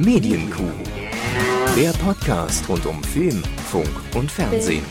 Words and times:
Medienkuh. 0.00 0.72
Der 1.76 1.90
Podcast 1.92 2.66
rund 2.70 2.86
um 2.86 3.04
Film, 3.04 3.42
Funk 3.70 3.90
und 4.14 4.32
Fernsehen. 4.32 4.82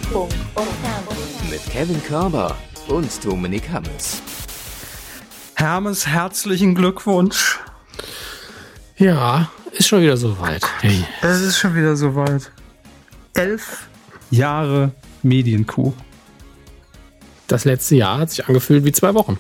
Mit 1.50 1.66
Kevin 1.72 2.00
Körber 2.04 2.56
und 2.88 3.26
Dominik 3.26 3.68
Hammes. 3.72 4.22
Hermes, 5.56 6.06
herzlichen 6.06 6.76
Glückwunsch. 6.76 7.58
Ja, 8.98 9.50
ist 9.72 9.88
schon 9.88 10.04
wieder 10.04 10.16
soweit. 10.16 10.62
Hey. 10.82 11.04
Es 11.24 11.42
ist 11.42 11.58
schon 11.58 11.76
wieder 11.76 11.96
soweit. 11.96 12.52
Elf 13.34 13.88
Jahre 14.30 14.92
Medienkuh. 15.24 15.94
Das 17.48 17.66
letzte 17.66 17.96
Jahr 17.96 18.20
hat 18.20 18.30
sich 18.30 18.48
angefühlt 18.48 18.86
wie 18.86 18.92
zwei 18.92 19.16
Wochen. 19.16 19.40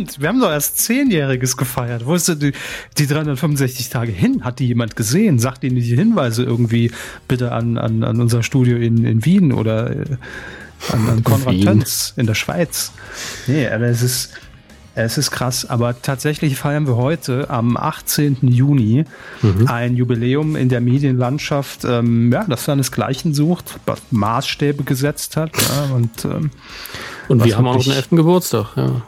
Stimmt. 0.00 0.20
Wir 0.20 0.28
haben 0.28 0.40
doch 0.40 0.50
erst 0.50 0.78
Zehnjähriges 0.78 1.56
gefeiert. 1.56 2.06
Wo 2.06 2.14
ist 2.14 2.28
denn 2.28 2.38
die, 2.38 2.52
die 2.98 3.06
365 3.06 3.88
Tage 3.90 4.12
hin? 4.12 4.44
Hat 4.44 4.58
die 4.58 4.68
jemand 4.68 4.96
gesehen? 4.96 5.38
Sagt 5.38 5.64
Ihnen 5.64 5.76
die 5.76 5.82
Hinweise 5.82 6.42
irgendwie 6.42 6.90
bitte 7.28 7.52
an, 7.52 7.76
an, 7.76 8.02
an 8.02 8.20
unser 8.20 8.42
Studio 8.42 8.76
in, 8.76 9.04
in 9.04 9.24
Wien 9.24 9.52
oder 9.52 9.90
äh, 9.90 10.04
an, 10.92 11.08
an 11.08 11.24
Konrad. 11.24 11.60
Tönz 11.60 12.14
in 12.16 12.26
der 12.26 12.34
Schweiz? 12.34 12.92
Nee, 13.46 13.68
aber 13.68 13.86
es 13.86 14.02
ist, 14.02 14.30
es 14.94 15.18
ist 15.18 15.30
krass. 15.30 15.68
Aber 15.68 16.00
tatsächlich 16.00 16.56
feiern 16.56 16.86
wir 16.86 16.96
heute 16.96 17.50
am 17.50 17.76
18. 17.76 18.38
Juni 18.42 19.04
ein 19.66 19.96
Jubiläum 19.96 20.56
in 20.56 20.70
der 20.70 20.80
Medienlandschaft, 20.80 21.84
ähm, 21.84 22.32
ja, 22.32 22.44
das 22.48 22.64
seinesgleichen 22.64 23.34
sucht, 23.34 23.78
was 23.84 24.00
Maßstäbe 24.10 24.84
gesetzt 24.84 25.36
hat. 25.36 25.50
Ja, 25.56 25.94
und 25.94 26.24
ähm, 26.24 26.50
Und 27.28 27.44
wir 27.44 27.56
haben 27.56 27.66
auch 27.66 27.74
noch 27.74 27.84
den 27.84 27.92
11. 27.92 28.10
Geburtstag. 28.10 28.76
Ja. 28.76 29.02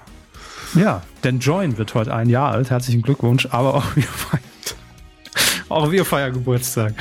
Ja, 0.75 1.03
denn 1.25 1.39
Join 1.39 1.79
wird 1.79 1.95
heute 1.95 2.15
ein 2.15 2.29
Jahr 2.29 2.53
alt. 2.53 2.71
Herzlichen 2.71 3.03
Glückwunsch. 3.03 3.49
Aber 3.51 3.75
auch 3.75 3.97
wir 3.97 4.05
feiern, 4.05 4.43
auch 5.69 5.91
wir 5.91 6.05
feiern 6.05 6.33
Geburtstag. 6.33 6.95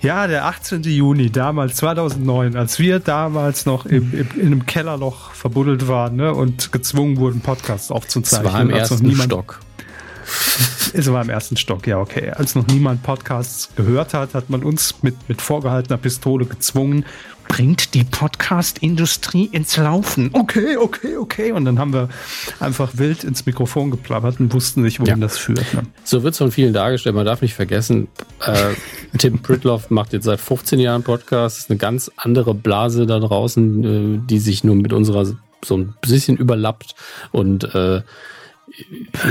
Ja, 0.00 0.26
der 0.28 0.44
18. 0.44 0.82
Juni, 0.82 1.30
damals 1.30 1.76
2009, 1.76 2.56
als 2.56 2.78
wir 2.78 3.00
damals 3.00 3.66
noch 3.66 3.84
im, 3.84 4.12
im, 4.12 4.28
in 4.40 4.46
einem 4.46 4.66
Kellerloch 4.66 5.32
verbuddelt 5.32 5.88
waren 5.88 6.16
ne, 6.16 6.32
und 6.32 6.70
gezwungen 6.70 7.16
wurden, 7.16 7.40
Podcasts 7.40 7.88
Das 7.88 7.96
aufzuzeichnen. 7.96 8.52
war 8.52 8.60
im 8.60 8.72
als 8.72 8.90
noch 8.90 8.96
ersten 8.96 9.06
niemand, 9.06 9.32
Stock. 9.32 9.60
Es 10.94 11.12
war 11.12 11.20
im 11.22 11.28
ersten 11.28 11.56
Stock, 11.58 11.86
ja, 11.86 11.98
okay. 11.98 12.30
Als 12.30 12.54
noch 12.54 12.66
niemand 12.68 13.02
Podcasts 13.02 13.68
gehört 13.76 14.14
hat, 14.14 14.32
hat 14.34 14.48
man 14.48 14.62
uns 14.62 14.94
mit, 15.02 15.14
mit 15.28 15.42
vorgehaltener 15.42 15.98
Pistole 15.98 16.46
gezwungen, 16.46 17.04
bringt 17.46 17.92
die 17.92 18.04
Podcast-Industrie 18.04 19.46
ins 19.52 19.76
Laufen. 19.76 20.30
Okay, 20.32 20.76
okay, 20.78 21.16
okay. 21.16 21.52
Und 21.52 21.66
dann 21.66 21.78
haben 21.78 21.92
wir 21.92 22.08
einfach 22.60 22.92
wild 22.94 23.22
ins 23.24 23.44
Mikrofon 23.44 23.90
geplappert 23.90 24.40
und 24.40 24.52
wussten 24.54 24.82
nicht, 24.82 24.98
wohin 25.00 25.14
Ja. 25.14 25.16
das 25.16 25.36
führt. 25.38 25.74
Ne? 25.74 25.82
So 26.04 26.22
wird 26.22 26.32
es 26.32 26.38
von 26.38 26.50
vielen 26.52 26.72
dargestellt. 26.72 27.14
Man 27.14 27.26
darf 27.26 27.42
nicht 27.42 27.54
vergessen, 27.54 28.08
äh, 28.44 28.74
Tim 29.18 29.40
Pritloff 29.40 29.90
macht 29.90 30.12
jetzt 30.14 30.24
seit 30.24 30.40
15 30.40 30.78
Jahren 30.80 31.02
Podcast. 31.02 31.56
Das 31.56 31.64
ist 31.64 31.70
eine 31.70 31.78
ganz 31.78 32.10
andere 32.16 32.54
Blase 32.54 33.06
da 33.06 33.18
draußen, 33.18 33.84
äh, 33.84 34.26
die 34.26 34.38
sich 34.38 34.64
nur 34.64 34.74
mit 34.74 34.92
unserer 34.92 35.26
so 35.64 35.76
ein 35.76 35.94
bisschen 36.00 36.36
überlappt. 36.36 36.94
Und 37.32 37.74
äh, 37.74 38.02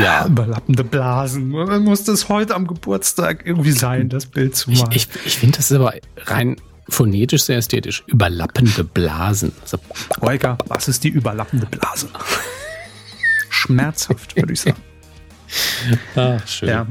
ja, 0.02 0.26
Überlappende 0.26 0.84
Blasen. 0.84 1.50
Man 1.50 1.84
muss 1.84 2.04
das 2.04 2.30
heute 2.30 2.56
am 2.56 2.68
Geburtstag 2.68 3.46
irgendwie 3.46 3.72
sein, 3.72 4.10
das 4.10 4.26
Bild 4.26 4.56
zu 4.56 4.72
ich, 4.72 4.80
malen. 4.80 4.92
ich, 4.94 5.08
ich 5.26 5.38
finde 5.38 5.58
das 5.58 5.72
aber 5.72 5.94
rein 6.26 6.58
phonetisch 6.90 7.44
sehr 7.44 7.58
ästhetisch. 7.58 8.04
Überlappende 8.08 8.84
Blasen. 8.84 9.52
Also, 9.62 9.78
Olga, 10.22 10.58
was 10.68 10.88
ist 10.88 11.04
die 11.04 11.10
überlappende 11.10 11.66
Blase? 11.66 12.08
Schmerzhaft, 13.50 14.36
würde 14.36 14.54
ich 14.54 14.62
sagen. 14.62 14.78
ah, 16.16 16.40
schön. 16.46 16.70
Ja. 16.70 16.88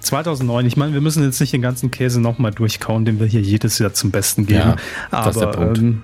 2009, 0.00 0.66
ich 0.66 0.76
meine, 0.76 0.94
wir 0.94 1.00
müssen 1.00 1.24
jetzt 1.24 1.40
nicht 1.40 1.52
den 1.52 1.62
ganzen 1.62 1.90
Käse 1.90 2.20
nochmal 2.20 2.52
durchkauen, 2.52 3.04
den 3.04 3.18
wir 3.18 3.26
hier 3.26 3.40
jedes 3.40 3.78
Jahr 3.78 3.92
zum 3.92 4.10
Besten 4.10 4.46
geben. 4.46 4.60
Ja, 4.60 4.76
aber 5.10 5.26
das 5.26 5.36
ist 5.36 5.40
der 5.40 5.46
Punkt. 5.48 5.78
Ähm, 5.78 6.02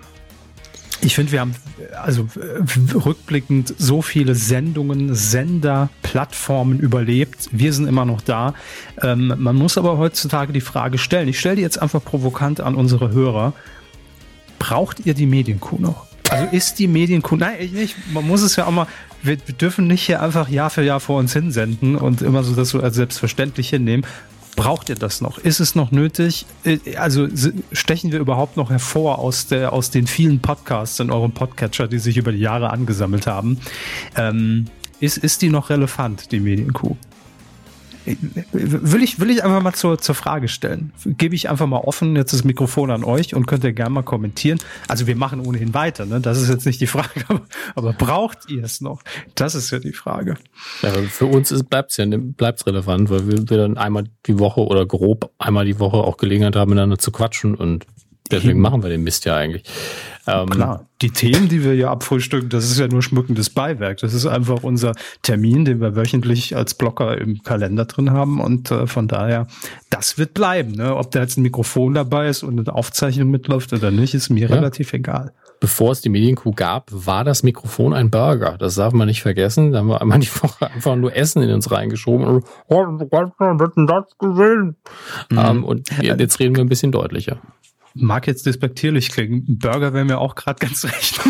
ich 1.01 1.15
finde, 1.15 1.33
wir 1.33 1.41
haben 1.41 1.55
also 2.03 2.29
äh, 2.37 2.97
rückblickend 2.97 3.75
so 3.79 4.03
viele 4.03 4.35
Sendungen, 4.35 5.15
Sender, 5.15 5.91
Plattformen 6.03 6.79
überlebt. 6.79 7.49
Wir 7.53 7.73
sind 7.73 7.87
immer 7.87 8.05
noch 8.05 8.21
da. 8.21 8.55
Ähm, 9.03 9.35
man 9.39 9.57
muss 9.57 9.79
aber 9.79 9.99
heutzutage 9.99 10.53
die 10.53 10.61
Frage 10.61 10.99
stellen. 10.99 11.29
Ich 11.29 11.39
stelle 11.39 11.57
die 11.57 11.63
jetzt 11.63 11.81
einfach 11.81 12.03
provokant 12.03 12.61
an 12.61 12.75
unsere 12.75 13.11
Hörer. 13.11 13.53
Braucht 14.59 15.05
ihr 15.05 15.15
die 15.15 15.27
Medienkuh 15.27 15.79
noch? 15.79 16.07
Also 16.31 16.47
ist 16.53 16.79
die 16.79 16.89
Medienkuh, 16.89 17.37
nein, 17.37 17.57
ich 17.61 17.73
nicht. 17.73 17.97
Man 18.13 18.27
muss 18.27 18.43
es 18.43 18.57
ja 18.57 18.67
auch 18.67 18.71
mal, 18.71 18.87
wir, 19.23 19.37
dürfen 19.37 19.87
nicht 19.87 20.03
hier 20.03 20.23
einfach 20.23 20.49
Jahr 20.49 20.71
für 20.71 20.83
Jahr 20.83 21.01
vor 21.01 21.19
uns 21.19 21.33
hinsenden 21.33 21.97
und 21.97 22.23
immer 22.23 22.43
so 22.43 22.55
das 22.55 22.71
so 22.71 22.81
als 22.81 22.95
selbstverständlich 22.97 23.69
hinnehmen. 23.69 24.07
Braucht 24.57 24.89
ihr 24.89 24.95
das 24.95 25.21
noch? 25.21 25.39
Ist 25.39 25.61
es 25.61 25.75
noch 25.75 25.91
nötig? 25.91 26.47
Äh, 26.65 26.79
Also 26.97 27.29
stechen 27.73 28.13
wir 28.13 28.21
überhaupt 28.21 28.57
noch 28.57 28.71
hervor 28.71 29.19
aus, 29.19 29.47
der, 29.47 29.73
aus 29.73 29.91
den 29.91 30.07
vielen 30.07 30.41
Podcasts 30.41 31.01
in 31.01 31.11
eurem 31.11 31.33
Podcatcher, 31.33 31.89
die 31.89 31.99
sich 31.99 32.17
über 32.17 32.33
die 32.33 32.39
Jahre 32.39 32.71
angesammelt 32.71 33.27
haben? 33.27 33.59
Ähm, 34.17 34.67
ist, 35.01 35.19
ist 35.19 35.43
die 35.43 35.51
noch 35.51 35.71
relevant, 35.71 36.31
die 36.31 36.41
Medienkuh? 36.41 36.97
Will 38.53 39.03
ich, 39.03 39.19
will 39.19 39.31
ich 39.31 39.45
einfach 39.45 39.63
mal 39.63 39.73
zur, 39.73 39.99
zur 39.99 40.15
Frage 40.15 40.49
stellen. 40.49 40.93
Gebe 41.05 41.35
ich 41.35 41.49
einfach 41.49 41.67
mal 41.67 41.79
offen 41.79 42.17
jetzt 42.17 42.33
das 42.33 42.45
Mikrofon 42.45 42.91
an 42.91 43.05
euch 43.05 43.35
und 43.35 43.47
könnt 43.47 43.65
ihr 43.65 43.73
gerne 43.73 43.91
mal 43.91 44.03
kommentieren. 44.03 44.59
Also 44.89 45.07
wir 45.07 45.17
machen 45.17 45.41
ohnehin 45.41 45.75
weiter, 45.75 46.05
ne? 46.05 46.21
Das 46.21 46.41
ist 46.41 46.49
jetzt 46.49 46.67
nicht 46.67 46.81
die 46.81 46.87
Frage, 46.87 47.09
aber, 47.29 47.43
aber 47.75 47.93
braucht 47.93 48.51
ihr 48.51 48.63
es 48.63 48.81
noch? 48.81 49.03
Das 49.35 49.55
ist 49.55 49.71
ja 49.71 49.79
die 49.79 49.93
Frage. 49.93 50.37
Ja, 50.83 50.91
für 50.93 51.27
uns 51.27 51.53
bleibt 51.65 51.93
es 51.93 51.97
ja 51.97 52.05
bleibt's 52.07 52.67
relevant, 52.67 53.11
weil 53.11 53.27
wir, 53.29 53.49
wir 53.49 53.57
dann 53.57 53.79
einmal 53.79 54.05
die 54.27 54.39
Woche 54.39 54.61
oder 54.61 54.87
grob 54.87 55.31
einmal 55.39 55.65
die 55.65 55.79
Woche 55.79 55.97
auch 55.97 56.17
Gelegenheit 56.17 56.57
haben, 56.57 56.71
miteinander 56.71 56.99
zu 56.99 57.11
quatschen 57.11 57.55
und 57.55 57.87
deswegen 58.31 58.61
machen 58.61 58.83
wir 58.83 58.91
den 58.91 59.03
Mist 59.03 59.25
ja 59.25 59.37
eigentlich. 59.37 59.65
Ähm, 60.27 60.49
Klar, 60.49 60.87
die 61.03 61.11
Themen, 61.11 61.49
die 61.49 61.63
wir 61.63 61.73
hier 61.73 61.91
abfrühstücken, 61.91 62.49
das 62.49 62.65
ist 62.65 62.79
ja 62.79 62.89
nur 62.89 63.03
schmückendes 63.03 63.51
Beiwerk. 63.51 63.99
Das 63.99 64.15
ist 64.15 64.25
einfach 64.25 64.63
unser 64.63 64.95
Termin, 65.23 65.67
den 65.67 65.81
wir 65.81 65.97
wöchentlich 65.97 66.57
als 66.57 66.75
Blocker 66.75 67.19
im 67.19 67.43
Kalender 67.43 67.85
drin 67.85 68.11
haben. 68.11 68.41
Und 68.41 68.71
äh, 68.71 68.87
von 68.87 69.07
daher, 69.07 69.47
das 69.91 70.17
wird 70.17 70.33
bleiben. 70.33 70.73
Ne? 70.73 70.97
Ob 70.97 71.11
da 71.11 71.21
jetzt 71.21 71.37
ein 71.37 71.43
Mikrofon 71.43 71.93
dabei 71.93 72.29
ist 72.29 72.43
und 72.43 72.59
eine 72.59 72.75
Aufzeichnung 72.75 73.31
mitläuft 73.31 73.73
oder 73.75 73.91
nicht, 73.91 74.15
ist 74.15 74.31
mir 74.31 74.49
Ja. 74.49 74.55
relativ 74.55 74.95
egal. 74.95 75.33
Bevor 75.61 75.93
es 75.93 76.01
die 76.01 76.09
Medienkuh 76.09 76.53
gab, 76.53 76.89
war 76.91 77.25
das 77.25 77.43
Mikrofon 77.43 77.93
ein 77.93 78.11
Burger. 78.11 78.57
Das 78.59 78.75
darf 78.75 78.93
man 78.93 79.09
nicht 79.09 79.23
vergessen. 79.23 79.73
Da 79.73 79.79
haben 79.81 79.89
wir 79.89 80.01
einmal 80.01 80.19
die 80.19 80.29
Woche 80.43 80.71
einfach 80.71 80.97
nur 80.97 81.15
Essen 81.15 81.43
in 81.43 81.51
uns 81.51 81.71
reingeschoben. 81.71 82.27
Und, 82.27 82.45
oh, 82.69 82.85
das 82.99 84.19
gesehen? 84.19 84.77
Ähm, 85.31 85.65
und 85.65 85.91
jetzt 86.03 86.41
reden 86.41 86.57
wir 86.57 86.65
ein 86.65 86.69
bisschen 86.69 86.93
deutlicher. 86.93 87.39
Mag 87.95 88.27
jetzt 88.27 88.45
despektierlich 88.47 89.11
klingen. 89.11 89.45
Burger 89.59 89.93
wäre 89.95 90.05
mir 90.05 90.19
auch 90.19 90.35
gerade 90.35 90.59
ganz 90.59 90.85
recht. 90.93 91.21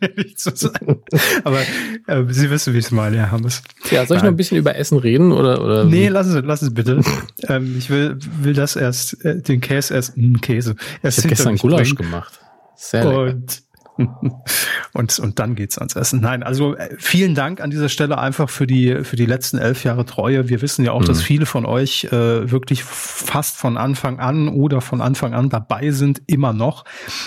ehrlich 0.00 0.36
zu 0.36 0.54
sein. 0.56 1.02
Aber 1.44 1.60
äh, 2.06 2.24
Sie 2.28 2.50
wissen, 2.50 2.74
wie 2.74 2.78
ich 2.78 2.86
es 2.86 2.90
meine, 2.90 3.18
Herr 3.18 3.30
Hammes. 3.30 3.62
Ja, 3.90 4.04
soll 4.06 4.16
ich 4.16 4.22
noch 4.22 4.30
ein 4.30 4.36
bisschen 4.36 4.58
über 4.58 4.74
Essen 4.76 4.98
reden? 4.98 5.32
Oder, 5.32 5.62
oder 5.62 5.84
Nee, 5.84 6.08
lassen 6.08 6.32
Sie, 6.32 6.40
lassen 6.40 6.64
Sie 6.66 6.70
bitte. 6.74 7.02
ähm, 7.48 7.76
ich 7.78 7.90
will, 7.90 8.18
will 8.40 8.54
das 8.54 8.74
erst, 8.76 9.24
äh, 9.24 9.40
den 9.40 9.60
Käse 9.60 9.94
erst, 9.94 10.16
mh, 10.16 10.38
Käse. 10.40 10.76
Erst 11.02 11.18
ich 11.18 11.24
habe 11.24 11.34
gestern 11.34 11.56
Gulasch 11.56 11.94
bringen. 11.94 12.10
gemacht. 12.10 12.40
Sehr 12.76 13.04
lecker. 13.04 13.22
Und, 13.22 13.62
und, 14.92 15.18
und 15.18 15.38
dann 15.38 15.54
geht's 15.54 15.78
ans 15.78 15.96
Essen. 15.96 16.20
Nein, 16.20 16.42
also 16.42 16.74
äh, 16.74 16.94
vielen 16.98 17.34
Dank 17.34 17.60
an 17.60 17.70
dieser 17.70 17.88
Stelle 17.88 18.18
einfach 18.18 18.50
für 18.50 18.66
die, 18.66 19.04
für 19.04 19.16
die 19.16 19.26
letzten 19.26 19.58
elf 19.58 19.84
Jahre 19.84 20.04
Treue. 20.04 20.48
Wir 20.48 20.62
wissen 20.62 20.84
ja 20.84 20.92
auch, 20.92 21.04
dass 21.04 21.22
viele 21.22 21.46
von 21.46 21.64
euch 21.66 22.04
äh, 22.04 22.50
wirklich 22.50 22.84
fast 22.84 23.56
von 23.56 23.76
Anfang 23.76 24.18
an 24.18 24.48
oder 24.48 24.80
von 24.80 25.00
Anfang 25.00 25.34
an 25.34 25.48
dabei 25.48 25.90
sind, 25.90 26.22
immer 26.26 26.52
noch. 26.52 26.84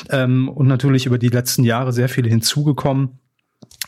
Ähm, 0.09 0.49
und 0.49 0.67
natürlich 0.67 1.05
über 1.05 1.17
die 1.17 1.29
letzten 1.29 1.63
Jahre 1.63 1.93
sehr 1.93 2.09
viele 2.09 2.29
hinzugekommen 2.29 3.19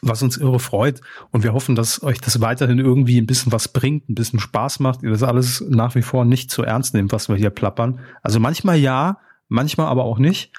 was 0.02 0.22
uns 0.22 0.38
irre 0.38 0.60
freut. 0.60 1.02
Und 1.32 1.44
wir 1.44 1.54
hoffen, 1.54 1.76
dass 1.76 2.04
euch 2.04 2.20
das 2.22 2.40
weiterhin 2.42 2.80
irgendwie 2.80 3.20
ein 3.20 3.26
bisschen 3.26 3.52
was 3.52 3.68
bringt, 3.68 4.10
ein 4.10 4.16
bisschen 4.16 4.40
Spaß 4.40 4.80
macht, 4.80 5.04
ihr 5.04 5.10
das 5.10 5.24
alles 5.24 5.64
nach 5.68 5.96
wie 5.96 6.02
vor 6.02 6.26
nicht 6.26 6.52
zu 6.52 6.64
ernst 6.64 6.94
nehmt, 6.94 7.12
was 7.12 7.30
wir 7.30 7.36
hier 7.36 7.50
plappern. 7.50 8.00
Also 8.22 8.40
manchmal 8.40 8.78
ja, 8.78 9.18
manchmal 9.48 9.88
aber 9.88 10.04
auch 10.04 10.20
nicht. 10.20 10.52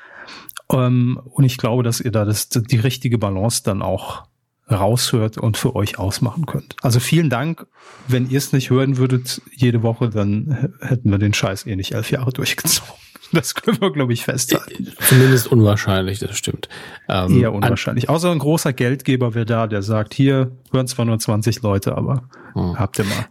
Ähm, 0.72 1.20
und 1.24 1.44
ich 1.44 1.56
glaube, 1.58 1.82
dass 1.82 2.00
ihr 2.00 2.10
da 2.10 2.24
das, 2.24 2.48
die 2.48 2.76
richtige 2.78 3.18
Balance 3.18 3.62
dann 3.64 3.82
auch 3.82 4.24
raushört 4.70 5.38
und 5.38 5.56
für 5.56 5.74
euch 5.74 5.98
ausmachen 5.98 6.44
könnt. 6.44 6.76
Also 6.82 7.00
vielen 7.00 7.30
Dank. 7.30 7.66
Wenn 8.06 8.28
ihr 8.28 8.36
es 8.38 8.52
nicht 8.52 8.68
hören 8.68 8.98
würdet 8.98 9.40
jede 9.54 9.82
Woche, 9.82 10.10
dann 10.10 10.74
hätten 10.80 11.10
wir 11.10 11.16
den 11.18 11.32
Scheiß 11.32 11.66
eh 11.66 11.74
nicht 11.74 11.92
elf 11.92 12.10
Jahre 12.10 12.32
durchgezogen. 12.32 12.92
Das 13.30 13.54
können 13.54 13.78
wir, 13.82 13.92
glaube 13.92 14.14
ich, 14.14 14.24
festhalten. 14.24 14.90
Zumindest 15.00 15.48
unwahrscheinlich, 15.48 16.18
das 16.18 16.34
stimmt. 16.38 16.70
Ähm, 17.10 17.38
Eher 17.38 17.52
unwahrscheinlich. 17.52 18.08
Außer 18.08 18.30
ein 18.32 18.38
großer 18.38 18.72
Geldgeber 18.72 19.34
wäre 19.34 19.44
da, 19.44 19.66
der 19.66 19.82
sagt, 19.82 20.14
hier 20.14 20.52
hören 20.72 20.86
zwar 20.86 21.04
nur 21.04 21.18
20 21.18 21.60
Leute, 21.60 21.94
aber 21.94 22.22
Hm. 22.54 22.78
habt 22.78 22.98
ihr 22.98 23.04
mal 23.04 23.26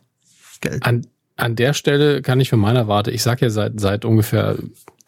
Geld. 0.61 0.85
An, 0.85 1.07
an 1.35 1.55
der 1.55 1.73
Stelle 1.73 2.21
kann 2.21 2.39
ich 2.39 2.49
für 2.49 2.57
meiner 2.57 2.87
Warte, 2.87 3.09
ich 3.09 3.23
sage 3.23 3.45
ja 3.45 3.49
seit, 3.49 3.79
seit 3.79 4.05
ungefähr 4.05 4.57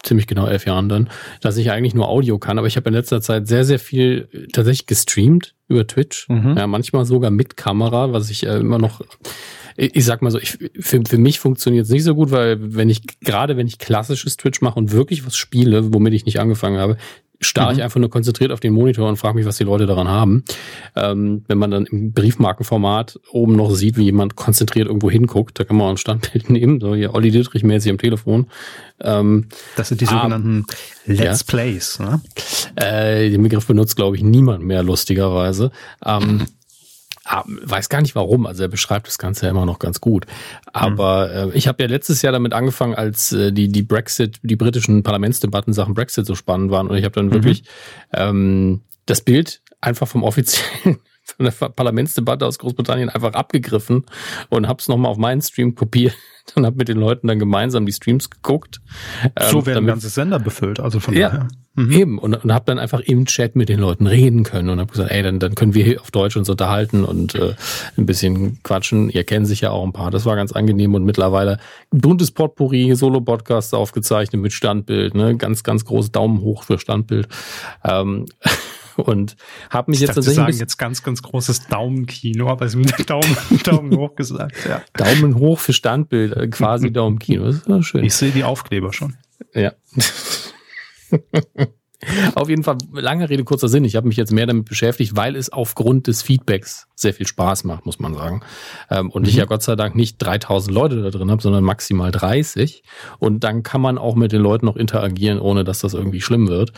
ziemlich 0.04 0.28
genau 0.28 0.48
elf 0.48 0.66
Jahren 0.66 0.90
dann, 0.90 1.10
dass 1.42 1.58
ich 1.58 1.72
eigentlich 1.72 1.94
nur 1.94 2.08
Audio 2.08 2.38
kann, 2.40 2.58
aber 2.58 2.68
ich 2.68 2.78
habe 2.78 2.90
in 2.90 2.96
letzter 2.96 3.22
Zeit 3.22 3.48
sehr, 3.48 3.66
sehr 3.66 3.80
viel 3.80 4.30
äh, 4.32 4.48
tatsächlich 4.52 4.88
gestreamt 4.88 5.56
über 5.68 5.86
Twitch. 5.86 6.28
Mhm. 6.30 6.56
Ja, 6.58 6.68
manchmal 6.68 7.06
sogar 7.06 7.32
mit 7.32 7.58
Kamera, 7.58 8.14
was 8.14 8.30
ich 8.30 8.46
äh, 8.46 8.58
immer 8.58 8.80
noch 8.80 9.02
ich, 9.80 9.96
ich 9.96 10.06
sag 10.06 10.22
mal 10.22 10.30
so, 10.30 10.40
ich, 10.40 10.58
für, 10.80 11.02
für 11.06 11.18
mich 11.18 11.40
funktioniert 11.40 11.86
es 11.86 11.92
nicht 11.92 12.04
so 12.04 12.14
gut, 12.14 12.32
weil 12.32 12.58
wenn 12.76 12.90
ich, 12.90 13.02
gerade 13.22 13.56
wenn 13.56 13.68
ich 13.68 13.80
klassisches 13.80 14.36
Twitch 14.36 14.62
mache 14.62 14.78
und 14.78 14.92
wirklich 14.92 15.26
was 15.26 15.38
spiele, 15.38 15.94
womit 15.94 16.14
ich 16.14 16.26
nicht 16.26 16.40
angefangen 16.40 16.80
habe, 16.80 16.98
starre 17.42 17.72
mhm. 17.72 17.78
ich 17.78 17.84
einfach 17.84 18.00
nur 18.00 18.10
konzentriert 18.10 18.52
auf 18.52 18.60
den 18.60 18.74
Monitor 18.74 19.08
und 19.08 19.18
frage 19.18 19.36
mich, 19.36 19.46
was 19.46 19.58
die 19.58 19.64
Leute 19.64 19.86
daran 19.86 20.08
haben. 20.08 20.44
Ähm, 20.96 21.44
wenn 21.48 21.58
man 21.58 21.72
dann 21.72 21.86
im 21.86 22.12
Briefmarkenformat 22.12 23.20
oben 23.32 23.56
noch 23.56 23.72
sieht, 23.72 23.98
wie 23.98 24.04
jemand 24.04 24.36
konzentriert 24.36 24.88
irgendwo 24.88 25.10
hinguckt, 25.10 25.60
da 25.60 25.64
kann 25.64 25.78
man 25.78 25.88
auch 25.88 25.92
ein 25.92 25.98
Standbild 25.98 26.50
nehmen, 26.50 26.80
so 26.80 26.96
hier 26.96 27.14
Olli 27.14 27.32
Dittrich 27.32 27.64
mäßig 27.64 27.92
am 27.92 27.98
Telefon. 27.98 28.48
Ähm, 29.02 29.48
das 29.76 29.90
sind 29.90 30.02
die 30.02 30.06
sogenannten 30.06 30.66
ah, 30.70 30.74
Let's 31.06 31.40
ja. 31.42 31.46
Plays. 31.48 32.00
Ne? 32.00 32.22
Äh, 32.76 33.30
den 33.30 33.42
Begriff 33.42 33.66
benutzt, 33.66 33.96
glaube 33.96 34.18
ich, 34.18 34.24
niemand 34.24 34.64
mehr, 34.64 34.84
lustigerweise. 34.84 35.72
Ähm, 36.06 36.46
weiß 37.46 37.90
gar 37.90 38.02
nicht 38.02 38.16
warum. 38.16 38.46
Also 38.46 38.64
er 38.64 38.70
beschreibt 38.70 39.08
das 39.08 39.18
Ganze 39.18 39.46
ja 39.46 39.52
immer 39.52 39.66
noch 39.66 39.80
ganz 39.80 40.02
gut. 40.02 40.26
Aber 40.74 41.28
mhm. 41.28 41.52
äh, 41.52 41.58
ich 41.58 41.68
habe 41.68 41.84
ja 41.84 41.90
letztes 41.90 42.22
Jahr 42.22 42.34
damit 42.34 42.54
angefangen, 42.54 42.96
als 42.96 43.32
äh, 43.32 43.52
die 43.52 43.70
die 43.70 43.84
Brexit, 43.84 44.40
die 44.42 44.56
britischen 44.56 45.04
Parlamentsdebatten 45.04 45.74
Sachen 45.74 45.94
Brexit 45.94 46.26
so 46.26 46.36
spannend 46.36 46.72
waren 46.72 46.88
und 46.88 46.98
ich 46.98 47.06
habe 47.06 47.14
dann 47.14 47.28
mhm. 47.28 47.34
wirklich 47.34 47.64
ähm, 48.14 48.82
das 49.06 49.22
Bild 49.22 49.62
einfach 49.82 50.08
vom 50.08 50.24
offiziellen 50.24 51.00
von 51.24 51.46
der 51.46 51.52
Parlamentsdebatte 51.52 52.46
aus 52.46 52.58
Großbritannien 52.60 53.10
einfach 53.10 53.34
abgegriffen 53.34 54.06
und 54.50 54.68
habe 54.68 54.80
es 54.80 54.88
nochmal 54.88 55.12
auf 55.12 55.18
meinen 55.18 55.42
Stream 55.42 55.76
kopiert 55.76 56.16
und 56.56 56.66
habe 56.66 56.78
mit 56.78 56.88
den 56.88 56.98
Leuten 56.98 57.28
dann 57.28 57.40
gemeinsam 57.40 57.86
die 57.86 57.92
Streams 57.92 58.30
geguckt. 58.30 58.82
So 59.50 59.60
ähm, 59.60 59.66
werden 59.66 59.88
ganze 59.88 60.10
Sender 60.10 60.40
befüllt, 60.40 60.80
also 60.80 61.00
von 61.00 61.14
ja, 61.14 61.30
daher. 61.30 61.48
Mhm. 61.76 61.92
Eben, 61.92 62.20
und, 62.20 62.36
und 62.44 62.54
habe 62.54 62.66
dann 62.66 62.80
einfach 62.80 63.00
im 63.00 63.26
Chat 63.26 63.56
mit 63.56 63.70
den 63.70 63.80
Leuten 63.80 64.08
reden 64.08 64.44
können 64.44 64.70
und 64.70 64.80
habe 64.80 64.92
gesagt, 64.92 65.12
ey, 65.12 65.24
dann, 65.24 65.40
dann 65.40 65.56
können 65.56 65.74
wir 65.74 65.84
hier 65.84 66.02
auf 66.02 66.12
Deutsch 66.12 66.36
uns 66.36 66.50
unterhalten 66.50 67.04
und 67.04 67.36
äh, 67.36 67.54
ein 67.98 68.06
bisschen 68.06 68.62
quatschen. 68.64 69.10
Ihr 69.10 69.24
kennt 69.24 69.48
sich 69.48 69.62
ja 69.62 69.72
auch 69.72 69.86
ein 69.86 69.94
paar, 69.94 70.12
das 70.12 70.26
war 70.26 70.36
ganz 70.36 70.52
angenehm 70.52 70.94
und 70.96 71.06
mittlerweile 71.06 71.60
buntes 71.92 72.32
Potpourri, 72.32 72.96
Solo-Podcasts 72.96 73.74
aufgezeichnet 73.74 74.42
mit 74.42 74.52
Standbild, 74.52 75.16
ne, 75.16 75.38
ganz, 75.38 75.64
ganz 75.64 75.86
groß 75.86 76.12
Daumen 76.12 76.42
hoch 76.42 76.64
für 76.64 76.80
Standbild. 76.80 77.28
Ähm, 77.84 78.26
und 79.04 79.36
habe 79.70 79.92
mich 79.92 80.02
ich 80.02 80.08
jetzt 80.08 80.16
tatsächlich 80.16 80.38
sagen 80.38 80.58
jetzt 80.58 80.78
ganz 80.78 81.04
ganz 81.04 81.22
großes 81.22 81.68
Daumenkino, 81.68 82.50
aber 82.50 82.66
es 82.66 82.76
ist 82.76 83.10
Daumen 83.10 83.38
Daumen 83.64 83.98
hoch 83.98 84.16
gesagt, 84.16 84.56
ja. 84.68 84.82
Daumen 84.94 85.36
hoch 85.36 85.60
für 85.60 85.74
Standbild, 85.74 86.36
äh, 86.36 86.48
quasi 86.48 86.92
Daumenkino, 86.94 87.52
das 87.52 87.68
ist 87.68 87.86
schön. 87.86 88.04
Ich 88.04 88.14
sehe 88.14 88.32
die 88.32 88.44
Aufkleber 88.44 88.94
schon. 88.94 89.18
Ja. 89.54 89.74
Auf 92.36 92.50
jeden 92.50 92.64
Fall, 92.64 92.78
lange 92.94 93.30
Rede, 93.30 93.44
kurzer 93.44 93.68
Sinn. 93.68 93.84
Ich 93.84 93.96
habe 93.96 94.08
mich 94.08 94.18
jetzt 94.18 94.32
mehr 94.32 94.46
damit 94.46 94.66
beschäftigt, 94.66 95.16
weil 95.16 95.36
es 95.36 95.52
aufgrund 95.52 96.08
des 96.08 96.22
Feedbacks 96.22 96.88
sehr 96.96 97.14
viel 97.14 97.28
Spaß 97.28 97.66
macht, 97.66 97.86
muss 97.86 98.00
man 98.00 98.14
sagen. 98.14 98.42
Ähm, 98.90 99.10
und 99.10 99.24
mhm. 99.24 99.28
ich 99.28 99.36
ja 99.36 99.46
Gott 99.46 99.64
sei 99.64 99.76
Dank 99.76 99.96
nicht 99.96 100.18
3000 100.20 100.74
Leute 100.74 101.02
da 101.02 101.10
drin 101.10 101.30
habe, 101.30 101.42
sondern 101.42 101.64
maximal 101.64 102.12
30. 102.12 102.84
Und 103.20 103.44
dann 103.44 103.64
kann 103.64 103.82
man 103.82 103.98
auch 103.98 104.16
mit 104.16 104.32
den 104.32 104.42
Leuten 104.42 104.66
noch 104.66 104.78
interagieren, 104.78 105.40
ohne 105.40 105.64
dass 105.64 105.80
das 105.80 105.94
irgendwie 105.94 106.22
schlimm 106.22 106.48
wird. 106.48 106.72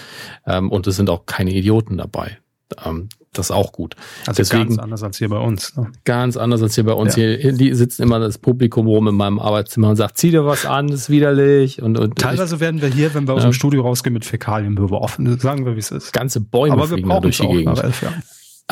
Ähm, 0.45 0.71
und 0.71 0.87
es 0.87 0.95
sind 0.95 1.09
auch 1.09 1.25
keine 1.25 1.51
Idioten 1.51 1.97
dabei. 1.97 2.39
Ähm, 2.85 3.09
das 3.33 3.47
ist 3.47 3.51
auch 3.51 3.71
gut. 3.71 3.95
Also 4.27 4.41
Deswegen, 4.41 4.67
ganz 4.67 4.79
anders 4.79 5.03
als 5.03 5.17
hier 5.17 5.29
bei 5.29 5.37
uns. 5.37 5.75
Ne? 5.77 5.91
Ganz 6.03 6.35
anders 6.35 6.61
als 6.61 6.75
hier 6.75 6.83
bei 6.83 6.93
uns. 6.93 7.15
Ja. 7.15 7.23
Hier 7.23 7.53
die 7.53 7.73
sitzen 7.73 8.03
immer 8.03 8.19
das 8.19 8.37
Publikum 8.37 8.87
rum 8.87 9.07
in 9.07 9.15
meinem 9.15 9.39
Arbeitszimmer 9.39 9.89
und 9.89 9.95
sagt, 9.95 10.17
zieh 10.17 10.31
dir 10.31 10.45
was 10.45 10.65
an, 10.65 10.89
ist 10.89 11.09
widerlich. 11.09 11.81
Und, 11.81 11.97
und 11.97 12.19
Teilweise 12.19 12.55
ich, 12.55 12.61
werden 12.61 12.81
wir 12.81 12.89
hier, 12.89 13.13
wenn 13.13 13.27
wir 13.27 13.35
aus 13.35 13.43
dem 13.43 13.53
Studio 13.53 13.83
rausgehen, 13.83 14.13
mit 14.13 14.25
Fäkalien 14.25 14.75
beworfen. 14.75 15.39
Sagen 15.39 15.65
wir, 15.65 15.75
wie 15.75 15.79
es 15.79 15.91
ist. 15.91 16.11
Ganze 16.11 16.41
Bäume 16.41 16.73
Aber 16.73 16.87
fliegen 16.87 17.07
wir 17.07 17.21
durch 17.21 17.37
die 17.37 17.47
Gegend. 17.47 17.81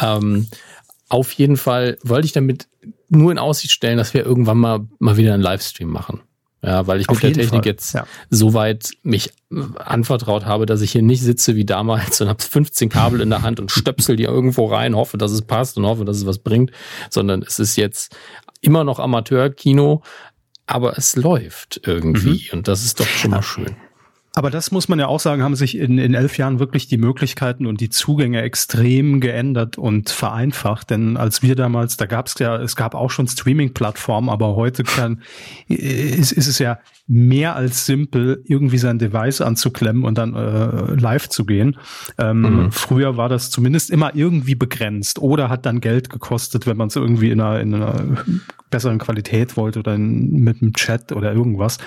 Ähm, 0.02 0.48
auf 1.08 1.32
jeden 1.34 1.58
Fall 1.58 1.98
wollte 2.04 2.26
ich 2.26 2.34
damit 2.34 2.68
nur 3.10 3.32
in 3.32 3.40
Aussicht 3.40 3.72
stellen, 3.72 3.98
dass 3.98 4.14
wir 4.14 4.26
irgendwann 4.26 4.58
mal, 4.58 4.88
mal 5.00 5.18
wieder 5.18 5.34
einen 5.34 5.44
Livestream 5.44 5.90
machen. 5.90 6.22
Ja, 6.62 6.88
weil 6.88 7.00
ich 7.00 7.08
Auf 7.08 7.16
mit 7.16 7.24
der 7.24 7.34
Technik 7.34 7.64
Fall. 7.64 7.72
jetzt 7.72 7.94
ja. 7.94 8.06
soweit 8.30 8.90
mich 9.04 9.32
anvertraut 9.78 10.46
habe, 10.46 10.66
dass 10.66 10.82
ich 10.82 10.92
hier 10.92 11.02
nicht 11.02 11.22
sitze 11.22 11.56
wie 11.56 11.64
damals 11.66 12.20
und 12.20 12.28
habe 12.28 12.44
15 12.44 12.90
Kabel 12.90 13.22
in 13.22 13.30
der 13.30 13.44
Hand 13.44 13.60
und 13.60 13.72
stöpsel 13.72 14.18
die 14.18 14.26
irgendwo 14.26 14.66
rein, 14.66 14.96
hoffe, 14.96 15.18
dass 15.18 15.32
es 15.32 15.42
passt 15.42 15.78
und 15.78 15.86
hoffe, 15.86 16.04
dass 16.04 16.18
es 16.18 16.26
was 16.26 16.40
bringt, 16.40 16.72
sondern 17.10 17.44
es 17.44 17.60
ist 17.60 17.78
jetzt 17.78 18.16
immer 18.62 18.84
noch 18.84 19.00
Amateurkino, 19.00 20.04
aber 20.66 20.98
es 20.98 21.16
läuft 21.16 21.80
irgendwie 21.86 22.50
mhm. 22.52 22.60
und 22.60 22.68
das 22.68 22.84
ist 22.84 23.00
doch 23.00 23.08
schon 23.08 23.32
mal 23.32 23.42
schön. 23.42 23.76
Aber 24.36 24.52
das 24.52 24.72
muss 24.72 24.88
man 24.88 25.00
ja 25.00 25.08
auch 25.08 25.20
sagen, 25.20 25.42
haben 25.42 25.56
sich 25.56 25.78
in, 25.78 25.98
in 25.98 26.14
elf 26.14 26.38
Jahren 26.38 26.60
wirklich 26.60 26.88
die 26.88 26.98
Möglichkeiten 26.98 27.66
und 27.66 27.82
die 27.82 27.90
Zugänge 27.90 28.42
extrem 28.42 29.20
geändert 29.22 29.78
und 29.78 30.10
vereinfacht. 30.10 30.92
Denn 30.92 31.18
als 31.18 31.42
wir 31.42 31.56
damals, 31.56 31.98
da 31.98 32.06
gab 32.06 32.28
es 32.28 32.36
ja, 32.38 32.56
es 32.58 32.76
gab 32.76 32.94
auch 32.94 33.10
schon 33.10 33.28
Streaming-Plattformen, 33.28 34.30
aber 34.30 34.56
heute 34.56 34.84
kann, 34.84 35.24
ist, 35.68 36.32
ist 36.32 36.48
es 36.48 36.60
ja 36.60 36.80
mehr 37.08 37.56
als 37.56 37.88
simpel, 37.88 38.44
irgendwie 38.46 38.78
sein 38.78 39.00
Device 39.00 39.42
anzuklemmen 39.42 40.04
und 40.04 40.20
dann 40.20 40.36
äh, 40.36 40.94
live 40.94 41.28
zu 41.28 41.44
gehen. 41.44 41.78
Ähm, 42.20 42.42
mhm. 42.42 42.72
Früher 42.72 43.18
war 43.18 43.30
das 43.30 43.50
zumindest 43.50 43.90
immer 43.90 44.16
irgendwie 44.16 44.54
begrenzt 44.54 45.18
oder 45.18 45.50
hat 45.50 45.66
dann 45.66 45.82
Geld 45.82 46.12
gekostet, 46.12 46.68
wenn 46.68 46.78
man 46.78 46.90
es 46.90 46.96
irgendwie 46.96 47.32
in 47.32 47.42
einer, 47.42 47.60
in 47.60 47.74
einer 47.74 48.16
besseren 48.70 49.00
Qualität 49.00 49.58
wollte 49.58 49.80
oder 49.80 49.96
in, 49.96 50.44
mit 50.44 50.62
einem 50.62 50.74
Chat 50.74 51.12
oder 51.12 51.34
irgendwas. 51.34 51.80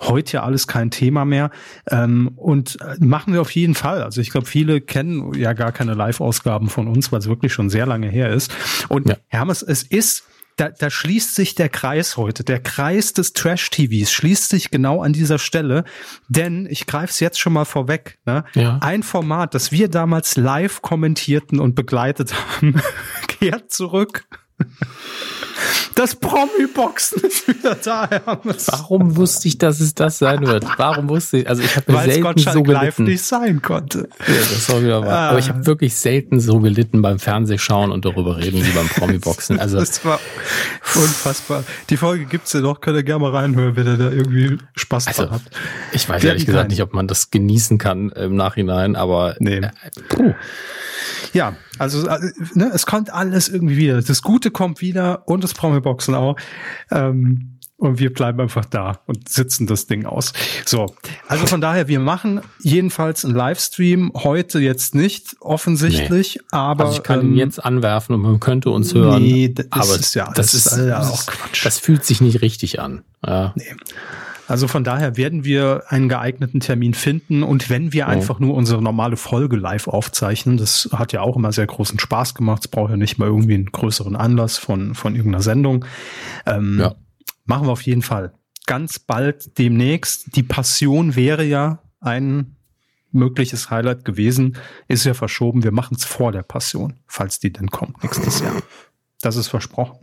Heute 0.00 0.34
ja 0.34 0.42
alles 0.44 0.66
kein 0.66 0.90
Thema 0.90 1.24
mehr. 1.24 1.50
Ähm, 1.90 2.32
und 2.36 2.80
äh, 2.80 2.96
machen 2.98 3.32
wir 3.32 3.40
auf 3.40 3.50
jeden 3.50 3.74
Fall. 3.74 4.02
Also 4.02 4.20
ich 4.20 4.30
glaube, 4.30 4.46
viele 4.46 4.80
kennen 4.80 5.34
ja 5.34 5.52
gar 5.52 5.72
keine 5.72 5.94
Live-Ausgaben 5.94 6.68
von 6.68 6.88
uns, 6.88 7.12
weil 7.12 7.20
es 7.20 7.28
wirklich 7.28 7.52
schon 7.52 7.70
sehr 7.70 7.86
lange 7.86 8.08
her 8.08 8.30
ist. 8.30 8.54
Und 8.88 9.08
ja. 9.08 9.16
Hermes, 9.28 9.62
es 9.62 9.82
ist 9.82 10.24
da, 10.58 10.70
da 10.70 10.90
schließt 10.90 11.34
sich 11.34 11.54
der 11.54 11.68
Kreis 11.68 12.16
heute. 12.16 12.42
Der 12.42 12.60
Kreis 12.60 13.12
des 13.12 13.32
Trash-TVs 13.32 14.12
schließt 14.12 14.48
sich 14.48 14.70
genau 14.70 15.02
an 15.02 15.12
dieser 15.12 15.38
Stelle. 15.38 15.84
Denn 16.28 16.66
ich 16.68 16.86
greife 16.86 17.10
es 17.10 17.20
jetzt 17.20 17.38
schon 17.38 17.52
mal 17.52 17.64
vorweg. 17.64 18.18
Ne? 18.26 18.44
Ja. 18.54 18.78
Ein 18.80 19.02
Format, 19.02 19.54
das 19.54 19.72
wir 19.72 19.88
damals 19.88 20.36
live 20.36 20.82
kommentierten 20.82 21.60
und 21.60 21.74
begleitet 21.74 22.34
haben, 22.34 22.82
kehrt 23.28 23.70
zurück. 23.70 24.24
Das 25.94 26.14
Promi-Boxen 26.14 27.22
ist 27.22 27.48
wieder 27.48 27.74
da, 27.74 28.08
Hermes. 28.08 28.68
Warum 28.70 29.16
wusste 29.16 29.48
ich, 29.48 29.58
dass 29.58 29.80
es 29.80 29.94
das 29.94 30.18
sein 30.18 30.46
wird? 30.46 30.64
Warum 30.76 31.08
wusste 31.08 31.38
ich? 31.38 31.48
Also 31.48 31.62
ich 31.62 31.74
habe 31.74 31.92
selten 31.92 32.38
so 32.38 32.62
gelitten. 32.62 32.84
live 32.84 32.98
nicht 33.00 33.24
sein 33.24 33.62
konnte. 33.62 34.08
Ja, 34.28 34.34
das 34.34 34.68
war 34.68 34.80
wieder 34.80 35.02
wahr. 35.02 35.08
Ah. 35.08 35.28
Aber 35.30 35.40
ich 35.40 35.48
habe 35.48 35.66
wirklich 35.66 35.96
selten 35.96 36.38
so 36.38 36.60
gelitten 36.60 37.02
beim 37.02 37.18
Fernsehschauen 37.18 37.90
und 37.90 38.04
darüber 38.04 38.36
reden 38.36 38.64
wie 38.64 38.70
beim 38.70 38.88
Promi-Boxen. 38.88 39.58
Also 39.68 39.78
das 39.78 40.04
war 40.04 40.20
unfassbar. 40.94 41.64
Die 41.90 41.96
Folge 41.96 42.26
gibt's 42.26 42.52
ja 42.52 42.60
noch, 42.60 42.80
könnt 42.80 42.96
ihr 42.96 43.02
gerne 43.02 43.22
mal 43.22 43.32
reinhören, 43.32 43.74
wenn 43.74 43.86
ihr 43.88 43.96
da 43.96 44.10
irgendwie 44.10 44.56
Spaß 44.76 45.08
also, 45.08 45.30
habt. 45.30 45.50
Ich 45.92 46.08
weiß 46.08 46.22
ehrlich 46.22 46.46
gesagt 46.46 46.70
nicht, 46.70 46.80
ob 46.80 46.94
man 46.94 47.08
das 47.08 47.30
genießen 47.30 47.76
kann 47.78 48.10
im 48.10 48.36
Nachhinein, 48.36 48.94
aber 48.94 49.34
nee. 49.40 49.56
Äh. 49.56 49.70
Ja, 51.32 51.56
also 51.78 52.06
äh, 52.06 52.32
ne, 52.54 52.70
es 52.74 52.86
kommt 52.86 53.12
alles 53.12 53.48
irgendwie 53.48 53.76
wieder. 53.76 54.00
Das 54.02 54.22
Gute 54.22 54.50
kommt 54.50 54.80
wieder 54.80 55.26
und 55.26 55.44
das 55.44 55.54
Promi-Boxen 55.54 56.14
auch. 56.14 56.36
Ähm, 56.90 57.58
und 57.78 58.00
wir 58.00 58.12
bleiben 58.12 58.40
einfach 58.40 58.64
da 58.64 58.98
und 59.06 59.28
sitzen 59.28 59.68
das 59.68 59.86
Ding 59.86 60.04
aus. 60.04 60.32
So, 60.66 60.86
also 61.28 61.46
von 61.46 61.60
daher, 61.60 61.86
wir 61.86 62.00
machen 62.00 62.40
jedenfalls 62.60 63.24
einen 63.24 63.36
Livestream. 63.36 64.10
Heute 64.14 64.58
jetzt 64.58 64.96
nicht, 64.96 65.36
offensichtlich, 65.38 66.36
nee. 66.36 66.42
aber. 66.50 66.86
Also 66.86 66.96
ich 66.96 67.04
kann 67.04 67.20
ähm, 67.20 67.32
ihn 67.32 67.36
jetzt 67.36 67.64
anwerfen 67.64 68.16
und 68.16 68.22
man 68.22 68.40
könnte 68.40 68.70
uns 68.70 68.94
hören. 68.94 69.22
Nee, 69.22 69.54
das 69.54 69.66
aber 69.70 69.94
ist 69.94 70.14
ja 70.16 70.24
das, 70.26 70.50
das 70.50 70.54
ist, 70.54 70.66
ist 70.66 70.92
auch 70.92 71.26
Quatsch. 71.26 71.64
Das 71.64 71.78
fühlt 71.78 72.04
sich 72.04 72.20
nicht 72.20 72.42
richtig 72.42 72.80
an. 72.80 73.04
Ja. 73.24 73.54
Nee. 73.54 73.64
Also 74.48 74.66
von 74.66 74.82
daher 74.82 75.16
werden 75.18 75.44
wir 75.44 75.84
einen 75.88 76.08
geeigneten 76.08 76.60
Termin 76.60 76.94
finden 76.94 77.42
und 77.42 77.68
wenn 77.68 77.92
wir 77.92 78.06
oh. 78.06 78.08
einfach 78.08 78.40
nur 78.40 78.54
unsere 78.54 78.82
normale 78.82 79.18
Folge 79.18 79.56
live 79.56 79.88
aufzeichnen, 79.88 80.56
das 80.56 80.88
hat 80.92 81.12
ja 81.12 81.20
auch 81.20 81.36
immer 81.36 81.52
sehr 81.52 81.66
großen 81.66 81.98
Spaß 81.98 82.34
gemacht, 82.34 82.64
es 82.64 82.68
braucht 82.68 82.90
ja 82.90 82.96
nicht 82.96 83.18
mal 83.18 83.26
irgendwie 83.26 83.54
einen 83.54 83.66
größeren 83.66 84.16
Anlass 84.16 84.56
von, 84.56 84.94
von 84.94 85.14
irgendeiner 85.14 85.42
Sendung. 85.42 85.84
Ähm, 86.46 86.78
ja. 86.80 86.94
Machen 87.44 87.66
wir 87.66 87.72
auf 87.72 87.82
jeden 87.82 88.02
Fall. 88.02 88.32
Ganz 88.66 88.98
bald 88.98 89.58
demnächst. 89.58 90.34
Die 90.34 90.42
Passion 90.42 91.14
wäre 91.14 91.44
ja 91.44 91.82
ein 92.00 92.56
mögliches 93.12 93.70
Highlight 93.70 94.04
gewesen, 94.04 94.56
ist 94.86 95.04
ja 95.04 95.14
verschoben. 95.14 95.62
Wir 95.62 95.72
machen 95.72 95.96
es 95.96 96.04
vor 96.04 96.32
der 96.32 96.42
Passion, 96.42 96.94
falls 97.06 97.38
die 97.38 97.52
denn 97.52 97.68
kommt 97.68 98.02
nächstes 98.02 98.40
Jahr. 98.40 98.56
Das 99.20 99.36
ist 99.36 99.48
versprochen. 99.48 99.98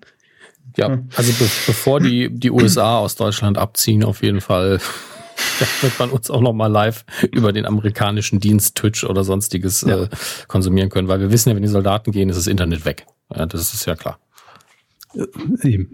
Ja, 0.77 0.99
also 1.15 1.31
be 1.33 1.49
bevor 1.67 1.99
die, 1.99 2.29
die 2.29 2.51
USA 2.51 2.97
aus 2.97 3.15
Deutschland 3.15 3.57
abziehen, 3.57 4.03
auf 4.03 4.21
jeden 4.21 4.41
Fall 4.41 4.79
da 5.59 5.65
wird 5.81 5.99
man 5.99 6.09
uns 6.09 6.29
auch 6.29 6.41
noch 6.41 6.53
mal 6.53 6.67
live 6.67 7.05
über 7.31 7.53
den 7.53 7.65
amerikanischen 7.65 8.39
Dienst 8.39 8.75
Twitch 8.75 9.03
oder 9.03 9.23
sonstiges 9.23 9.81
ja. 9.81 10.03
äh, 10.03 10.09
konsumieren 10.47 10.89
können, 10.89 11.07
weil 11.07 11.19
wir 11.19 11.31
wissen 11.31 11.49
ja, 11.49 11.55
wenn 11.55 11.63
die 11.63 11.69
Soldaten 11.69 12.11
gehen, 12.11 12.29
ist 12.29 12.37
das 12.37 12.47
Internet 12.47 12.85
weg. 12.85 13.05
Ja, 13.33 13.45
das 13.45 13.73
ist 13.73 13.85
ja 13.85 13.95
klar. 13.95 14.19
Äh, 15.13 15.25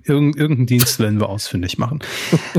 Irgend, 0.04 0.36
irgendeinen 0.36 0.66
Dienst 0.66 1.00
werden 1.00 1.20
wir 1.20 1.30
ausfindig 1.30 1.78
machen. 1.78 2.00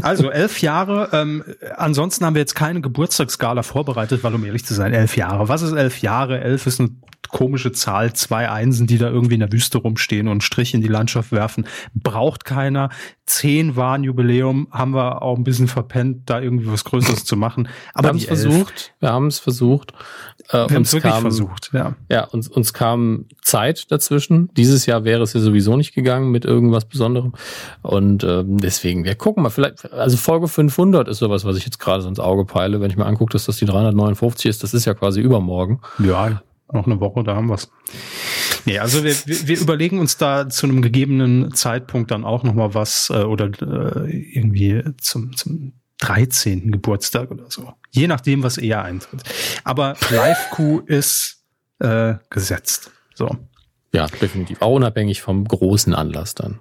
Also 0.01 0.31
elf 0.31 0.61
Jahre. 0.61 1.09
Ähm, 1.13 1.45
ansonsten 1.77 2.25
haben 2.25 2.35
wir 2.35 2.41
jetzt 2.41 2.55
keine 2.55 2.81
Geburtstagsskala 2.81 3.63
vorbereitet, 3.63 4.23
weil 4.23 4.35
um 4.35 4.45
ehrlich 4.45 4.65
zu 4.65 4.75
sein, 4.75 4.93
elf 4.93 5.17
Jahre. 5.17 5.49
Was 5.49 5.63
ist 5.63 5.73
elf 5.73 6.01
Jahre? 6.03 6.41
Elf 6.41 6.67
ist 6.67 6.81
eine 6.81 6.91
komische 7.33 7.73
Zahl, 7.73 8.13
zwei 8.13 8.49
Einsen, 8.49 8.87
die 8.87 8.99
da 8.99 9.09
irgendwie 9.09 9.35
in 9.35 9.41
der 9.41 9.51
Wüste 9.51 9.79
rumstehen 9.79 10.29
und 10.29 10.45
Strich 10.45 10.75
in 10.75 10.83
die 10.83 10.89
Landschaft 10.89 11.33
werfen. 11.33 11.67
Braucht 11.95 12.45
keiner. 12.45 12.91
Zehn 13.25 13.75
war 13.75 13.95
ein 13.95 14.05
Jubiläum, 14.05 14.69
haben 14.71 14.95
wir 14.95 15.23
auch 15.23 15.37
ein 15.37 15.45
bisschen 15.45 15.67
verpennt, 15.67 16.29
da 16.29 16.41
irgendwie 16.41 16.71
was 16.71 16.85
Größeres 16.85 17.25
zu 17.25 17.37
machen. 17.37 17.69
Aber 17.95 18.05
wir 18.05 18.09
haben 18.11 18.17
es 18.19 18.25
versucht. 18.27 18.95
Wir 19.01 19.11
haben 19.11 19.27
es 19.27 19.39
versucht. 19.39 19.93
Äh, 20.51 20.69
wir 20.69 20.77
haben 20.77 20.83
es 20.83 20.93
wirklich 20.93 21.13
kam, 21.13 21.23
versucht, 21.23 21.71
ja. 21.73 21.97
Ja, 22.11 22.25
uns, 22.25 22.49
uns 22.49 22.75
kam 22.75 23.27
Zeit 23.41 23.91
dazwischen. 23.91 24.51
Dieses 24.55 24.85
Jahr 24.85 25.05
wäre 25.05 25.23
es 25.23 25.33
ja 25.33 25.41
sowieso 25.41 25.77
nicht 25.77 25.95
gegangen 25.95 26.31
mit 26.31 26.45
irgendwas 26.45 26.85
Besonderem. 26.85 27.33
Und 27.81 28.25
ähm, 28.25 28.59
deswegen, 28.59 29.05
wir 29.05 29.15
gucken 29.15 29.43
mal, 29.43 29.51
vielleicht, 29.51 29.91
also 29.91 30.19
Folge 30.19 30.49
500 30.49 31.09
ist 31.09 31.19
sowas, 31.19 31.47
was 31.47 31.57
ich 31.57 31.65
jetzt 31.65 31.79
gerade 31.79 32.03
so 32.03 32.09
ins 32.09 32.21
Auge 32.21 32.45
peile, 32.45 32.83
wenn 32.83 32.91
ich 32.91 32.99
mir 32.99 33.07
angucke, 33.07 33.33
dass 33.33 33.47
das 33.47 33.57
die 33.57 33.65
359 33.65 34.51
ist. 34.51 34.63
Das 34.63 34.75
ist 34.75 34.85
ja 34.85 34.93
quasi 34.93 35.23
übermorgen. 35.23 35.81
Ja, 35.99 36.43
noch 36.73 36.87
eine 36.87 37.01
Woche, 37.01 37.23
da 37.25 37.37
haben 37.37 37.49
wir's. 37.49 37.71
Nee, 38.65 38.79
also 38.79 39.03
wir, 39.03 39.15
wir 39.27 39.61
überlegen 39.61 39.99
uns 39.99 40.17
da 40.17 40.49
zu 40.49 40.67
einem 40.67 40.83
gegebenen 40.83 41.53
Zeitpunkt 41.55 42.11
dann 42.11 42.25
auch 42.25 42.45
noch 42.45 42.55
mal 42.55 42.75
was 42.75 43.11
äh, 43.11 43.23
oder 43.25 43.51
äh, 43.61 44.11
irgendwie 44.11 44.83
zum, 44.99 45.37
zum 45.37 45.73
13. 45.99 46.71
Geburtstag 46.73 47.31
oder 47.31 47.51
so. 47.51 47.73
Je 47.91 48.07
nachdem, 48.07 48.43
was 48.43 48.59
eher 48.59 48.83
eintritt. 48.83 49.23
Aber 49.65 49.97
Live-Q 50.11 50.81
ist 50.87 51.45
äh, 51.79 52.15
gesetzt. 52.31 52.91
So. 53.15 53.37
Ja, 53.93 54.07
definitiv. 54.07 54.63
Auch 54.63 54.75
unabhängig 54.77 55.23
vom 55.23 55.45
großen 55.45 55.95
Anlass 55.95 56.35
dann. 56.35 56.61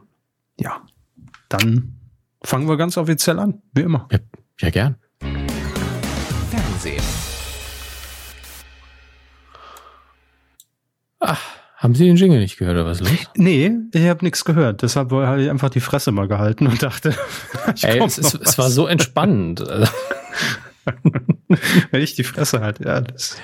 Ja. 0.60 0.82
Dann 1.50 1.98
fangen 2.44 2.68
wir 2.68 2.78
ganz 2.78 2.98
offiziell 2.98 3.40
an, 3.40 3.62
wie 3.74 3.82
immer. 3.82 4.08
Ja, 4.12 4.20
ja 4.60 4.70
gern. 4.70 4.96
Fernsehen. 6.50 7.21
Ach, 11.22 11.40
haben 11.78 11.96
Sie 11.96 12.06
den 12.06 12.16
Jingle 12.16 12.40
nicht 12.40 12.58
gehört 12.58 12.76
oder 12.76 12.86
was 12.86 13.00
los? 13.00 13.10
Nee, 13.36 13.72
ich 13.94 14.08
habe 14.08 14.26
nichts 14.26 14.44
gehört. 14.46 14.82
Deshalb 14.82 15.12
habe 15.12 15.42
ich 15.42 15.50
einfach 15.50 15.70
die 15.70 15.80
Fresse 15.80 16.12
mal 16.12 16.28
gehalten 16.28 16.68
und 16.68 16.84
dachte, 16.84 17.16
Ey, 17.82 18.04
es, 18.04 18.18
es, 18.18 18.34
es, 18.34 18.58
war 18.58 18.70
so 18.70 18.86
entspannend. 18.88 19.62
Wenn 21.92 22.02
ich 22.02 22.16
die 22.16 22.24
Fresse 22.24 22.62
halte, 22.62 22.84
ja, 22.84 23.02
das 23.02 23.38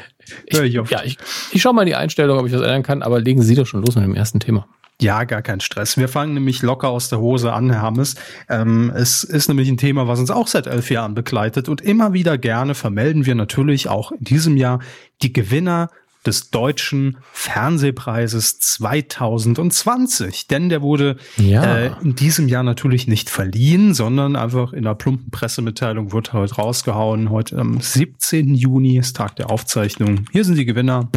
höre 0.52 0.64
ich 0.64 0.80
auf. 0.80 0.92
Ja, 0.92 1.04
ich, 1.04 1.18
ich 1.52 1.62
schaue 1.62 1.74
mal 1.74 1.84
in 1.84 1.88
die 1.88 1.96
Einstellung, 1.96 2.38
ob 2.40 2.48
ich 2.48 2.54
was 2.54 2.62
ändern 2.62 2.84
kann, 2.84 3.02
aber 3.02 3.20
legen 3.20 3.42
Sie 3.42 3.56
doch 3.56 3.66
schon 3.66 3.84
los 3.84 3.96
mit 3.96 4.04
dem 4.04 4.16
ersten 4.16 4.40
Thema. 4.40 4.68
Ja, 5.00 5.24
gar 5.26 5.44
kein 5.44 5.60
Stress. 5.60 5.98
Wir 5.98 6.08
fangen 6.08 6.34
nämlich 6.34 6.64
locker 6.64 6.90
aus 6.90 7.10
der 7.10 7.20
Hose 7.20 7.54
an, 7.54 7.72
Herr 7.72 7.84
Hammes. 7.84 8.16
Ähm, 8.50 8.92
es 8.96 9.24
ist 9.24 9.48
nämlich 9.48 9.70
ein 9.70 9.78
Thema, 9.78 10.08
was 10.08 10.20
uns 10.20 10.32
auch 10.32 10.48
seit 10.48 10.66
elf 10.66 10.90
Jahren 10.90 11.14
begleitet 11.14 11.70
und 11.70 11.82
immer 11.82 12.14
wieder 12.14 12.40
gerne 12.40 12.74
vermelden 12.74 13.28
wir 13.28 13.36
natürlich 13.36 13.90
auch 13.90 14.12
in 14.12 14.24
diesem 14.24 14.58
Jahr 14.58 14.80
die 15.22 15.34
Gewinner 15.34 15.90
des 16.28 16.52
Deutschen 16.52 17.18
Fernsehpreises 17.32 18.60
2020. 18.60 20.48
Denn 20.48 20.70
der 20.70 20.82
wurde 20.82 21.18
ja. 21.38 21.64
äh, 21.64 21.92
in 22.04 22.16
diesem 22.16 22.48
Jahr 22.48 22.64
natürlich 22.64 23.08
nicht 23.08 23.30
verliehen, 23.30 23.94
sondern 23.94 24.36
einfach 24.36 24.74
in 24.74 24.86
einer 24.86 24.96
plumpen 24.96 25.32
Pressemitteilung 25.32 26.12
wird 26.12 26.34
heute 26.34 26.56
rausgehauen. 26.56 27.30
Heute 27.30 27.58
am 27.58 27.80
17. 27.82 28.54
Juni 28.54 28.98
ist 28.98 29.16
Tag 29.16 29.38
der 29.38 29.50
Aufzeichnung. 29.50 30.26
Hier 30.32 30.44
sind 30.44 30.58
die 30.58 30.66
Gewinner. 30.66 31.10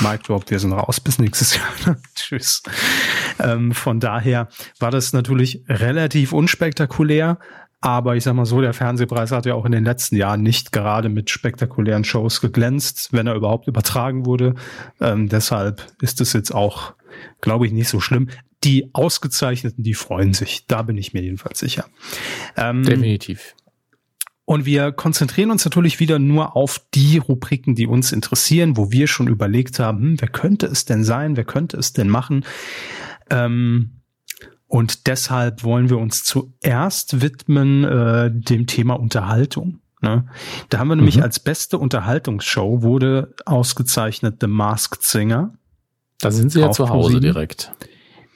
Mic 0.00 0.22
Drop, 0.24 0.48
wir 0.50 0.58
sind 0.58 0.72
raus 0.72 1.00
bis 1.00 1.18
nächstes 1.18 1.56
Jahr. 1.56 1.96
Tschüss. 2.14 2.62
Ähm, 3.40 3.72
von 3.72 4.00
daher 4.00 4.48
war 4.78 4.90
das 4.90 5.12
natürlich 5.12 5.64
relativ 5.68 6.32
unspektakulär, 6.32 7.38
aber 7.80 8.16
ich 8.16 8.24
sag 8.24 8.34
mal 8.34 8.44
so, 8.44 8.60
der 8.60 8.74
Fernsehpreis 8.74 9.30
hat 9.30 9.46
ja 9.46 9.54
auch 9.54 9.64
in 9.64 9.72
den 9.72 9.84
letzten 9.84 10.16
Jahren 10.16 10.42
nicht 10.42 10.72
gerade 10.72 11.08
mit 11.08 11.30
spektakulären 11.30 12.04
Shows 12.04 12.40
geglänzt, 12.40 13.12
wenn 13.12 13.28
er 13.28 13.34
überhaupt 13.34 13.68
übertragen 13.68 14.26
wurde. 14.26 14.54
Ähm, 15.00 15.28
deshalb 15.28 15.86
ist 16.00 16.20
es 16.20 16.32
jetzt 16.32 16.52
auch, 16.52 16.94
glaube 17.40 17.66
ich, 17.66 17.72
nicht 17.72 17.88
so 17.88 18.00
schlimm. 18.00 18.30
Die 18.64 18.90
Ausgezeichneten, 18.94 19.84
die 19.84 19.94
freuen 19.94 20.34
sich. 20.34 20.66
Da 20.66 20.82
bin 20.82 20.98
ich 20.98 21.12
mir 21.12 21.22
jedenfalls 21.22 21.60
sicher. 21.60 21.86
Ähm, 22.56 22.82
Definitiv. 22.82 23.54
Und 24.44 24.64
wir 24.64 24.90
konzentrieren 24.92 25.50
uns 25.50 25.64
natürlich 25.64 26.00
wieder 26.00 26.18
nur 26.18 26.56
auf 26.56 26.80
die 26.94 27.18
Rubriken, 27.18 27.74
die 27.76 27.86
uns 27.86 28.10
interessieren, 28.12 28.76
wo 28.76 28.90
wir 28.90 29.06
schon 29.06 29.28
überlegt 29.28 29.78
haben, 29.78 30.00
hm, 30.00 30.20
wer 30.20 30.28
könnte 30.28 30.66
es 30.66 30.84
denn 30.84 31.04
sein, 31.04 31.36
wer 31.36 31.44
könnte 31.44 31.76
es 31.76 31.92
denn 31.92 32.08
machen. 32.08 32.44
Ähm, 33.30 33.97
und 34.68 35.06
deshalb 35.06 35.64
wollen 35.64 35.90
wir 35.90 35.98
uns 35.98 36.24
zuerst 36.24 37.22
widmen 37.22 37.84
äh, 37.84 38.30
dem 38.30 38.66
Thema 38.66 38.94
Unterhaltung. 38.94 39.80
Ne? 40.00 40.28
Da 40.68 40.78
haben 40.78 40.88
wir 40.88 40.96
nämlich 40.96 41.16
mhm. 41.16 41.24
als 41.24 41.40
beste 41.40 41.78
Unterhaltungsshow 41.78 42.82
wurde 42.82 43.34
ausgezeichnet 43.46 44.36
The 44.40 44.46
Masked 44.46 45.02
Singer. 45.02 45.54
Da 46.20 46.30
sind 46.30 46.52
Sie 46.52 46.60
ja 46.60 46.70
zu 46.70 46.88
Hause 46.88 47.20
direkt. 47.20 47.72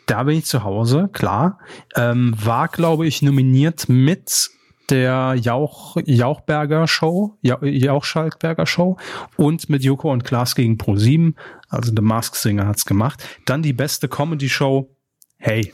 Da 0.06 0.24
bin 0.24 0.38
ich 0.38 0.46
zu 0.46 0.64
Hause, 0.64 1.08
klar. 1.12 1.58
Ähm, 1.94 2.34
war, 2.42 2.68
glaube 2.68 3.06
ich, 3.06 3.22
nominiert 3.22 3.88
mit 3.88 4.50
der 4.90 5.34
Jauch, 5.40 5.96
Jauchberger 6.04 6.88
Show, 6.88 7.38
Jauch-Schalkberger 7.42 8.66
Show 8.66 8.96
und 9.36 9.68
mit 9.68 9.84
Joko 9.84 10.12
und 10.12 10.24
Klaas 10.24 10.54
gegen 10.54 10.76
Pro7. 10.76 11.34
Also 11.68 11.92
The 11.94 12.02
Masked 12.02 12.36
Singer 12.36 12.66
hat's 12.66 12.84
gemacht. 12.84 13.22
Dann 13.46 13.62
die 13.62 13.72
beste 13.72 14.08
Comedy 14.08 14.48
Show. 14.48 14.96
Hey, 15.38 15.70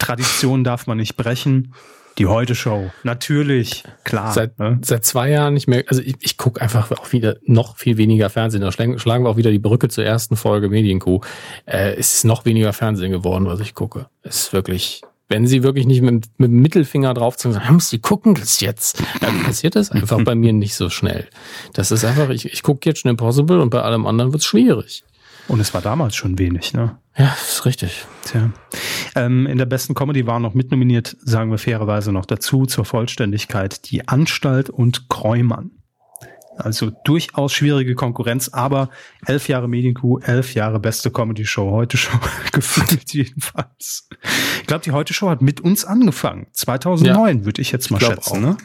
Tradition 0.00 0.64
darf 0.64 0.86
man 0.86 0.98
nicht 0.98 1.16
brechen. 1.16 1.72
Die 2.18 2.26
Heute-Show, 2.26 2.90
natürlich, 3.02 3.84
klar. 4.04 4.32
Seit, 4.32 4.58
ne? 4.58 4.78
seit 4.82 5.04
zwei 5.04 5.30
Jahren 5.30 5.54
nicht 5.54 5.68
mehr, 5.68 5.84
also 5.86 6.02
ich, 6.02 6.16
ich 6.20 6.36
gucke 6.36 6.60
einfach 6.60 6.90
auch 6.90 7.12
wieder 7.12 7.36
noch 7.44 7.78
viel 7.78 7.96
weniger 7.96 8.28
Fernsehen. 8.28 8.60
Da 8.60 8.72
schlagen, 8.72 8.98
schlagen 8.98 9.24
wir 9.24 9.30
auch 9.30 9.36
wieder 9.36 9.50
die 9.50 9.58
Brücke 9.58 9.88
zur 9.88 10.04
ersten 10.04 10.36
Folge 10.36 10.68
Medienkuh. 10.68 11.20
Äh, 11.66 11.94
es 11.94 12.16
ist 12.16 12.24
noch 12.24 12.44
weniger 12.44 12.72
Fernsehen 12.72 13.12
geworden, 13.12 13.46
was 13.46 13.60
ich 13.60 13.74
gucke. 13.74 14.06
Es 14.22 14.40
ist 14.42 14.52
wirklich, 14.52 15.02
wenn 15.28 15.46
sie 15.46 15.62
wirklich 15.62 15.86
nicht 15.86 16.02
mit, 16.02 16.26
mit 16.36 16.50
dem 16.50 16.60
Mittelfinger 16.60 17.14
drauf 17.14 17.36
zu 17.36 17.52
sagen, 17.52 17.74
muss 17.74 17.88
sie 17.88 18.00
gucken 18.00 18.34
das 18.34 18.60
jetzt, 18.60 19.02
dann 19.20 19.42
passiert 19.44 19.76
das 19.76 19.90
einfach 19.90 20.22
bei 20.22 20.34
mir 20.34 20.52
nicht 20.52 20.74
so 20.74 20.90
schnell. 20.90 21.26
Das 21.72 21.90
ist 21.90 22.04
einfach, 22.04 22.28
ich, 22.30 22.44
ich 22.52 22.62
gucke 22.62 22.88
jetzt 22.88 23.00
schon 23.00 23.10
Impossible 23.10 23.60
und 23.60 23.70
bei 23.70 23.80
allem 23.80 24.06
anderen 24.06 24.32
wird 24.32 24.42
es 24.42 24.46
schwierig. 24.46 25.04
Und 25.50 25.58
es 25.58 25.74
war 25.74 25.82
damals 25.82 26.14
schon 26.14 26.38
wenig, 26.38 26.74
ne? 26.74 26.96
Ja, 27.18 27.36
ist 27.42 27.66
richtig. 27.66 28.06
Tja. 28.22 28.52
Ähm, 29.16 29.48
in 29.48 29.58
der 29.58 29.66
besten 29.66 29.94
Comedy 29.96 30.24
waren 30.24 30.42
noch 30.42 30.54
mitnominiert, 30.54 31.16
sagen 31.24 31.50
wir 31.50 31.58
fairerweise 31.58 32.12
noch 32.12 32.24
dazu, 32.24 32.66
zur 32.66 32.84
Vollständigkeit, 32.84 33.90
die 33.90 34.06
Anstalt 34.06 34.70
und 34.70 35.08
Kräumann. 35.08 35.72
Also 36.56 36.92
durchaus 37.02 37.52
schwierige 37.52 37.96
Konkurrenz, 37.96 38.50
aber 38.50 38.90
elf 39.26 39.48
Jahre 39.48 39.66
Medienkuh, 39.66 40.20
elf 40.20 40.54
Jahre 40.54 40.78
beste 40.78 41.10
Comedy-Show, 41.10 41.72
heute 41.72 41.96
Show, 41.96 42.16
gefühlt 42.52 43.12
jedenfalls. 43.12 44.08
Ich 44.60 44.68
glaube, 44.68 44.84
die 44.84 44.92
Heute 44.92 45.14
Show 45.14 45.30
hat 45.30 45.42
mit 45.42 45.60
uns 45.60 45.84
angefangen. 45.84 46.46
2009 46.52 47.38
ja, 47.38 47.44
würde 47.44 47.60
ich 47.60 47.72
jetzt 47.72 47.90
mal 47.90 48.00
ich 48.00 48.06
schätzen. 48.06 48.40
Ne? 48.40 48.56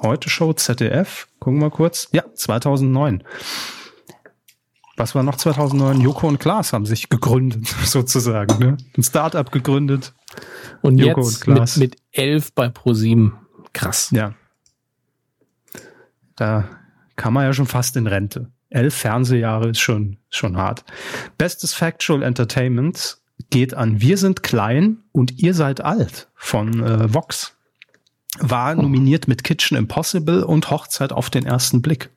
Heute 0.00 0.30
Show 0.30 0.54
ZDF, 0.54 1.28
gucken 1.38 1.60
wir 1.60 1.68
kurz. 1.68 2.08
Ja, 2.12 2.24
2009 2.32 3.22
was 4.96 5.14
war 5.14 5.22
noch 5.22 5.36
2009? 5.36 6.00
Joko 6.00 6.28
und 6.28 6.38
Klaas 6.38 6.72
haben 6.72 6.86
sich 6.86 7.08
gegründet, 7.08 7.66
sozusagen. 7.84 8.58
Ne? 8.58 8.76
Ein 8.96 9.02
Startup 9.02 9.50
gegründet. 9.50 10.12
Und 10.82 10.98
Joko 10.98 11.22
jetzt 11.22 11.34
und 11.34 11.40
Klaas. 11.40 11.76
Mit, 11.76 11.92
mit 11.92 12.02
elf 12.12 12.52
bei 12.52 12.68
ProSieben. 12.68 13.34
Krass. 13.72 14.10
Ja. 14.12 14.34
Da 16.36 16.68
kann 17.16 17.32
man 17.32 17.44
ja 17.44 17.52
schon 17.52 17.66
fast 17.66 17.96
in 17.96 18.06
Rente. 18.06 18.50
Elf 18.70 18.94
Fernsehjahre 18.94 19.68
ist 19.68 19.80
schon, 19.80 20.18
schon 20.30 20.56
hart. 20.56 20.84
Bestes 21.38 21.74
Factual 21.74 22.22
Entertainment 22.22 23.18
geht 23.50 23.74
an 23.74 24.00
Wir 24.00 24.18
sind 24.18 24.42
klein 24.42 24.98
und 25.12 25.40
ihr 25.40 25.54
seid 25.54 25.80
alt 25.80 26.28
von 26.34 26.82
äh, 26.82 27.12
Vox. 27.12 27.56
War 28.40 28.74
nominiert 28.74 29.28
mit 29.28 29.44
Kitchen 29.44 29.76
Impossible 29.76 30.42
und 30.44 30.70
Hochzeit 30.70 31.12
auf 31.12 31.30
den 31.30 31.46
ersten 31.46 31.82
Blick. 31.82 32.10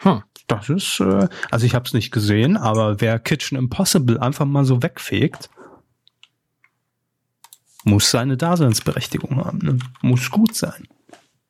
Hm. 0.00 0.22
Das 0.46 0.68
ist, 0.68 0.98
äh, 0.98 1.28
also 1.52 1.64
ich 1.64 1.76
habe 1.76 1.84
es 1.84 1.94
nicht 1.94 2.10
gesehen, 2.10 2.56
aber 2.56 3.00
wer 3.00 3.20
Kitchen 3.20 3.56
Impossible 3.56 4.18
einfach 4.18 4.46
mal 4.46 4.64
so 4.64 4.82
wegfegt, 4.82 5.48
muss 7.84 8.10
seine 8.10 8.36
Daseinsberechtigung 8.36 9.36
haben. 9.36 9.58
Ne? 9.58 9.78
Muss 10.02 10.30
gut 10.30 10.56
sein. 10.56 10.88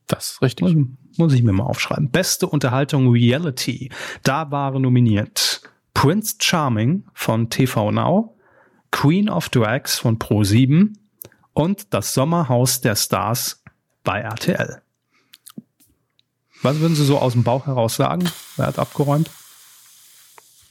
Das 0.07 0.33
ist 0.33 0.42
richtig. 0.42 0.75
Muss, 0.75 0.87
muss 1.16 1.33
ich 1.33 1.42
mir 1.42 1.52
mal 1.52 1.64
aufschreiben. 1.64 2.11
Beste 2.11 2.47
Unterhaltung 2.47 3.11
Reality. 3.11 3.90
Da 4.23 4.50
waren 4.50 4.83
nominiert 4.83 5.62
Prince 5.95 6.37
Charming 6.38 7.04
von 7.14 7.49
TV 7.49 7.90
Now, 7.90 8.37
Queen 8.90 9.30
of 9.30 9.49
Drags 9.49 9.99
von 9.99 10.19
Pro7 10.19 10.95
und 11.54 11.95
das 11.95 12.12
Sommerhaus 12.12 12.80
der 12.80 12.97
Stars 12.97 13.62
bei 14.04 14.21
RTL. 14.21 14.83
Was 16.62 16.79
würden 16.81 16.95
Sie 16.95 17.05
so 17.05 17.19
aus 17.19 17.33
dem 17.33 17.43
Bauch 17.43 17.67
heraus 17.67 17.97
sagen? 17.97 18.29
Wer 18.57 18.67
hat 18.67 18.79
abgeräumt? 18.79 19.31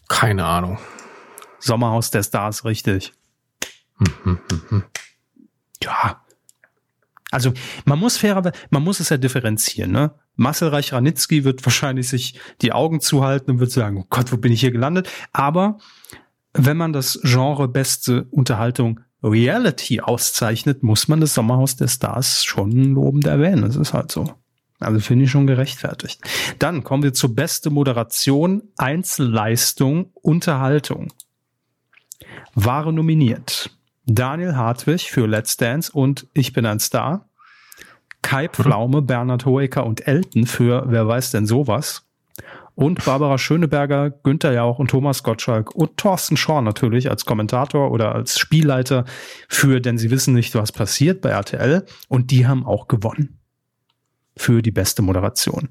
Keine 0.07 0.45
Ahnung. 0.45 0.77
Sommerhaus 1.59 2.11
der 2.11 2.23
Stars, 2.23 2.63
richtig. 2.65 3.13
Hm, 3.97 4.13
hm, 4.23 4.61
hm, 4.69 4.83
ja. 5.83 6.21
Also 7.31 7.53
man 7.85 7.99
muss 7.99 8.17
fairer, 8.17 8.51
man 8.69 8.83
muss 8.83 8.99
es 8.99 9.09
ja 9.09 9.17
differenzieren. 9.17 9.91
Ne? 9.91 10.11
Marcel 10.35 10.69
Reich-Ranitzky 10.69 11.43
wird 11.43 11.63
wahrscheinlich 11.65 12.07
sich 12.07 12.39
die 12.61 12.71
Augen 12.71 13.01
zuhalten 13.01 13.51
und 13.51 13.59
wird 13.59 13.71
sagen, 13.71 13.97
oh 13.97 14.07
Gott, 14.09 14.31
wo 14.31 14.37
bin 14.37 14.51
ich 14.51 14.61
hier 14.61 14.71
gelandet? 14.71 15.09
Aber 15.31 15.77
wenn 16.53 16.77
man 16.77 16.93
das 16.93 17.19
Genre 17.23 17.67
beste 17.67 18.23
Unterhaltung 18.31 19.01
Reality 19.21 20.01
auszeichnet, 20.01 20.81
muss 20.81 21.07
man 21.07 21.21
das 21.21 21.33
Sommerhaus 21.33 21.75
der 21.75 21.87
Stars 21.87 22.43
schon 22.45 22.71
lobend 22.95 23.27
erwähnen. 23.27 23.61
Das 23.61 23.75
ist 23.75 23.93
halt 23.93 24.11
so. 24.11 24.38
Also 24.79 24.99
finde 24.99 25.25
ich 25.25 25.31
schon 25.31 25.47
gerechtfertigt. 25.47 26.21
Dann 26.57 26.83
kommen 26.83 27.03
wir 27.03 27.13
zur 27.13 27.35
beste 27.35 27.69
Moderation, 27.69 28.63
Einzelleistung, 28.77 30.11
Unterhaltung. 30.13 31.11
Ware 32.55 32.93
nominiert. 32.93 33.71
Daniel 34.05 34.55
Hartwig 34.55 35.11
für 35.11 35.27
Let's 35.27 35.57
Dance 35.57 35.91
und 35.91 36.27
Ich 36.33 36.53
bin 36.53 36.65
ein 36.65 36.79
Star. 36.79 37.29
Kai 38.21 38.47
mhm. 38.47 38.53
Pflaume, 38.53 39.01
Bernhard 39.01 39.45
Hoeker 39.45 39.85
und 39.85 40.07
Elton 40.07 40.45
für 40.45 40.85
Wer 40.87 41.07
weiß 41.07 41.31
denn 41.31 41.45
sowas. 41.45 42.05
Und 42.73 43.03
Barbara 43.03 43.37
Schöneberger, 43.37 44.09
Günther 44.09 44.53
Jauch 44.53 44.79
und 44.79 44.89
Thomas 44.89 45.23
Gottschalk 45.23 45.75
und 45.75 45.97
Thorsten 45.97 46.37
Schorn 46.37 46.63
natürlich 46.63 47.09
als 47.09 47.25
Kommentator 47.25 47.91
oder 47.91 48.15
als 48.15 48.39
Spielleiter 48.39 49.03
für 49.49 49.81
Denn 49.81 49.97
sie 49.97 50.09
wissen 50.09 50.33
nicht, 50.33 50.55
was 50.55 50.71
passiert 50.71 51.19
bei 51.19 51.29
RTL. 51.29 51.85
Und 52.07 52.31
die 52.31 52.47
haben 52.47 52.65
auch 52.65 52.87
gewonnen 52.87 53.38
für 54.39 54.61
die 54.61 54.71
beste 54.71 55.01
Moderation. 55.01 55.69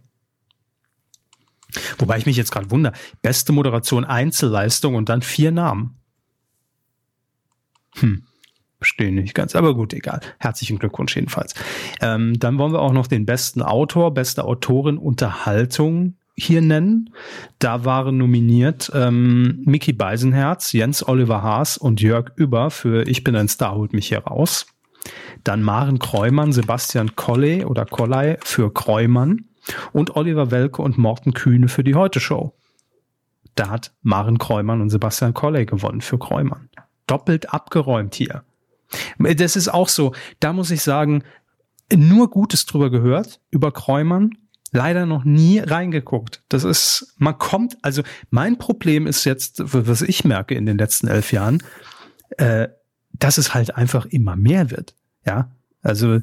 Wobei 1.98 2.18
ich 2.18 2.26
mich 2.26 2.36
jetzt 2.36 2.52
gerade 2.52 2.70
wundere, 2.70 2.92
beste 3.22 3.52
Moderation 3.52 4.04
Einzelleistung 4.04 4.94
und 4.94 5.08
dann 5.08 5.22
vier 5.22 5.52
Namen. 5.52 5.96
Hm. 7.96 8.24
Verstehe 8.78 9.10
nicht 9.10 9.34
ganz, 9.34 9.56
aber 9.56 9.74
gut, 9.74 9.92
egal. 9.92 10.20
Herzlichen 10.38 10.78
Glückwunsch 10.78 11.16
jedenfalls. 11.16 11.54
Ähm, 12.00 12.38
dann 12.38 12.58
wollen 12.58 12.72
wir 12.72 12.80
auch 12.80 12.92
noch 12.92 13.08
den 13.08 13.26
besten 13.26 13.60
Autor, 13.60 14.14
beste 14.14 14.44
Autorin 14.44 14.98
Unterhaltung 14.98 16.16
hier 16.36 16.62
nennen. 16.62 17.12
Da 17.58 17.84
waren 17.84 18.18
nominiert 18.18 18.92
ähm, 18.94 19.62
Mickey 19.64 19.92
Beisenherz, 19.92 20.72
Jens 20.72 21.06
Oliver 21.06 21.42
Haas 21.42 21.76
und 21.76 22.00
Jörg 22.00 22.30
Über 22.36 22.70
für 22.70 23.08
Ich 23.08 23.24
bin 23.24 23.34
ein 23.34 23.48
Star, 23.48 23.74
holt 23.74 23.92
mich 23.92 24.08
hier 24.08 24.20
raus. 24.20 24.66
Dann 25.44 25.62
Maren 25.62 25.98
Kreumann, 25.98 26.52
Sebastian 26.52 27.16
Kolley 27.16 27.64
oder 27.64 27.84
Kolley 27.84 28.36
für 28.42 28.72
Kreumann 28.72 29.44
und 29.92 30.16
Oliver 30.16 30.50
Welke 30.50 30.82
und 30.82 30.98
Morten 30.98 31.32
Kühne 31.32 31.68
für 31.68 31.84
die 31.84 31.94
Heute 31.94 32.20
Show. 32.20 32.54
Da 33.54 33.70
hat 33.70 33.92
Maren 34.02 34.38
Kreumann 34.38 34.80
und 34.80 34.90
Sebastian 34.90 35.34
Kolley 35.34 35.66
gewonnen 35.66 36.00
für 36.00 36.18
Kreumann. 36.18 36.68
Doppelt 37.06 37.52
abgeräumt 37.52 38.14
hier. 38.14 38.44
Das 39.18 39.56
ist 39.56 39.68
auch 39.68 39.88
so. 39.88 40.14
Da 40.40 40.52
muss 40.52 40.70
ich 40.70 40.82
sagen, 40.82 41.24
nur 41.94 42.30
Gutes 42.30 42.66
drüber 42.66 42.90
gehört, 42.90 43.40
über 43.50 43.72
Kräumann. 43.72 44.30
Leider 44.70 45.06
noch 45.06 45.24
nie 45.24 45.60
reingeguckt. 45.60 46.42
Das 46.50 46.62
ist, 46.62 47.14
man 47.16 47.38
kommt, 47.38 47.78
also 47.80 48.02
mein 48.28 48.58
Problem 48.58 49.06
ist 49.06 49.24
jetzt, 49.24 49.62
was 49.64 50.02
ich 50.02 50.24
merke 50.24 50.54
in 50.54 50.66
den 50.66 50.76
letzten 50.76 51.08
elf 51.08 51.32
Jahren, 51.32 51.62
äh, 52.36 52.68
dass 53.14 53.38
es 53.38 53.54
halt 53.54 53.76
einfach 53.76 54.04
immer 54.06 54.36
mehr 54.36 54.70
wird. 54.70 54.94
Ja, 55.28 55.50
also 55.82 56.20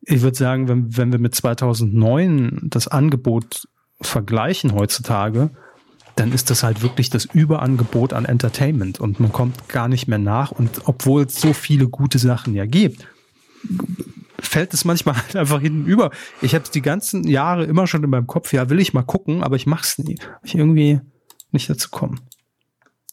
ich 0.00 0.22
würde 0.22 0.36
sagen, 0.36 0.66
wenn, 0.66 0.96
wenn 0.96 1.12
wir 1.12 1.18
mit 1.18 1.34
2009 1.34 2.68
das 2.70 2.88
Angebot 2.88 3.68
vergleichen 4.00 4.72
heutzutage, 4.72 5.50
dann 6.16 6.32
ist 6.32 6.48
das 6.48 6.62
halt 6.62 6.80
wirklich 6.80 7.10
das 7.10 7.26
Überangebot 7.26 8.14
an 8.14 8.24
Entertainment 8.24 8.98
und 8.98 9.20
man 9.20 9.30
kommt 9.30 9.68
gar 9.68 9.88
nicht 9.88 10.08
mehr 10.08 10.18
nach. 10.18 10.52
Und 10.52 10.82
obwohl 10.86 11.24
es 11.24 11.38
so 11.38 11.52
viele 11.52 11.88
gute 11.88 12.18
Sachen 12.18 12.54
ja 12.54 12.64
gibt, 12.64 13.06
fällt 14.38 14.72
es 14.72 14.86
manchmal 14.86 15.16
halt 15.22 15.36
einfach 15.36 15.60
hinten 15.60 15.84
über. 15.84 16.10
Ich 16.40 16.54
habe 16.54 16.64
es 16.64 16.70
die 16.70 16.80
ganzen 16.80 17.28
Jahre 17.28 17.64
immer 17.64 17.86
schon 17.86 18.02
in 18.02 18.08
meinem 18.08 18.26
Kopf, 18.26 18.54
ja, 18.54 18.70
will 18.70 18.80
ich 18.80 18.94
mal 18.94 19.02
gucken, 19.02 19.42
aber 19.42 19.56
ich 19.56 19.66
mach's 19.66 19.98
nie. 19.98 20.18
Ich 20.42 20.54
irgendwie 20.54 21.00
nicht 21.52 21.68
dazu 21.68 21.90
kommen. 21.90 22.20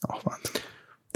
Auch 0.03 0.25
Wahnsinn. 0.25 0.61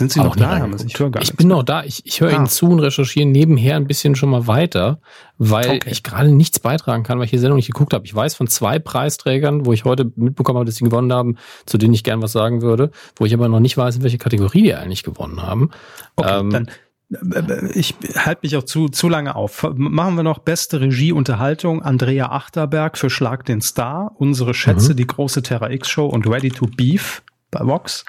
Sind 0.02 0.14
Sie 0.14 0.20
noch 0.20 0.36
da? 0.36 0.58
Haben 0.58 0.76
ich 0.84 0.98
höre 0.98 1.12
gar 1.12 1.22
Ich 1.22 1.36
bin 1.36 1.48
mehr. 1.48 1.58
noch 1.58 1.64
da. 1.64 1.84
Ich, 1.84 2.04
ich 2.08 2.22
höre 2.22 2.32
ah. 2.32 2.36
Ihnen 2.36 2.48
zu 2.48 2.66
und 2.66 2.80
recherchiere 2.80 3.28
nebenher 3.28 3.76
ein 3.76 3.86
bisschen 3.86 4.16
schon 4.16 4.32
mal 4.32 4.48
weiter, 4.48 5.00
weil 5.38 5.70
okay. 5.70 5.92
ich 5.92 6.02
gerade 6.02 6.32
nichts 6.32 6.60
beitragen 6.60 7.04
kann, 7.04 7.20
weil 7.20 7.26
ich 7.26 7.32
die 7.32 7.38
Sendung 7.38 7.58
nicht 7.58 7.68
geguckt 7.68 7.94
habe. 7.94 8.04
Ich 8.06 8.16
weiß 8.16 8.34
von 8.34 8.48
zwei 8.48 8.80
Preisträgern, 8.80 9.68
wo 9.68 9.74
ich 9.74 9.86
heute 9.86 10.12
mitbekommen 10.16 10.58
habe, 10.58 10.66
dass 10.66 10.78
sie 10.78 10.86
gewonnen 10.86 11.14
haben, 11.14 11.38
zu 11.68 11.78
denen 11.78 11.94
ich 11.94 12.04
gern 12.04 12.20
was 12.24 12.32
sagen 12.32 12.64
würde, 12.64 12.90
wo 13.16 13.26
ich 13.26 13.34
aber 13.36 13.48
noch 13.48 13.60
nicht 13.60 13.78
weiß, 13.78 13.98
in 13.98 14.02
welche 14.02 14.18
Kategorie 14.18 14.64
die 14.64 14.74
eigentlich 14.74 15.04
gewonnen 15.04 15.44
haben. 15.44 15.70
Okay, 16.16 16.40
ähm, 16.40 16.50
dann 16.50 16.68
äh, 17.12 17.72
ich 17.74 17.94
halte 18.16 18.40
mich 18.42 18.58
auch 18.58 18.64
zu, 18.64 18.90
zu 18.90 19.08
lange 19.08 19.36
auf. 19.36 19.70
Machen 19.76 20.16
wir 20.16 20.24
noch 20.24 20.40
beste 20.40 20.82
Regieunterhaltung. 20.82 21.84
Andrea 21.84 22.32
Achterberg 22.32 22.98
für 22.98 23.12
Schlag 23.12 23.46
den 23.46 23.62
Star. 23.62 24.14
Unsere 24.16 24.56
Schätze, 24.56 24.94
mhm. 24.94 24.98
die 24.98 25.06
große 25.06 25.44
Terra 25.44 25.70
X 25.70 25.92
Show 25.92 26.08
und 26.08 26.28
Ready 26.28 26.50
to 26.50 26.66
Beef 26.66 27.22
bei 27.52 27.60
Vox. 27.64 28.06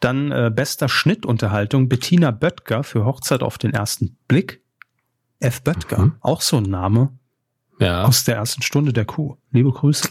Dann 0.00 0.32
äh, 0.32 0.50
bester 0.54 0.88
Schnittunterhaltung 0.88 1.88
Bettina 1.88 2.30
Böttger 2.30 2.82
für 2.82 3.04
Hochzeit 3.04 3.42
auf 3.42 3.58
den 3.58 3.72
ersten 3.72 4.16
Blick. 4.28 4.62
F. 5.38 5.62
Böttger, 5.62 5.98
mhm. 5.98 6.16
auch 6.20 6.42
so 6.42 6.58
ein 6.58 6.64
Name 6.64 7.18
ja. 7.78 8.04
aus 8.04 8.24
der 8.24 8.36
ersten 8.36 8.62
Stunde 8.62 8.92
der 8.92 9.06
Kuh. 9.06 9.36
Liebe 9.50 9.72
Grüße. 9.72 10.10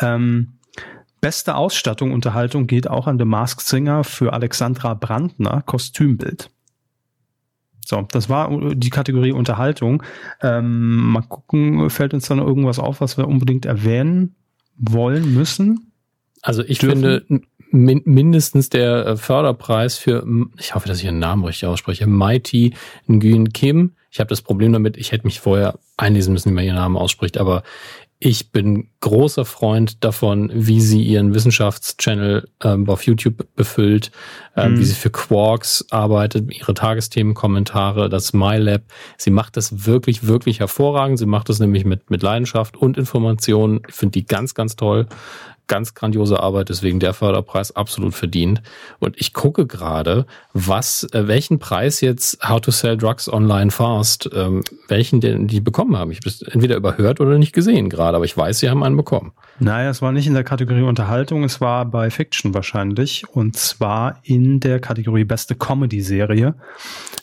Ähm, 0.00 0.54
beste 1.20 1.54
Ausstattung 1.54 2.12
Unterhaltung 2.12 2.66
geht 2.66 2.88
auch 2.88 3.06
an 3.06 3.18
The 3.18 3.24
Masked 3.24 3.60
Singer 3.60 4.04
für 4.04 4.32
Alexandra 4.32 4.94
Brandner, 4.94 5.62
Kostümbild. 5.62 6.50
So, 7.84 8.06
das 8.10 8.28
war 8.28 8.74
die 8.74 8.90
Kategorie 8.90 9.32
Unterhaltung. 9.32 10.02
Ähm, 10.40 11.12
mal 11.12 11.22
gucken, 11.22 11.90
fällt 11.90 12.14
uns 12.14 12.28
dann 12.28 12.38
irgendwas 12.38 12.78
auf, 12.78 13.00
was 13.00 13.18
wir 13.18 13.26
unbedingt 13.28 13.66
erwähnen 13.66 14.36
wollen 14.76 15.34
müssen? 15.34 15.92
Also 16.42 16.62
ich 16.64 16.78
dürfen? 16.78 17.02
finde, 17.02 17.46
min 17.72 18.02
mindestens 18.04 18.68
der 18.68 19.06
äh, 19.06 19.16
Förderpreis 19.16 19.96
für, 19.96 20.24
ich 20.58 20.74
hoffe, 20.74 20.88
dass 20.88 20.98
ich 20.98 21.04
Ihren 21.04 21.18
Namen 21.18 21.44
richtig 21.44 21.66
ausspreche, 21.66 22.06
Mighty 22.06 22.74
Nguyen 23.08 23.52
Kim. 23.52 23.92
Ich 24.10 24.20
habe 24.20 24.28
das 24.28 24.42
Problem 24.42 24.72
damit, 24.72 24.96
ich 24.96 25.12
hätte 25.12 25.26
mich 25.26 25.40
vorher 25.40 25.78
einlesen 25.96 26.32
müssen, 26.32 26.50
wie 26.50 26.54
man 26.54 26.64
Ihren 26.64 26.76
Namen 26.76 26.96
ausspricht, 26.96 27.38
aber 27.38 27.62
ich 28.24 28.52
bin 28.52 28.86
großer 29.00 29.44
Freund 29.44 30.04
davon, 30.04 30.48
wie 30.54 30.80
sie 30.80 31.02
ihren 31.02 31.34
Wissenschaftschannel 31.34 32.48
ähm, 32.62 32.88
auf 32.88 33.04
YouTube 33.04 33.48
befüllt, 33.56 34.12
ähm, 34.56 34.74
mhm. 34.74 34.78
wie 34.78 34.84
sie 34.84 34.94
für 34.94 35.10
Quarks 35.10 35.86
arbeitet, 35.90 36.48
ihre 36.56 36.72
Tagesthemenkommentare, 36.72 38.08
das 38.08 38.32
MyLab. 38.32 38.82
Sie 39.16 39.30
macht 39.30 39.56
das 39.56 39.86
wirklich, 39.86 40.24
wirklich 40.28 40.60
hervorragend. 40.60 41.18
Sie 41.18 41.26
macht 41.26 41.48
das 41.48 41.58
nämlich 41.58 41.84
mit, 41.84 42.10
mit 42.10 42.22
Leidenschaft 42.22 42.76
und 42.76 42.96
Informationen. 42.96 43.80
Ich 43.88 43.94
finde 43.96 44.12
die 44.12 44.24
ganz, 44.24 44.54
ganz 44.54 44.76
toll 44.76 45.08
ganz 45.72 45.94
grandiose 45.94 46.38
Arbeit, 46.38 46.68
deswegen 46.68 47.00
der 47.00 47.14
Förderpreis 47.14 47.74
absolut 47.74 48.12
verdient. 48.12 48.60
Und 48.98 49.18
ich 49.18 49.32
gucke 49.32 49.66
gerade, 49.66 50.26
was, 50.52 51.04
äh, 51.14 51.28
welchen 51.28 51.58
Preis 51.58 52.02
jetzt 52.02 52.46
How 52.46 52.60
to 52.60 52.70
Sell 52.70 52.98
Drugs 52.98 53.26
Online 53.26 53.70
Fast, 53.70 54.28
ähm, 54.34 54.64
welchen 54.88 55.22
denn 55.22 55.46
die 55.46 55.62
bekommen 55.62 55.96
haben. 55.96 56.10
Ich 56.10 56.18
habe 56.18 56.28
es 56.28 56.42
entweder 56.42 56.76
überhört 56.76 57.20
oder 57.20 57.38
nicht 57.38 57.54
gesehen 57.54 57.88
gerade, 57.88 58.16
aber 58.16 58.26
ich 58.26 58.36
weiß, 58.36 58.58
sie 58.58 58.68
haben 58.68 58.82
einen 58.82 58.98
bekommen. 58.98 59.32
Naja, 59.60 59.88
es 59.88 60.02
war 60.02 60.12
nicht 60.12 60.26
in 60.26 60.34
der 60.34 60.44
Kategorie 60.44 60.82
Unterhaltung, 60.82 61.42
es 61.42 61.62
war 61.62 61.86
bei 61.86 62.10
Fiction 62.10 62.52
wahrscheinlich 62.52 63.26
und 63.30 63.56
zwar 63.56 64.18
in 64.24 64.60
der 64.60 64.78
Kategorie 64.78 65.24
Beste 65.24 65.54
Comedy-Serie 65.54 66.54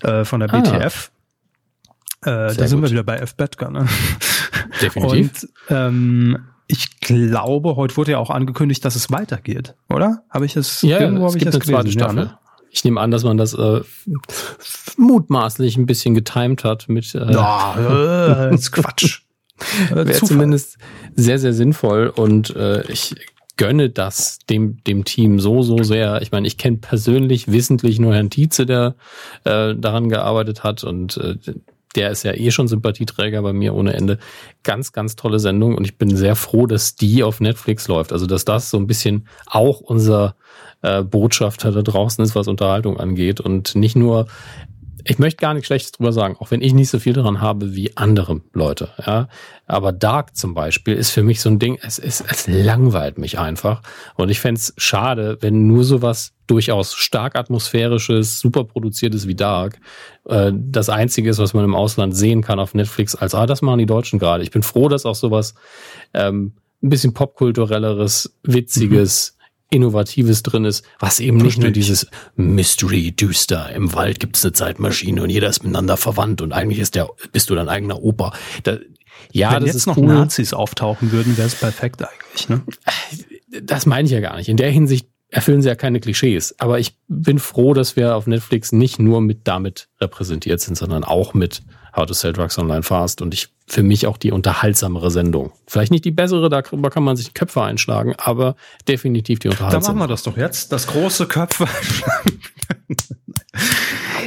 äh, 0.01 0.25
von 0.25 0.39
der 0.39 0.47
BTF. 0.47 1.11
Ah. 2.21 2.47
Äh, 2.47 2.55
da 2.55 2.67
sind 2.67 2.81
gut. 2.81 2.89
wir 2.89 2.93
wieder 2.93 3.03
bei 3.03 3.17
F. 3.17 3.35
Bettger, 3.35 3.69
ne? 3.69 3.85
Definitiv. 4.81 5.43
Und 5.43 5.49
ähm, 5.69 6.39
ich 6.71 6.99
glaube, 6.99 7.75
heute 7.75 7.97
wurde 7.97 8.11
ja 8.11 8.19
auch 8.19 8.29
angekündigt, 8.29 8.85
dass 8.85 8.95
es 8.95 9.11
weitergeht, 9.11 9.73
oder? 9.89 10.23
Habe 10.29 10.45
ich 10.45 10.55
es 10.55 10.83
ja, 10.83 10.99
irgendwo 10.99 11.25
es 11.25 11.33
gibt 11.33 11.43
ich 11.43 11.45
das 11.47 11.55
eine 11.55 11.63
zweite 11.63 11.91
Staffel. 11.91 12.17
Ja, 12.17 12.23
ne? 12.25 12.37
Ich 12.69 12.83
nehme 12.83 13.01
an, 13.01 13.09
dass 13.09 13.23
man 13.23 13.37
das 13.37 13.55
äh, 13.55 13.81
mutmaßlich 14.95 15.77
ein 15.77 15.87
bisschen 15.87 16.13
getimed 16.13 16.63
hat 16.63 16.87
mit. 16.87 17.15
Äh, 17.15 17.33
ja, 17.33 17.73
äh, 17.73 18.51
das 18.51 18.61
ist 18.61 18.71
Quatsch. 18.71 19.21
Wäre 19.89 20.13
zumindest 20.13 20.77
sehr, 21.15 21.39
sehr 21.39 21.53
sinnvoll 21.53 22.07
und 22.15 22.55
äh, 22.55 22.83
ich 22.83 23.15
gönne 23.57 23.89
das 23.89 24.37
dem, 24.47 24.81
dem 24.83 25.05
Team 25.05 25.39
so, 25.39 25.63
so 25.63 25.81
sehr. 25.81 26.21
Ich 26.21 26.31
meine, 26.31 26.47
ich 26.47 26.59
kenne 26.59 26.77
persönlich 26.77 27.51
wissentlich 27.51 27.99
nur 27.99 28.13
Herrn 28.13 28.29
Tietze, 28.29 28.67
der 28.67 28.95
äh, 29.43 29.73
daran 29.75 30.07
gearbeitet 30.07 30.63
hat 30.63 30.83
und 30.83 31.17
äh, 31.17 31.35
der 31.95 32.11
ist 32.11 32.23
ja 32.23 32.33
eh 32.33 32.51
schon 32.51 32.67
Sympathieträger 32.67 33.41
bei 33.41 33.53
mir 33.53 33.73
ohne 33.73 33.93
Ende. 33.93 34.19
Ganz, 34.63 34.91
ganz 34.91 35.15
tolle 35.15 35.39
Sendung 35.39 35.75
und 35.75 35.85
ich 35.85 35.97
bin 35.97 36.15
sehr 36.15 36.35
froh, 36.35 36.67
dass 36.67 36.95
die 36.95 37.23
auf 37.23 37.39
Netflix 37.39 37.87
läuft. 37.87 38.13
Also, 38.13 38.27
dass 38.27 38.45
das 38.45 38.69
so 38.69 38.77
ein 38.77 38.87
bisschen 38.87 39.27
auch 39.47 39.79
unser 39.79 40.35
äh, 40.81 41.03
Botschafter 41.03 41.71
da 41.71 41.81
draußen 41.81 42.23
ist, 42.23 42.35
was 42.35 42.47
Unterhaltung 42.47 42.99
angeht 42.99 43.41
und 43.41 43.75
nicht 43.75 43.95
nur 43.95 44.27
ich 45.09 45.17
möchte 45.17 45.41
gar 45.41 45.55
nichts 45.55 45.65
Schlechtes 45.65 45.91
drüber 45.93 46.13
sagen, 46.13 46.35
auch 46.39 46.51
wenn 46.51 46.61
ich 46.61 46.75
nicht 46.75 46.89
so 46.89 46.99
viel 46.99 47.13
daran 47.13 47.41
habe 47.41 47.75
wie 47.75 47.97
andere 47.97 48.41
Leute. 48.53 48.89
Ja, 49.03 49.27
aber 49.65 49.91
Dark 49.91 50.35
zum 50.35 50.53
Beispiel 50.53 50.93
ist 50.93 51.09
für 51.09 51.23
mich 51.23 51.41
so 51.41 51.49
ein 51.49 51.57
Ding. 51.57 51.79
Es 51.81 51.97
ist, 51.97 52.23
es 52.29 52.45
langweilt 52.47 53.17
mich 53.17 53.39
einfach 53.39 53.81
und 54.17 54.29
ich 54.29 54.39
fände 54.39 54.59
es 54.59 54.71
schade, 54.77 55.39
wenn 55.41 55.65
nur 55.65 55.83
sowas 55.83 56.33
durchaus 56.45 56.93
stark 56.93 57.35
atmosphärisches, 57.35 58.39
super 58.39 58.65
produziertes 58.65 59.27
wie 59.27 59.33
Dark 59.33 59.79
äh, 60.25 60.51
das 60.53 60.89
einzige 60.89 61.31
ist, 61.31 61.39
was 61.39 61.55
man 61.55 61.65
im 61.65 61.73
Ausland 61.73 62.15
sehen 62.15 62.43
kann 62.43 62.59
auf 62.59 62.75
Netflix. 62.75 63.15
Als 63.15 63.33
ah, 63.33 63.47
das 63.47 63.63
machen 63.63 63.79
die 63.79 63.87
Deutschen 63.87 64.19
gerade. 64.19 64.43
Ich 64.43 64.51
bin 64.51 64.61
froh, 64.61 64.89
dass 64.89 65.07
auch 65.07 65.15
sowas 65.15 65.55
ähm, 66.13 66.53
ein 66.83 66.89
bisschen 66.89 67.15
popkulturelleres, 67.15 68.37
witziges. 68.43 69.33
Mhm 69.33 69.38
Innovatives 69.69 70.43
drin 70.43 70.65
ist, 70.65 70.83
was 70.99 71.19
eben 71.19 71.37
nicht 71.37 71.59
nur 71.59 71.71
dieses 71.71 72.07
Mystery 72.35 73.11
düster. 73.11 73.71
Im 73.71 73.93
Wald 73.93 74.19
gibt 74.19 74.35
es 74.35 74.43
eine 74.43 74.53
Zeitmaschine 74.53 75.21
und 75.21 75.29
jeder 75.29 75.49
ist 75.49 75.63
miteinander 75.63 75.95
verwandt 75.95 76.41
und 76.41 76.53
eigentlich 76.53 76.79
ist 76.79 76.95
der, 76.95 77.09
bist 77.31 77.49
du 77.49 77.55
dein 77.55 77.69
eigener 77.69 78.01
Opa. 78.01 78.33
Da, 78.63 78.77
ja, 79.31 79.51
Wenn 79.51 79.59
das 79.59 79.67
jetzt 79.67 79.75
ist 79.75 79.85
noch 79.85 79.97
cool. 79.97 80.07
Nazis 80.07 80.53
auftauchen 80.53 81.11
würden, 81.11 81.37
wäre 81.37 81.47
es 81.47 81.55
perfekt 81.55 82.01
eigentlich. 82.01 82.49
Ne? 82.49 82.63
Das 83.61 83.85
meine 83.85 84.05
ich 84.05 84.11
ja 84.11 84.21
gar 84.21 84.37
nicht. 84.37 84.49
In 84.49 84.57
der 84.57 84.71
Hinsicht 84.71 85.07
erfüllen 85.29 85.61
sie 85.61 85.69
ja 85.69 85.75
keine 85.75 85.99
Klischees. 85.99 86.55
Aber 86.59 86.79
ich 86.79 86.95
bin 87.07 87.39
froh, 87.39 87.73
dass 87.73 87.95
wir 87.95 88.15
auf 88.15 88.27
Netflix 88.27 88.71
nicht 88.71 88.99
nur 88.99 89.21
mit 89.21 89.41
damit 89.47 89.87
repräsentiert 90.01 90.61
sind, 90.61 90.75
sondern 90.75 91.03
auch 91.03 91.33
mit 91.33 91.61
How 91.95 92.05
to 92.05 92.13
Sell 92.13 92.33
Drugs 92.33 92.57
Online 92.57 92.83
Fast 92.83 93.21
und 93.21 93.33
ich 93.33 93.49
für 93.67 93.83
mich 93.83 94.07
auch 94.07 94.17
die 94.17 94.31
unterhaltsamere 94.31 95.11
Sendung. 95.11 95.51
Vielleicht 95.67 95.91
nicht 95.91 96.05
die 96.05 96.11
bessere, 96.11 96.49
darüber 96.49 96.89
kann 96.89 97.03
man 97.03 97.15
sich 97.15 97.33
Köpfe 97.33 97.61
einschlagen, 97.61 98.15
aber 98.17 98.55
definitiv 98.87 99.39
die 99.39 99.49
unterhaltsamere. 99.49 99.85
Da 99.85 99.93
machen 99.93 100.03
wir 100.03 100.07
das 100.07 100.23
doch 100.23 100.37
jetzt, 100.37 100.71
das 100.71 100.87
große 100.87 101.27
Köpfe 101.27 101.67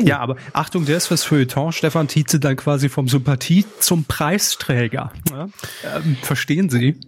ja, 0.03 0.19
aber 0.19 0.37
Achtung, 0.53 0.85
der 0.85 0.97
ist 0.97 1.07
fürs 1.07 1.25
Feuilleton, 1.25 1.73
Stefan 1.73 2.09
Tietze 2.09 2.41
dann 2.41 2.57
quasi 2.57 2.89
vom 2.89 3.09
Sympathie 3.09 3.65
zum 3.79 4.05
Preisträger. 4.05 5.13
Ja? 5.31 5.49
Ähm, 5.97 6.17
verstehen 6.23 6.71
Sie? 6.71 6.99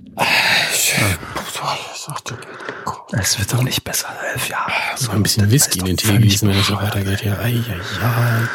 Es 3.16 3.38
wird 3.38 3.52
doch 3.52 3.62
nicht 3.62 3.84
besser, 3.84 4.08
elf 4.32 4.48
Jahre. 4.48 4.72
So 4.96 5.12
ein 5.12 5.22
bisschen 5.22 5.50
Whisky 5.50 5.78
in 5.78 5.84
den 5.84 5.96
Tee 5.96 6.18
gießen, 6.18 6.48
wenn 6.48 6.58
es 6.58 6.66
so 6.66 6.74
weitergeht. 6.74 7.24
Ja, 7.24 7.38
ei, 7.38 7.54
ei, 7.68 8.04
ei. 8.04 8.48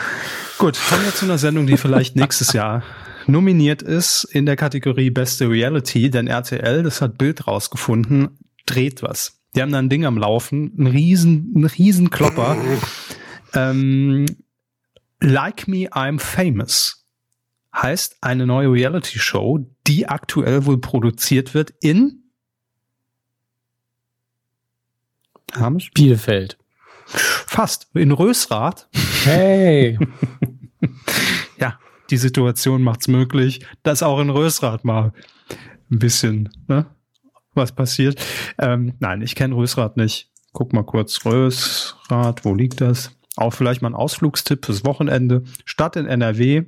Gut, 0.58 0.78
kommen 0.90 1.06
wir 1.06 1.14
zu 1.14 1.26
einer 1.26 1.38
Sendung, 1.38 1.66
die 1.66 1.78
vielleicht 1.78 2.16
nächstes 2.18 2.52
Jahr 2.52 2.84
nominiert 3.26 3.82
ist 3.82 4.26
in 4.26 4.46
der 4.46 4.58
Kategorie 4.58 5.12
Beste 5.12 5.50
Reality, 5.50 6.10
denn 6.10 6.28
RTL, 6.28 6.84
das 6.84 7.02
hat 7.02 7.18
Bild 7.18 7.48
rausgefunden, 7.48 8.38
dreht 8.66 9.02
was. 9.02 9.40
Die 9.56 9.62
haben 9.62 9.72
da 9.72 9.80
ein 9.80 9.90
Ding 9.90 10.06
am 10.06 10.18
Laufen, 10.18 10.74
ein 10.78 10.88
riesen, 10.88 11.54
ein 11.56 11.66
riesen 11.66 12.10
Klopper. 12.10 12.58
ähm, 13.54 14.26
like 15.22 15.68
Me, 15.68 15.88
I'm 15.90 16.20
Famous 16.20 17.06
heißt 17.74 18.18
eine 18.22 18.46
neue 18.46 18.72
Reality-Show, 18.72 19.60
die 19.88 20.08
aktuell 20.08 20.66
wohl 20.66 20.82
produziert 20.82 21.54
wird 21.54 21.74
in 21.80 22.19
Hamisch? 25.56 25.92
Bielefeld. 25.92 26.58
Fast. 27.06 27.88
In 27.94 28.12
Rösrath. 28.12 28.88
Hey. 29.24 29.98
ja, 31.60 31.80
die 32.10 32.18
Situation 32.18 32.84
macht's 32.84 33.08
möglich, 33.08 33.66
dass 33.84 34.04
auch 34.04 34.20
in 34.20 34.30
Rösrath 34.30 34.86
mal 34.86 35.14
ein 35.92 36.00
bisschen 36.00 36.50
ne, 36.68 36.86
was 37.54 37.72
passiert. 37.72 38.22
Ähm, 38.60 38.94
nein, 39.00 39.22
ich 39.22 39.36
kenne 39.36 39.56
Rösrath 39.56 39.96
nicht. 39.98 40.30
Guck 40.54 40.74
mal 40.74 40.84
kurz, 40.84 41.26
Rösrath, 41.26 42.46
wo 42.46 42.54
liegt 42.54 42.82
das? 42.82 43.16
Auch 43.36 43.54
vielleicht 43.54 43.82
mal 43.82 43.90
ein 43.90 43.96
Ausflugstipp 43.96 44.66
fürs 44.66 44.86
Wochenende. 44.86 45.44
Stadt 45.66 45.96
in 45.96 46.06
NRW, 46.06 46.66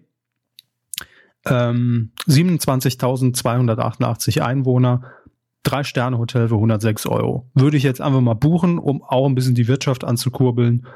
ähm, 1.45 2.11
27.288 2.27 4.41
Einwohner, 4.41 5.03
Drei-Sterne-Hotel 5.63 6.47
für 6.47 6.55
106 6.55 7.05
Euro. 7.05 7.47
Würde 7.53 7.77
ich 7.77 7.83
jetzt 7.83 8.01
einfach 8.01 8.21
mal 8.21 8.33
buchen, 8.33 8.79
um 8.79 9.03
auch 9.03 9.27
ein 9.27 9.35
bisschen 9.35 9.55
die 9.55 9.67
Wirtschaft 9.67 10.03
anzukurbeln. 10.03 10.87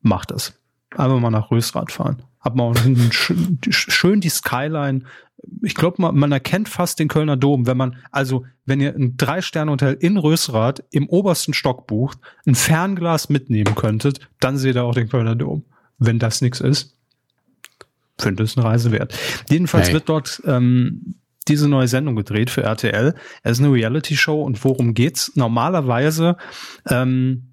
Macht 0.00 0.30
das. 0.30 0.58
Einfach 0.96 1.18
mal 1.18 1.30
nach 1.30 1.50
Rösrath 1.50 1.92
fahren. 1.92 2.22
Hat 2.40 2.56
man 2.56 2.76
auch 2.76 3.12
schön, 3.12 3.58
schön 3.70 4.20
die 4.20 4.28
Skyline. 4.28 5.02
Ich 5.62 5.74
glaube, 5.74 6.02
man, 6.02 6.16
man 6.16 6.32
erkennt 6.32 6.68
fast 6.68 6.98
den 6.98 7.08
Kölner 7.08 7.36
Dom, 7.36 7.66
wenn 7.66 7.76
man, 7.76 7.96
also, 8.10 8.44
wenn 8.66 8.80
ihr 8.80 8.94
ein 8.94 9.16
Drei-Sterne-Hotel 9.16 9.96
in 10.00 10.16
Rösrath 10.16 10.84
im 10.90 11.08
obersten 11.08 11.54
Stock 11.54 11.86
bucht, 11.86 12.18
ein 12.46 12.54
Fernglas 12.54 13.28
mitnehmen 13.28 13.74
könntet, 13.74 14.28
dann 14.40 14.58
seht 14.58 14.76
ihr 14.76 14.84
auch 14.84 14.94
den 14.94 15.08
Kölner 15.08 15.36
Dom. 15.36 15.64
Wenn 15.98 16.18
das 16.18 16.42
nichts 16.42 16.60
ist, 16.60 16.96
finde 18.18 18.42
es 18.42 18.56
eine 18.56 18.66
Reise 18.66 18.92
wert. 18.92 19.18
Jedenfalls 19.48 19.88
hey. 19.88 19.94
wird 19.94 20.08
dort 20.08 20.42
ähm, 20.46 21.14
diese 21.44 21.68
neue 21.68 21.88
Sendung 21.88 22.16
gedreht 22.16 22.50
für 22.50 22.62
RTL. 22.62 23.14
Es 23.42 23.58
ist 23.58 23.64
eine 23.64 23.72
Reality-Show 23.72 24.42
und 24.42 24.62
worum 24.64 24.94
geht's? 24.94 25.32
Normalerweise 25.34 26.36
ähm, 26.88 27.52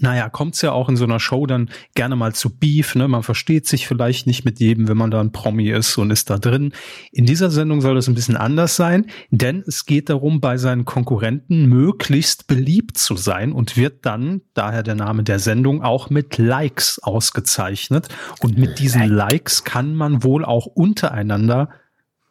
naja, 0.00 0.28
kommt's 0.28 0.62
ja 0.62 0.72
auch 0.72 0.88
in 0.88 0.96
so 0.96 1.04
einer 1.04 1.20
Show 1.20 1.46
dann 1.46 1.70
gerne 1.94 2.16
mal 2.16 2.34
zu 2.34 2.56
Beef, 2.56 2.94
ne? 2.94 3.08
Man 3.08 3.22
versteht 3.22 3.66
sich 3.66 3.86
vielleicht 3.86 4.26
nicht 4.26 4.44
mit 4.44 4.60
jedem, 4.60 4.88
wenn 4.88 4.96
man 4.96 5.10
da 5.10 5.20
ein 5.20 5.32
Promi 5.32 5.70
ist 5.70 5.96
und 5.98 6.10
ist 6.10 6.30
da 6.30 6.38
drin. 6.38 6.72
In 7.12 7.26
dieser 7.26 7.50
Sendung 7.50 7.80
soll 7.80 7.94
das 7.94 8.08
ein 8.08 8.14
bisschen 8.14 8.36
anders 8.36 8.76
sein, 8.76 9.06
denn 9.30 9.62
es 9.66 9.86
geht 9.86 10.08
darum, 10.08 10.40
bei 10.40 10.58
seinen 10.58 10.84
Konkurrenten 10.84 11.66
möglichst 11.66 12.46
beliebt 12.46 12.98
zu 12.98 13.16
sein 13.16 13.52
und 13.52 13.76
wird 13.76 14.04
dann, 14.04 14.42
daher 14.54 14.82
der 14.82 14.96
Name 14.96 15.22
der 15.22 15.38
Sendung, 15.38 15.82
auch 15.82 16.10
mit 16.10 16.38
Likes 16.38 16.98
ausgezeichnet. 16.98 18.08
Und 18.40 18.58
mit 18.58 18.78
diesen 18.78 19.08
Likes 19.08 19.64
kann 19.64 19.94
man 19.94 20.22
wohl 20.22 20.44
auch 20.44 20.66
untereinander 20.66 21.70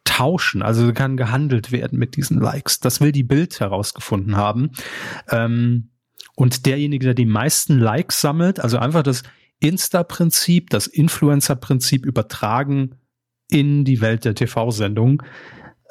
tauschen, 0.06 0.62
also 0.62 0.92
kann 0.92 1.16
gehandelt 1.16 1.72
werden 1.72 1.98
mit 1.98 2.16
diesen 2.16 2.40
Likes. 2.40 2.80
Das 2.80 3.00
will 3.00 3.12
die 3.12 3.24
Bild 3.24 3.60
herausgefunden 3.60 4.36
haben. 4.36 4.70
Ähm, 5.30 5.90
und 6.34 6.66
derjenige, 6.66 7.04
der 7.04 7.14
die 7.14 7.26
meisten 7.26 7.78
Likes 7.78 8.20
sammelt, 8.20 8.60
also 8.60 8.78
einfach 8.78 9.02
das 9.02 9.22
Insta-Prinzip, 9.60 10.70
das 10.70 10.86
Influencer-Prinzip 10.86 12.06
übertragen 12.06 12.96
in 13.50 13.84
die 13.84 14.00
Welt 14.00 14.24
der 14.24 14.34
TV-Sendung, 14.34 15.22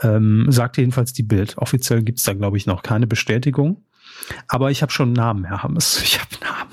ähm, 0.01 0.47
sagt 0.49 0.77
jedenfalls 0.77 1.13
die 1.13 1.23
Bild. 1.23 1.57
Offiziell 1.57 2.03
gibt's 2.03 2.23
da, 2.23 2.33
glaube 2.33 2.57
ich, 2.57 2.65
noch 2.65 2.83
keine 2.83 3.07
Bestätigung. 3.07 3.85
Aber 4.47 4.71
ich 4.71 4.81
habe 4.81 4.91
schon 4.91 5.09
einen 5.09 5.15
Namen, 5.15 5.45
Herr 5.45 5.63
Hammes. 5.63 6.01
Ich 6.03 6.19
habe 6.19 6.35
Namen. 6.41 6.71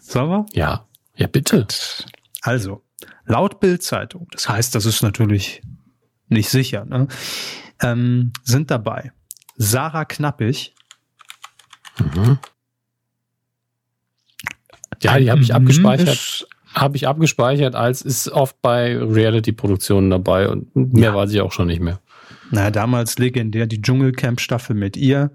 Sollen 0.00 0.30
wir? 0.30 0.46
Ja. 0.52 0.86
Ja, 1.16 1.26
bitte. 1.26 1.66
Also, 2.42 2.82
Laut 3.24 3.60
Bildzeitung, 3.60 4.28
das 4.32 4.48
heißt, 4.48 4.74
das 4.74 4.86
ist 4.86 5.02
natürlich 5.02 5.62
nicht 6.28 6.48
sicher, 6.48 6.84
ne? 6.84 7.08
ähm, 7.80 8.32
sind 8.44 8.70
dabei 8.70 9.12
Sarah 9.56 10.06
Knappig. 10.06 10.74
Mhm. 11.98 12.38
Ja, 15.02 15.18
die 15.18 15.30
habe 15.30 15.42
ich 15.42 15.54
abgespeichert. 15.54 16.46
Habe 16.72 16.96
ich 16.96 17.08
abgespeichert, 17.08 17.74
als 17.74 18.00
ist 18.00 18.28
oft 18.28 18.62
bei 18.62 18.96
Reality-Produktionen 18.96 20.08
dabei 20.08 20.48
und 20.48 20.74
mehr 20.74 21.10
ja. 21.10 21.14
weiß 21.14 21.32
ich 21.32 21.40
auch 21.40 21.52
schon 21.52 21.66
nicht 21.66 21.80
mehr. 21.80 22.00
Na, 22.50 22.70
damals 22.70 23.18
legendär 23.18 23.66
die 23.66 23.82
Dschungelcamp-Staffel 23.82 24.76
mit 24.76 24.96
ihr 24.96 25.32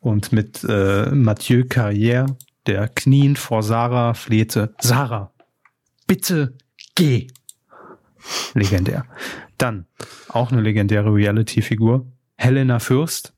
und 0.00 0.32
mit 0.32 0.64
äh, 0.68 1.10
Mathieu 1.10 1.62
Carrière, 1.62 2.36
der 2.66 2.88
knien 2.88 3.36
vor 3.36 3.62
Sarah 3.62 4.14
flehte. 4.14 4.74
Sarah, 4.80 5.32
bitte 6.06 6.56
Geh. 6.94 7.26
Legendär. 8.54 9.04
Dann 9.58 9.86
auch 10.28 10.52
eine 10.52 10.60
legendäre 10.60 11.12
Reality-Figur. 11.12 12.06
Helena 12.36 12.78
Fürst. 12.78 13.32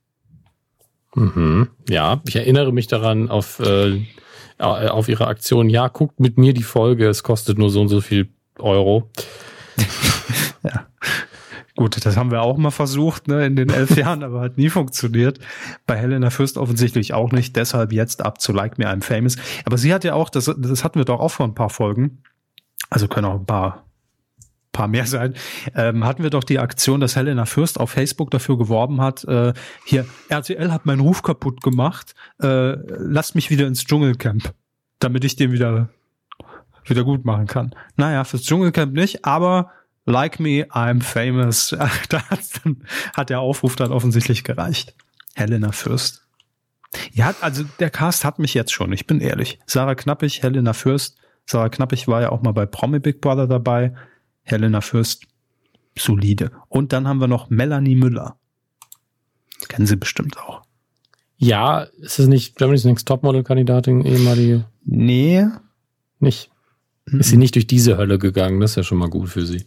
Mhm. 1.14 1.69
Ja, 1.88 2.21
ich 2.27 2.37
erinnere 2.37 2.73
mich 2.73 2.87
daran 2.87 3.31
auf, 3.31 3.59
äh, 3.61 4.05
auf 4.59 5.09
ihre 5.09 5.27
Aktion. 5.27 5.69
Ja, 5.71 5.88
guckt 5.88 6.21
mit 6.21 6.38
mir 6.38 6.53
die 6.53 6.62
Folge. 6.62 7.09
Es 7.09 7.23
kostet 7.23 7.59
nur 7.59 7.71
so 7.71 7.81
und 7.81 7.88
so 7.88 8.01
viel 8.01 8.29
Euro. 8.59 9.11
ja. 10.62 10.87
Gut, 11.75 12.05
das 12.05 12.16
haben 12.16 12.31
wir 12.31 12.40
auch 12.40 12.57
mal 12.57 12.71
versucht, 12.71 13.29
ne, 13.29 13.45
in 13.45 13.55
den 13.55 13.69
elf 13.69 13.97
Jahren, 13.97 14.23
aber 14.23 14.40
hat 14.40 14.57
nie 14.57 14.71
funktioniert. 14.71 15.38
Bei 15.87 15.97
Helena 15.97 16.31
Fürst 16.31 16.57
offensichtlich 16.57 17.12
auch 17.12 17.33
nicht. 17.33 17.57
Deshalb 17.57 17.92
jetzt 17.92 18.25
ab 18.25 18.40
zu 18.40 18.53
Like 18.53 18.79
Me 18.79 18.90
I'm 18.90 19.03
Famous. 19.03 19.37
Aber 19.64 19.77
sie 19.77 19.92
hat 19.92 20.05
ja 20.05 20.14
auch, 20.14 20.31
das, 20.31 20.47
das 20.57 20.85
hatten 20.85 20.99
wir 20.99 21.05
doch 21.05 21.21
auch 21.21 21.31
vor 21.31 21.47
ein 21.47 21.55
paar 21.55 21.71
Folgen, 21.71 22.23
also 22.90 23.09
können 23.09 23.27
auch 23.27 23.40
ein 23.40 23.46
paar 23.46 23.87
paar 24.77 24.88
mehr 24.88 25.07
sein, 25.07 25.35
ähm, 25.75 26.05
hatten 26.05 26.22
wir 26.22 26.29
doch 26.29 26.44
die 26.44 26.59
Aktion, 26.59 27.01
dass 27.01 27.16
Helena 27.16 27.46
Fürst 27.46 27.81
auf 27.81 27.90
Facebook 27.90 28.31
dafür 28.31 28.59
geworben 28.59 29.01
hat, 29.01 29.25
äh, 29.25 29.55
hier, 29.87 30.07
RTL 30.29 30.70
hat 30.70 30.85
meinen 30.85 31.01
Ruf 31.01 31.22
kaputt 31.22 31.62
gemacht, 31.62 32.14
äh, 32.42 32.77
lasst 32.99 33.35
mich 33.35 33.49
wieder 33.49 33.66
ins 33.66 33.87
Dschungelcamp, 33.87 34.53
damit 34.99 35.25
ich 35.25 35.35
den 35.35 35.51
wieder, 35.51 35.88
wieder 36.85 37.05
gut 37.05 37.25
machen 37.25 37.46
kann. 37.46 37.75
Naja, 37.96 38.25
fürs 38.25 38.42
Dschungelcamp 38.42 38.92
nicht, 38.92 39.25
aber 39.25 39.70
like 40.05 40.40
me, 40.40 40.66
I'm 40.66 41.03
famous. 41.03 41.75
da 42.11 42.22
hat 43.14 43.31
der 43.31 43.40
Aufruf 43.40 43.77
dann 43.77 43.92
offensichtlich 43.92 44.44
gereicht. 44.44 44.94
Helena 45.35 45.72
Fürst. 45.72 46.27
Ja, 47.12 47.35
also 47.40 47.64
der 47.81 47.90
Cast 47.90 48.25
hat 48.25 48.38
mich 48.38 48.55
jetzt 48.55 48.72
schon, 48.72 48.92
ich 48.92 49.07
bin 49.07 49.20
ehrlich. 49.20 49.59
Sarah 49.66 49.94
Knappig, 49.94 50.42
Helena 50.42 50.72
Fürst, 50.72 51.18
Sarah 51.47 51.69
Knappig 51.69 52.09
war 52.09 52.23
ja 52.23 52.31
auch 52.31 52.43
mal 52.43 52.53
bei 52.53 52.67
Promi 52.67 52.99
Big 52.99 53.21
Brother 53.21 53.47
dabei. 53.47 53.95
Helena 54.43 54.81
Fürst, 54.81 55.27
solide. 55.99 56.51
Und 56.69 56.93
dann 56.93 57.09
haben 57.09 57.21
wir 57.21 57.29
noch 57.29 57.51
Melanie 57.51 57.95
Müller. 57.95 58.37
Kennen 59.69 59.87
Sie 59.87 59.97
bestimmt 59.97 60.39
auch. 60.39 60.63
Ja, 61.39 61.83
ist 61.99 62.19
es 62.19 62.29
nicht 62.29 62.57
Germany's 62.57 62.85
Next 62.85 63.07
Topmodel-Kandidatin, 63.09 64.05
ehemalige? 64.05 64.67
Nee. 64.85 65.47
Nicht. 66.19 66.51
Ist 67.07 67.29
sie 67.31 67.37
nicht 67.37 67.55
durch 67.55 67.67
diese 67.67 67.97
Hölle 67.97 68.19
gegangen? 68.19 68.61
Das 68.61 68.73
ist 68.73 68.77
ja 68.77 68.83
schon 68.83 68.99
mal 68.99 69.11
gut 69.11 69.29
für 69.29 69.47
sie. 69.47 69.67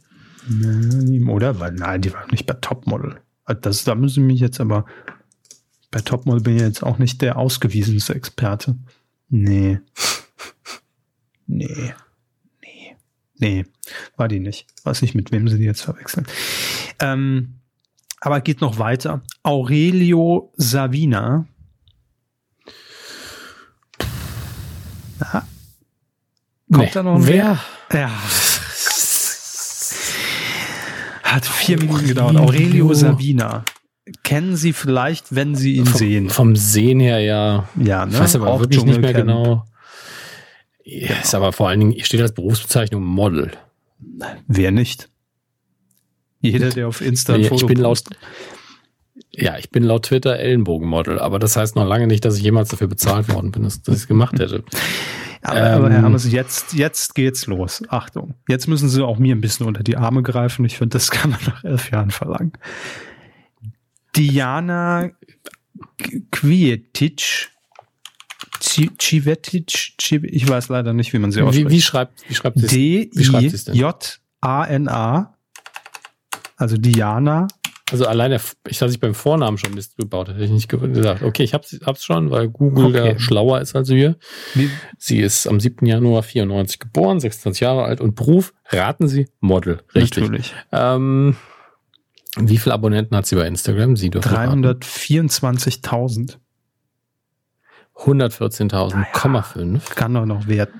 Oder? 1.27 1.59
Weil, 1.59 1.73
nein, 1.73 2.01
die 2.01 2.13
war 2.13 2.29
nicht 2.31 2.45
bei 2.45 2.55
Topmodel. 2.55 3.17
Das, 3.61 3.83
da 3.83 3.95
müssen 3.95 4.25
mich 4.25 4.39
jetzt 4.39 4.59
aber, 4.59 4.85
bei 5.91 6.01
Topmodel 6.01 6.41
bin 6.41 6.55
ich 6.55 6.61
jetzt 6.61 6.83
auch 6.83 6.97
nicht 6.97 7.21
der 7.21 7.37
ausgewiesenste 7.37 8.15
Experte. 8.15 8.75
Nee. 9.29 9.79
Nee. 11.49 11.93
Nee. 12.61 12.95
Nee. 13.39 13.65
War 14.15 14.27
die 14.27 14.39
nicht. 14.39 14.67
Weiß 14.83 15.01
nicht, 15.01 15.15
mit 15.15 15.31
wem 15.31 15.47
sie 15.47 15.57
die 15.57 15.65
jetzt 15.65 15.81
verwechseln. 15.81 16.27
Ähm, 16.99 17.55
aber 18.21 18.41
geht 18.41 18.61
noch 18.61 18.77
weiter. 18.77 19.21
Aurelio 19.41 20.53
Savina. 20.57 21.47
Ja. 25.19 25.47
Kommt 26.71 26.85
nee. 26.85 26.91
da 26.93 27.03
noch 27.03 27.15
ein 27.15 27.27
Wer? 27.27 27.59
Ja. 27.91 28.11
Hat 31.23 31.45
vier 31.45 31.79
Minuten 31.79 32.07
gedauert. 32.07 32.37
Aurelio 32.37 32.93
Sabina. 32.93 33.65
Kennen 34.23 34.55
Sie 34.55 34.73
vielleicht, 34.73 35.35
wenn 35.35 35.55
Sie 35.55 35.77
ihn 35.77 35.85
vom, 35.85 35.97
sehen? 35.97 36.29
Vom 36.29 36.55
Sehen 36.55 36.99
her 36.99 37.19
ja. 37.19 37.67
Ja, 37.75 38.05
ne? 38.05 38.13
Ich 38.13 38.19
weiß 38.19 38.35
aber 38.35 38.47
Auch 38.47 38.59
wirklich 38.59 38.83
nicht 38.83 39.01
mehr 39.01 39.13
genau. 39.13 39.65
Ja, 40.91 41.19
ist 41.21 41.35
aber 41.35 41.53
vor 41.53 41.69
allen 41.69 41.79
Dingen, 41.79 42.03
steht 42.03 42.21
als 42.21 42.33
Berufsbezeichnung 42.33 43.03
Model. 43.03 43.51
Wer 44.47 44.71
nicht? 44.71 45.09
Jeder, 46.41 46.69
der 46.69 46.87
auf 46.87 47.01
Insta 47.01 47.35
ein 47.35 47.43
Foto 47.43 47.67
ich 47.67 47.73
bin 47.73 47.79
laut, 47.79 48.03
Ja, 49.31 49.57
ich 49.57 49.69
bin 49.69 49.83
laut 49.83 50.05
Twitter 50.05 50.39
Ellenbogenmodel, 50.39 51.19
aber 51.19 51.37
das 51.37 51.55
heißt 51.57 51.75
noch 51.75 51.85
lange 51.85 52.07
nicht, 52.07 52.25
dass 52.25 52.37
ich 52.37 52.43
jemals 52.43 52.69
dafür 52.69 52.87
bezahlt 52.87 53.31
worden 53.31 53.51
bin, 53.51 53.63
dass, 53.63 53.81
dass 53.81 53.95
ich 53.95 54.01
es 54.03 54.07
gemacht 54.07 54.39
hätte. 54.39 54.63
Aber, 55.41 55.57
ähm, 55.57 55.73
aber 55.73 55.89
Herr 55.91 56.01
Hammers, 56.01 56.31
jetzt, 56.31 56.73
jetzt 56.73 57.15
geht's 57.15 57.45
los. 57.45 57.83
Achtung. 57.89 58.35
Jetzt 58.47 58.67
müssen 58.67 58.89
Sie 58.89 59.05
auch 59.05 59.19
mir 59.19 59.35
ein 59.35 59.41
bisschen 59.41 59.67
unter 59.67 59.83
die 59.83 59.97
Arme 59.97 60.23
greifen. 60.23 60.65
Ich 60.65 60.77
finde, 60.77 60.93
das 60.93 61.11
kann 61.11 61.31
man 61.31 61.39
nach 61.45 61.63
elf 61.63 61.91
Jahren 61.91 62.11
verlangen. 62.11 62.53
Diana 64.15 65.11
Kvietic, 66.31 67.49
Civetic, 68.59 69.93
ich 70.11 70.47
weiß 70.47 70.69
leider 70.69 70.93
nicht, 70.93 71.11
wie 71.13 71.19
man 71.19 71.31
sie 71.31 71.41
ausspricht. 71.41 71.69
Wie, 71.69 71.73
wie 71.73 71.81
schreibt, 71.81 72.13
wie 72.27 72.35
schreibt 72.35 72.59
sie 72.59 73.09
D-I-J-A-N-A. 73.13 75.35
Also 76.57 76.77
Diana 76.77 77.47
also 77.91 78.05
alleine, 78.05 78.39
ich 78.67 78.77
dass 78.77 78.91
ich 78.91 78.99
beim 78.99 79.15
Vornamen 79.15 79.57
schon 79.57 79.73
Mist 79.73 79.97
gebaut 79.97 80.29
hätte 80.29 80.43
ich 80.43 80.51
nicht 80.51 80.69
gesagt. 80.69 81.23
Okay, 81.23 81.43
ich 81.43 81.53
hab's, 81.53 81.79
hab's 81.85 82.03
schon, 82.03 82.31
weil 82.31 82.49
Google 82.49 82.87
okay. 82.87 83.13
der 83.13 83.19
schlauer 83.19 83.61
ist 83.61 83.73
als 83.75 83.89
wir. 83.89 84.17
Wie? 84.53 84.69
Sie 84.97 85.19
ist 85.19 85.47
am 85.47 85.59
7. 85.59 85.85
Januar 85.85 86.23
94 86.23 86.79
geboren, 86.79 87.19
26 87.19 87.59
Jahre 87.61 87.83
alt 87.83 87.99
und 88.01 88.15
Beruf, 88.15 88.53
raten 88.69 89.07
Sie, 89.07 89.27
Model. 89.39 89.81
Richtig. 89.95 90.23
Natürlich. 90.23 90.55
Ähm, 90.71 91.35
wie 92.37 92.57
viele 92.57 92.73
Abonnenten 92.73 93.15
hat 93.17 93.25
sie 93.25 93.35
bei 93.35 93.47
Instagram? 93.47 93.95
Sie 93.95 94.11
324.000. 94.11 96.37
114.000,5. 97.99 99.65
Naja, 99.65 99.79
kann 99.95 100.13
doch 100.13 100.25
noch 100.25 100.47
werden. 100.47 100.79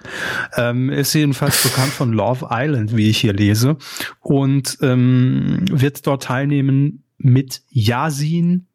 Ähm, 0.56 0.90
ist 0.90 1.14
jedenfalls 1.14 1.62
bekannt 1.62 1.92
von 1.92 2.14
Love 2.14 2.48
Island, 2.50 2.96
wie 2.96 3.10
ich 3.10 3.20
hier 3.20 3.34
lese. 3.34 3.78
Und 4.22 4.78
ähm, 4.82 5.66
wird 5.70 6.06
dort 6.08 6.24
teilnehmen 6.24 7.04
mit 7.18 7.62
Yasin, 7.70 8.68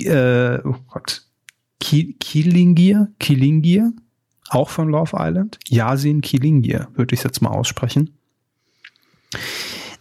äh, 0.00 0.58
oh 0.64 0.76
Gott, 0.88 1.22
Kilingir, 1.80 3.08
Kilingir, 3.18 3.92
auch 4.48 4.70
von 4.70 4.88
Love 4.88 5.16
Island. 5.18 5.58
Yasin 5.68 6.20
Kilingir, 6.20 6.88
würde 6.94 7.14
ich 7.14 7.22
jetzt 7.22 7.42
mal 7.42 7.50
aussprechen. 7.50 8.16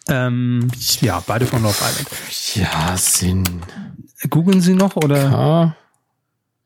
Ähm, 0.08 0.68
ja, 1.02 1.22
beide 1.26 1.46
von 1.46 1.62
Love 1.64 1.78
Island. 1.80 2.10
Yasin. 2.56 3.44
Googeln 4.30 4.62
Sie 4.62 4.74
noch 4.74 4.96
oder? 4.96 5.24
Ja. 5.24 5.76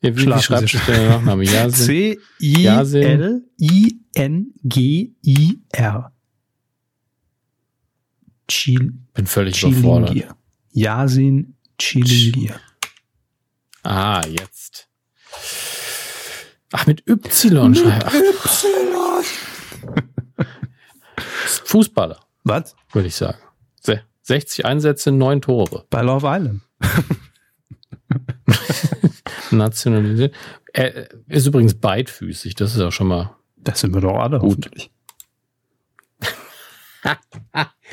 Ja, 0.05 0.15
wie, 0.15 0.27
wie 0.27 0.41
schreibt 0.41 0.69
sich 0.69 0.79
der 0.81 1.09
Nachname? 1.09 1.43
C-I-L-I-N-G-I-R. 1.45 3.41
Chil 8.47 8.93
Bin 9.13 9.25
völlig 9.25 9.63
überfordert. 9.63 10.35
Yasin 10.71 11.55
Chilingir. 11.79 12.59
Ah, 13.81 14.21
jetzt. 14.27 14.87
Ach, 16.71 16.85
mit 16.85 17.03
Y 17.07 17.75
schreibt. 17.75 18.13
Y. 18.13 19.25
Fußballer. 21.63 22.19
Was? 22.43 22.75
Würde 22.91 23.07
ich 23.07 23.15
sagen. 23.15 23.39
60 24.25 24.65
Einsätze, 24.65 25.11
9 25.11 25.41
Tore. 25.41 25.85
Bei 25.91 26.01
Love 26.01 26.27
Island. 26.27 26.61
Nationalisiert. 29.51 30.35
Er 30.73 31.09
ist 31.27 31.47
übrigens 31.47 31.75
beidfüßig, 31.75 32.55
das 32.55 32.75
ist 32.75 32.81
auch 32.81 32.91
schon 32.91 33.07
mal. 33.07 33.35
Das 33.57 33.79
sind 33.79 33.93
wir 33.93 34.01
doch 34.01 34.19
alle 34.19 34.39
gut. 34.39 34.89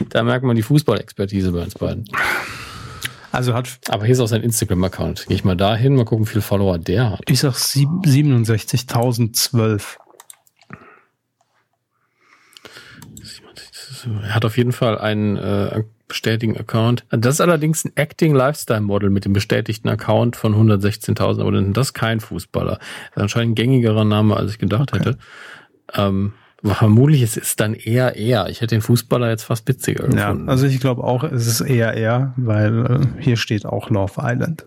da 0.09 0.23
merkt 0.23 0.45
man 0.45 0.57
die 0.57 0.63
Fußballexpertise 0.63 1.53
bei 1.53 1.63
uns 1.63 1.75
beiden. 1.75 2.05
Also 3.31 3.55
hat. 3.55 3.79
Aber 3.89 4.05
hier 4.05 4.13
ist 4.13 4.21
auch 4.21 4.27
sein 4.27 4.43
Instagram-Account. 4.43 5.27
Gehe 5.27 5.37
ich 5.37 5.45
mal 5.45 5.57
da 5.57 5.75
hin, 5.75 5.97
mal 5.97 6.05
gucken, 6.05 6.27
wie 6.27 6.31
viele 6.31 6.43
Follower 6.43 6.79
der 6.79 7.11
hat. 7.11 7.23
Ich 7.29 7.41
sag 7.41 7.55
67.012. 7.55 9.97
Er 14.23 14.35
hat 14.35 14.45
auf 14.45 14.59
jeden 14.59 14.73
Fall 14.73 14.99
einen 14.99 15.37
äh, 15.37 15.85
bestätigen 16.13 16.57
Account. 16.59 17.07
Das 17.11 17.37
ist 17.37 17.41
allerdings 17.41 17.85
ein 17.85 17.93
Acting 17.97 18.35
Lifestyle 18.35 18.83
Model 18.83 19.09
mit 19.09 19.25
dem 19.25 19.33
bestätigten 19.33 19.89
Account 19.89 20.37
von 20.37 20.55
116.000 20.55 21.41
Abonnenten. 21.41 21.73
Das 21.73 21.89
ist 21.89 21.95
kein 21.95 22.21
Fußballer. 22.21 22.79
Das 22.79 23.17
ist 23.17 23.23
anscheinend 23.23 23.53
ein 23.53 23.55
gängigerer 23.55 24.05
Name, 24.05 24.37
als 24.37 24.53
ich 24.53 24.59
gedacht 24.59 24.93
okay. 24.93 24.99
hätte. 24.99 25.19
Ähm, 25.95 26.35
vermutlich 26.63 27.23
ist 27.23 27.39
es 27.39 27.57
dann 27.57 27.75
eher 27.75 28.15
eher. 28.15 28.49
Ich 28.51 28.61
hätte 28.61 28.75
den 28.75 28.83
Fußballer 28.83 29.31
jetzt 29.31 29.45
fast 29.45 29.67
witziger 29.67 30.05
gefunden. 30.05 30.47
Ja, 30.47 30.51
also 30.51 30.67
ich 30.67 30.79
glaube 30.81 31.03
auch, 31.03 31.25
es 31.25 31.47
ist 31.47 31.63
eher 31.63 31.95
eher, 31.95 32.35
weil 32.37 32.87
äh, 33.19 33.23
hier 33.23 33.37
steht 33.37 33.65
auch 33.65 33.89
Love 33.89 34.21
Island. 34.23 34.67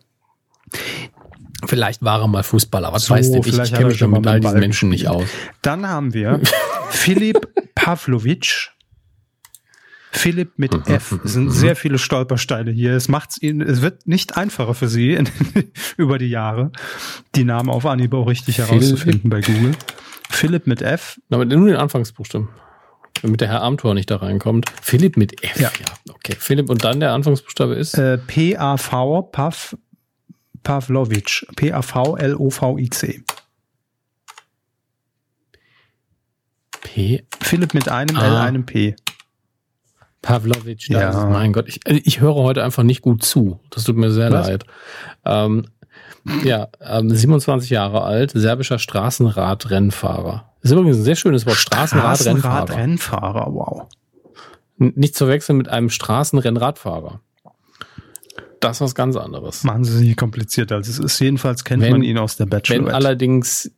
Vielleicht 1.66 2.04
war 2.04 2.22
er 2.22 2.28
mal 2.28 2.44
Fußballer, 2.44 2.92
was 2.92 3.06
so, 3.06 3.14
weiß 3.14 3.32
denn 3.32 3.42
ich? 3.42 3.58
Ich 3.58 3.72
kenne 3.72 3.86
mich 3.86 3.98
schon 3.98 4.12
mit 4.12 4.26
all 4.26 4.40
diesen 4.40 4.60
Menschen 4.60 4.90
nicht 4.90 5.08
aus. 5.08 5.26
Dann 5.62 5.88
haben 5.88 6.14
wir 6.14 6.42
Philipp 6.90 7.48
Pavlovic 7.76 8.72
Philipp 10.16 10.58
mit 10.58 10.74
mhm, 10.74 10.94
F. 10.94 11.20
Es 11.24 11.34
sind 11.34 11.46
mhm. 11.46 11.52
sehr 11.52 11.76
viele 11.76 11.98
Stolpersteine 11.98 12.72
hier. 12.72 12.94
Es 12.94 13.08
macht's 13.08 13.42
ihnen, 13.42 13.62
es 13.62 13.82
wird 13.82 14.08
nicht 14.08 14.38
einfacher 14.38 14.74
für 14.74 14.88
sie 14.88 15.22
über 15.98 16.18
die 16.18 16.30
Jahre, 16.30 16.72
die 17.36 17.44
Namen 17.44 17.70
auf 17.70 17.86
Anhieb 17.86 18.14
auch 18.14 18.28
richtig 18.28 18.60
herauszufinden 18.60 19.30
bei 19.30 19.42
Google. 19.42 19.74
Philipp 20.30 20.68
mit 20.68 20.82
F. 20.82 21.20
Aber 21.30 21.46
nur 21.46 21.68
den 21.68 21.78
Anfangsbuchstaben. 21.78 22.50
Damit 23.22 23.42
der 23.42 23.48
Herr 23.48 23.62
Amtor 23.62 23.94
nicht 23.94 24.10
da 24.12 24.18
reinkommt. 24.18 24.70
Philipp 24.82 25.18
mit 25.18 25.44
F. 25.44 25.60
Ja. 25.60 25.72
ja. 25.80 26.14
Okay. 26.14 26.36
Philipp 26.38 26.70
und 26.70 26.84
dann 26.84 27.00
der 27.00 27.14
Anfangsbuchstabe 27.14 27.76
ist? 27.76 27.98
Äh, 27.98 28.18
P-A-V, 28.18 29.22
Pav, 29.24 29.78
Pavlovic. 30.64 31.46
P-A-V-L-O-V-I-C. 31.56 33.24
P. 36.82 37.26
Philipp 37.42 37.74
mit 37.74 37.90
einem 37.90 38.16
ah. 38.16 38.26
L, 38.26 38.36
einem 38.38 38.66
P. 38.66 38.96
Pavlovic, 40.26 40.90
ja. 40.90 41.10
Ist, 41.10 41.30
mein 41.30 41.54
Gott, 41.54 41.68
ich, 41.68 41.88
äh, 41.88 42.02
ich 42.04 42.20
höre 42.20 42.36
heute 42.36 42.64
einfach 42.64 42.84
nicht 42.84 43.02
gut 43.02 43.24
zu. 43.24 43.60
Das 43.70 43.84
tut 43.84 43.96
mir 43.96 44.12
sehr 44.12 44.32
Was? 44.32 44.48
leid. 44.48 44.66
Ähm, 45.24 45.68
ja, 46.44 46.68
ähm, 46.82 47.12
27 47.12 47.70
Jahre 47.70 48.02
alt, 48.02 48.32
serbischer 48.34 48.80
Straßenradrennfahrer. 48.80 50.52
Das 50.62 50.72
ist 50.72 50.78
übrigens 50.78 50.98
ein 50.98 51.04
sehr 51.04 51.16
schönes 51.16 51.46
Wort. 51.46 51.58
Straßenradrennfahrer. 51.58 52.66
Straßenradrennfahrer, 52.66 53.54
wow. 53.54 53.88
Nicht 54.78 55.16
zu 55.16 55.28
wechseln 55.28 55.58
mit 55.58 55.70
einem 55.70 55.92
Straßenrennradfahrer. 55.92 57.22
Das 58.60 58.78
ist 58.78 58.82
was 58.82 58.96
ganz 58.96 59.16
anderes. 59.16 59.64
Machen 59.64 59.84
Sie 59.84 59.94
es 59.94 60.02
nicht 60.02 60.18
komplizierter, 60.18 60.76
als 60.76 60.88
es 60.88 60.98
ist. 60.98 61.20
Jedenfalls 61.20 61.64
kennt 61.64 61.84
wenn, 61.84 61.92
man 61.92 62.02
ihn 62.02 62.18
aus 62.18 62.36
der 62.36 62.48
Bachelor. 62.48 62.88
Wenn 62.88 62.92
allerdings 62.92 63.72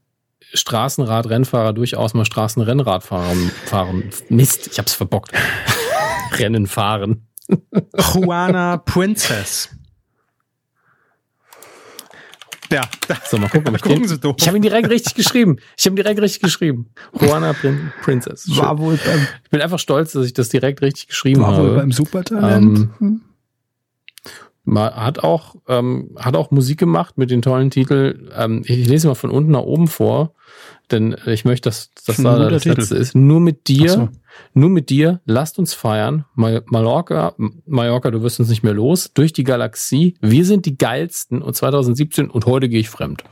Straßenradrennfahrer 0.54 1.74
durchaus 1.74 2.14
mal 2.14 2.24
Straßenrennradfahrer 2.24 3.36
fahren. 3.66 4.10
Mist, 4.30 4.68
ich 4.72 4.80
hab's 4.80 4.94
verbockt. 4.94 5.34
Rennen 6.34 6.68
fahren. 6.68 7.28
Juana 8.14 8.78
Princess. 8.78 9.70
Ja. 12.72 12.82
So, 13.26 13.38
mal 13.38 13.50
gucken, 13.50 13.70
ob 13.70 13.76
ich 13.76 13.82
Gucken 13.84 14.02
den, 14.02 14.08
Sie 14.08 14.20
doch. 14.20 14.36
Ich 14.38 14.48
habe 14.48 14.58
ihn 14.58 14.64
direkt 14.64 14.90
richtig 14.90 15.16
geschrieben. 15.16 15.58
Ich 15.78 15.86
habe 15.86 15.94
ihn 15.94 15.98
direkt 15.98 16.20
richtig 16.20 16.42
geschrieben. 16.42 16.90
Juana 17.14 17.54
Prin 17.54 17.92
Princess. 18.02 18.46
War 18.58 18.78
wohl 18.78 18.98
beim, 18.98 19.28
ich 19.44 19.50
bin 19.50 19.62
einfach 19.62 19.80
stolz, 19.80 20.12
dass 20.12 20.26
ich 20.26 20.34
das 20.34 20.50
direkt 20.50 20.82
richtig 20.82 21.08
geschrieben 21.08 21.42
war 21.42 21.54
habe. 21.54 21.64
War 21.64 21.70
wohl 21.70 21.78
beim 21.78 21.92
Supertalent. 21.92 22.90
Ähm, 23.00 23.22
hat 24.76 25.20
auch, 25.20 25.56
ähm, 25.68 26.12
hat 26.18 26.36
auch 26.36 26.52
Musik 26.52 26.80
gemacht 26.80 27.18
mit 27.18 27.32
den 27.32 27.42
tollen 27.42 27.70
Titeln. 27.70 28.30
Ähm, 28.36 28.64
ich 28.66 28.88
lese 28.88 29.08
mal 29.08 29.16
von 29.16 29.30
unten 29.30 29.52
nach 29.52 29.62
oben 29.62 29.88
vor, 29.88 30.34
denn 30.92 31.16
ich 31.26 31.46
möchte, 31.46 31.70
dass, 31.70 31.92
dass 32.06 32.18
da 32.18 32.50
das 32.50 32.64
Titel. 32.64 32.80
letzte 32.80 32.96
ist. 32.96 33.16
Nur 33.16 33.40
mit 33.40 33.68
dir, 33.68 33.90
so. 33.90 34.10
nur 34.54 34.70
mit 34.70 34.90
dir, 34.90 35.22
lasst 35.26 35.58
uns 35.60 35.74
feiern. 35.74 36.26
Mal 36.36 36.64
Mallorca, 36.68 37.34
Mallorca, 37.66 38.12
du 38.12 38.22
wirst 38.24 38.40
uns 38.40 38.50
nicht 38.50 38.64
mehr 38.64 38.74
los. 38.74 39.12
Durch 39.14 39.34
die 39.34 39.44
Galaxie. 39.44 40.16
Wir 40.22 40.46
sind 40.46 40.66
die 40.66 40.78
geilsten 40.78 41.42
und 41.42 41.56
2017 41.56 42.30
und 42.30 42.46
heute 42.46 42.68
gehe 42.68 42.80
ich 42.80 42.90
fremd. 42.90 43.24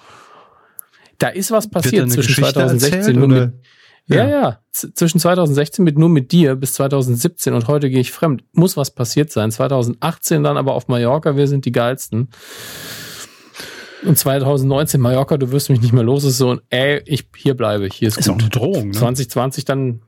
Da 1.18 1.30
ist 1.30 1.52
was 1.52 1.70
passiert 1.70 2.12
zwischen 2.12 2.28
Geschichte 2.28 2.54
2016 2.54 3.22
und 3.22 3.32
mit, 3.32 3.54
ja, 4.08 4.28
ja. 4.28 4.30
ja. 4.30 4.60
Zwischen 4.72 5.20
2016 5.20 5.84
mit 5.84 5.98
nur 5.98 6.10
mit 6.10 6.32
dir 6.32 6.56
bis 6.56 6.74
2017 6.74 7.54
und 7.54 7.68
heute 7.68 7.90
gehe 7.90 8.00
ich 8.00 8.12
fremd. 8.12 8.44
Muss 8.54 8.78
was 8.78 8.92
passiert 8.92 9.32
sein. 9.32 9.52
2018 9.52 10.44
dann 10.44 10.58
aber 10.58 10.74
auf 10.74 10.88
Mallorca, 10.88 11.36
wir 11.36 11.48
sind 11.48 11.66
die 11.66 11.72
geilsten. 11.72 12.30
Und 14.04 14.18
2019 14.18 15.02
Mallorca, 15.02 15.38
du 15.38 15.52
wirst 15.52 15.70
mich 15.70 15.82
nicht 15.82 15.94
mehr 15.94 16.04
los, 16.04 16.24
ist 16.24 16.38
so 16.38 16.52
ein, 16.52 16.62
ey, 16.70 17.02
ich 17.06 17.28
hier 17.36 17.56
bleibe, 17.56 17.88
hier 17.88 18.08
ist, 18.08 18.18
ist 18.18 18.28
gut. 18.28 18.36
auch 18.36 18.40
eine 18.40 18.50
Drohung. 18.50 18.88
Ne? 18.90 18.94
2020 18.94 19.66
dann, 19.66 20.02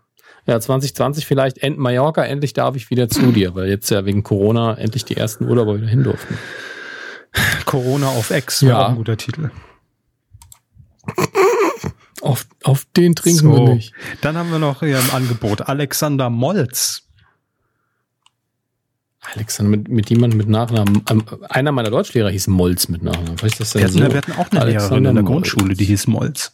ja, 0.45 0.59
2020 0.59 1.25
vielleicht 1.25 1.57
end 1.59 1.79
Mallorca, 1.79 2.23
endlich 2.23 2.53
darf 2.53 2.75
ich 2.75 2.91
wieder 2.91 3.09
zu 3.09 3.31
dir, 3.31 3.55
weil 3.55 3.69
jetzt 3.69 3.89
ja 3.89 4.05
wegen 4.05 4.21
Corona 4.21 4.75
endlich 4.75 5.05
die 5.05 5.17
ersten 5.17 5.45
Urlauber 5.45 5.77
wieder 5.77 5.87
hin 5.87 6.03
durften. 6.03 6.37
Corona 7.65 8.09
auf 8.09 8.29
Ex, 8.29 8.61
ja. 8.61 8.85
auch 8.85 8.89
ein 8.89 8.95
guter 8.95 9.17
Titel. 9.17 9.49
Auf, 12.27 12.45
auf 12.63 12.85
den 12.97 13.15
trinken 13.15 13.39
so. 13.39 13.67
wir 13.67 13.75
nicht. 13.75 13.93
Dann 14.19 14.35
haben 14.35 14.51
wir 14.51 14.59
noch 14.59 14.81
hier 14.81 14.99
im 14.99 15.11
Angebot 15.11 15.61
Alexander 15.61 16.29
Molz. 16.29 17.03
Alexander, 19.33 19.77
mit, 19.77 19.87
mit 19.87 20.09
jemandem 20.09 20.37
mit 20.37 20.49
Nachnamen. 20.49 21.03
Ähm, 21.09 21.23
einer 21.47 21.71
meiner 21.71 21.89
Deutschlehrer 21.89 22.29
hieß 22.29 22.47
Molz 22.47 22.89
mit 22.89 23.01
Nachnamen. 23.01 23.41
Weiß 23.41 23.57
das 23.57 23.71
denn 23.71 23.81
ja, 23.83 23.87
so? 23.87 23.99
Wir 23.99 24.17
hatten 24.17 24.33
auch 24.33 24.51
eine 24.51 24.59
Alexander 24.59 24.65
Lehrerin 24.65 25.05
in 25.05 25.15
der 25.15 25.23
Grundschule, 25.23 25.73
die 25.73 25.85
hieß 25.85 26.07
Molz. 26.07 26.51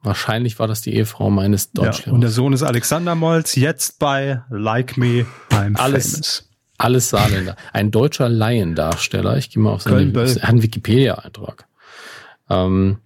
Wahrscheinlich 0.00 0.58
war 0.58 0.66
das 0.66 0.80
die 0.80 0.94
Ehefrau 0.94 1.28
meines 1.28 1.72
Deutschlehrers. 1.72 2.06
Ja, 2.06 2.12
und 2.12 2.22
der 2.22 2.30
Sohn 2.30 2.54
ist 2.54 2.62
Alexander 2.62 3.14
Molz, 3.14 3.54
jetzt 3.54 3.98
bei 3.98 4.42
Like 4.48 4.96
Me, 4.96 5.26
I'm 5.50 5.76
alles, 5.76 6.12
famous. 6.12 6.48
Alles 6.78 7.10
Saarländer. 7.10 7.56
Ein 7.74 7.90
deutscher 7.90 8.30
Laiendarsteller. 8.30 9.36
Ich 9.36 9.50
gehe 9.50 9.62
mal 9.62 9.72
auf 9.72 9.82
seinen 9.82 10.14
Wikipedia-Eintrag. 10.14 11.66
Ähm, 12.48 12.98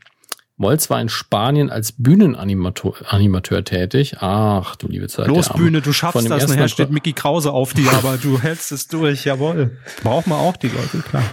Molz 0.57 0.91
war 0.91 1.01
in 1.01 1.09
Spanien 1.09 1.71
als 1.71 1.93
Bühnenanimateur 1.93 2.95
Animateur 3.07 3.65
tätig. 3.65 4.17
Ach, 4.21 4.77
du 4.77 4.87
liebe 4.88 5.09
Zeit. 5.09 5.27
Los, 5.27 5.49
Bühne, 5.49 5.81
du 5.81 5.93
schaffst 5.93 6.29
das. 6.29 6.49
Nachher 6.49 6.69
steht 6.69 6.91
Mickey 6.91 7.12
Krause 7.12 7.53
auf 7.53 7.75
dir, 7.75 7.91
aber 7.93 8.19
du 8.19 8.41
hältst 8.41 8.71
es 8.73 8.87
durch. 8.87 9.25
Jawohl. 9.25 9.79
Braucht 10.03 10.27
man 10.27 10.38
auch 10.38 10.57
die 10.57 10.69
Leute, 10.69 10.99
klar. 10.99 11.25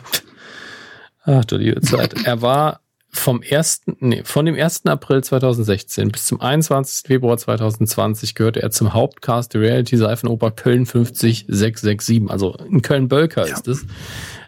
Ach, 1.23 1.45
du 1.45 1.57
liebe 1.57 1.81
Zeit. 1.81 2.25
Er 2.25 2.41
war 2.41 2.79
vom 3.11 3.41
ersten, 3.41 3.97
nee, 3.99 4.23
von 4.23 4.45
dem 4.45 4.55
1. 4.55 4.85
April 4.85 5.23
2016 5.23 6.09
bis 6.09 6.25
zum 6.25 6.41
21. 6.41 7.07
Februar 7.07 7.37
2020 7.37 8.35
gehörte 8.35 8.61
er 8.61 8.71
zum 8.71 8.93
Hauptcast 8.93 9.53
der 9.53 9.61
Reality-Seifenoper 9.61 10.51
Köln 10.51 10.85
50667. 10.85 12.29
Also 12.29 12.55
in 12.69 12.81
Köln-Bölker 12.81 13.47
ja. 13.47 13.53
ist 13.53 13.67
es. 13.67 13.85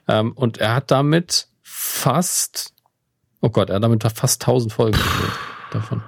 Ähm, 0.08 0.32
und 0.34 0.60
er 0.60 0.76
hat 0.76 0.92
damit 0.92 1.48
fast 1.62 2.74
Oh 3.42 3.50
Gott, 3.50 3.70
er 3.70 3.76
hat 3.76 3.84
damit 3.84 4.04
fast 4.04 4.42
1000 4.42 4.72
Folgen 4.72 5.00
davon. 5.72 6.04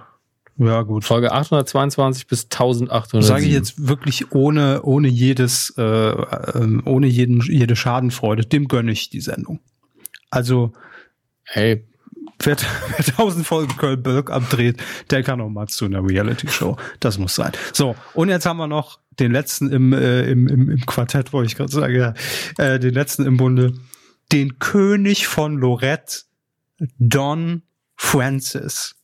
Ja, 0.58 0.84
gut. 0.84 1.04
Folge 1.04 1.32
822 1.32 2.28
bis 2.28 2.44
1800. 2.44 3.24
Sage 3.24 3.46
ich 3.46 3.52
jetzt 3.52 3.88
wirklich 3.88 4.32
ohne, 4.34 4.84
ohne 4.84 5.08
jedes, 5.08 5.74
äh, 5.78 5.82
äh, 5.82 6.82
ohne 6.86 7.08
jeden, 7.08 7.42
jede 7.42 7.76
Schadenfreude. 7.76 8.46
Dem 8.46 8.68
gönne 8.68 8.92
ich 8.92 9.10
die 9.10 9.22
Sendung. 9.22 9.62
Also, 10.30 10.74
hey, 11.44 11.88
wer, 12.40 12.58
wer 12.98 13.00
1000 13.00 13.48
Folgen 13.48 13.76
Köln-Bölk 13.78 14.30
abdreht, 14.30 14.82
der 15.10 15.24
kann 15.24 15.42
auch 15.42 15.50
mal 15.50 15.68
zu 15.68 15.86
einer 15.86 16.08
Reality-Show. 16.08 16.78
Das 17.00 17.18
muss 17.18 17.34
sein. 17.34 17.52
So, 17.74 17.96
und 18.14 18.30
jetzt 18.30 18.46
haben 18.46 18.58
wir 18.58 18.68
noch 18.68 19.00
den 19.20 19.32
letzten 19.32 19.72
im, 19.72 19.92
äh, 19.92 20.30
im, 20.30 20.48
im, 20.48 20.70
im 20.70 20.86
Quartett, 20.86 21.34
wollte 21.34 21.48
ich 21.48 21.56
gerade 21.56 21.72
sagen, 21.72 21.96
ja, 21.96 22.14
äh, 22.58 22.80
den 22.80 22.94
letzten 22.94 23.26
im 23.26 23.38
Bunde. 23.38 23.74
Den 24.32 24.60
König 24.60 25.28
von 25.28 25.58
Lorette 25.58 26.24
Don 26.98 27.64
Francis. 27.96 28.96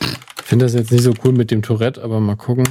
Ich 0.00 0.44
finde 0.46 0.64
das 0.64 0.74
jetzt 0.74 0.90
nicht 0.90 1.02
so 1.02 1.14
cool 1.24 1.32
mit 1.32 1.50
dem 1.50 1.62
Tourette, 1.62 2.02
aber 2.02 2.20
mal 2.20 2.36
gucken. 2.36 2.66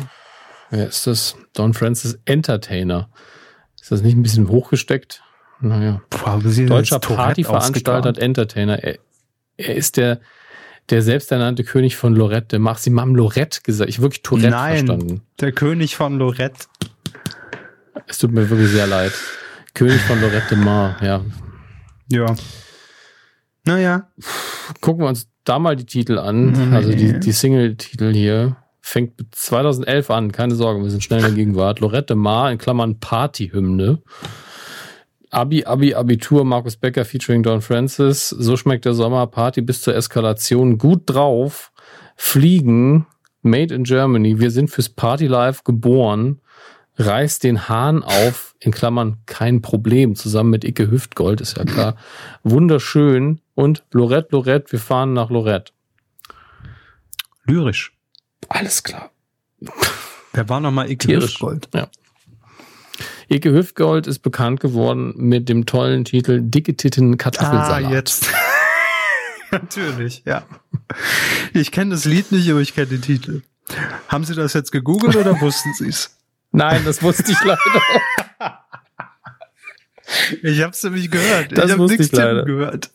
Wer 0.70 0.88
ist 0.88 1.08
das? 1.08 1.36
Don 1.54 1.74
Francis 1.74 2.20
Entertainer. 2.26 3.10
Ist 3.82 3.92
das 3.92 4.02
nicht 4.02 4.16
ein 4.16 4.22
bisschen 4.22 4.50
hochgesteckt? 4.50 5.24
Naja. 5.62 6.02
Boah, 6.10 6.40
Deutscher 6.40 7.00
Partyveranstalter 7.00 8.22
Entertainer. 8.22 8.84
Er, 8.84 9.00
er, 9.58 9.76
ist 9.76 9.98
der, 9.98 10.20
der 10.90 11.02
selbsternannte 11.02 11.64
König 11.64 11.96
von 11.96 12.16
Lorette. 12.16 12.60
Mach 12.60 12.78
sie 12.78 12.90
Mam 12.90 13.16
Lorette 13.16 13.62
gesagt. 13.64 13.90
Ich 13.90 14.02
wirklich 14.02 14.22
Tourette 14.22 14.50
Nein, 14.50 14.86
verstanden. 14.86 15.22
Der 15.40 15.52
König 15.52 15.96
von 15.96 16.18
Lorette. 16.18 16.68
Es 18.08 18.20
tut 18.20 18.32
mir 18.32 18.50
wirklich 18.50 18.70
sehr 18.70 18.88
leid. 18.88 19.14
König 19.74 20.02
von 20.02 20.22
Lorette 20.22 20.56
Mar, 20.56 20.98
ja. 21.02 21.24
Ja. 22.12 22.36
Naja. 23.66 24.10
Gucken 24.82 25.04
wir 25.04 25.10
uns 25.10 25.30
da 25.44 25.60
mal 25.60 25.76
die 25.76 25.86
Titel 25.86 26.18
an. 26.18 26.52
Nee. 26.52 26.76
Also 26.76 26.92
die, 26.92 27.20
die 27.20 27.32
Single-Titel 27.32 28.14
hier. 28.14 28.58
Fängt 28.82 29.14
2011 29.32 30.10
an, 30.10 30.32
keine 30.32 30.56
Sorge, 30.56 30.82
wir 30.82 30.90
sind 30.90 31.04
schnell 31.04 31.20
in 31.20 31.26
der 31.26 31.36
Gegenwart. 31.36 31.80
Lorette 31.80 32.16
Mar 32.16 32.52
in 32.52 32.58
Klammern 32.58 33.00
Partyhymne. 33.00 34.02
Abi, 35.30 35.66
Abi, 35.66 35.94
Abitur, 35.94 36.44
Markus 36.44 36.76
Becker 36.76 37.06
featuring 37.06 37.44
Don 37.44 37.62
Francis. 37.62 38.30
So 38.30 38.58
schmeckt 38.58 38.86
der 38.86 38.96
Sommer, 38.96 39.28
Party 39.28 39.62
bis 39.62 39.82
zur 39.82 39.96
Eskalation. 39.96 40.80
Gut 40.80 41.04
drauf. 41.06 41.72
Fliegen, 42.16 43.06
Made 43.44 43.74
in 43.74 43.84
Germany. 43.84 44.40
Wir 44.40 44.50
sind 44.50 44.72
fürs 44.72 44.90
Party 44.90 45.28
Life 45.28 45.62
geboren 45.64 46.42
reißt 47.00 47.44
den 47.44 47.70
Hahn 47.70 48.04
auf, 48.04 48.56
in 48.60 48.72
Klammern 48.72 49.18
kein 49.26 49.62
Problem, 49.62 50.16
zusammen 50.16 50.50
mit 50.50 50.64
Icke 50.64 50.92
Hüftgold, 50.92 51.42
ist 51.42 51.58
ja 51.58 51.64
klar. 51.64 51.96
Wunderschön. 52.44 53.42
Und 53.56 53.84
Lorette, 53.92 54.30
Lorette, 54.32 54.72
wir 54.72 54.80
fahren 54.80 55.14
nach 55.14 55.30
Lorette. 55.30 55.72
Lyrisch. 57.46 57.94
Alles 58.50 58.84
klar. 58.84 59.12
Wer 60.34 60.50
war 60.50 60.60
nochmal 60.60 60.90
Icke 60.92 61.08
Tierisch. 61.08 61.32
Hüftgold? 61.32 61.70
Ja. 61.74 61.90
Icke 63.30 63.52
Hüftgold 63.54 64.08
ist 64.08 64.20
bekannt 64.20 64.60
geworden 64.60 65.14
mit 65.16 65.50
dem 65.50 65.66
tollen 65.66 66.04
Titel 66.04 66.42
Dicke 66.42 66.76
Titten 66.76 67.18
Kartoffelsalat. 67.18 67.86
Ah, 67.86 67.92
jetzt. 67.92 68.28
Natürlich, 69.52 70.24
ja. 70.26 70.44
Ich 71.54 71.72
kenne 71.72 71.92
das 71.92 72.06
Lied 72.06 72.32
nicht, 72.32 72.50
aber 72.50 72.60
ich 72.60 72.74
kenne 72.74 72.88
den 72.88 73.02
Titel. 73.02 73.42
Haben 74.08 74.24
Sie 74.24 74.36
das 74.36 74.54
jetzt 74.54 74.72
gegoogelt 74.72 75.16
oder 75.16 75.40
wussten 75.42 75.74
Sie 75.74 75.88
es? 75.88 76.19
Nein, 76.52 76.82
das 76.86 77.02
wusste 77.04 77.32
ich 77.32 77.38
leider. 77.44 77.60
ich 80.42 80.62
habe 80.62 80.72
es 80.72 80.84
nämlich 80.84 81.12
gehört. 81.12 81.58
Das 81.58 81.66
ich 81.66 81.72
habe 81.72 81.86
nichts 81.86 82.12
gehört. 82.12 82.92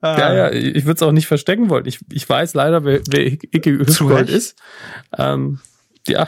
Ah. 0.00 0.18
Ja, 0.18 0.34
ja, 0.34 0.50
ich 0.50 0.84
würde 0.86 0.94
es 0.94 1.02
auch 1.02 1.12
nicht 1.12 1.26
verstecken 1.26 1.68
wollen. 1.68 1.86
Ich, 1.86 2.00
ich 2.10 2.28
weiß 2.28 2.54
leider, 2.54 2.84
wer, 2.84 3.00
wer 3.10 3.26
Icke 3.26 3.78
Hüftgold 3.78 4.30
ist. 4.30 4.58
Ähm, 5.16 5.60
ja. 6.06 6.26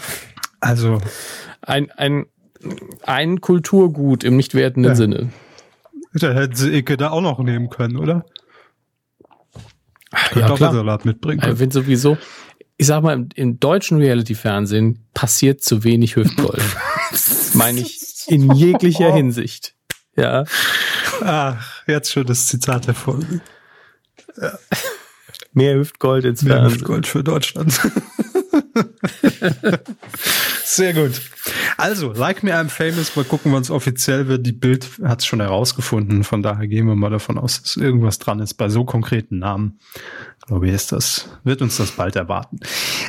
Also. 0.60 1.00
Ein, 1.62 1.90
ein, 1.92 2.26
ein 3.02 3.40
Kulturgut 3.40 4.24
im 4.24 4.36
nicht 4.36 4.54
wertenden 4.54 4.92
ja. 4.92 4.96
Sinne. 4.96 5.30
Da 6.12 6.32
hätten 6.32 6.54
sie 6.54 6.70
Icke 6.70 6.96
da 6.96 7.10
auch 7.10 7.20
noch 7.20 7.38
nehmen 7.38 7.70
können, 7.70 7.96
oder? 7.96 8.26
Ja, 10.34 10.56
Salat 10.56 11.04
mitbringen 11.04 11.40
können. 11.40 11.52
Ich 11.52 11.58
finde 11.58 11.74
sowieso, 11.74 12.16
ich 12.78 12.86
sag 12.86 13.02
mal, 13.02 13.12
im, 13.12 13.28
im 13.34 13.60
deutschen 13.60 13.98
Reality-Fernsehen 13.98 15.04
passiert 15.12 15.62
zu 15.62 15.84
wenig 15.84 16.16
Hüftgold. 16.16 16.62
Meine 17.54 17.80
ich 17.80 18.00
in 18.28 18.52
jeglicher 18.52 19.12
Hinsicht. 19.12 19.74
Ja. 20.16 20.44
Ach, 21.20 21.82
jetzt 21.86 22.12
schon 22.12 22.24
das 22.26 22.46
Zitat 22.46 22.86
der 22.86 22.94
Folge. 22.94 23.40
Ja. 24.40 24.58
Mehr 25.52 25.74
Hüftgold 25.74 26.24
ins 26.24 26.42
Mehr 26.42 26.54
Fernsehen. 26.54 26.78
Hüftgold 26.78 27.06
für 27.08 27.24
Deutschland. 27.24 27.72
Sehr 30.64 30.92
gut. 30.94 31.20
Also, 31.76 32.12
Like 32.12 32.44
Me 32.44 32.54
I'm 32.54 32.68
Famous, 32.68 33.16
mal 33.16 33.24
gucken, 33.24 33.52
wann 33.52 33.62
es 33.62 33.70
offiziell 33.70 34.28
wird. 34.28 34.46
Die 34.46 34.52
Bild 34.52 34.86
hat 35.02 35.20
es 35.20 35.26
schon 35.26 35.40
herausgefunden. 35.40 36.22
Von 36.22 36.42
daher 36.42 36.68
gehen 36.68 36.86
wir 36.86 36.94
mal 36.94 37.10
davon 37.10 37.38
aus, 37.38 37.62
dass 37.62 37.76
irgendwas 37.76 38.18
dran 38.20 38.38
ist 38.38 38.54
bei 38.54 38.68
so 38.68 38.84
konkreten 38.84 39.38
Namen. 39.38 39.80
Glaube 40.48 40.66
ich, 40.66 40.74
ist 40.74 40.92
das, 40.92 41.28
wird 41.44 41.60
uns 41.62 41.76
das 41.76 41.92
bald 41.92 42.16
erwarten. 42.16 42.58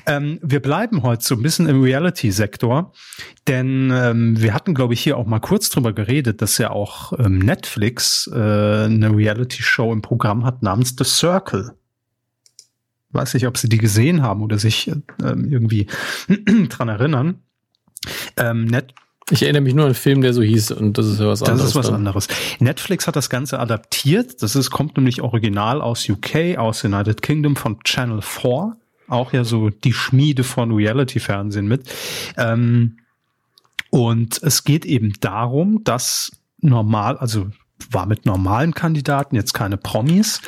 Ähm, 0.05 0.39
wir 0.43 0.61
bleiben 0.61 1.03
heute 1.03 1.23
so 1.23 1.35
ein 1.35 1.41
bisschen 1.41 1.67
im 1.67 1.81
Reality-Sektor, 1.81 2.91
denn 3.47 3.91
ähm, 3.93 4.39
wir 4.39 4.53
hatten, 4.53 4.75
glaube 4.75 4.93
ich, 4.93 5.01
hier 5.01 5.17
auch 5.17 5.25
mal 5.25 5.39
kurz 5.39 5.69
drüber 5.69 5.93
geredet, 5.93 6.41
dass 6.41 6.57
ja 6.57 6.69
auch 6.69 7.13
ähm, 7.17 7.39
Netflix 7.39 8.29
äh, 8.31 8.35
eine 8.35 9.15
Reality-Show 9.15 9.91
im 9.93 10.01
Programm 10.01 10.45
hat 10.45 10.63
namens 10.63 10.95
The 10.97 11.05
Circle. 11.05 11.71
Weiß 13.11 13.33
nicht, 13.33 13.47
ob 13.47 13.57
Sie 13.57 13.69
die 13.69 13.77
gesehen 13.77 14.21
haben 14.21 14.43
oder 14.43 14.59
sich 14.59 14.89
äh, 14.89 14.95
irgendwie 15.19 15.87
dran 16.69 16.89
erinnern. 16.89 17.41
Ähm, 18.35 18.65
Net 18.65 18.93
ich 19.31 19.43
erinnere 19.43 19.61
mich 19.61 19.73
nur 19.73 19.85
an 19.85 19.89
einen 19.89 19.95
Film, 19.95 20.21
der 20.21 20.33
so 20.33 20.41
hieß 20.41 20.71
und 20.71 20.97
das 20.97 21.05
ist 21.07 21.19
ja 21.19 21.27
was 21.27 21.41
anderes. 21.41 21.61
Das 21.61 21.69
ist 21.69 21.75
was 21.75 21.91
anderes. 21.91 22.27
Netflix 22.59 23.07
hat 23.07 23.15
das 23.15 23.29
Ganze 23.29 23.59
adaptiert. 23.59 24.41
Das 24.41 24.55
ist, 24.55 24.69
kommt 24.71 24.97
nämlich 24.97 25.21
original 25.21 25.81
aus 25.81 26.07
UK, 26.07 26.57
aus 26.57 26.83
United 26.83 27.21
Kingdom 27.21 27.55
von 27.55 27.79
Channel 27.83 28.21
4. 28.21 28.75
Auch 29.07 29.33
ja 29.33 29.43
so 29.43 29.69
die 29.69 29.93
Schmiede 29.93 30.43
von 30.43 30.71
Reality-Fernsehen 30.71 31.67
mit. 31.67 31.89
Ähm, 32.37 32.97
und 33.89 34.41
es 34.43 34.63
geht 34.63 34.85
eben 34.85 35.13
darum, 35.19 35.83
dass 35.83 36.31
normal, 36.59 37.17
also 37.17 37.47
war 37.91 38.05
mit 38.05 38.25
normalen 38.25 38.73
Kandidaten, 38.73 39.35
jetzt 39.35 39.53
keine 39.53 39.77
Promis, 39.77 40.41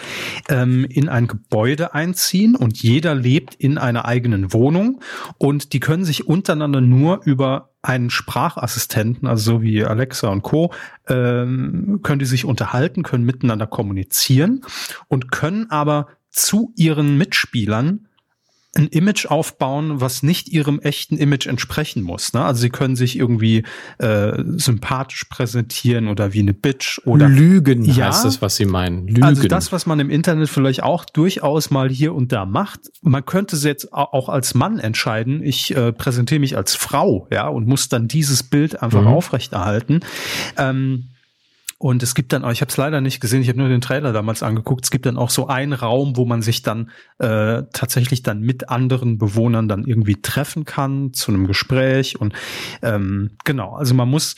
ähm, 0.50 0.86
in 0.86 1.10
ein 1.10 1.28
Gebäude 1.28 1.94
einziehen 1.94 2.56
und 2.56 2.82
jeder 2.82 3.16
lebt 3.16 3.56
in 3.56 3.78
einer 3.78 4.06
eigenen 4.06 4.54
Wohnung 4.54 5.02
und 5.38 5.74
die 5.74 5.80
können 5.80 6.06
sich 6.06 6.28
untereinander 6.28 6.82
nur 6.82 7.22
über 7.26 7.70
einen 7.82 8.10
Sprachassistenten, 8.10 9.28
also 9.28 9.54
so 9.54 9.62
wie 9.62 9.84
Alexa 9.84 10.28
und 10.30 10.44
Co., 10.44 10.72
ähm, 11.08 12.02
können 12.04 12.20
die 12.20 12.26
sich 12.26 12.46
unterhalten, 12.46 13.04
können 13.04 13.26
miteinander 13.26 13.66
kommunizieren 13.66 14.62
und 15.08 15.32
können 15.32 15.70
aber 15.72 16.08
zu 16.30 16.74
ihren 16.76 17.18
Mitspielern 17.18 18.08
ein 18.74 18.88
Image 18.88 19.26
aufbauen, 19.26 20.00
was 20.00 20.24
nicht 20.24 20.48
ihrem 20.48 20.80
echten 20.80 21.18
Image 21.18 21.46
entsprechen 21.46 22.04
muss. 22.04 22.32
Ne? 22.32 22.42
Also 22.44 22.62
sie 22.62 22.70
können 22.70 22.96
sich 22.96 23.18
irgendwie 23.18 23.64
äh, 23.98 24.44
sympathisch 24.56 25.26
präsentieren 25.26 26.08
oder 26.08 26.32
wie 26.34 26.40
eine 26.40 26.54
Bitch 26.54 27.00
oder 27.06 27.28
Lügen 27.28 27.84
ja, 27.84 28.08
heißt 28.08 28.24
das, 28.24 28.42
was 28.42 28.56
sie 28.56 28.66
meinen. 28.66 29.08
Lügen. 29.08 29.24
Also 29.24 29.46
das, 29.48 29.74
was 29.74 29.86
man 29.86 30.00
im 30.00 30.10
Internet 30.10 30.50
vielleicht 30.50 30.84
auch 30.84 31.04
durchaus 31.04 31.70
mal 31.70 31.90
hier 31.90 32.14
und 32.14 32.32
da 32.32 32.46
macht. 32.46 32.80
Man 33.02 33.26
könnte 33.26 33.58
es 33.58 33.64
jetzt 33.66 33.92
auch 33.92 34.30
als 34.30 34.54
Mann 34.54 34.80
entscheiden. 34.80 35.44
Ich 35.44 35.76
äh, 35.76 35.92
präsentiere 35.92 36.40
mich 36.40 36.56
als 36.56 36.74
Frau, 36.74 37.28
ja, 37.30 37.50
und 37.50 37.68
muss 37.68 37.90
dann 37.90 38.08
dieses 38.08 38.44
Bild 38.44 38.82
einfach 38.82 39.02
mhm. 39.02 39.08
aufrechterhalten. 39.08 40.00
Ähm, 40.58 41.10
und 41.82 42.04
es 42.04 42.14
gibt 42.14 42.32
dann 42.32 42.44
auch, 42.44 42.52
ich 42.52 42.62
habe 42.62 42.70
es 42.70 42.78
leider 42.78 43.02
nicht 43.02 43.22
gesehen, 43.22 43.42
ich 43.42 43.50
habe 43.50 43.58
nur 43.58 43.68
den 43.68 43.82
Trailer 43.82 44.14
damals 44.14 44.44
angeguckt, 44.44 44.86
es 44.86 44.92
gibt 44.92 45.08
dann 45.08 45.18
auch 45.18 45.32
so 45.32 45.48
einen 45.48 45.74
Raum, 45.74 46.16
wo 46.16 46.26
man 46.26 46.44
sich 46.44 46.62
dann 46.62 46.92
äh, 47.18 47.64
tatsächlich 47.74 48.22
dann 48.22 48.42
mit 48.42 48.70
anderen 48.70 49.18
Bewohnern 49.18 49.68
dann 49.68 49.86
irgendwie 49.86 50.22
treffen 50.22 50.64
kann 50.64 51.12
zu 51.12 51.32
einem 51.32 51.48
Gespräch. 51.48 52.22
Und 52.22 52.34
ähm, 52.84 53.32
genau, 53.46 53.74
also 53.74 53.96
man 53.96 54.08
muss 54.08 54.36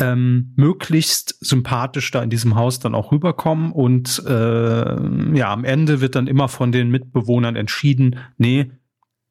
ähm, 0.00 0.52
möglichst 0.56 1.36
sympathisch 1.38 2.10
da 2.10 2.24
in 2.24 2.30
diesem 2.30 2.56
Haus 2.56 2.80
dann 2.80 2.96
auch 2.96 3.12
rüberkommen. 3.12 3.70
Und 3.70 4.20
äh, 4.26 5.36
ja, 5.36 5.52
am 5.52 5.62
Ende 5.62 6.00
wird 6.00 6.16
dann 6.16 6.26
immer 6.26 6.48
von 6.48 6.72
den 6.72 6.90
Mitbewohnern 6.90 7.54
entschieden, 7.54 8.16
nee, 8.36 8.72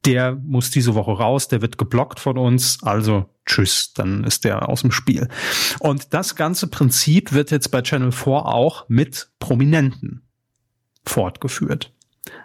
der 0.05 0.35
muss 0.35 0.71
diese 0.71 0.95
Woche 0.95 1.11
raus, 1.11 1.47
der 1.47 1.61
wird 1.61 1.77
geblockt 1.77 2.19
von 2.19 2.37
uns, 2.37 2.81
also 2.83 3.25
tschüss, 3.45 3.93
dann 3.93 4.23
ist 4.23 4.45
der 4.45 4.69
aus 4.69 4.81
dem 4.81 4.91
Spiel. 4.91 5.27
Und 5.79 6.13
das 6.13 6.35
ganze 6.35 6.67
Prinzip 6.67 7.33
wird 7.33 7.51
jetzt 7.51 7.69
bei 7.69 7.81
Channel 7.81 8.11
4 8.11 8.33
auch 8.33 8.87
mit 8.87 9.29
Prominenten 9.39 10.21
fortgeführt. 11.05 11.91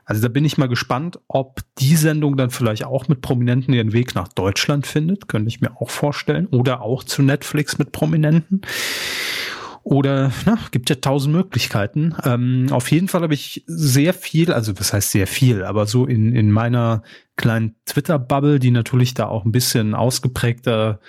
Also 0.05 0.23
da 0.23 0.29
bin 0.29 0.45
ich 0.45 0.59
mal 0.59 0.69
gespannt, 0.69 1.19
ob 1.29 1.61
die 1.79 1.97
Sendung 1.97 2.37
dann 2.37 2.51
vielleicht 2.51 2.85
auch 2.85 3.09
mit 3.09 3.21
Prominenten 3.21 3.75
ihren 3.75 3.93
Weg 3.93 4.15
nach 4.15 4.29
Deutschland 4.29 4.87
findet, 4.87 5.29
könnte 5.29 5.49
ich 5.49 5.61
mir 5.61 5.81
auch 5.81 5.91
vorstellen, 5.91 6.47
oder 6.47 6.83
auch 6.83 7.05
zu 7.05 7.23
Netflix 7.23 7.79
mit 7.79 7.93
Prominenten. 7.93 8.63
Oder 9.85 10.33
na, 10.47 10.59
gibt 10.71 10.89
ja 10.89 10.97
tausend 10.97 11.35
Möglichkeiten. 11.35 12.15
Ähm, 12.25 12.69
auf 12.71 12.91
jeden 12.91 13.07
Fall 13.07 13.21
habe 13.21 13.35
ich 13.35 13.65
sehr 13.67 14.15
viel, 14.15 14.51
also 14.51 14.79
was 14.81 14.95
heißt 14.95 15.11
sehr 15.11 15.27
viel, 15.27 15.63
aber 15.63 15.85
so 15.85 16.07
in, 16.07 16.35
in 16.35 16.51
meiner 16.51 17.03
kleinen 17.37 17.77
Twitter-Bubble, 17.85 18.59
die 18.59 18.71
natürlich 18.71 19.13
da 19.13 19.27
auch 19.27 19.45
ein 19.45 19.53
bisschen 19.53 19.95
ausgeprägter 19.95 21.01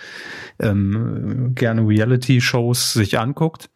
ähm, 0.59 1.53
gerne 1.55 1.88
Reality-Shows 1.88 2.91
sich 2.91 3.17
anguckt, 3.17 3.69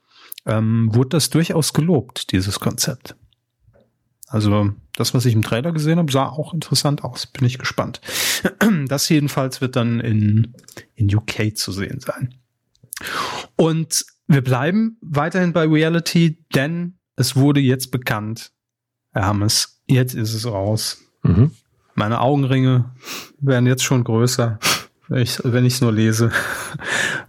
ähm, 0.46 0.90
wurde 0.94 1.10
das 1.10 1.30
durchaus 1.30 1.72
gelobt, 1.72 2.34
dieses 2.34 2.60
Konzept. 2.60 3.16
Also 4.28 4.72
das, 4.98 5.14
was 5.14 5.26
ich 5.26 5.34
im 5.34 5.44
Trailer 5.44 5.72
gesehen 5.72 5.98
habe, 5.98 6.12
sah 6.12 6.28
auch 6.28 6.54
interessant 6.54 7.06
aus. 7.06 7.26
Bin 7.26 7.48
ich 7.48 7.58
gespannt. 7.58 8.02
Das 8.88 9.08
jedenfalls 9.08 9.62
wird 9.62 9.76
dann 9.78 10.02
in, 10.02 10.54
in 10.96 11.14
UK 11.14 11.56
zu 11.56 11.72
sehen 11.72 12.02
sein. 12.02 12.36
Und 13.56 14.06
wir 14.30 14.44
bleiben 14.44 14.98
weiterhin 15.02 15.54
bei 15.54 15.66
Reality, 15.66 16.38
denn 16.54 17.00
es 17.16 17.36
wurde 17.36 17.60
jetzt 17.60 17.90
bekannt, 17.92 18.54
Herr 19.12 19.26
Hammes, 19.26 19.82
jetzt 19.88 20.14
ist 20.14 20.36
es 20.36 20.46
raus. 20.46 21.02
Mhm. 21.24 21.52
Meine 21.96 22.22
Augenringe 22.22 22.94
werden 23.40 23.66
jetzt 23.66 23.84
schon 23.84 24.04
größer, 24.04 24.60
wenn 25.08 25.22
ich 25.24 25.40
wenn 25.44 25.66
ich 25.66 25.74
es 25.74 25.82
nur 25.82 25.92
lese. 25.92 26.32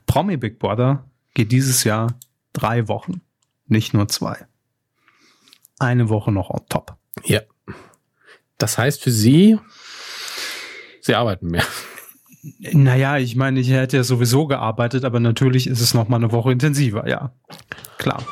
Promi 0.06 0.36
Big 0.36 0.58
Brother 0.58 1.04
geht 1.32 1.52
dieses 1.52 1.84
Jahr 1.84 2.18
drei 2.52 2.86
Wochen, 2.86 3.22
nicht 3.66 3.94
nur 3.94 4.06
zwei. 4.08 4.46
Eine 5.78 6.10
Woche 6.10 6.30
noch 6.30 6.50
on 6.50 6.66
top. 6.68 6.98
Ja. 7.24 7.40
Das 8.58 8.76
heißt 8.76 9.02
für 9.02 9.10
Sie, 9.10 9.58
Sie 11.00 11.14
arbeiten 11.14 11.46
mehr. 11.46 11.64
Naja, 12.42 13.18
ich 13.18 13.36
meine, 13.36 13.60
ich 13.60 13.70
hätte 13.70 13.98
ja 13.98 14.04
sowieso 14.04 14.46
gearbeitet, 14.46 15.04
aber 15.04 15.20
natürlich 15.20 15.66
ist 15.66 15.80
es 15.80 15.94
noch 15.94 16.08
mal 16.08 16.16
eine 16.16 16.32
Woche 16.32 16.52
intensiver, 16.52 17.06
ja. 17.08 17.32
Klar. 17.98 18.22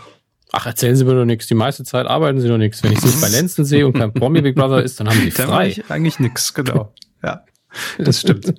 Ach, 0.51 0.67
erzählen 0.67 0.97
Sie 0.97 1.05
mir 1.05 1.15
doch 1.15 1.27
nichts. 1.27 1.47
Die 1.47 1.55
meiste 1.55 1.85
Zeit 1.85 2.07
arbeiten 2.07 2.41
Sie 2.41 2.49
doch 2.49 2.57
nichts. 2.57 2.83
Wenn 2.83 2.93
ich 2.93 3.01
Sie 3.01 3.21
bei 3.21 3.29
Lenzen 3.29 3.67
sehe 3.67 3.87
und 3.87 3.93
kein 3.93 4.15
Promi 4.15 4.41
Big 4.41 4.55
Brother 4.55 4.83
ist, 4.83 4.99
dann 4.99 5.09
haben 5.09 5.21
Sie 5.21 5.31
frei. 5.31 5.45
Dann 5.45 5.67
ich 5.67 5.91
eigentlich 5.91 6.19
nichts, 6.21 6.55
genau. 6.55 6.95
Ja. 7.23 7.45
Das 7.99 8.21
stimmt. 8.21 8.55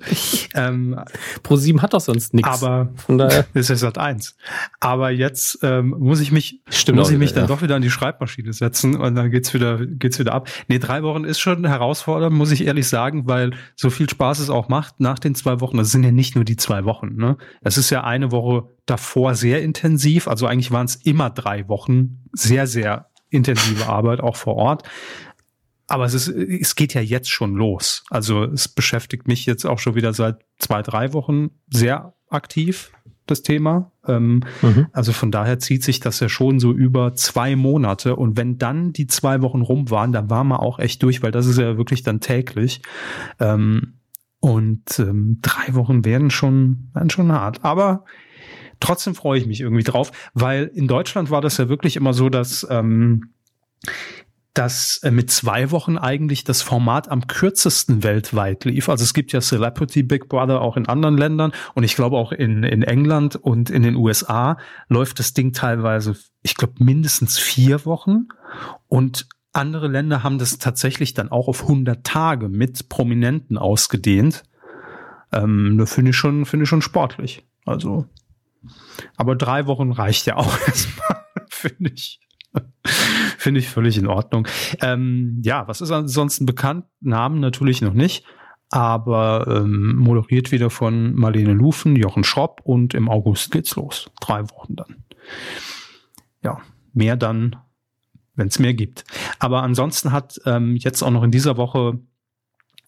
ähm, 0.54 0.98
Pro7 1.42 1.80
hat 1.80 1.94
doch 1.94 2.00
sonst 2.00 2.34
nichts. 2.34 2.48
Aber 2.48 2.90
von 2.96 3.18
daher 3.18 3.46
ist 3.54 3.70
es 3.70 3.80
Sat 3.80 3.98
eins. 3.98 4.36
Aber 4.78 5.10
jetzt 5.10 5.58
ähm, 5.62 5.94
muss 5.98 6.20
ich 6.20 6.32
mich 6.32 6.60
stimmt 6.68 6.98
muss 6.98 7.10
ich 7.10 7.18
mich 7.18 7.30
wieder, 7.30 7.42
dann 7.42 7.48
ja. 7.48 7.54
doch 7.56 7.62
wieder 7.62 7.76
an 7.76 7.82
die 7.82 7.90
Schreibmaschine 7.90 8.52
setzen 8.52 8.96
und 8.96 9.14
dann 9.14 9.30
geht's 9.30 9.52
wieder 9.54 9.84
geht's 9.86 10.18
wieder 10.18 10.32
ab. 10.32 10.48
Nee, 10.68 10.78
drei 10.78 11.02
Wochen 11.02 11.24
ist 11.24 11.40
schon 11.40 11.66
herausfordernd, 11.66 12.34
muss 12.34 12.50
ich 12.50 12.66
ehrlich 12.66 12.88
sagen, 12.88 13.26
weil 13.26 13.52
so 13.74 13.90
viel 13.90 14.08
Spaß 14.08 14.38
es 14.38 14.50
auch 14.50 14.68
macht 14.68 15.00
nach 15.00 15.18
den 15.18 15.34
zwei 15.34 15.60
Wochen. 15.60 15.78
Das 15.78 15.90
sind 15.90 16.02
ja 16.02 16.12
nicht 16.12 16.34
nur 16.34 16.44
die 16.44 16.56
zwei 16.56 16.84
Wochen. 16.84 17.16
Ne, 17.16 17.36
es 17.62 17.78
ist 17.78 17.90
ja 17.90 18.04
eine 18.04 18.30
Woche 18.30 18.68
davor 18.86 19.34
sehr 19.34 19.62
intensiv. 19.62 20.28
Also 20.28 20.46
eigentlich 20.46 20.70
waren 20.70 20.86
es 20.86 20.96
immer 20.96 21.30
drei 21.30 21.68
Wochen 21.68 22.22
sehr 22.32 22.66
sehr 22.66 23.06
intensive 23.30 23.86
Arbeit 23.86 24.20
auch 24.20 24.36
vor 24.36 24.56
Ort. 24.56 24.82
Aber 25.90 26.04
es 26.04 26.14
ist, 26.14 26.28
es 26.28 26.76
geht 26.76 26.94
ja 26.94 27.00
jetzt 27.00 27.30
schon 27.30 27.56
los. 27.56 28.04
Also 28.10 28.44
es 28.44 28.68
beschäftigt 28.68 29.26
mich 29.26 29.44
jetzt 29.44 29.66
auch 29.66 29.80
schon 29.80 29.96
wieder 29.96 30.12
seit 30.12 30.36
zwei, 30.56 30.82
drei 30.82 31.12
Wochen 31.14 31.50
sehr 31.68 32.14
aktiv, 32.28 32.92
das 33.26 33.42
Thema. 33.42 33.90
Ähm, 34.06 34.44
mhm. 34.62 34.86
Also 34.92 35.12
von 35.12 35.32
daher 35.32 35.58
zieht 35.58 35.82
sich 35.82 35.98
das 35.98 36.20
ja 36.20 36.28
schon 36.28 36.60
so 36.60 36.72
über 36.72 37.14
zwei 37.14 37.56
Monate. 37.56 38.14
Und 38.14 38.36
wenn 38.36 38.56
dann 38.56 38.92
die 38.92 39.08
zwei 39.08 39.42
Wochen 39.42 39.62
rum 39.62 39.90
waren, 39.90 40.12
dann 40.12 40.30
war 40.30 40.44
man 40.44 40.60
auch 40.60 40.78
echt 40.78 41.02
durch, 41.02 41.24
weil 41.24 41.32
das 41.32 41.46
ist 41.46 41.58
ja 41.58 41.76
wirklich 41.76 42.04
dann 42.04 42.20
täglich. 42.20 42.82
Ähm, 43.40 43.94
und 44.38 44.96
ähm, 45.00 45.40
drei 45.42 45.74
Wochen 45.74 46.04
werden 46.04 46.30
schon, 46.30 46.90
werden 46.94 47.10
schon 47.10 47.32
hart. 47.32 47.64
Aber 47.64 48.04
trotzdem 48.78 49.16
freue 49.16 49.40
ich 49.40 49.46
mich 49.46 49.60
irgendwie 49.60 49.82
drauf, 49.82 50.12
weil 50.34 50.70
in 50.72 50.86
Deutschland 50.86 51.30
war 51.32 51.40
das 51.40 51.56
ja 51.56 51.68
wirklich 51.68 51.96
immer 51.96 52.12
so, 52.12 52.28
dass 52.28 52.64
dass 54.54 54.98
äh, 54.98 55.10
mit 55.10 55.30
zwei 55.30 55.70
Wochen 55.70 55.96
eigentlich 55.96 56.44
das 56.44 56.62
Format 56.62 57.08
am 57.08 57.26
kürzesten 57.26 58.02
weltweit 58.02 58.64
lief. 58.64 58.88
Also 58.88 59.04
es 59.04 59.14
gibt 59.14 59.32
ja 59.32 59.40
Celebrity 59.40 60.02
Big 60.02 60.28
Brother 60.28 60.60
auch 60.60 60.76
in 60.76 60.88
anderen 60.88 61.16
Ländern 61.16 61.52
und 61.74 61.84
ich 61.84 61.94
glaube 61.94 62.16
auch 62.16 62.32
in, 62.32 62.64
in 62.64 62.82
England 62.82 63.36
und 63.36 63.70
in 63.70 63.82
den 63.82 63.94
USA 63.94 64.58
läuft 64.88 65.18
das 65.18 65.34
Ding 65.34 65.52
teilweise, 65.52 66.16
ich 66.42 66.56
glaube, 66.56 66.74
mindestens 66.78 67.38
vier 67.38 67.84
Wochen 67.84 68.26
und 68.88 69.28
andere 69.52 69.88
Länder 69.88 70.22
haben 70.22 70.38
das 70.38 70.58
tatsächlich 70.58 71.14
dann 71.14 71.30
auch 71.30 71.48
auf 71.48 71.62
100 71.62 72.04
Tage 72.04 72.48
mit 72.48 72.88
Prominenten 72.88 73.58
ausgedehnt. 73.58 74.44
Ähm, 75.32 75.76
das 75.78 75.92
finde 75.92 76.10
ich 76.10 76.16
schon, 76.16 76.46
finde 76.46 76.64
ich 76.64 76.68
schon 76.68 76.82
sportlich. 76.82 77.44
Also, 77.64 78.06
aber 79.16 79.36
drei 79.36 79.66
Wochen 79.66 79.92
reicht 79.92 80.26
ja 80.26 80.36
auch 80.36 80.56
erstmal, 80.66 81.24
finde 81.48 81.92
ich. 81.94 82.20
Finde 83.38 83.60
ich 83.60 83.68
völlig 83.68 83.96
in 83.96 84.06
Ordnung. 84.06 84.46
Ähm, 84.80 85.40
ja, 85.44 85.66
was 85.68 85.80
ist 85.80 85.90
ansonsten 85.90 86.46
bekannt? 86.46 86.84
Namen 87.00 87.40
natürlich 87.40 87.82
noch 87.82 87.94
nicht, 87.94 88.24
aber 88.70 89.46
ähm, 89.48 89.96
moderiert 89.96 90.52
wieder 90.52 90.70
von 90.70 91.14
Marlene 91.14 91.52
Lufen, 91.52 91.96
Jochen 91.96 92.24
Schropp 92.24 92.60
und 92.64 92.94
im 92.94 93.08
August 93.08 93.50
geht's 93.50 93.76
los. 93.76 94.10
Drei 94.20 94.48
Wochen 94.50 94.76
dann. 94.76 95.04
Ja, 96.42 96.60
mehr 96.92 97.16
dann 97.16 97.56
wenn 98.40 98.48
es 98.48 98.58
mehr 98.58 98.74
gibt. 98.74 99.04
Aber 99.38 99.62
ansonsten 99.62 100.10
hat 100.10 100.40
ähm, 100.46 100.74
jetzt 100.74 101.02
auch 101.02 101.10
noch 101.10 101.22
in 101.22 101.30
dieser 101.30 101.56
Woche 101.56 102.00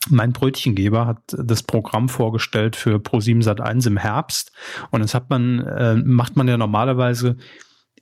mein 0.09 0.33
Brötchengeber 0.33 1.07
hat 1.07 1.21
das 1.29 1.63
Programm 1.63 2.09
vorgestellt 2.09 2.75
für 2.75 2.97
Pro7 2.97 3.45
Sat1 3.45 3.87
im 3.87 3.97
Herbst. 3.97 4.51
Und 4.91 5.01
jetzt 5.01 5.15
hat 5.15 5.31
man, 5.31 5.61
äh, 5.61 5.95
macht 5.95 6.35
man 6.35 6.49
ja 6.49 6.57
normalerweise 6.57 7.37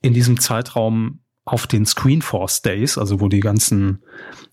in 0.01 0.15
diesem 0.15 0.41
Zeitraum 0.41 1.21
auf 1.51 1.66
den 1.66 1.84
Screenforce 1.84 2.62
Days, 2.62 2.96
also 2.96 3.20
wo 3.20 3.28
die 3.28 3.40
ganzen 3.40 4.05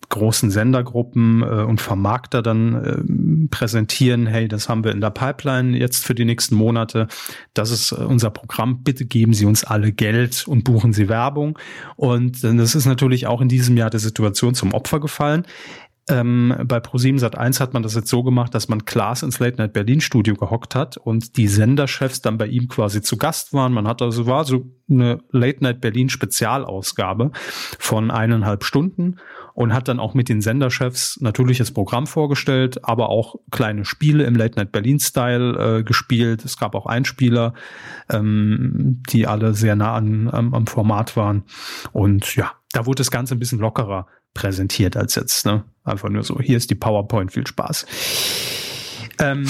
großen 0.09 0.49
Sendergruppen 0.49 1.43
äh, 1.43 1.45
und 1.45 1.79
Vermarkter 1.79 2.41
dann 2.41 2.73
äh, 2.73 3.47
präsentieren, 3.49 4.25
hey, 4.25 4.47
das 4.47 4.67
haben 4.67 4.83
wir 4.83 4.91
in 4.91 5.01
der 5.01 5.11
Pipeline 5.11 5.77
jetzt 5.77 6.05
für 6.05 6.15
die 6.15 6.25
nächsten 6.25 6.55
Monate, 6.55 7.07
das 7.53 7.69
ist 7.69 7.91
äh, 7.91 7.97
unser 7.97 8.31
Programm, 8.31 8.81
bitte 8.83 9.05
geben 9.05 9.33
Sie 9.33 9.45
uns 9.45 9.63
alle 9.63 9.91
Geld 9.91 10.47
und 10.47 10.63
buchen 10.63 10.91
Sie 10.91 11.07
Werbung. 11.07 11.59
Und 11.97 12.43
äh, 12.43 12.55
das 12.55 12.73
ist 12.73 12.87
natürlich 12.87 13.27
auch 13.27 13.41
in 13.41 13.49
diesem 13.49 13.77
Jahr 13.77 13.91
der 13.91 13.99
Situation 13.99 14.55
zum 14.55 14.73
Opfer 14.73 14.99
gefallen. 14.99 15.45
Ähm, 16.09 16.55
bei 16.65 16.77
Pro7 16.77 17.19
Sat1 17.19 17.59
hat 17.59 17.73
man 17.73 17.83
das 17.83 17.95
jetzt 17.95 18.09
so 18.09 18.23
gemacht, 18.23 18.55
dass 18.55 18.69
man 18.69 18.85
Klaas 18.85 19.23
ins 19.23 19.39
Late 19.39 19.57
Night 19.57 19.73
Berlin 19.73 19.99
Studio 19.99 20.35
gehockt 20.35 20.73
hat 20.73 20.95
und 20.95 21.35
die 21.35 21.49
Senderchefs 21.49 22.21
dann 22.21 22.37
bei 22.37 22.47
ihm 22.47 22.69
quasi 22.69 23.01
zu 23.01 23.17
Gast 23.17 23.51
waren. 23.51 23.73
Man 23.73 23.87
hat 23.89 24.01
also 24.01 24.25
war 24.25 24.45
so 24.45 24.71
eine 24.89 25.19
Late 25.31 25.61
Night 25.61 25.81
Berlin 25.81 26.07
Spezialausgabe 26.07 27.31
von 27.77 28.09
eineinhalb 28.09 28.63
Stunden 28.63 29.17
und 29.53 29.73
hat 29.73 29.89
dann 29.89 29.99
auch 29.99 30.13
mit 30.13 30.29
den 30.29 30.39
Senderchefs 30.39 31.19
natürlich 31.19 31.57
das 31.57 31.71
Programm 31.71 32.07
vorgestellt, 32.07 32.85
aber 32.85 33.09
auch 33.09 33.35
kleine 33.51 33.83
Spiele 33.83 34.23
im 34.23 34.35
Late 34.35 34.57
Night 34.57 34.71
Berlin 34.71 35.01
Style 35.01 35.79
äh, 35.79 35.83
gespielt. 35.83 36.45
Es 36.45 36.57
gab 36.57 36.73
auch 36.73 36.85
Einspieler, 36.85 37.53
ähm, 38.09 39.03
die 39.09 39.27
alle 39.27 39.53
sehr 39.53 39.75
nah 39.75 39.93
an, 39.95 40.29
am, 40.31 40.53
am 40.53 40.67
Format 40.67 41.17
waren 41.17 41.43
und 41.91 42.33
ja, 42.37 42.53
da 42.71 42.85
wurde 42.85 42.97
das 42.97 43.11
Ganze 43.11 43.35
ein 43.35 43.39
bisschen 43.39 43.59
lockerer 43.59 44.07
präsentiert 44.37 44.95
als 44.95 45.15
jetzt, 45.15 45.47
ne? 45.47 45.63
Einfach 45.83 46.09
nur 46.09 46.23
so, 46.23 46.39
hier 46.39 46.57
ist 46.57 46.69
die 46.69 46.75
PowerPoint, 46.75 47.33
viel 47.33 47.47
Spaß. 47.47 47.87
Ähm, 49.19 49.49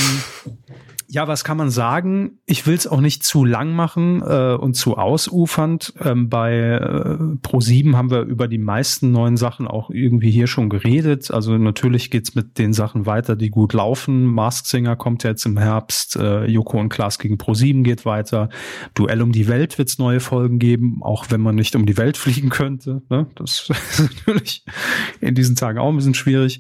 ja, 1.10 1.28
was 1.28 1.46
kann 1.46 1.56
man 1.56 1.70
sagen? 1.70 2.40
Ich 2.46 2.68
will 2.68 2.76
es 2.76 2.86
auch 2.86 3.00
nicht 3.00 3.24
zu 3.24 3.46
lang 3.46 3.72
machen 3.74 4.22
äh, 4.22 4.56
und 4.56 4.74
zu 4.74 4.98
ausufernd. 4.98 5.94
Ähm, 6.04 6.28
bei 6.28 6.54
äh, 6.54 7.18
Pro7 7.48 7.96
haben 7.96 8.12
wir 8.12 8.22
über 8.24 8.50
die 8.50 8.58
meisten 8.58 9.12
neuen 9.12 9.38
Sachen 9.38 9.68
auch 9.68 9.90
irgendwie 9.90 10.32
hier 10.32 10.48
schon 10.48 10.70
geredet. 10.70 11.32
Also 11.32 11.58
natürlich 11.58 12.12
geht's 12.12 12.36
mit 12.36 12.58
den 12.58 12.74
Sachen 12.74 13.06
weiter, 13.06 13.38
die 13.38 13.50
gut 13.50 13.72
laufen. 13.72 14.26
Mask 14.26 14.66
Singer 14.66 14.98
kommt 14.98 15.24
jetzt 15.24 15.46
im 15.46 15.58
Herbst, 15.58 16.18
äh, 16.18 16.46
Joko 16.46 16.78
und 16.78 16.90
Klaas 16.90 17.20
gegen 17.20 17.36
Pro7 17.36 17.84
geht 17.84 18.06
weiter. 18.06 18.50
Duell 18.94 19.22
um 19.22 19.32
die 19.32 19.48
Welt 19.48 19.78
wird's 19.78 20.00
neue 20.00 20.20
Folgen 20.20 20.60
geben, 20.60 21.00
auch 21.02 21.28
wenn 21.30 21.40
man 21.40 21.56
nicht 21.56 21.76
um 21.78 21.86
die 21.86 21.98
Welt 21.98 22.18
fliegen 22.18 22.50
könnte. 22.50 23.02
Ne? 23.10 23.28
Das 23.36 23.70
ist 23.92 24.28
natürlich 24.28 24.66
in 25.22 25.36
diesen 25.36 25.56
Tagen 25.56 25.80
auch 25.80 25.90
ein 25.90 25.96
bisschen 25.96 26.16
schwierig. 26.16 26.60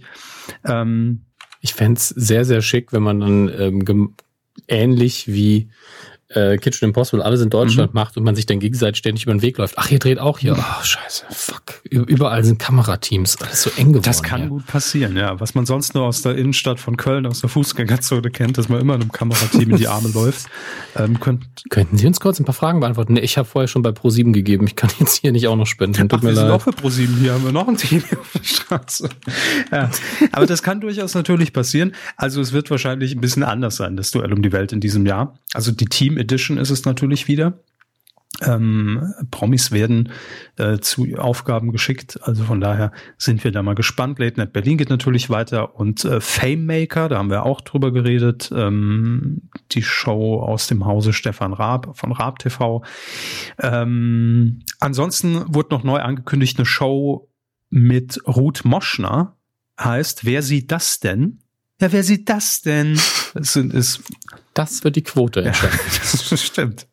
Ähm, 0.64 1.24
ich 1.60 1.74
fände 1.74 2.00
sehr, 2.00 2.46
sehr 2.46 2.62
schick, 2.62 2.94
wenn 2.94 3.04
man 3.04 3.20
dann 3.20 3.52
ähm, 3.60 4.14
ähnlich 4.68 5.28
wie 5.28 5.70
äh, 6.30 6.58
Kitchen 6.58 6.90
Impossible 6.90 7.24
alles 7.24 7.42
in 7.42 7.50
Deutschland 7.50 7.94
mhm. 7.94 8.00
macht 8.00 8.18
und 8.18 8.24
man 8.24 8.36
sich 8.36 8.46
dann 8.46 8.60
gegenseitig 8.60 8.98
ständig 8.98 9.24
über 9.24 9.34
den 9.34 9.42
Weg 9.42 9.58
läuft. 9.58 9.76
Ach, 9.78 9.90
ihr 9.90 10.00
dreht 10.00 10.20
auch 10.20 10.40
hier. 10.40 10.58
Oh, 10.58 10.84
scheiße, 10.84 11.26
fuck. 11.30 11.82
Überall 11.90 12.44
sind 12.44 12.60
Kamerateams. 12.60 13.42
Alles 13.42 13.64
so 13.64 13.70
eng 13.78 13.94
geworden. 13.94 14.04
Das 14.04 14.24
kann 14.24 14.42
ja. 14.42 14.48
gut 14.48 14.66
passieren, 14.68 15.16
ja. 15.16 15.40
Was 15.40 15.56
man 15.56 15.66
sonst 15.66 15.96
nur 15.96 16.04
aus 16.04 16.22
der 16.22 16.36
Innenstadt 16.36 16.80
von 16.80 16.98
Köln, 16.98 17.26
aus 17.26 17.40
der 17.42 17.50
Fußgängerzone 17.50 18.30
kennt, 18.30 18.58
dass 18.58 18.68
man 18.68 18.82
immer 18.82 18.96
einem 18.96 19.12
Kamerateam 19.12 19.72
in 19.72 19.78
die 19.78 19.88
Arme 19.88 20.10
läuft. 20.10 20.48
Ähm, 20.96 21.20
könnt, 21.20 21.46
Könnten 21.70 21.98
Sie 21.98 22.08
uns 22.08 22.20
kurz 22.20 22.40
ein 22.40 22.46
paar 22.46 22.56
Fragen 22.56 22.82
beantworten? 22.82 23.14
Nee, 23.14 23.22
ich 23.22 23.38
habe 23.38 23.48
vorher 23.48 23.68
schon 23.68 23.82
bei 23.82 23.92
Pro7 23.92 24.34
gegeben. 24.34 24.68
Ich 24.68 24.76
kann 24.76 24.90
jetzt 25.00 25.22
hier 25.22 25.32
nicht 25.32 25.48
auch 25.48 25.56
noch 25.56 25.68
spenden. 25.68 26.10
Tut 26.10 26.20
Ach, 26.20 26.24
mir 26.24 26.30
wir 26.30 26.36
leid. 26.36 26.46
sind 26.46 26.52
auch 26.52 26.62
für 26.62 26.72
Pro7 26.72 27.20
hier. 27.20 27.34
Haben 27.34 27.46
wir 27.46 27.52
noch 27.52 27.68
ein 27.68 27.78
Team 27.78 28.04
auf 28.20 28.32
der 28.34 28.44
Straße. 28.44 29.10
Ja. 29.72 29.90
Aber 30.34 30.46
das 30.46 30.62
kann 30.62 30.82
durchaus 30.82 31.14
natürlich 31.14 31.54
passieren. 31.54 31.94
Also 32.18 32.42
es 32.42 32.52
wird 32.52 32.70
wahrscheinlich 32.70 33.16
ein 33.16 33.22
bisschen 33.22 33.44
anders 33.44 33.78
sein, 33.78 33.96
das 33.96 34.12
Duell 34.12 34.34
um 34.34 34.42
die 34.42 34.52
Welt 34.52 34.74
in 34.74 34.82
diesem 34.82 35.06
Jahr. 35.06 35.38
Also 35.54 35.72
die 35.72 35.86
Team 35.86 36.17
Edition 36.18 36.58
ist 36.58 36.70
es 36.70 36.86
natürlich 36.86 37.28
wieder. 37.28 37.60
Ähm, 38.42 39.14
Promis 39.32 39.72
werden 39.72 40.12
äh, 40.58 40.78
zu 40.78 41.08
Aufgaben 41.18 41.72
geschickt, 41.72 42.20
also 42.22 42.44
von 42.44 42.62
daher 42.62 42.92
sind 43.18 43.44
wir 43.44 43.52
da 43.52 43.64
mal 43.64 43.74
gespannt. 43.74 44.20
Late 44.20 44.40
Night 44.40 44.54
Berlin 44.54 44.78
geht 44.78 44.92
natürlich 44.92 45.32
weiter 45.32 45.76
und 45.76 46.06
äh, 46.06 46.22
Fame 46.22 46.66
Maker, 46.68 47.10
da 47.10 47.18
haben 47.18 47.32
wir 47.32 47.48
auch 47.48 47.62
drüber 47.62 47.92
geredet, 47.92 48.52
ähm, 48.54 49.50
die 49.72 49.82
Show 49.82 50.40
aus 50.40 50.68
dem 50.68 50.86
Hause 50.86 51.14
Stefan 51.14 51.54
Raab 51.54 51.98
von 51.98 52.12
Raab 52.12 52.38
TV. 52.38 52.84
Ähm, 53.60 54.60
ansonsten 54.80 55.44
wurde 55.48 55.74
noch 55.74 55.84
neu 55.84 56.00
angekündigt 56.00 56.60
eine 56.60 56.68
Show 56.68 57.32
mit 57.72 58.22
Ruth 58.28 58.66
Moschner, 58.66 59.36
heißt 59.80 60.26
Wer 60.26 60.44
sieht 60.44 60.72
das 60.72 61.00
denn? 61.00 61.40
Ja, 61.82 61.92
wer 61.92 62.04
sieht 62.04 62.30
das 62.30 62.62
denn? 62.62 63.00
Das, 63.34 63.54
sind, 63.54 63.74
ist, 63.74 64.02
das 64.58 64.84
wird 64.84 64.96
die 64.96 65.04
Quote 65.04 65.44
entscheiden. 65.44 65.78
Ja, 65.78 66.00
das 66.30 66.44
stimmt. 66.44 66.88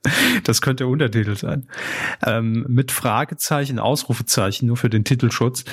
Das 0.44 0.60
könnte 0.60 0.84
der 0.84 0.88
Untertitel 0.88 1.36
sein. 1.36 1.66
Ähm, 2.24 2.66
mit 2.68 2.92
Fragezeichen, 2.92 3.78
Ausrufezeichen, 3.78 4.66
nur 4.66 4.76
für 4.76 4.90
den 4.90 5.04
Titelschutz. 5.04 5.64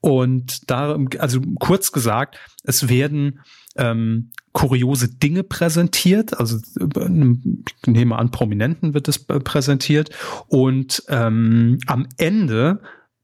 Und 0.00 0.70
da, 0.70 0.96
also 1.18 1.40
kurz 1.58 1.90
gesagt, 1.90 2.38
es 2.64 2.88
werden 2.88 3.40
ähm, 3.76 4.30
kuriose 4.52 5.08
Dinge 5.08 5.42
präsentiert. 5.42 6.38
Also 6.38 6.58
ich 6.58 7.86
nehme 7.86 8.16
an, 8.16 8.30
Prominenten 8.30 8.94
wird 8.94 9.08
es 9.08 9.18
präsentiert. 9.24 10.10
Und 10.46 11.02
ähm, 11.08 11.78
am 11.86 12.06
Ende 12.18 12.82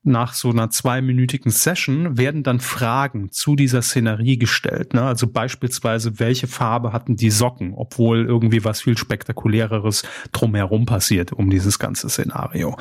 nach 0.09 0.35
so 0.35 0.51
einer 0.51 0.71
zweiminütigen 0.71 1.51
Session 1.51 2.19
werden 2.19 2.43
dann 2.43 2.61
Fragen 2.61 3.31
zu 3.31 3.55
dieser 3.55 3.83
Szenerie 3.83 4.39
gestellt. 4.39 4.95
Ne? 4.95 5.03
Also 5.03 5.27
beispielsweise, 5.27 6.19
welche 6.19 6.49
Farbe 6.49 6.93
hatten 6.93 7.17
die 7.17 7.31
Socken, 7.31 7.75
obwohl 7.75 8.25
irgendwie 8.25 8.65
was 8.65 8.83
viel 8.83 8.99
spektakuläreres 8.99 10.03
drumherum 10.33 10.87
passiert 10.87 11.33
um 11.33 11.51
dieses 11.51 11.79
ganze 11.79 12.09
Szenario. 12.09 12.77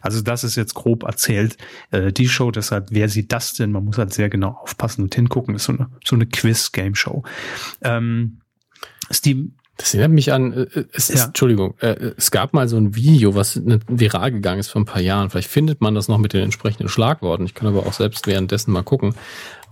Also 0.00 0.20
das 0.22 0.44
ist 0.44 0.56
jetzt 0.56 0.74
grob 0.74 1.04
erzählt. 1.04 1.56
Äh, 1.90 2.12
die 2.12 2.28
Show, 2.28 2.50
deshalb, 2.50 2.88
wer 2.90 3.08
sieht 3.08 3.32
das 3.32 3.54
denn? 3.54 3.72
Man 3.72 3.84
muss 3.84 3.98
halt 3.98 4.12
sehr 4.12 4.28
genau 4.28 4.58
aufpassen 4.62 5.02
und 5.02 5.14
hingucken. 5.14 5.54
Das 5.54 5.62
ist 5.62 5.66
so 5.66 5.72
eine, 5.72 5.88
so 6.04 6.16
eine 6.16 6.26
Quiz-Game-Show. 6.26 7.22
Ähm, 7.82 8.40
Steve, 9.10 9.50
das 9.78 9.94
erinnert 9.94 10.12
mich 10.12 10.32
an, 10.32 10.52
äh, 10.52 10.60
äh, 10.62 10.84
es 10.92 11.10
ist, 11.10 11.26
Entschuldigung, 11.26 11.74
äh, 11.80 12.12
es 12.16 12.30
gab 12.30 12.52
mal 12.52 12.68
so 12.68 12.76
ein 12.76 12.94
Video, 12.94 13.34
was 13.34 13.60
viral 13.88 14.30
gegangen 14.30 14.60
ist 14.60 14.68
vor 14.68 14.82
ein 14.82 14.84
paar 14.86 15.00
Jahren. 15.00 15.30
Vielleicht 15.30 15.48
findet 15.48 15.80
man 15.80 15.94
das 15.94 16.08
noch 16.08 16.18
mit 16.18 16.34
den 16.34 16.42
entsprechenden 16.42 16.88
Schlagworten. 16.88 17.46
Ich 17.46 17.54
kann 17.54 17.68
aber 17.68 17.86
auch 17.86 17.92
selbst 17.92 18.26
währenddessen 18.26 18.70
mal 18.72 18.82
gucken, 18.82 19.14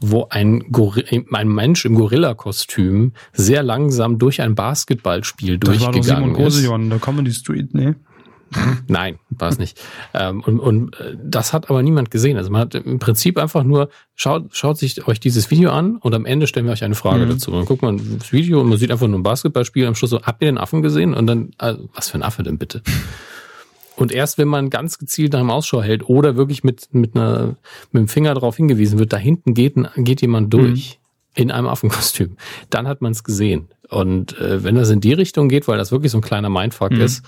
wo 0.01 0.27
ein, 0.31 0.61
Gorilla, 0.73 1.23
ein 1.33 1.49
Mensch 1.49 1.85
im 1.85 1.95
Gorilla-Kostüm 1.95 3.13
sehr 3.33 3.63
langsam 3.63 4.19
durch 4.19 4.41
ein 4.41 4.55
Basketballspiel 4.55 5.59
das 5.59 5.69
durchgegangen 5.69 6.35
war 6.35 6.45
doch 6.45 6.51
Simon. 6.51 6.79
Koseon, 6.79 6.91
der 6.91 6.99
Comedy 6.99 7.33
Street, 7.33 7.75
ne? 7.75 7.97
Nein, 8.89 9.19
war 9.31 9.49
es 9.49 9.59
nicht. 9.59 9.81
ähm, 10.15 10.43
und, 10.43 10.59
und 10.61 11.01
äh, 11.01 11.17
das 11.23 11.53
hat 11.53 11.71
aber 11.71 11.83
niemand 11.83 12.11
gesehen. 12.11 12.37
Also 12.37 12.51
man 12.51 12.63
hat 12.63 12.75
im 12.75 12.99
Prinzip 12.99 13.39
einfach 13.39 13.63
nur, 13.63 13.91
schaut, 14.15 14.55
schaut 14.55 14.79
sich 14.79 15.07
euch 15.07 15.21
dieses 15.21 15.51
Video 15.51 15.71
an 15.71 15.97
und 15.97 16.15
am 16.15 16.27
Ende 16.27 16.47
stellen 16.47 16.67
wir 16.67 16.73
euch 16.73 16.85
eine 16.85 16.95
Frage 16.95 17.27
mhm. 17.27 17.31
dazu. 17.31 17.51
Und 17.51 17.59
dann 17.59 17.67
guckt 17.67 17.83
man 17.83 18.19
das 18.19 18.33
Video 18.33 18.61
und 18.61 18.69
man 18.69 18.79
sieht 18.79 18.91
einfach 18.91 19.07
nur 19.07 19.19
ein 19.19 19.23
Basketballspiel. 19.23 19.87
Am 19.87 19.95
Schluss 19.95 20.11
so, 20.11 20.23
habt 20.23 20.43
ihr 20.43 20.47
den 20.47 20.59
Affen 20.59 20.83
gesehen? 20.83 21.15
Und 21.15 21.27
dann, 21.27 21.51
also, 21.59 21.89
was 21.95 22.11
für 22.11 22.19
ein 22.19 22.23
Affe 22.23 22.43
denn 22.43 22.59
bitte? 22.59 22.83
Und 23.97 24.13
erst 24.13 24.39
wenn 24.39 24.49
man 24.49 24.71
ganz 24.71 24.99
gezielt 24.99 25.35
nach 25.35 25.41
dem 25.41 25.51
Ausschau 25.51 25.83
hält 25.83 26.09
oder 26.09 26.35
wirklich 26.35 26.65
mit, 26.65 26.89
mit, 26.93 27.15
einer, 27.15 27.57
mit 27.93 28.01
dem 28.01 28.09
Finger 28.09 28.33
darauf 28.33 28.57
hingewiesen 28.57 28.99
wird, 28.99 29.13
da 29.13 29.19
hinten 29.19 29.53
geht, 29.55 29.75
geht 29.97 30.23
jemand 30.23 30.53
durch. 30.53 30.95
Mhm 30.97 31.00
in 31.35 31.51
einem 31.51 31.69
Affenkostüm. 31.69 32.37
Dann 32.71 32.89
hat 32.89 33.03
man 33.03 33.13
es 33.13 33.25
gesehen. 33.25 33.69
Und 33.89 34.39
äh, 34.39 34.63
wenn 34.63 34.77
das 34.77 34.91
in 34.91 35.01
die 35.01 35.13
Richtung 35.13 35.49
geht, 35.49 35.67
weil 35.67 35.77
das 35.77 35.91
wirklich 35.91 36.13
so 36.13 36.19
ein 36.19 36.23
kleiner 36.23 36.49
Mindfuck 36.49 36.93
mhm. 36.93 37.01
ist, 37.01 37.25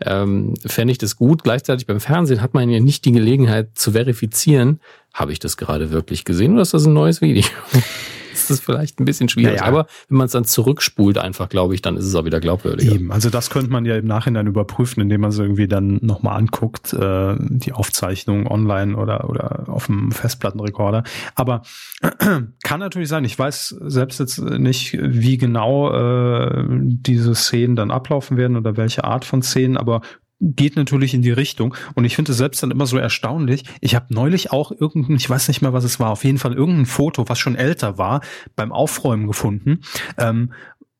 ähm, 0.00 0.54
fände 0.64 0.92
ich 0.92 0.98
das 0.98 1.16
gut. 1.16 1.42
Gleichzeitig 1.42 1.86
beim 1.86 2.00
Fernsehen 2.00 2.42
hat 2.42 2.52
man 2.52 2.68
ja 2.68 2.80
nicht 2.80 3.04
die 3.06 3.12
Gelegenheit 3.12 3.70
zu 3.74 3.92
verifizieren, 3.92 4.80
habe 5.14 5.32
ich 5.32 5.38
das 5.38 5.56
gerade 5.56 5.90
wirklich 5.90 6.24
gesehen 6.24 6.52
oder 6.52 6.62
ist 6.62 6.74
das 6.74 6.86
ein 6.86 6.92
neues 6.92 7.20
Video? 7.20 7.44
ist 8.42 8.50
das 8.50 8.60
vielleicht 8.60 9.00
ein 9.00 9.04
bisschen 9.04 9.28
schwierig. 9.28 9.60
Naja. 9.60 9.68
Aber 9.68 9.86
wenn 10.08 10.18
man 10.18 10.26
es 10.26 10.32
dann 10.32 10.44
zurückspult, 10.44 11.18
einfach, 11.18 11.48
glaube 11.48 11.74
ich, 11.74 11.82
dann 11.82 11.96
ist 11.96 12.04
es 12.04 12.14
auch 12.14 12.24
wieder 12.24 12.40
glaubwürdiger. 12.40 12.94
Eben, 12.94 13.12
also 13.12 13.30
das 13.30 13.50
könnte 13.50 13.70
man 13.70 13.84
ja 13.84 13.96
im 13.96 14.06
Nachhinein 14.06 14.46
überprüfen, 14.46 15.00
indem 15.00 15.22
man 15.22 15.30
es 15.30 15.38
irgendwie 15.38 15.68
dann 15.68 15.98
nochmal 16.02 16.38
anguckt, 16.38 16.92
äh, 16.92 17.36
die 17.38 17.72
Aufzeichnung 17.72 18.46
online 18.46 18.96
oder, 18.96 19.28
oder 19.28 19.64
auf 19.68 19.86
dem 19.86 20.12
Festplattenrekorder. 20.12 21.04
Aber 21.34 21.62
kann 22.62 22.80
natürlich 22.80 23.08
sein, 23.08 23.24
ich 23.24 23.38
weiß 23.38 23.76
selbst 23.80 24.20
jetzt 24.20 24.38
nicht, 24.40 24.98
wie 25.00 25.38
genau 25.38 25.92
äh, 25.92 26.64
diese 26.68 27.34
Szenen 27.34 27.76
dann 27.76 27.90
ablaufen 27.90 28.36
werden 28.36 28.56
oder 28.56 28.76
welche 28.76 29.04
Art 29.04 29.24
von 29.24 29.42
Szenen, 29.42 29.76
aber 29.76 30.02
geht 30.42 30.76
natürlich 30.76 31.14
in 31.14 31.22
die 31.22 31.30
Richtung. 31.30 31.74
Und 31.94 32.04
ich 32.04 32.16
finde 32.16 32.32
es 32.32 32.38
selbst 32.38 32.62
dann 32.62 32.72
immer 32.72 32.86
so 32.86 32.98
erstaunlich. 32.98 33.64
Ich 33.80 33.94
habe 33.94 34.06
neulich 34.10 34.50
auch 34.50 34.72
irgendein, 34.72 35.16
ich 35.16 35.30
weiß 35.30 35.48
nicht 35.48 35.62
mehr, 35.62 35.72
was 35.72 35.84
es 35.84 36.00
war, 36.00 36.10
auf 36.10 36.24
jeden 36.24 36.38
Fall 36.38 36.52
irgendein 36.52 36.86
Foto, 36.86 37.28
was 37.28 37.38
schon 37.38 37.54
älter 37.54 37.96
war, 37.96 38.20
beim 38.56 38.72
Aufräumen 38.72 39.28
gefunden, 39.28 39.80
ähm, 40.18 40.52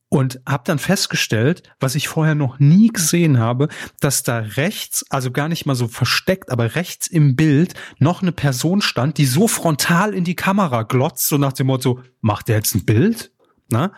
und 0.09 0.43
habe 0.47 0.65
dann 0.67 0.79
festgestellt, 0.79 1.63
was 1.81 1.95
ich 1.95 2.07
vorher 2.07 2.35
noch 2.35 2.59
nie 2.59 2.89
gesehen 2.89 3.39
habe, 3.39 3.69
dass 3.99 4.23
da 4.23 4.41
rechts, 4.41 5.07
also 5.09 5.31
gar 5.31 5.49
nicht 5.49 5.65
mal 5.65 5.75
so 5.75 5.89
versteckt, 5.89 6.51
aber 6.51 6.75
rechts 6.75 7.07
im 7.07 7.35
Bild 7.35 7.73
noch 7.99 8.21
eine 8.21 8.33
Person 8.33 8.83
stand, 8.83 9.17
die 9.17 9.25
so 9.25 9.49
frontal 9.49 10.13
in 10.13 10.25
die 10.25 10.37
Kamera 10.37 10.83
glotzt, 10.83 11.29
so 11.29 11.39
nach 11.39 11.55
dem 11.55 11.69
Motto, 11.69 12.01
macht 12.21 12.49
der 12.49 12.57
jetzt 12.57 12.75
ein 12.75 12.85
Bild? 12.85 13.33
Na? 13.71 13.93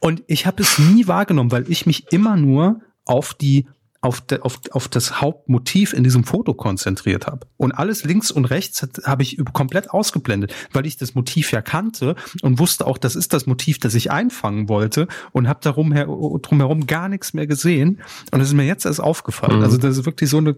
Und 0.00 0.22
ich 0.26 0.44
habe 0.44 0.62
es 0.62 0.78
nie 0.78 1.06
wahrgenommen, 1.06 1.50
weil 1.50 1.70
ich 1.70 1.86
mich 1.86 2.12
immer 2.12 2.36
nur 2.36 2.82
auf 3.06 3.32
die 3.32 3.66
auf, 4.04 4.20
de, 4.20 4.40
auf, 4.40 4.60
auf 4.72 4.88
das 4.88 5.22
Hauptmotiv 5.22 5.94
in 5.94 6.04
diesem 6.04 6.24
Foto 6.24 6.52
konzentriert 6.52 7.26
habe. 7.26 7.46
Und 7.56 7.72
alles 7.72 8.04
links 8.04 8.30
und 8.30 8.44
rechts 8.44 8.86
habe 9.04 9.22
ich 9.22 9.40
komplett 9.54 9.90
ausgeblendet, 9.90 10.54
weil 10.72 10.84
ich 10.84 10.98
das 10.98 11.14
Motiv 11.14 11.52
ja 11.52 11.62
kannte 11.62 12.14
und 12.42 12.58
wusste 12.58 12.86
auch, 12.86 12.98
das 12.98 13.16
ist 13.16 13.32
das 13.32 13.46
Motiv, 13.46 13.78
das 13.78 13.94
ich 13.94 14.10
einfangen 14.10 14.68
wollte 14.68 15.08
und 15.32 15.48
habe 15.48 15.60
darum 15.62 15.92
her, 15.92 16.06
drumherum 16.06 16.86
gar 16.86 17.08
nichts 17.08 17.32
mehr 17.32 17.46
gesehen. 17.46 18.02
Und 18.30 18.40
das 18.40 18.48
ist 18.48 18.54
mir 18.54 18.66
jetzt 18.66 18.84
erst 18.84 19.00
aufgefallen. 19.00 19.58
Mhm. 19.58 19.64
Also 19.64 19.78
das 19.78 19.96
ist 19.96 20.04
wirklich 20.04 20.28
so 20.28 20.36
eine, 20.38 20.54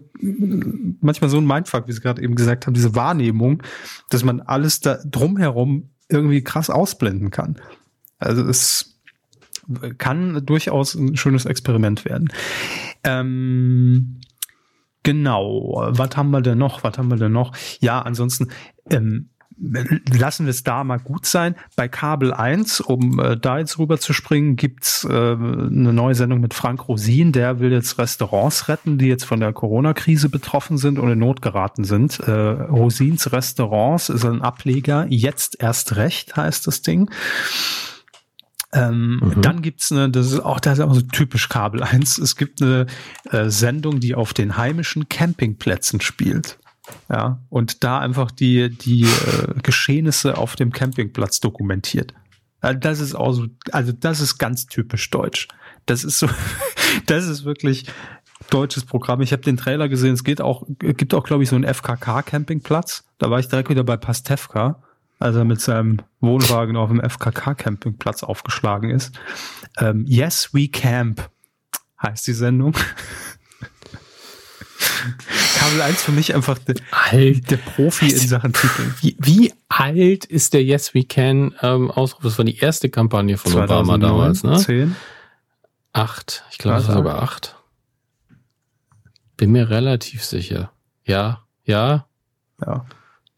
manchmal 0.99 1.29
so 1.29 1.37
ein 1.37 1.47
Mindfuck, 1.47 1.87
wie 1.87 1.93
Sie 1.93 2.01
gerade 2.01 2.21
eben 2.21 2.35
gesagt 2.35 2.67
haben, 2.67 2.73
diese 2.73 2.95
Wahrnehmung, 2.95 3.63
dass 4.09 4.25
man 4.25 4.41
alles 4.41 4.81
da 4.81 4.99
drumherum 5.05 5.89
irgendwie 6.09 6.43
krass 6.43 6.69
ausblenden 6.69 7.31
kann. 7.31 7.61
Also 8.19 8.43
es 8.43 8.97
kann 9.97 10.45
durchaus 10.45 10.95
ein 10.95 11.17
schönes 11.17 11.45
Experiment 11.45 12.05
werden. 12.05 12.29
Ähm, 13.03 14.21
genau. 15.03 15.87
Was 15.89 16.15
haben 16.15 16.31
wir 16.31 16.41
denn 16.41 16.57
noch? 16.57 16.83
Was 16.83 16.97
haben 16.97 17.09
wir 17.09 17.17
denn 17.17 17.31
noch? 17.31 17.53
Ja, 17.79 18.01
ansonsten, 18.01 18.49
ähm, 18.89 19.29
lassen 19.59 20.45
wir 20.45 20.51
es 20.51 20.63
da 20.63 20.83
mal 20.83 20.99
gut 20.99 21.25
sein. 21.25 21.55
Bei 21.75 21.87
Kabel 21.87 22.33
1, 22.33 22.81
um 22.81 23.19
äh, 23.19 23.37
da 23.37 23.57
jetzt 23.57 23.79
rüber 23.79 23.99
zu 23.99 24.13
springen, 24.13 24.55
gibt's 24.55 25.03
äh, 25.03 25.11
eine 25.11 25.93
neue 25.93 26.15
Sendung 26.15 26.41
mit 26.41 26.53
Frank 26.53 26.87
Rosin. 26.87 27.31
Der 27.31 27.59
will 27.59 27.71
jetzt 27.71 27.97
Restaurants 27.97 28.67
retten, 28.69 28.97
die 28.97 29.07
jetzt 29.07 29.25
von 29.25 29.39
der 29.39 29.53
Corona-Krise 29.53 30.29
betroffen 30.29 30.77
sind 30.77 30.99
und 30.99 31.11
in 31.11 31.19
Not 31.19 31.41
geraten 31.41 31.83
sind. 31.83 32.19
Äh, 32.19 32.31
Rosins 32.31 33.31
Restaurants 33.31 34.09
ist 34.09 34.25
ein 34.25 34.41
Ableger. 34.41 35.07
Jetzt 35.09 35.59
erst 35.59 35.95
recht 35.95 36.35
heißt 36.35 36.67
das 36.67 36.81
Ding. 36.81 37.09
Ähm, 38.73 39.21
mhm. 39.23 39.41
Dann 39.41 39.61
gibt's 39.61 39.91
eine, 39.91 40.09
das 40.09 40.31
ist 40.31 40.39
auch, 40.39 40.59
das 40.59 40.79
ist 40.79 40.83
auch 40.83 40.93
so 40.93 41.01
typisch 41.01 41.47
Kabel 41.47 41.83
1, 41.83 42.17
es 42.17 42.35
gibt 42.35 42.61
eine 42.61 42.85
äh, 43.31 43.49
Sendung, 43.49 43.99
die 43.99 44.13
auf 44.13 44.33
den 44.33 44.57
heimischen 44.57 45.07
Campingplätzen 45.07 46.01
spielt. 46.01 46.59
Ja, 47.09 47.41
und 47.49 47.83
da 47.83 47.99
einfach 47.99 48.31
die, 48.31 48.69
die 48.69 49.03
äh, 49.03 49.53
Geschehnisse 49.61 50.37
auf 50.37 50.55
dem 50.55 50.71
Campingplatz 50.71 51.41
dokumentiert. 51.41 52.13
Also 52.61 52.79
das 52.79 52.99
ist 52.99 53.13
auch 53.13 53.33
so, 53.33 53.47
also 53.71 53.91
das 53.91 54.21
ist 54.21 54.37
ganz 54.37 54.67
typisch 54.67 55.09
deutsch. 55.09 55.47
Das 55.85 56.03
ist 56.03 56.19
so, 56.19 56.29
das 57.05 57.25
ist 57.27 57.43
wirklich 57.43 57.85
deutsches 58.49 58.85
Programm. 58.85 59.21
Ich 59.21 59.33
habe 59.33 59.41
den 59.41 59.57
Trailer 59.57 59.89
gesehen, 59.89 60.13
es 60.13 60.23
geht 60.23 60.41
auch, 60.41 60.63
gibt 60.79 61.13
auch, 61.13 61.25
glaube 61.25 61.43
ich, 61.43 61.49
so 61.49 61.55
einen 61.55 61.65
FKK-Campingplatz. 61.65 63.03
Da 63.17 63.29
war 63.29 63.39
ich 63.39 63.47
direkt 63.47 63.69
wieder 63.69 63.83
bei 63.83 63.97
Pastewka 63.97 64.81
als 65.19 65.35
er 65.35 65.45
mit 65.45 65.61
seinem 65.61 65.97
Wohnwagen 66.19 66.77
auf 66.77 66.89
dem 66.89 67.01
FKK-Campingplatz 67.01 68.23
aufgeschlagen 68.23 68.89
ist. 68.89 69.17
Ähm, 69.79 70.05
yes, 70.07 70.53
we 70.53 70.67
camp 70.67 71.29
heißt 72.01 72.27
die 72.27 72.33
Sendung. 72.33 72.73
Kabel 75.57 75.81
1 75.81 76.03
für 76.03 76.11
mich 76.11 76.35
einfach 76.35 76.57
der, 76.59 76.75
alt. 76.91 77.49
der 77.49 77.57
Profi 77.57 78.09
in 78.09 78.27
Sachen 78.27 78.53
Titel. 78.53 78.93
Wie, 79.01 79.17
wie, 79.19 79.53
alt 79.69 80.25
ist 80.25 80.53
der 80.53 80.63
Yes 80.63 80.93
We 80.93 81.03
Can 81.03 81.55
ähm, 81.61 81.91
Ausruf? 81.91 82.23
Das 82.23 82.37
war 82.37 82.45
die 82.45 82.57
erste 82.57 82.89
Kampagne 82.89 83.37
von 83.37 83.51
2009, 83.51 83.85
Obama 83.85 83.97
damals, 83.97 84.43
ne? 84.43 84.57
10? 84.57 84.95
Acht. 85.93 86.43
Ich 86.51 86.57
glaube, 86.57 86.77
es 86.77 86.87
war 86.87 86.95
sogar 86.95 87.21
acht. 87.21 87.55
Bin 89.35 89.51
mir 89.51 89.69
relativ 89.69 90.23
sicher. 90.23 90.71
Ja, 91.05 91.43
ja. 91.63 92.07
Ja. 92.61 92.85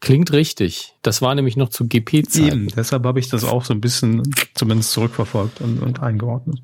Klingt 0.00 0.32
richtig. 0.32 0.94
Das 1.02 1.20
war 1.20 1.34
nämlich 1.34 1.56
noch 1.56 1.68
zu 1.68 1.86
GP-Zeiten. 1.86 2.46
Eben, 2.46 2.68
deshalb 2.68 3.04
habe 3.04 3.20
ich 3.20 3.28
das 3.28 3.44
auch 3.44 3.64
so 3.64 3.74
ein 3.74 3.82
bisschen 3.82 4.22
zumindest 4.54 4.92
zurückverfolgt 4.92 5.60
und, 5.60 5.80
und 5.80 6.00
eingeordnet. 6.00 6.62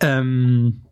Ähm, 0.00 0.82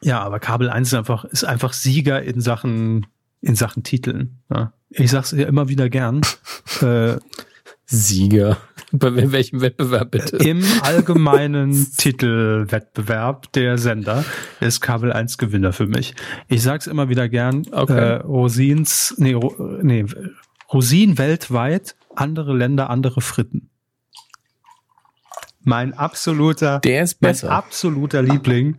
ja, 0.00 0.20
aber 0.20 0.40
Kabel 0.40 0.68
1 0.68 0.88
ist 0.88 0.94
einfach, 0.94 1.24
ist 1.24 1.44
einfach 1.44 1.72
Sieger 1.72 2.22
in 2.22 2.40
Sachen, 2.40 3.06
in 3.40 3.54
Sachen 3.54 3.84
Titeln. 3.84 4.42
Ja. 4.52 4.72
Ich 4.90 5.12
sag's 5.12 5.30
ja 5.30 5.46
immer 5.46 5.68
wieder 5.68 5.88
gern. 5.88 6.22
äh, 6.80 7.18
Sieger. 7.86 8.58
Bei 8.92 9.32
welchem 9.32 9.60
Wettbewerb 9.62 10.10
bitte? 10.10 10.36
Im 10.36 10.62
allgemeinen 10.82 11.72
Titelwettbewerb 11.96 13.50
der 13.52 13.78
Sender 13.78 14.24
ist 14.60 14.80
Kabel 14.80 15.12
1 15.12 15.38
Gewinner 15.38 15.72
für 15.72 15.86
mich. 15.86 16.14
Ich 16.48 16.62
sag's 16.62 16.86
immer 16.86 17.08
wieder 17.08 17.28
gern. 17.28 17.62
Okay. 17.72 17.92
Äh, 17.92 18.14
Rosins, 18.16 19.14
nee, 19.16 19.34
nee, 19.82 20.04
Rosin 20.72 21.18
weltweit, 21.18 21.96
andere 22.14 22.54
Länder, 22.54 22.90
andere 22.90 23.20
Fritten. 23.20 23.70
Mein 25.64 25.94
absoluter, 25.94 26.80
der 26.80 27.04
ist 27.04 27.20
besser. 27.20 27.48
Mein 27.48 27.56
absoluter 27.56 28.22
Liebling. 28.22 28.78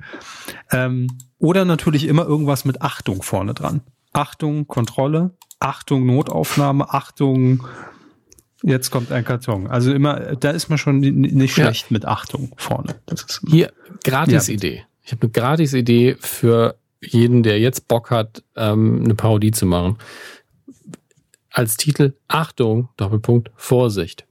Ähm, 0.72 1.08
oder 1.40 1.66
natürlich 1.66 2.08
immer 2.08 2.26
irgendwas 2.26 2.66
mit 2.66 2.82
Achtung 2.82 3.22
vorne 3.24 3.54
dran. 3.54 3.82
Achtung, 4.12 4.68
Kontrolle, 4.68 5.32
Achtung, 5.60 6.06
Notaufnahme, 6.06 6.94
Achtung, 6.94 7.66
Jetzt 8.64 8.92
kommt 8.92 9.12
ein 9.12 9.26
Karton. 9.26 9.68
Also 9.68 9.94
immer, 9.94 10.36
da 10.38 10.52
ist 10.52 10.70
man 10.70 10.78
schon 10.78 11.00
nicht 11.00 11.54
schlecht 11.54 11.84
ja. 11.90 11.94
mit 11.94 12.06
Achtung 12.06 12.54
vorne. 12.56 12.96
Hier, 13.48 13.74
gratis 14.04 14.48
ja. 14.48 14.54
Idee. 14.54 14.86
Ich 15.04 15.12
habe 15.12 15.24
eine 15.24 15.32
gratis 15.32 15.74
Idee 15.74 16.16
für 16.20 16.78
jeden, 17.02 17.44
der 17.44 17.60
jetzt 17.60 17.90
Bock 17.90 18.10
hat, 18.10 18.42
ähm, 18.56 19.02
eine 19.04 19.16
Parodie 19.16 19.52
zu 19.52 19.66
machen. 19.66 19.98
Als 21.50 21.76
Titel 21.76 22.14
Achtung, 22.30 22.88
Doppelpunkt, 22.96 23.52
Vorsicht. 23.56 24.26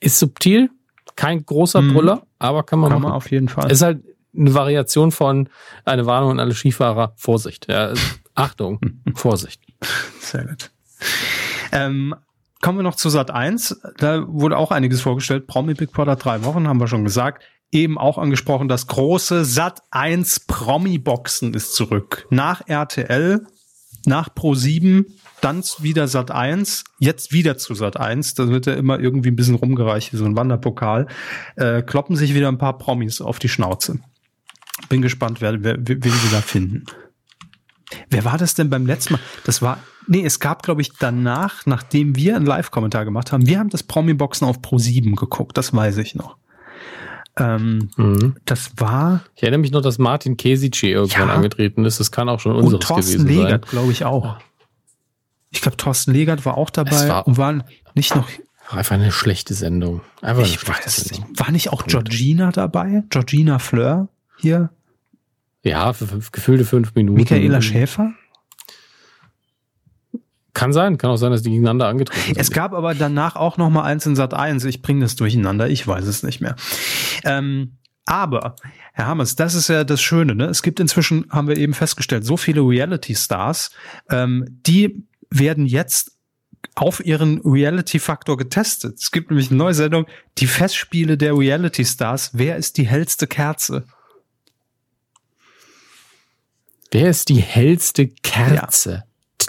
Ist 0.00 0.18
subtil, 0.18 0.70
kein 1.16 1.44
großer 1.44 1.80
mhm. 1.80 1.94
Brüller, 1.94 2.26
aber 2.38 2.62
kann 2.62 2.78
man 2.78 2.90
kann 2.90 3.00
machen. 3.00 3.10
man 3.10 3.16
auf 3.16 3.30
jeden 3.30 3.48
Fall. 3.48 3.72
Ist 3.72 3.82
halt 3.82 4.04
eine 4.36 4.52
Variation 4.52 5.12
von 5.12 5.48
eine 5.86 6.04
Warnung 6.04 6.32
an 6.32 6.40
alle 6.40 6.54
Skifahrer, 6.54 7.14
Vorsicht. 7.16 7.66
Ja, 7.70 7.94
Achtung, 8.34 8.80
Vorsicht. 9.14 9.62
Sehr 10.20 10.44
gut. 10.44 10.70
Ähm, 11.72 12.14
kommen 12.60 12.78
wir 12.78 12.82
noch 12.82 12.96
zu 12.96 13.08
Sat 13.08 13.30
1. 13.30 13.80
Da 13.98 14.24
wurde 14.26 14.56
auch 14.56 14.70
einiges 14.70 15.00
vorgestellt. 15.00 15.46
Promi 15.46 15.74
Big 15.74 15.92
Brother 15.92 16.16
drei 16.16 16.44
Wochen, 16.44 16.68
haben 16.68 16.80
wir 16.80 16.88
schon 16.88 17.04
gesagt. 17.04 17.42
Eben 17.70 17.98
auch 17.98 18.16
angesprochen, 18.16 18.68
das 18.68 18.86
große 18.86 19.44
Sat 19.44 19.82
1 19.90 20.40
Promi-Boxen 20.46 21.52
ist 21.52 21.74
zurück. 21.74 22.26
Nach 22.30 22.66
RTL, 22.66 23.46
nach 24.06 24.34
Pro 24.34 24.54
7, 24.54 25.04
dann 25.42 25.62
wieder 25.80 26.08
Sat 26.08 26.30
1, 26.30 26.84
jetzt 26.98 27.32
wieder 27.32 27.58
zu 27.58 27.74
Sat 27.74 27.98
1. 27.98 28.34
Da 28.34 28.48
wird 28.48 28.66
ja 28.66 28.72
immer 28.74 28.98
irgendwie 28.98 29.30
ein 29.30 29.36
bisschen 29.36 29.54
rumgereicht, 29.54 30.12
wie 30.12 30.16
so 30.16 30.24
ein 30.24 30.36
Wanderpokal. 30.36 31.08
Äh, 31.56 31.82
kloppen 31.82 32.16
sich 32.16 32.34
wieder 32.34 32.48
ein 32.48 32.58
paar 32.58 32.78
Promis 32.78 33.20
auf 33.20 33.38
die 33.38 33.50
Schnauze. 33.50 34.00
Bin 34.88 35.02
gespannt, 35.02 35.40
wer, 35.40 35.62
wer, 35.62 35.76
wen 35.78 36.00
sie 36.00 36.30
da 36.30 36.40
finden. 36.40 36.86
Wer 38.08 38.24
war 38.24 38.38
das 38.38 38.54
denn 38.54 38.70
beim 38.70 38.86
letzten 38.86 39.14
Mal? 39.14 39.20
Das 39.44 39.62
war, 39.62 39.78
nee, 40.08 40.24
es 40.24 40.40
gab, 40.40 40.62
glaube 40.62 40.80
ich, 40.80 40.92
danach, 40.98 41.66
nachdem 41.66 42.16
wir 42.16 42.36
einen 42.36 42.46
Live-Kommentar 42.46 43.04
gemacht 43.04 43.30
haben, 43.32 43.46
wir 43.46 43.58
haben 43.58 43.70
das 43.70 43.82
Promi-Boxen 43.82 44.46
auf 44.46 44.60
Pro 44.60 44.78
7 44.78 45.14
geguckt, 45.14 45.56
das 45.56 45.72
weiß 45.72 45.98
ich 45.98 46.14
noch. 46.14 46.36
Ähm, 47.38 47.90
mhm. 47.96 48.34
Das 48.44 48.72
war. 48.76 49.22
Ich 49.36 49.42
erinnere 49.42 49.60
mich 49.60 49.70
noch, 49.70 49.82
dass 49.82 49.98
Martin 49.98 50.36
Kesici 50.36 50.88
irgendwann 50.88 51.28
ja. 51.28 51.34
angetreten 51.34 51.84
ist. 51.84 52.00
Das 52.00 52.10
kann 52.10 52.28
auch 52.28 52.40
schon 52.40 52.56
unseres 52.56 52.74
und 52.74 52.82
Thorsten 52.82 53.24
gewesen 53.24 53.44
Legert, 53.44 53.68
glaube 53.68 53.92
ich, 53.92 54.04
auch. 54.04 54.38
Ich 55.50 55.60
glaube, 55.60 55.76
Thorsten 55.76 56.12
Legert 56.12 56.44
war 56.44 56.58
auch 56.58 56.70
dabei 56.70 57.08
war, 57.08 57.26
und 57.26 57.38
war 57.38 57.64
nicht 57.94 58.14
noch. 58.14 58.28
Einfach 58.70 58.96
eine 58.96 59.12
schlechte 59.12 59.54
Sendung. 59.54 60.02
Einfach 60.20 60.42
ich 60.42 60.66
weiß 60.66 60.96
Sendung. 60.96 61.30
Nicht. 61.30 61.40
War 61.40 61.50
nicht 61.52 61.72
auch. 61.72 61.86
Georgina 61.86 62.50
dabei? 62.50 63.04
Georgina 63.08 63.58
Fleur 63.58 64.08
hier? 64.36 64.70
Ja, 65.62 65.92
für 65.92 66.06
fünf, 66.06 66.32
gefühlte 66.32 66.64
fünf 66.64 66.94
Minuten. 66.94 67.18
Michaela 67.18 67.62
Schäfer? 67.62 68.12
Kann 70.58 70.72
sein, 70.72 70.98
kann 70.98 71.10
auch 71.10 71.16
sein, 71.18 71.30
dass 71.30 71.42
die 71.42 71.50
gegeneinander 71.50 71.86
angetreten 71.86 72.34
sind. 72.34 72.36
Es 72.36 72.50
gab 72.50 72.72
aber 72.72 72.92
danach 72.92 73.36
auch 73.36 73.58
noch 73.58 73.70
mal 73.70 73.84
eins 73.84 74.06
in 74.06 74.16
Sat 74.16 74.34
1. 74.34 74.64
Ich 74.64 74.82
bringe 74.82 75.02
das 75.02 75.14
durcheinander, 75.14 75.68
ich 75.68 75.86
weiß 75.86 76.04
es 76.04 76.24
nicht 76.24 76.40
mehr. 76.40 76.56
Ähm, 77.22 77.78
aber, 78.04 78.56
Herr 78.92 79.06
Hammers, 79.06 79.36
das 79.36 79.54
ist 79.54 79.68
ja 79.68 79.84
das 79.84 80.02
Schöne. 80.02 80.34
Ne? 80.34 80.46
Es 80.46 80.64
gibt 80.64 80.80
inzwischen, 80.80 81.26
haben 81.30 81.46
wir 81.46 81.56
eben 81.56 81.74
festgestellt, 81.74 82.24
so 82.24 82.36
viele 82.36 82.62
Reality-Stars, 82.62 83.70
ähm, 84.10 84.46
die 84.66 85.06
werden 85.30 85.64
jetzt 85.64 86.18
auf 86.74 87.06
ihren 87.06 87.40
Reality-Faktor 87.42 88.36
getestet. 88.36 88.98
Es 88.98 89.12
gibt 89.12 89.30
nämlich 89.30 89.50
eine 89.50 89.58
neue 89.58 89.74
Sendung, 89.74 90.06
die 90.38 90.48
Festspiele 90.48 91.16
der 91.16 91.38
Reality-Stars. 91.38 92.32
Wer 92.34 92.56
ist 92.56 92.78
die 92.78 92.86
hellste 92.88 93.28
Kerze? 93.28 93.84
Wer 96.90 97.10
ist 97.10 97.28
die 97.28 97.40
hellste 97.40 98.08
Kerze? 98.08 98.92
Ja. 98.92 99.07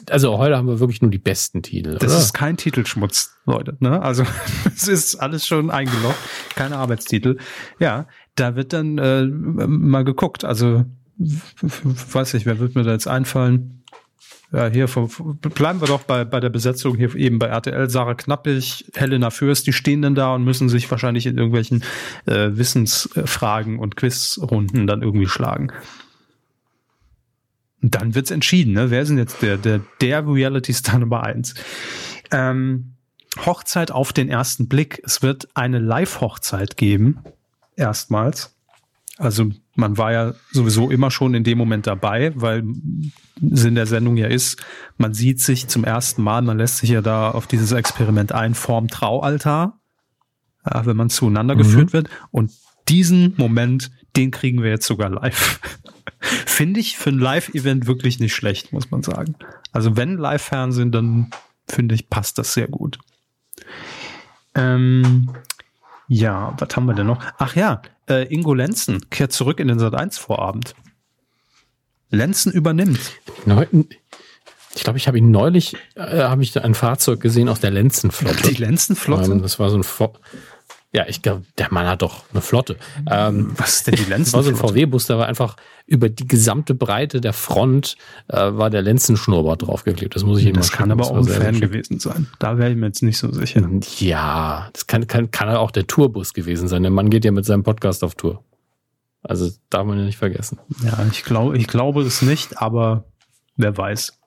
Also 0.09 0.37
heute 0.37 0.57
haben 0.57 0.67
wir 0.67 0.79
wirklich 0.79 1.01
nur 1.01 1.11
die 1.11 1.19
besten 1.19 1.61
Titel. 1.61 1.97
Das 1.97 2.11
oder? 2.11 2.21
ist 2.21 2.33
kein 2.33 2.57
Titelschmutz, 2.57 3.37
Leute. 3.45 3.77
Ne? 3.79 4.01
Also 4.01 4.23
es 4.75 4.87
ist 4.87 5.15
alles 5.15 5.45
schon 5.45 5.69
eingeloggt, 5.69 6.17
keine 6.55 6.77
Arbeitstitel. 6.77 7.37
Ja, 7.79 8.07
da 8.35 8.55
wird 8.55 8.73
dann 8.73 8.97
äh, 8.97 9.25
mal 9.25 10.03
geguckt. 10.03 10.45
Also 10.45 10.85
weiß 11.17 12.33
ich, 12.35 12.45
wer 12.45 12.59
wird 12.59 12.75
mir 12.75 12.83
da 12.83 12.91
jetzt 12.91 13.07
einfallen? 13.07 13.83
Ja, 14.51 14.67
hier 14.67 14.87
bleiben 14.87 15.79
wir 15.79 15.87
doch 15.87 16.03
bei, 16.03 16.25
bei 16.25 16.39
der 16.39 16.49
Besetzung 16.49 16.95
hier 16.95 17.13
eben 17.15 17.37
bei 17.37 17.47
RTL. 17.47 17.87
Sarah 17.89 18.15
Knappig, 18.15 18.85
Helena 18.95 19.29
Fürst, 19.29 19.67
die 19.67 19.73
stehen 19.73 20.01
dann 20.01 20.15
da 20.15 20.33
und 20.33 20.43
müssen 20.43 20.69
sich 20.69 20.89
wahrscheinlich 20.89 21.27
in 21.27 21.37
irgendwelchen 21.37 21.83
äh, 22.25 22.49
Wissensfragen 22.53 23.77
und 23.77 23.95
Quizrunden 23.95 24.87
dann 24.87 25.03
irgendwie 25.03 25.27
schlagen. 25.27 25.71
Und 27.81 27.95
dann 27.95 28.15
wird's 28.15 28.31
entschieden, 28.31 28.73
ne? 28.73 28.91
Wer 28.91 29.01
ist 29.01 29.09
denn 29.09 29.17
jetzt 29.17 29.41
der, 29.41 29.57
der, 29.57 29.81
der 30.01 30.27
Reality 30.27 30.73
Star 30.73 30.99
Nummer 30.99 31.23
eins? 31.23 31.55
Ähm, 32.31 32.95
Hochzeit 33.45 33.91
auf 33.91 34.11
den 34.13 34.29
ersten 34.29 34.67
Blick. 34.67 35.01
Es 35.05 35.21
wird 35.21 35.47
eine 35.53 35.79
Live-Hochzeit 35.79 36.77
geben. 36.77 37.19
Erstmals. 37.75 38.55
Also 39.17 39.51
man 39.75 39.97
war 39.97 40.11
ja 40.11 40.33
sowieso 40.51 40.89
immer 40.89 41.11
schon 41.11 41.33
in 41.33 41.43
dem 41.43 41.57
Moment 41.57 41.87
dabei, 41.87 42.31
weil 42.35 42.63
Sinn 43.41 43.75
der 43.75 43.85
Sendung 43.85 44.17
ja 44.17 44.27
ist, 44.27 44.63
man 44.97 45.13
sieht 45.13 45.41
sich 45.41 45.67
zum 45.67 45.83
ersten 45.83 46.23
Mal, 46.23 46.41
man 46.41 46.57
lässt 46.57 46.77
sich 46.77 46.89
ja 46.89 47.01
da 47.01 47.31
auf 47.31 47.45
dieses 47.45 47.71
Experiment 47.71 48.31
ein, 48.31 48.55
vorm 48.55 48.87
Traualtar, 48.87 49.79
wenn 50.63 50.97
man 50.97 51.09
zueinander 51.09 51.55
mhm. 51.55 51.59
geführt 51.59 51.93
wird. 51.93 52.09
Und 52.31 52.51
diesen 52.87 53.33
Moment, 53.37 53.91
den 54.15 54.31
kriegen 54.31 54.63
wir 54.63 54.69
jetzt 54.69 54.87
sogar 54.87 55.09
live. 55.09 55.59
Finde 56.45 56.79
ich 56.79 56.97
für 56.97 57.09
ein 57.09 57.19
Live-Event 57.19 57.87
wirklich 57.87 58.19
nicht 58.19 58.33
schlecht, 58.33 58.73
muss 58.73 58.91
man 58.91 59.03
sagen. 59.03 59.35
Also 59.71 59.95
wenn 59.97 60.17
Live-Fernsehen, 60.17 60.91
dann 60.91 61.31
finde 61.67 61.95
ich, 61.95 62.09
passt 62.09 62.37
das 62.37 62.53
sehr 62.53 62.67
gut. 62.67 62.99
Ähm, 64.55 65.31
ja, 66.07 66.55
was 66.57 66.75
haben 66.75 66.85
wir 66.85 66.95
denn 66.95 67.07
noch? 67.07 67.23
Ach 67.37 67.55
ja, 67.55 67.81
äh, 68.09 68.33
Ingo 68.33 68.53
Lenzen 68.53 69.09
kehrt 69.09 69.31
zurück 69.31 69.59
in 69.59 69.67
den 69.67 69.79
Sat 69.79 69.93
1 69.93 70.17
Vorabend. 70.17 70.75
Lenzen 72.09 72.51
übernimmt. 72.51 72.99
Ich 74.75 74.83
glaube, 74.83 74.97
ich 74.97 75.07
habe 75.07 75.17
ihn 75.17 75.31
neulich, 75.31 75.75
äh, 75.95 76.23
habe 76.23 76.43
ich 76.43 76.59
ein 76.61 76.73
Fahrzeug 76.73 77.19
gesehen 77.19 77.49
aus 77.49 77.59
der 77.59 77.71
Lenzenflotte. 77.71 78.49
Die 78.49 78.55
Lenzenflotte? 78.55 79.31
Ähm, 79.31 79.41
das 79.41 79.59
war 79.59 79.69
so 79.69 79.77
ein 79.77 79.83
Vo 79.83 80.13
ja, 80.91 81.05
ich 81.07 81.21
glaube, 81.21 81.43
der 81.57 81.71
Mann 81.71 81.85
hat 81.85 82.01
doch 82.01 82.23
eine 82.31 82.41
Flotte. 82.41 82.77
Ähm, 83.09 83.51
Was 83.57 83.77
ist 83.77 83.87
denn 83.87 83.95
die 83.95 84.03
Lenzen? 84.09 84.33
war 84.33 84.43
so 84.43 84.49
ein 84.49 84.55
VW-Bus, 84.55 85.05
da 85.05 85.17
war 85.17 85.27
einfach 85.27 85.55
über 85.85 86.09
die 86.09 86.27
gesamte 86.27 86.73
Breite 86.73 87.21
der 87.21 87.33
Front 87.33 87.95
äh, 88.27 88.37
war 88.37 88.69
der 88.69 88.81
Lenzenschnurrbart 88.81 89.63
draufgeklebt. 89.63 90.15
Das 90.15 90.23
muss 90.23 90.39
ich 90.39 90.47
eben 90.47 90.57
Das 90.57 90.71
kann 90.71 90.91
aber 90.91 91.05
auch 91.05 91.17
ein 91.17 91.25
Fan 91.25 91.59
gewesen 91.59 91.99
sein. 91.99 92.27
Da 92.39 92.57
wäre 92.57 92.71
ich 92.71 92.77
mir 92.77 92.87
jetzt 92.87 93.03
nicht 93.03 93.17
so 93.17 93.31
sicher. 93.31 93.67
Ja, 93.97 94.69
das 94.73 94.87
kann, 94.87 95.07
kann, 95.07 95.31
kann 95.31 95.49
auch 95.49 95.71
der 95.71 95.87
Tourbus 95.87 96.33
gewesen 96.33 96.67
sein. 96.67 96.83
Der 96.83 96.91
Mann 96.91 97.09
geht 97.09 97.25
ja 97.25 97.31
mit 97.31 97.45
seinem 97.45 97.63
Podcast 97.63 98.03
auf 98.03 98.15
Tour. 98.15 98.43
Also 99.21 99.51
darf 99.69 99.85
man 99.85 99.97
ja 99.99 100.05
nicht 100.05 100.17
vergessen. 100.17 100.59
Ja, 100.83 101.05
ich 101.11 101.23
glaube, 101.23 101.57
ich 101.57 101.67
glaube 101.67 102.01
es 102.03 102.21
nicht, 102.21 102.61
aber 102.61 103.05
wer 103.57 103.75
weiß. 103.75 104.17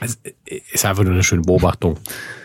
Es 0.00 0.18
ist 0.44 0.84
einfach 0.84 1.04
nur 1.04 1.12
eine 1.12 1.22
schöne 1.22 1.42
Beobachtung 1.42 1.98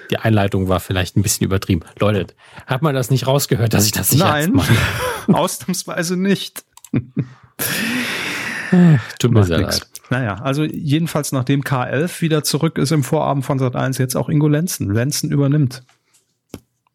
die 0.10 0.18
Einleitung 0.18 0.68
war 0.68 0.80
vielleicht 0.80 1.16
ein 1.16 1.22
bisschen 1.22 1.46
übertrieben. 1.46 1.82
Leute, 2.00 2.34
hat 2.66 2.82
man 2.82 2.96
das 2.96 3.12
nicht 3.12 3.28
rausgehört, 3.28 3.74
dass 3.74 3.86
ich 3.86 3.92
das 3.92 4.12
nicht 4.12 4.22
Nein, 4.22 4.54
mache? 4.54 4.74
ausnahmsweise 5.28 6.18
nicht. 6.18 6.64
Tut 9.20 9.32
mir 9.32 9.44
sehr 9.44 9.60
leid. 9.60 9.88
Naja, 10.10 10.36
also 10.36 10.64
jedenfalls 10.64 11.32
nachdem 11.32 11.62
K11 11.62 12.22
wieder 12.22 12.44
zurück 12.44 12.80
ist 12.80 12.92
im 12.92 13.04
Vorabend 13.04 13.46
von 13.46 13.60
Sat 13.60 13.76
1, 13.76 14.00
jetzt 14.00 14.16
auch 14.16 14.28
Ingo 14.28 14.48
Lenzen. 14.48 14.92
Lenzen 14.92 15.32
übernimmt. 15.32 15.84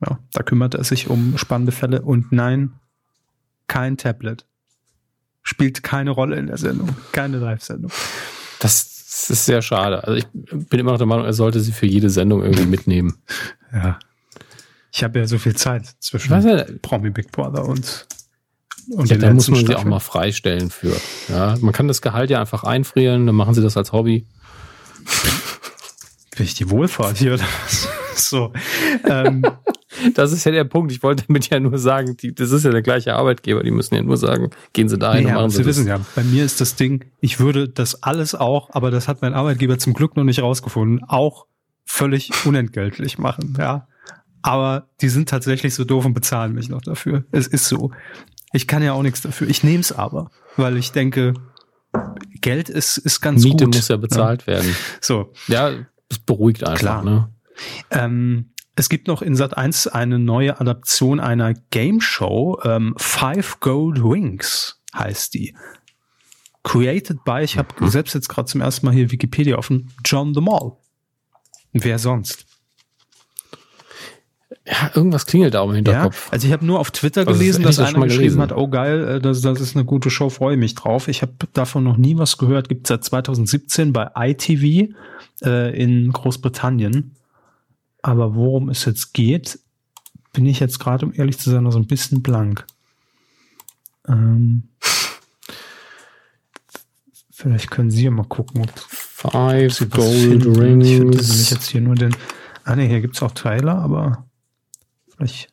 Ja, 0.04 0.18
da 0.32 0.42
kümmert 0.42 0.74
er 0.74 0.82
sich 0.82 1.08
um 1.08 1.38
spannende 1.38 1.70
Fälle 1.72 2.02
und 2.02 2.32
nein, 2.32 2.72
kein 3.68 3.96
Tablet. 3.96 4.46
Spielt 5.42 5.82
keine 5.82 6.10
Rolle 6.10 6.36
in 6.36 6.46
der 6.46 6.56
Sendung. 6.56 6.96
Keine 7.12 7.38
Live-Sendung. 7.38 7.92
Das 8.58 8.93
das 9.14 9.30
ist 9.30 9.46
sehr 9.46 9.62
schade. 9.62 10.02
Also 10.02 10.18
ich 10.18 10.26
bin 10.32 10.80
immer 10.80 10.90
noch 10.90 10.98
der 10.98 11.06
Meinung, 11.06 11.24
er 11.24 11.32
sollte 11.32 11.60
sie 11.60 11.70
für 11.72 11.86
jede 11.86 12.10
Sendung 12.10 12.42
irgendwie 12.42 12.66
mitnehmen. 12.66 13.16
Ja. 13.72 13.98
Ich 14.92 15.02
habe 15.02 15.18
ja 15.18 15.26
so 15.26 15.36
viel 15.36 15.56
Zeit 15.56 15.96
zwischen 15.98 16.30
Was 16.30 16.46
Promi 16.80 17.10
Big 17.10 17.32
Brother 17.32 17.64
und 17.64 18.06
und 18.90 19.10
ja, 19.10 19.16
da 19.16 19.32
muss 19.32 19.48
man 19.48 19.66
sie 19.66 19.74
auch 19.74 19.82
mal 19.82 19.98
freistellen 19.98 20.70
für. 20.70 20.94
Ja, 21.28 21.56
man 21.60 21.72
kann 21.72 21.88
das 21.88 22.00
Gehalt 22.02 22.30
ja 22.30 22.40
einfach 22.40 22.62
einfrieren, 22.62 23.26
dann 23.26 23.34
machen 23.34 23.52
sie 23.52 23.62
das 23.62 23.76
als 23.76 23.90
Hobby. 23.90 24.28
Bin 26.36 26.46
ich 26.46 26.54
die 26.54 26.70
Wohlfahrt 26.70 27.16
hier 27.16 27.34
oder 27.34 27.44
was? 27.64 27.88
So. 28.16 28.52
Ähm, 29.08 29.42
das 30.14 30.32
ist 30.32 30.44
ja 30.44 30.52
der 30.52 30.64
Punkt. 30.64 30.92
Ich 30.92 31.02
wollte 31.02 31.24
damit 31.26 31.48
ja 31.50 31.60
nur 31.60 31.78
sagen, 31.78 32.16
die, 32.16 32.34
das 32.34 32.50
ist 32.50 32.64
ja 32.64 32.70
der 32.70 32.82
gleiche 32.82 33.14
Arbeitgeber. 33.14 33.62
Die 33.62 33.70
müssen 33.70 33.94
ja 33.94 34.02
nur 34.02 34.16
sagen, 34.16 34.50
gehen 34.72 34.88
Sie 34.88 34.98
dahin 34.98 35.24
nee, 35.24 35.30
und 35.30 35.36
machen 35.36 35.50
Sie, 35.50 35.58
Sie 35.58 35.66
wissen 35.66 35.86
ja, 35.86 36.00
bei 36.14 36.22
mir 36.22 36.44
ist 36.44 36.60
das 36.60 36.76
Ding, 36.76 37.04
ich 37.20 37.40
würde 37.40 37.68
das 37.68 38.02
alles 38.02 38.34
auch, 38.34 38.70
aber 38.72 38.90
das 38.90 39.08
hat 39.08 39.22
mein 39.22 39.34
Arbeitgeber 39.34 39.78
zum 39.78 39.94
Glück 39.94 40.16
noch 40.16 40.24
nicht 40.24 40.42
rausgefunden, 40.42 41.04
auch 41.04 41.46
völlig 41.84 42.30
unentgeltlich 42.44 43.18
machen, 43.18 43.54
ja. 43.58 43.86
Aber 44.42 44.88
die 45.00 45.08
sind 45.08 45.28
tatsächlich 45.28 45.74
so 45.74 45.84
doof 45.84 46.04
und 46.04 46.12
bezahlen 46.12 46.52
mich 46.52 46.68
noch 46.68 46.82
dafür. 46.82 47.24
Es 47.32 47.46
ist 47.46 47.66
so. 47.66 47.92
Ich 48.52 48.66
kann 48.66 48.82
ja 48.82 48.92
auch 48.92 49.02
nichts 49.02 49.22
dafür. 49.22 49.48
Ich 49.48 49.64
nehme 49.64 49.80
es 49.80 49.90
aber, 49.90 50.30
weil 50.56 50.76
ich 50.76 50.92
denke, 50.92 51.32
Geld 52.42 52.68
ist, 52.68 52.98
ist 52.98 53.22
ganz 53.22 53.42
Miete 53.42 53.64
gut. 53.64 53.66
Miete 53.68 53.78
muss 53.78 53.88
ja 53.88 53.96
bezahlt 53.96 54.42
ja. 54.42 54.46
werden. 54.48 54.76
So. 55.00 55.32
Ja, 55.48 55.70
es 56.10 56.18
beruhigt 56.18 56.62
einfach, 56.62 56.78
Klar. 56.78 57.04
ne? 57.04 57.28
Ähm, 57.90 58.50
es 58.76 58.88
gibt 58.88 59.06
noch 59.06 59.22
in 59.22 59.36
Sat 59.36 59.56
1 59.56 59.88
eine 59.88 60.18
neue 60.18 60.60
Adaption 60.60 61.20
einer 61.20 61.54
Game 61.70 62.00
Show. 62.00 62.58
Ähm, 62.64 62.94
Five 62.96 63.60
Gold 63.60 64.02
Wings 64.02 64.80
heißt 64.94 65.34
die. 65.34 65.54
Created 66.64 67.24
by, 67.24 67.40
ich 67.42 67.58
habe 67.58 67.68
mhm. 67.78 67.88
selbst 67.88 68.14
jetzt 68.14 68.28
gerade 68.28 68.46
zum 68.46 68.60
ersten 68.60 68.86
Mal 68.86 68.94
hier 68.94 69.10
Wikipedia 69.10 69.56
offen, 69.56 69.92
John 70.04 70.34
the 70.34 70.40
Mall. 70.40 70.72
Wer 71.72 71.98
sonst? 71.98 72.46
Ja, 74.66 74.90
irgendwas 74.94 75.26
klingelt 75.26 75.54
da 75.54 75.62
im 75.62 75.74
Hinterkopf. 75.74 76.26
Ja, 76.26 76.32
also 76.32 76.46
ich 76.46 76.52
habe 76.52 76.64
nur 76.64 76.80
auf 76.80 76.90
Twitter 76.90 77.26
also 77.26 77.38
gelesen, 77.38 77.62
dass 77.64 77.78
einer 77.78 78.00
geschrieben 78.00 78.18
gelesen. 78.18 78.40
hat, 78.40 78.52
oh 78.52 78.68
geil, 78.68 79.16
äh, 79.16 79.20
das, 79.20 79.42
das 79.42 79.60
ist 79.60 79.76
eine 79.76 79.84
gute 79.84 80.08
Show, 80.10 80.30
freue 80.30 80.56
mich 80.56 80.74
drauf. 80.74 81.06
Ich 81.08 81.20
habe 81.20 81.34
davon 81.52 81.84
noch 81.84 81.98
nie 81.98 82.16
was 82.16 82.38
gehört. 82.38 82.68
Gibt 82.68 82.86
seit 82.86 83.04
2017 83.04 83.92
bei 83.92 84.10
ITV 84.16 84.94
äh, 85.44 85.78
in 85.78 86.10
Großbritannien. 86.12 87.14
Aber 88.04 88.34
worum 88.34 88.68
es 88.68 88.84
jetzt 88.84 89.14
geht, 89.14 89.58
bin 90.34 90.44
ich 90.44 90.60
jetzt 90.60 90.78
gerade, 90.78 91.06
um 91.06 91.14
ehrlich 91.14 91.38
zu 91.38 91.50
sein, 91.50 91.62
noch 91.62 91.72
so 91.72 91.78
ein 91.78 91.86
bisschen 91.86 92.22
blank. 92.22 92.66
Ähm, 94.06 94.64
vielleicht 97.30 97.70
können 97.70 97.90
Sie 97.90 98.04
ja 98.04 98.10
mal 98.10 98.26
gucken, 98.26 98.60
ob 98.60 98.78
Five 98.78 99.88
Gold 99.88 100.44
Rings. 100.44 100.86
Ich 100.86 100.98
finde 100.98 101.54
jetzt 101.54 101.70
hier 101.70 101.80
nur 101.80 101.94
den. 101.94 102.14
Ah 102.64 102.76
ne, 102.76 102.84
hier 102.84 103.00
gibt's 103.00 103.22
auch 103.22 103.30
Trailer, 103.30 103.78
aber 103.78 104.26
vielleicht 105.08 105.48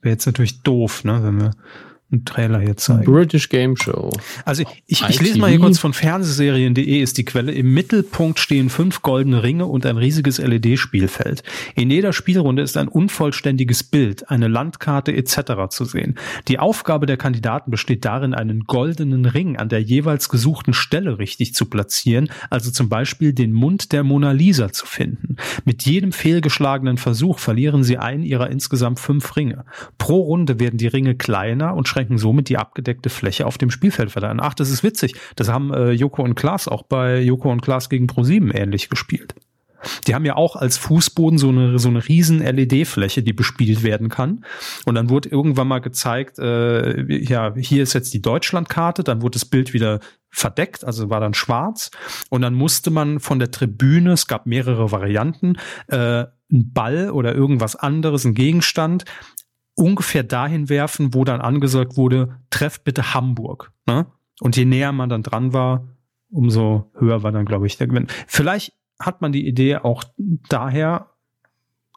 wäre 0.00 0.12
jetzt 0.12 0.26
natürlich 0.26 0.62
doof, 0.62 1.02
ne, 1.02 1.24
wenn 1.24 1.40
wir 1.40 1.50
einen 2.12 2.24
Trailer 2.24 2.60
hier 2.60 2.76
zeigen. 2.76 3.04
British 3.04 3.48
Game 3.48 3.76
Show. 3.76 4.10
Also 4.44 4.62
ich, 4.86 5.02
ich 5.08 5.20
lese 5.20 5.38
mal 5.38 5.50
hier 5.50 5.58
kurz 5.58 5.78
von 5.78 5.92
Fernsehserien.de 5.92 7.00
ist 7.00 7.18
die 7.18 7.24
Quelle. 7.24 7.52
Im 7.52 7.72
Mittelpunkt 7.74 8.38
stehen 8.38 8.70
fünf 8.70 9.02
goldene 9.02 9.42
Ringe 9.42 9.66
und 9.66 9.86
ein 9.86 9.96
riesiges 9.96 10.38
LED-Spielfeld. 10.38 11.42
In 11.74 11.90
jeder 11.90 12.12
Spielrunde 12.12 12.62
ist 12.62 12.76
ein 12.76 12.88
unvollständiges 12.88 13.82
Bild, 13.82 14.30
eine 14.30 14.48
Landkarte 14.48 15.12
etc. 15.14 15.68
zu 15.70 15.84
sehen. 15.84 16.16
Die 16.48 16.58
Aufgabe 16.58 17.06
der 17.06 17.16
Kandidaten 17.16 17.70
besteht 17.70 18.04
darin, 18.04 18.34
einen 18.34 18.60
goldenen 18.60 19.24
Ring 19.24 19.56
an 19.56 19.68
der 19.68 19.82
jeweils 19.82 20.28
gesuchten 20.28 20.74
Stelle 20.74 21.18
richtig 21.18 21.54
zu 21.54 21.66
platzieren, 21.66 22.28
also 22.50 22.70
zum 22.70 22.88
Beispiel 22.88 23.32
den 23.32 23.52
Mund 23.52 23.92
der 23.92 24.04
Mona 24.04 24.32
Lisa 24.32 24.72
zu 24.72 24.86
finden. 24.86 25.36
Mit 25.64 25.84
jedem 25.84 26.12
fehlgeschlagenen 26.12 26.98
Versuch 26.98 27.38
verlieren 27.38 27.82
sie 27.82 27.98
einen 27.98 28.22
ihrer 28.22 28.50
insgesamt 28.50 29.00
fünf 29.00 29.36
Ringe. 29.36 29.64
Pro 29.98 30.20
Runde 30.20 30.60
werden 30.60 30.78
die 30.78 30.86
Ringe 30.86 31.14
kleiner 31.14 31.74
und 31.74 31.88
schränken 31.94 32.18
somit 32.18 32.48
die 32.48 32.58
abgedeckte 32.58 33.08
Fläche 33.08 33.46
auf 33.46 33.56
dem 33.56 33.70
Spielfeld 33.70 34.10
verleihen. 34.10 34.40
Ach, 34.40 34.54
das 34.54 34.70
ist 34.70 34.82
witzig. 34.82 35.14
Das 35.36 35.48
haben 35.48 35.72
äh, 35.72 35.92
Joko 35.92 36.22
und 36.22 36.34
Klaas 36.34 36.66
auch 36.66 36.82
bei 36.82 37.20
Joko 37.20 37.50
und 37.52 37.62
Klaas 37.62 37.88
gegen 37.88 38.06
Pro7 38.06 38.52
ähnlich 38.52 38.88
gespielt. 38.88 39.34
Die 40.06 40.14
haben 40.14 40.24
ja 40.24 40.34
auch 40.34 40.56
als 40.56 40.78
Fußboden 40.78 41.38
so 41.38 41.50
eine, 41.50 41.78
so 41.78 41.88
eine 41.88 42.08
riesen 42.08 42.40
LED-Fläche, 42.40 43.22
die 43.22 43.34
bespielt 43.34 43.82
werden 43.82 44.08
kann. 44.08 44.44
Und 44.86 44.94
dann 44.94 45.10
wurde 45.10 45.28
irgendwann 45.28 45.68
mal 45.68 45.80
gezeigt, 45.80 46.38
äh, 46.38 47.02
ja, 47.22 47.54
hier 47.54 47.82
ist 47.82 47.92
jetzt 47.92 48.14
die 48.14 48.22
Deutschlandkarte, 48.22 49.04
dann 49.04 49.20
wurde 49.20 49.34
das 49.34 49.44
Bild 49.44 49.74
wieder 49.74 50.00
verdeckt, 50.30 50.84
also 50.84 51.10
war 51.10 51.20
dann 51.20 51.34
schwarz. 51.34 51.90
Und 52.30 52.40
dann 52.40 52.54
musste 52.54 52.90
man 52.90 53.20
von 53.20 53.38
der 53.38 53.50
Tribüne, 53.50 54.12
es 54.12 54.26
gab 54.26 54.46
mehrere 54.46 54.90
Varianten, 54.90 55.58
äh, 55.88 56.24
ein 56.50 56.72
Ball 56.72 57.10
oder 57.10 57.34
irgendwas 57.34 57.76
anderes, 57.76 58.24
ein 58.24 58.34
Gegenstand, 58.34 59.04
ungefähr 59.74 60.22
dahin 60.22 60.68
werfen, 60.68 61.14
wo 61.14 61.24
dann 61.24 61.40
angesagt 61.40 61.96
wurde, 61.96 62.36
treff 62.50 62.80
bitte 62.80 63.14
Hamburg. 63.14 63.72
Ne? 63.86 64.06
Und 64.40 64.56
je 64.56 64.64
näher 64.64 64.92
man 64.92 65.08
dann 65.08 65.22
dran 65.22 65.52
war, 65.52 65.88
umso 66.30 66.90
höher 66.98 67.22
war 67.22 67.32
dann, 67.32 67.44
glaube 67.44 67.66
ich, 67.66 67.76
der 67.76 67.86
Gewinn. 67.86 68.08
Vielleicht 68.26 68.72
hat 68.98 69.20
man 69.20 69.32
die 69.32 69.46
Idee 69.46 69.76
auch 69.76 70.04
daher, 70.48 71.10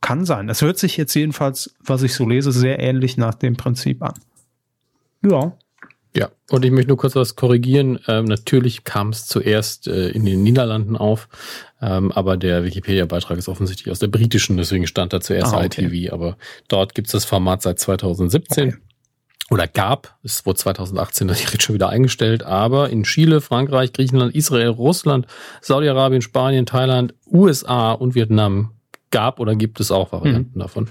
kann 0.01 0.25
sein. 0.25 0.47
Es 0.49 0.61
hört 0.61 0.77
sich 0.77 0.95
jetzt 0.97 1.13
jedenfalls, 1.15 1.75
was 1.83 2.03
ich 2.03 2.13
so 2.13 2.27
lese, 2.27 2.51
sehr 2.51 2.79
ähnlich 2.79 3.17
nach 3.17 3.33
dem 3.33 3.57
Prinzip 3.57 4.03
an. 4.03 4.13
Ja. 5.23 5.57
Ja, 6.15 6.29
und 6.49 6.65
ich 6.65 6.71
möchte 6.71 6.87
nur 6.89 6.97
kurz 6.97 7.15
was 7.15 7.35
korrigieren. 7.35 7.99
Ähm, 8.07 8.25
natürlich 8.25 8.83
kam 8.83 9.09
es 9.09 9.27
zuerst 9.27 9.87
äh, 9.87 10.09
in 10.09 10.25
den 10.25 10.41
Niederlanden 10.41 10.95
auf, 10.95 11.27
ähm, 11.81 12.11
aber 12.11 12.37
der 12.37 12.63
Wikipedia-Beitrag 12.63 13.37
ist 13.37 13.49
offensichtlich 13.49 13.91
aus 13.91 13.99
der 13.99 14.07
britischen, 14.07 14.57
deswegen 14.57 14.87
stand 14.87 15.13
da 15.13 15.21
zuerst 15.21 15.53
ah, 15.53 15.63
okay. 15.63 15.85
ITV. 15.85 16.13
Aber 16.13 16.37
dort 16.67 16.95
gibt 16.95 17.07
es 17.07 17.11
das 17.11 17.25
Format 17.25 17.61
seit 17.61 17.79
2017. 17.79 18.69
Okay. 18.69 18.77
Oder 19.49 19.67
gab, 19.67 20.17
es 20.23 20.45
wurde 20.45 20.57
2018 20.57 21.27
direkt 21.27 21.63
schon 21.63 21.75
wieder 21.75 21.89
eingestellt, 21.89 22.43
aber 22.43 22.89
in 22.89 23.03
Chile, 23.03 23.39
Frankreich, 23.39 23.93
Griechenland, 23.93 24.35
Israel, 24.35 24.69
Russland, 24.69 25.25
Saudi-Arabien, 25.61 26.21
Spanien, 26.21 26.65
Thailand, 26.65 27.13
USA 27.31 27.93
und 27.93 28.15
Vietnam 28.15 28.71
gab 29.09 29.39
oder 29.39 29.55
gibt 29.55 29.79
es 29.79 29.91
auch 29.91 30.11
Varianten 30.11 30.53
hm. 30.53 30.59
davon. 30.59 30.89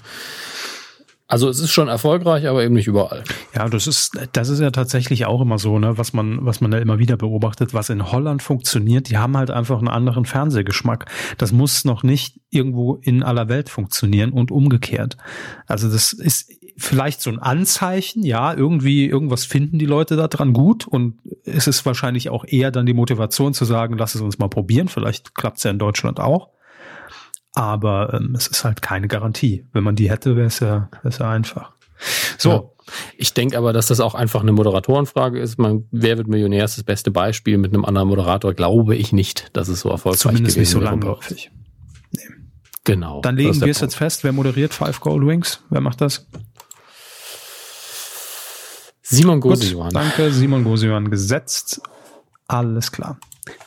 Also 1.29 1.49
es 1.49 1.59
ist 1.59 1.73
schon 1.73 1.89
erfolgreich, 1.89 2.47
aber 2.47 2.63
eben 2.63 2.75
nicht 2.75 2.87
überall. 2.87 3.25
Ja, 3.55 3.69
das 3.69 3.89
ist, 3.89 4.13
das 4.33 4.49
ist 4.49 4.61
ja 4.61 4.71
tatsächlich 4.71 5.27
auch 5.27 5.41
immer 5.41 5.59
so, 5.59 5.79
ne, 5.79 5.99
was 5.99 6.13
man, 6.13 6.45
was 6.47 6.61
man 6.61 6.71
da 6.71 6.79
immer 6.79 7.01
wieder 7.01 7.17
beobachtet, 7.17 7.75
was 7.75 7.91
in 7.91 8.13
Holland 8.13 8.43
funktioniert, 8.43 9.11
die 9.11 9.19
haben 9.19 9.37
halt 9.37 9.51
einfach 9.51 9.79
einen 9.79 9.89
anderen 9.89 10.25
Fernsehgeschmack. 10.25 11.07
Das 11.37 11.51
muss 11.51 11.85
noch 11.85 12.05
nicht 12.05 12.41
irgendwo 12.51 12.95
in 12.95 13.25
aller 13.25 13.49
Welt 13.49 13.69
funktionieren 13.69 14.31
und 14.31 14.53
umgekehrt. 14.53 15.17
Also 15.67 15.91
das 15.91 16.13
ist 16.13 16.53
vielleicht 16.77 17.21
so 17.21 17.31
ein 17.31 17.39
Anzeichen, 17.41 18.23
ja, 18.23 18.55
irgendwie, 18.55 19.07
irgendwas 19.07 19.45
finden 19.45 19.79
die 19.79 19.87
Leute 19.87 20.15
da 20.15 20.29
dran 20.29 20.53
gut 20.53 20.87
und 20.87 21.19
es 21.45 21.67
ist 21.67 21.85
wahrscheinlich 21.87 22.29
auch 22.29 22.45
eher 22.47 22.71
dann 22.71 22.87
die 22.87 22.95
Motivation 22.95 23.55
zu 23.55 23.65
sagen, 23.65 23.97
lass 23.99 24.15
es 24.15 24.21
uns 24.21 24.39
mal 24.39 24.49
probieren, 24.49 24.89
vielleicht 24.89 25.35
klappt 25.35 25.59
es 25.59 25.65
ja 25.65 25.71
in 25.71 25.79
Deutschland 25.79 26.21
auch. 26.21 26.51
Aber 27.57 28.13
ähm, 28.13 28.35
es 28.37 28.47
ist 28.47 28.65
halt 28.65 28.83
keine 28.83 29.09
Garantie. 29.09 29.65
Wenn 29.73 29.83
man 29.83 29.97
die 29.97 30.11
hätte, 30.11 30.37
wäre 30.37 30.47
es 30.47 30.61
ja, 30.61 30.91
wär's 31.03 31.19
ja 31.19 31.31
einfach. 31.31 31.73
So. 32.37 32.51
Ja. 32.51 32.63
Ich 33.17 33.33
denke 33.33 33.57
aber, 33.57 33.73
dass 33.73 33.87
das 33.87 33.99
auch 33.99 34.15
einfach 34.15 34.43
eine 34.43 34.53
Moderatorenfrage 34.53 35.41
ist. 35.41 35.59
Man, 35.59 35.89
wer 35.91 36.19
wird 36.19 36.29
Millionär 36.29 36.67
ist 36.67 36.77
das 36.77 36.85
beste 36.85 37.11
Beispiel. 37.11 37.57
Mit 37.57 37.73
einem 37.73 37.87
anderen 37.87 38.09
Moderator 38.09 38.53
glaube 38.53 38.95
ich 38.95 39.13
nicht, 39.13 39.57
dass 39.57 39.69
es 39.69 39.81
so 39.81 39.89
erfolgreich 39.89 40.21
Zumindest 40.21 40.57
gewesen 40.57 40.59
nicht 40.61 40.71
so 40.71 40.81
langläufig. 40.81 41.51
Nee. 42.13 42.21
Genau. 42.85 43.23
Dann 43.23 43.37
legen 43.37 43.59
wir 43.59 43.71
es 43.71 43.81
jetzt 43.81 43.97
fest. 43.97 44.23
Wer 44.23 44.33
moderiert 44.33 44.75
Five 44.75 45.01
Gold 45.01 45.27
Wings? 45.27 45.63
Wer 45.71 45.81
macht 45.81 46.03
das? 46.03 46.29
Simon 49.01 49.41
Gosiwan. 49.41 49.91
Danke, 49.93 50.31
Simon 50.31 50.63
Gosiwan 50.63 51.11
gesetzt. 51.11 51.81
Alles 52.49 52.93
klar. 52.93 53.19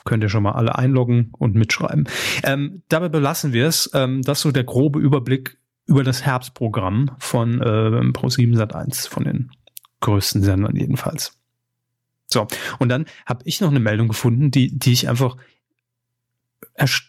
Könnt 0.05 0.23
ihr 0.23 0.29
schon 0.29 0.43
mal 0.43 0.53
alle 0.53 0.77
einloggen 0.77 1.31
und 1.37 1.55
mitschreiben. 1.55 2.07
Ähm, 2.43 2.83
dabei 2.89 3.09
belassen 3.09 3.53
wir 3.53 3.67
es. 3.67 3.89
Ähm, 3.93 4.21
das 4.21 4.39
ist 4.39 4.43
so 4.43 4.51
der 4.51 4.63
grobe 4.63 4.99
Überblick 4.99 5.57
über 5.85 6.03
das 6.03 6.23
Herbstprogramm 6.23 7.11
von 7.17 7.61
äh, 7.61 7.65
Pro7 7.65 8.55
Sat1, 8.55 9.09
von 9.09 9.23
den 9.23 9.51
größten 10.01 10.43
Sendern 10.43 10.75
jedenfalls. 10.75 11.33
So, 12.27 12.47
und 12.77 12.89
dann 12.89 13.05
habe 13.25 13.41
ich 13.45 13.59
noch 13.59 13.69
eine 13.69 13.79
Meldung 13.79 14.07
gefunden, 14.07 14.51
die, 14.51 14.77
die 14.77 14.93
ich 14.93 15.09
einfach, 15.09 15.35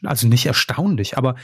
also 0.02 0.26
nicht 0.26 0.46
erstaunlich, 0.46 1.18
aber 1.18 1.36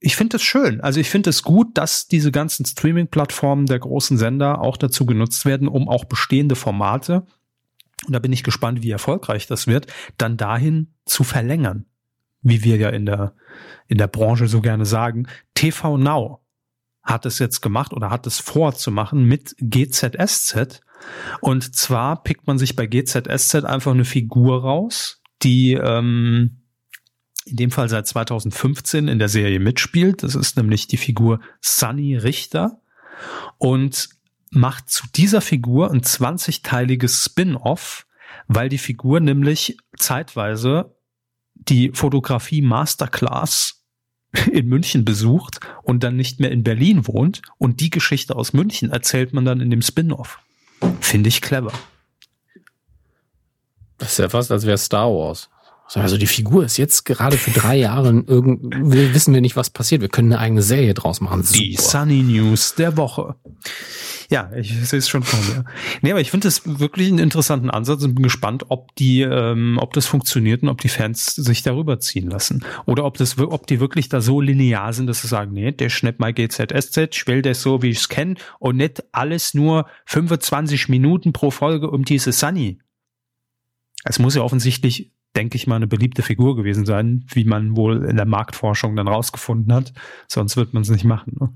ich 0.00 0.16
finde 0.16 0.36
es 0.36 0.42
schön. 0.42 0.80
Also 0.80 1.00
ich 1.00 1.08
finde 1.08 1.30
es 1.30 1.42
gut, 1.42 1.78
dass 1.78 2.08
diese 2.08 2.32
ganzen 2.32 2.66
Streaming-Plattformen 2.66 3.66
der 3.66 3.78
großen 3.78 4.18
Sender 4.18 4.60
auch 4.60 4.76
dazu 4.76 5.06
genutzt 5.06 5.46
werden, 5.46 5.68
um 5.68 5.88
auch 5.88 6.04
bestehende 6.04 6.56
Formate 6.56 7.24
und 8.06 8.12
da 8.12 8.18
bin 8.18 8.32
ich 8.32 8.42
gespannt, 8.42 8.82
wie 8.82 8.90
erfolgreich 8.90 9.46
das 9.46 9.66
wird, 9.66 9.86
dann 10.18 10.36
dahin 10.36 10.94
zu 11.04 11.24
verlängern. 11.24 11.86
Wie 12.40 12.64
wir 12.64 12.76
ja 12.76 12.88
in 12.88 13.06
der, 13.06 13.34
in 13.86 13.98
der 13.98 14.08
Branche 14.08 14.48
so 14.48 14.60
gerne 14.60 14.84
sagen. 14.84 15.28
TV 15.54 15.96
Now 15.96 16.44
hat 17.02 17.26
es 17.26 17.38
jetzt 17.38 17.60
gemacht 17.60 17.92
oder 17.92 18.10
hat 18.10 18.26
es 18.26 18.40
vor 18.40 18.74
zu 18.74 18.90
machen 18.90 19.24
mit 19.24 19.54
GZSZ. 19.58 20.80
Und 21.40 21.74
zwar 21.74 22.22
pickt 22.22 22.46
man 22.46 22.58
sich 22.58 22.76
bei 22.76 22.86
GZSZ 22.86 23.64
einfach 23.64 23.92
eine 23.92 24.04
Figur 24.04 24.62
raus, 24.62 25.20
die 25.42 25.74
ähm, 25.74 26.62
in 27.44 27.56
dem 27.56 27.70
Fall 27.70 27.88
seit 27.88 28.06
2015 28.06 29.08
in 29.08 29.18
der 29.18 29.28
Serie 29.28 29.58
mitspielt. 29.58 30.22
Das 30.22 30.34
ist 30.34 30.56
nämlich 30.56 30.86
die 30.86 30.96
Figur 30.96 31.40
Sunny 31.60 32.16
Richter. 32.16 32.80
Und 33.58 34.10
macht 34.52 34.90
zu 34.90 35.06
dieser 35.14 35.40
Figur 35.40 35.90
ein 35.90 36.02
20-teiliges 36.02 37.24
Spin-off, 37.24 38.06
weil 38.48 38.68
die 38.68 38.78
Figur 38.78 39.20
nämlich 39.20 39.78
zeitweise 39.96 40.94
die 41.54 41.90
Fotografie 41.92 42.62
Masterclass 42.62 43.84
in 44.52 44.66
München 44.66 45.04
besucht 45.04 45.60
und 45.82 46.02
dann 46.02 46.16
nicht 46.16 46.40
mehr 46.40 46.50
in 46.50 46.62
Berlin 46.62 47.06
wohnt 47.06 47.42
und 47.58 47.80
die 47.80 47.90
Geschichte 47.90 48.36
aus 48.36 48.52
München 48.52 48.90
erzählt 48.90 49.32
man 49.32 49.44
dann 49.44 49.60
in 49.60 49.70
dem 49.70 49.82
Spin-off. 49.82 50.38
Finde 51.00 51.28
ich 51.28 51.40
clever. 51.40 51.72
Das 53.98 54.12
ist 54.12 54.18
ja 54.18 54.28
fast, 54.28 54.50
als 54.50 54.66
wäre 54.66 54.78
Star 54.78 55.08
Wars. 55.08 55.48
Also 56.00 56.16
die 56.16 56.26
Figur 56.26 56.64
ist 56.64 56.76
jetzt 56.78 57.04
gerade 57.04 57.36
für 57.36 57.50
drei 57.50 57.76
Jahre 57.76 58.24
irgendwie 58.26 59.14
wissen 59.14 59.34
wir 59.34 59.40
nicht, 59.40 59.56
was 59.56 59.70
passiert. 59.70 60.00
Wir 60.00 60.08
können 60.08 60.32
eine 60.32 60.40
eigene 60.40 60.62
Serie 60.62 60.94
draus 60.94 61.20
machen. 61.20 61.42
Super. 61.42 61.58
Die 61.58 61.76
Sunny 61.76 62.22
News 62.22 62.74
der 62.74 62.96
Woche. 62.96 63.36
Ja, 64.30 64.50
ich 64.56 64.74
sehe 64.88 64.98
es 64.98 65.08
schon 65.10 65.22
vor 65.22 65.38
mir. 65.40 65.66
Nee, 66.00 66.12
aber 66.12 66.20
ich 66.20 66.30
finde 66.30 66.48
das 66.48 66.62
wirklich 66.64 67.08
einen 67.08 67.18
interessanten 67.18 67.68
Ansatz 67.68 68.02
und 68.04 68.14
bin 68.14 68.22
gespannt, 68.22 68.64
ob 68.70 68.94
die, 68.96 69.20
ähm, 69.20 69.78
ob 69.78 69.92
das 69.92 70.06
funktioniert 70.06 70.62
und 70.62 70.70
ob 70.70 70.80
die 70.80 70.88
Fans 70.88 71.26
sich 71.26 71.62
darüber 71.62 72.00
ziehen 72.00 72.30
lassen. 72.30 72.64
Oder 72.86 73.04
ob 73.04 73.18
das, 73.18 73.38
ob 73.38 73.66
die 73.66 73.78
wirklich 73.78 74.08
da 74.08 74.22
so 74.22 74.40
linear 74.40 74.94
sind, 74.94 75.06
dass 75.06 75.20
sie 75.20 75.28
sagen, 75.28 75.52
nee, 75.52 75.72
der 75.72 75.90
schnappt 75.90 76.20
mal 76.20 76.32
GZSZ, 76.32 77.14
ich 77.14 77.26
will 77.26 77.42
das 77.42 77.60
so, 77.60 77.82
wie 77.82 77.90
ich 77.90 77.98
es 77.98 78.08
kenne 78.08 78.36
und 78.58 78.78
nicht 78.78 79.04
alles 79.12 79.52
nur 79.52 79.86
25 80.06 80.88
Minuten 80.88 81.34
pro 81.34 81.50
Folge 81.50 81.90
um 81.90 82.06
diese 82.06 82.32
Sunny. 82.32 82.78
Es 84.04 84.18
muss 84.18 84.34
ja 84.34 84.40
offensichtlich 84.40 85.12
denke 85.36 85.56
ich 85.56 85.66
mal, 85.66 85.76
eine 85.76 85.86
beliebte 85.86 86.22
Figur 86.22 86.56
gewesen 86.56 86.84
sein, 86.84 87.24
wie 87.28 87.44
man 87.44 87.76
wohl 87.76 88.04
in 88.04 88.16
der 88.16 88.26
Marktforschung 88.26 88.96
dann 88.96 89.08
rausgefunden 89.08 89.72
hat. 89.72 89.92
Sonst 90.28 90.56
wird 90.56 90.74
man 90.74 90.82
es 90.82 90.90
nicht 90.90 91.04
machen. 91.04 91.36
Ne? 91.40 91.48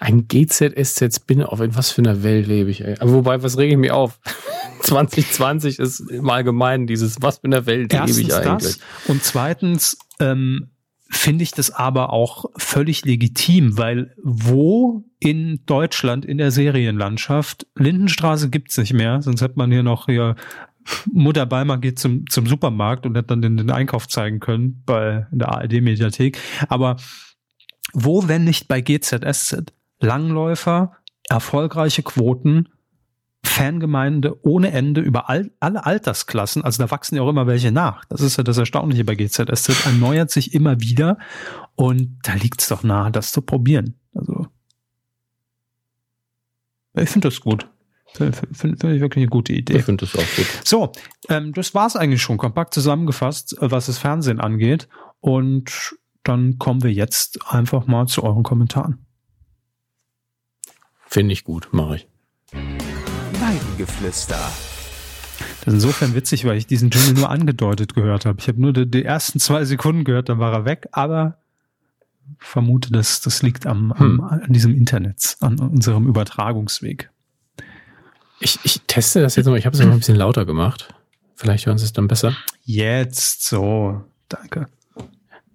Ein 0.00 0.28
GZSZ 0.28 1.16
Spin-off, 1.16 1.60
in 1.60 1.74
was 1.74 1.90
für 1.90 2.02
einer 2.02 2.22
Welt 2.22 2.46
lebe 2.46 2.70
ich, 2.70 2.84
ey. 2.84 2.96
Aber 3.00 3.12
wobei, 3.12 3.42
was 3.42 3.58
rege 3.58 3.72
ich 3.72 3.78
mir 3.78 3.96
auf? 3.96 4.20
2020 4.82 5.80
ist 5.80 6.00
im 6.00 6.30
Allgemeinen 6.30 6.86
dieses, 6.86 7.20
was 7.20 7.38
für 7.38 7.44
einer 7.44 7.66
Welt 7.66 7.92
Erstens 7.92 8.16
lebe 8.16 8.28
ich 8.28 8.34
eigentlich? 8.34 8.78
Das. 8.78 9.08
Und 9.08 9.24
zweitens, 9.24 9.98
ähm, 10.20 10.70
finde 11.10 11.42
ich 11.42 11.52
das 11.52 11.70
aber 11.70 12.12
auch 12.12 12.46
völlig 12.56 13.04
legitim, 13.04 13.78
weil 13.78 14.14
wo 14.22 15.04
in 15.20 15.60
Deutschland 15.64 16.24
in 16.24 16.38
der 16.38 16.50
Serienlandschaft 16.50 17.66
Lindenstraße 17.76 18.50
gibt's 18.50 18.76
nicht 18.76 18.92
mehr, 18.92 19.22
sonst 19.22 19.40
hätte 19.40 19.56
man 19.56 19.72
hier 19.72 19.82
noch 19.82 20.06
hier 20.06 20.36
Mutter 21.12 21.46
Beimer 21.46 21.78
geht 21.78 21.98
zum, 21.98 22.28
zum 22.28 22.46
Supermarkt 22.46 23.06
und 23.06 23.16
hat 23.16 23.30
dann 23.30 23.42
den, 23.42 23.56
den 23.56 23.70
Einkauf 23.70 24.08
zeigen 24.08 24.40
können 24.40 24.82
bei 24.86 25.26
der 25.30 25.50
ARD-Mediathek. 25.50 26.38
Aber 26.68 26.96
wo, 27.92 28.28
wenn 28.28 28.44
nicht 28.44 28.68
bei 28.68 28.80
GZSZ? 28.80 29.72
Langläufer, 30.00 30.92
erfolgreiche 31.28 32.02
Quoten, 32.02 32.68
Fangemeinde 33.42 34.36
ohne 34.44 34.72
Ende 34.72 35.00
über 35.00 35.28
all, 35.28 35.50
alle 35.60 35.86
Altersklassen. 35.86 36.62
Also 36.64 36.82
da 36.82 36.90
wachsen 36.90 37.16
ja 37.16 37.22
auch 37.22 37.28
immer 37.28 37.46
welche 37.46 37.72
nach. 37.72 38.04
Das 38.06 38.20
ist 38.20 38.36
ja 38.36 38.44
das 38.44 38.58
Erstaunliche 38.58 39.04
bei 39.04 39.14
GZSZ. 39.14 39.86
Erneuert 39.86 40.30
sich 40.30 40.54
immer 40.54 40.80
wieder 40.80 41.18
und 41.74 42.18
da 42.22 42.34
liegt 42.34 42.62
es 42.62 42.68
doch 42.68 42.82
nahe, 42.82 43.10
das 43.10 43.32
zu 43.32 43.42
probieren. 43.42 43.94
Also 44.14 44.46
ich 46.94 47.08
finde 47.08 47.28
das 47.28 47.40
gut. 47.40 47.68
Finde 48.14 48.36
find 48.52 48.84
ich 48.84 49.00
wirklich 49.00 49.22
eine 49.22 49.30
gute 49.30 49.52
Idee. 49.52 49.78
Ich 49.78 49.84
finde 49.84 50.06
das 50.06 50.16
auch 50.16 50.36
gut. 50.36 50.46
So, 50.64 50.92
ähm, 51.28 51.52
das 51.52 51.74
war's 51.74 51.94
eigentlich 51.94 52.22
schon 52.22 52.38
kompakt 52.38 52.74
zusammengefasst, 52.74 53.60
äh, 53.60 53.70
was 53.70 53.86
das 53.86 53.98
Fernsehen 53.98 54.40
angeht. 54.40 54.88
Und 55.20 55.96
dann 56.24 56.58
kommen 56.58 56.82
wir 56.82 56.92
jetzt 56.92 57.38
einfach 57.46 57.86
mal 57.86 58.06
zu 58.06 58.22
euren 58.22 58.42
Kommentaren. 58.42 58.98
Finde 61.06 61.32
ich 61.32 61.44
gut, 61.44 61.68
mache 61.72 61.96
ich. 61.96 62.08
Weidengeflüster. 63.40 64.36
Das 64.36 65.66
ist 65.66 65.74
insofern 65.74 66.14
witzig, 66.14 66.44
weil 66.44 66.56
ich 66.56 66.66
diesen 66.66 66.90
Jingle 66.90 67.14
nur 67.14 67.30
angedeutet 67.30 67.94
gehört 67.94 68.26
habe. 68.26 68.38
Ich 68.40 68.48
habe 68.48 68.60
nur 68.60 68.72
die, 68.72 68.90
die, 68.90 69.04
ersten 69.04 69.38
zwei 69.38 69.64
Sekunden 69.64 70.04
gehört, 70.04 70.28
dann 70.28 70.38
war 70.38 70.52
er 70.52 70.64
weg, 70.64 70.88
aber 70.92 71.38
vermute, 72.38 72.92
dass 72.92 73.20
das 73.20 73.42
liegt 73.42 73.66
am, 73.66 73.92
am 73.92 73.98
hm. 73.98 74.20
an 74.20 74.52
diesem 74.52 74.74
Internet, 74.74 75.36
an 75.40 75.58
unserem 75.58 76.06
Übertragungsweg. 76.06 77.10
Ich, 78.40 78.58
ich 78.62 78.80
teste 78.86 79.20
das 79.20 79.36
jetzt 79.36 79.46
mal. 79.46 79.58
Ich 79.58 79.66
habe 79.66 79.76
es 79.76 79.82
noch 79.82 79.92
ein 79.92 79.98
bisschen 79.98 80.16
lauter 80.16 80.44
gemacht. 80.44 80.94
Vielleicht 81.34 81.66
hören 81.66 81.78
Sie 81.78 81.84
es 81.84 81.92
dann 81.92 82.08
besser. 82.08 82.36
Jetzt 82.64 83.44
so. 83.44 84.02
Danke. 84.28 84.66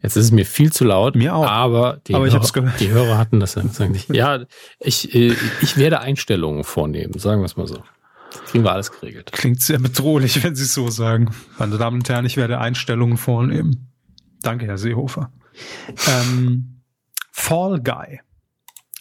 Jetzt 0.01 0.17
ist 0.17 0.25
es 0.25 0.31
mir 0.31 0.45
viel 0.45 0.71
zu 0.71 0.83
laut. 0.83 1.15
Mir 1.15 1.33
auch. 1.35 1.47
Aber 1.47 2.01
die, 2.07 2.13
aber 2.13 2.29
Hörer, 2.29 2.73
die 2.79 2.89
Hörer 2.89 3.17
hatten 3.17 3.39
das 3.39 3.57
eigentlich. 3.57 4.07
Ja, 4.09 4.45
ich, 4.79 5.15
äh, 5.15 5.35
ich 5.61 5.77
werde 5.77 6.01
Einstellungen 6.01 6.65
vornehmen, 6.65 7.17
sagen 7.19 7.41
wir 7.41 7.45
es 7.45 7.55
mal 7.55 7.67
so. 7.67 7.81
Das 8.31 8.43
kriegen 8.45 8.63
wir 8.63 8.73
alles 8.73 8.91
geregelt. 8.91 9.31
Klingt 9.31 9.61
sehr 9.61 9.79
bedrohlich, 9.79 10.43
wenn 10.43 10.55
Sie 10.55 10.63
es 10.63 10.73
so 10.73 10.89
sagen. 10.89 11.33
Meine 11.57 11.77
Damen 11.77 11.97
und 11.97 12.09
Herren, 12.09 12.25
ich 12.25 12.35
werde 12.35 12.59
Einstellungen 12.59 13.17
vornehmen. 13.17 13.93
Danke, 14.41 14.65
Herr 14.65 14.77
Seehofer. 14.77 15.31
Ähm, 16.07 16.81
Fall 17.31 17.79
Guy 17.81 18.19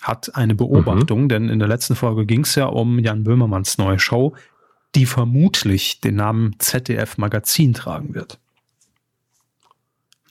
hat 0.03 0.35
eine 0.35 0.55
Beobachtung, 0.55 1.23
mhm. 1.23 1.29
denn 1.29 1.49
in 1.49 1.59
der 1.59 1.69
letzten 1.69 1.95
Folge 1.95 2.27
ging 2.27 2.43
es 2.43 2.55
ja 2.57 2.67
um 2.67 2.99
Jan 2.99 3.25
Böhmermanns 3.25 3.79
neue 3.79 3.99
Show, 3.99 4.35
die 4.95 5.07
vermutlich 5.07 6.01
den 6.01 6.17
Namen 6.17 6.57
ZDF 6.59 7.17
Magazin 7.17 7.73
tragen 7.73 8.15
wird. 8.15 8.39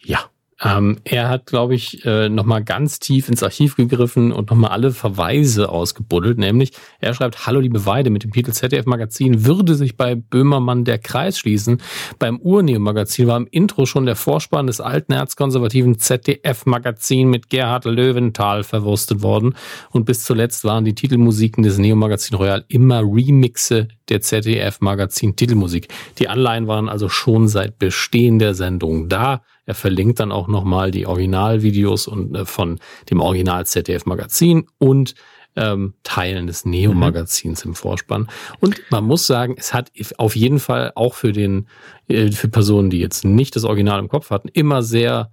Ja. 0.03 0.30
Ähm, 0.63 0.97
er 1.03 1.29
hat, 1.29 1.47
glaube 1.47 1.73
ich, 1.73 2.05
äh, 2.05 2.29
nochmal 2.29 2.63
ganz 2.63 2.99
tief 2.99 3.29
ins 3.29 3.41
Archiv 3.41 3.75
gegriffen 3.75 4.31
und 4.31 4.51
nochmal 4.51 4.71
alle 4.71 4.91
Verweise 4.91 5.69
ausgebuddelt. 5.69 6.37
Nämlich, 6.37 6.73
er 6.99 7.15
schreibt, 7.15 7.47
Hallo 7.47 7.59
liebe 7.59 7.85
Weide, 7.85 8.11
mit 8.11 8.23
dem 8.23 8.31
Titel 8.31 8.51
ZDF 8.51 8.85
Magazin 8.85 9.45
würde 9.45 9.73
sich 9.73 9.97
bei 9.97 10.13
Böhmermann 10.13 10.85
der 10.85 10.99
Kreis 10.99 11.39
schließen. 11.39 11.81
Beim 12.19 12.37
Urnehmen-Magazin 12.39 13.27
war 13.27 13.37
im 13.37 13.47
Intro 13.49 13.87
schon 13.87 14.05
der 14.05 14.15
Vorspann 14.15 14.67
des 14.67 14.81
alten 14.81 15.13
erzkonservativen 15.13 15.97
ZDF 15.97 16.67
Magazin 16.67 17.29
mit 17.29 17.49
Gerhard 17.49 17.85
Löwenthal 17.85 18.63
verwurstet 18.63 19.23
worden. 19.23 19.55
Und 19.89 20.05
bis 20.05 20.23
zuletzt 20.23 20.63
waren 20.63 20.85
die 20.85 20.95
Titelmusiken 20.95 21.63
des 21.63 21.79
Neo-Magazin 21.79 22.37
Royal 22.37 22.65
immer 22.67 23.01
Remixe 23.01 23.87
der 24.09 24.21
ZDF 24.21 24.81
Magazin 24.81 25.35
Titelmusik. 25.35 25.87
Die 26.19 26.27
Anleihen 26.27 26.67
waren 26.67 26.89
also 26.89 27.09
schon 27.09 27.47
seit 27.47 27.79
Bestehen 27.79 28.37
der 28.37 28.53
Sendung 28.53 29.09
da. 29.09 29.41
Er 29.71 29.75
verlinkt 29.75 30.19
dann 30.19 30.33
auch 30.33 30.49
nochmal 30.49 30.91
die 30.91 31.05
Originalvideos 31.05 32.05
und 32.05 32.35
äh, 32.35 32.43
von 32.43 32.77
dem 33.09 33.21
Original 33.21 33.65
ZDF 33.65 34.05
Magazin 34.05 34.67
und 34.79 35.15
ähm, 35.55 35.93
Teilen 36.03 36.47
des 36.47 36.65
Neo 36.65 36.93
Magazins 36.93 37.63
mhm. 37.63 37.71
im 37.71 37.75
Vorspann. 37.75 38.27
Und 38.59 38.81
man 38.89 39.05
muss 39.05 39.25
sagen, 39.25 39.55
es 39.57 39.73
hat 39.73 39.89
auf 40.17 40.35
jeden 40.35 40.59
Fall 40.59 40.91
auch 40.95 41.13
für 41.13 41.31
den, 41.31 41.69
äh, 42.09 42.33
für 42.33 42.49
Personen, 42.49 42.89
die 42.89 42.99
jetzt 42.99 43.23
nicht 43.23 43.55
das 43.55 43.63
Original 43.63 43.99
im 43.99 44.09
Kopf 44.09 44.29
hatten, 44.29 44.49
immer 44.49 44.83
sehr 44.83 45.31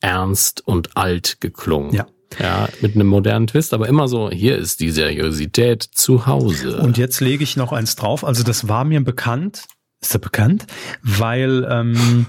ernst 0.00 0.66
und 0.66 0.96
alt 0.96 1.40
geklungen. 1.40 1.94
Ja. 1.94 2.06
Ja, 2.40 2.68
mit 2.80 2.96
einem 2.96 3.06
modernen 3.06 3.46
Twist, 3.46 3.72
aber 3.72 3.88
immer 3.88 4.06
so, 4.06 4.28
hier 4.28 4.58
ist 4.58 4.80
die 4.80 4.90
Seriosität 4.90 5.82
zu 5.82 6.26
Hause. 6.26 6.78
Und 6.82 6.98
jetzt 6.98 7.20
lege 7.20 7.42
ich 7.44 7.56
noch 7.56 7.72
eins 7.72 7.96
drauf. 7.96 8.22
Also 8.22 8.42
das 8.42 8.68
war 8.68 8.84
mir 8.84 9.02
bekannt, 9.02 9.64
ist 10.00 10.14
er 10.14 10.20
bekannt? 10.20 10.66
Weil 11.02 11.66
ähm, 11.68 12.26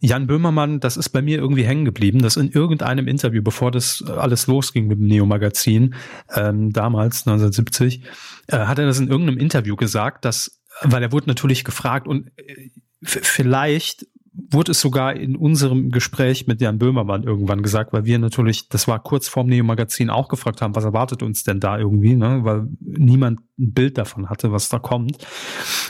Jan 0.00 0.26
Böhmermann, 0.26 0.80
das 0.80 0.96
ist 0.96 1.08
bei 1.08 1.22
mir 1.22 1.38
irgendwie 1.38 1.64
hängen 1.64 1.84
geblieben, 1.84 2.22
dass 2.22 2.36
in 2.36 2.50
irgendeinem 2.50 3.08
Interview, 3.08 3.42
bevor 3.42 3.70
das 3.70 4.02
alles 4.02 4.46
losging 4.46 4.86
mit 4.86 4.98
dem 4.98 5.06
Neo-Magazin, 5.06 5.94
ähm, 6.34 6.72
damals 6.72 7.26
1970, 7.26 8.04
äh, 8.48 8.58
hat 8.58 8.78
er 8.78 8.86
das 8.86 9.00
in 9.00 9.08
irgendeinem 9.08 9.38
Interview 9.38 9.76
gesagt, 9.76 10.24
dass, 10.24 10.62
weil 10.82 11.02
er 11.02 11.12
wurde 11.12 11.26
natürlich 11.26 11.64
gefragt 11.64 12.06
und 12.06 12.30
äh, 12.36 12.70
vielleicht 13.02 14.06
wurde 14.50 14.70
es 14.70 14.80
sogar 14.80 15.16
in 15.16 15.36
unserem 15.36 15.90
Gespräch 15.90 16.46
mit 16.46 16.60
Jan 16.60 16.78
Böhmermann 16.78 17.24
irgendwann 17.24 17.62
gesagt, 17.62 17.92
weil 17.92 18.04
wir 18.04 18.20
natürlich, 18.20 18.68
das 18.68 18.86
war 18.86 19.02
kurz 19.02 19.26
vorm 19.26 19.48
Neo-Magazin 19.48 20.10
auch 20.10 20.28
gefragt 20.28 20.62
haben, 20.62 20.76
was 20.76 20.84
erwartet 20.84 21.24
uns 21.24 21.42
denn 21.42 21.58
da 21.58 21.78
irgendwie, 21.78 22.14
ne? 22.14 22.40
weil 22.44 22.68
niemand 22.80 23.40
ein 23.58 23.72
Bild 23.72 23.98
davon 23.98 24.30
hatte, 24.30 24.52
was 24.52 24.68
da 24.68 24.78
kommt. 24.78 25.18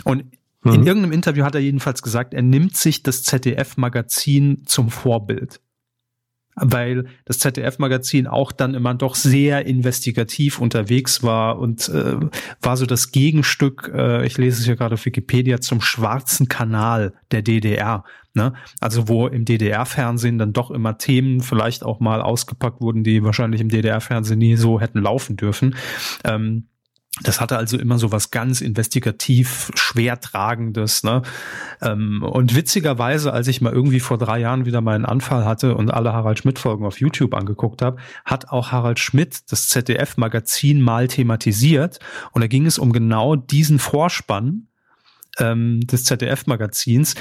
Und 0.05 0.25
Mhm. 0.63 0.73
In 0.73 0.87
irgendeinem 0.87 1.13
Interview 1.13 1.45
hat 1.45 1.55
er 1.55 1.61
jedenfalls 1.61 2.03
gesagt, 2.03 2.35
er 2.35 2.43
nimmt 2.43 2.77
sich 2.77 3.03
das 3.03 3.23
ZDF-Magazin 3.23 4.63
zum 4.67 4.91
Vorbild. 4.91 5.61
Weil 6.61 7.07
das 7.25 7.39
ZDF-Magazin 7.39 8.27
auch 8.27 8.51
dann 8.51 8.75
immer 8.75 8.93
doch 8.93 9.15
sehr 9.15 9.67
investigativ 9.67 10.59
unterwegs 10.59 11.23
war 11.23 11.61
und 11.61 11.89
äh, 11.89 12.17
war 12.61 12.77
so 12.77 12.85
das 12.85 13.13
Gegenstück, 13.13 13.93
äh, 13.95 14.27
ich 14.27 14.39
lese 14.39 14.59
es 14.59 14.65
hier 14.65 14.75
gerade 14.75 14.95
auf 14.95 15.05
Wikipedia, 15.05 15.61
zum 15.61 15.81
schwarzen 15.81 16.49
Kanal 16.49 17.15
der 17.31 17.43
DDR. 17.43 18.03
Ne? 18.35 18.55
Also 18.81 19.07
wo 19.07 19.29
im 19.29 19.45
DDR-Fernsehen 19.45 20.39
dann 20.39 20.53
doch 20.53 20.73
immer 20.73 20.99
Themen 20.99 21.43
vielleicht 21.43 21.85
auch 21.85 22.01
mal 22.01 22.21
ausgepackt 22.21 22.81
wurden, 22.81 23.05
die 23.05 23.23
wahrscheinlich 23.23 23.61
im 23.61 23.69
DDR-Fernsehen 23.69 24.39
nie 24.39 24.57
so 24.57 24.81
hätten 24.81 25.01
laufen 25.01 25.37
dürfen. 25.37 25.77
Ähm, 26.25 26.67
das 27.23 27.41
hatte 27.41 27.57
also 27.57 27.79
immer 27.79 27.99
so 27.99 28.13
was 28.13 28.31
ganz 28.31 28.61
investigativ 28.61 29.71
schwertragendes. 29.75 31.03
Ne? 31.03 31.23
Ähm, 31.81 32.23
und 32.23 32.55
witzigerweise, 32.55 33.33
als 33.33 33.49
ich 33.49 33.61
mal 33.61 33.73
irgendwie 33.73 34.01
vor 34.01 34.19
drei 34.19 34.39
Jahren 34.39 34.67
wieder 34.67 34.81
meinen 34.81 35.05
Anfall 35.05 35.45
hatte 35.45 35.75
und 35.75 35.91
alle 35.91 36.13
Harald 36.13 36.39
Schmidt-Folgen 36.39 36.85
auf 36.85 37.01
YouTube 37.01 37.35
angeguckt 37.35 37.83
habe, 37.83 37.99
hat 38.25 38.49
auch 38.49 38.73
Harald 38.73 38.99
Schmidt 38.99 39.51
das 39.51 39.69
ZDF-Magazin 39.69 40.81
mal 40.81 41.09
thematisiert. 41.09 41.99
Und 42.33 42.43
da 42.43 42.47
ging 42.47 42.67
es 42.67 42.79
um 42.79 42.93
genau 42.93 43.37
diesen 43.37 43.79
Vorspann 43.79 44.69
ähm, 45.39 45.81
des 45.81 46.05
ZDF-Magazins, 46.05 47.15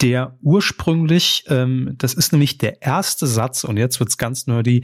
der 0.00 0.36
ursprünglich, 0.42 1.44
ähm, 1.48 1.94
das 1.96 2.14
ist 2.14 2.32
nämlich 2.32 2.58
der 2.58 2.82
erste 2.82 3.26
Satz, 3.26 3.64
und 3.64 3.76
jetzt 3.76 4.00
wird's 4.00 4.18
ganz 4.18 4.46
nerdy, 4.46 4.82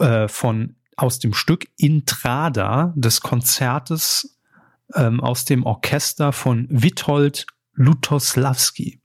äh, 0.00 0.28
von 0.28 0.76
aus 0.96 1.18
dem 1.18 1.34
Stück 1.34 1.66
Intrada 1.76 2.92
des 2.96 3.20
Konzertes 3.20 4.38
ähm, 4.94 5.20
aus 5.20 5.44
dem 5.44 5.64
Orchester 5.64 6.32
von 6.32 6.66
Witold 6.70 7.46
Lutosławski. 7.74 8.99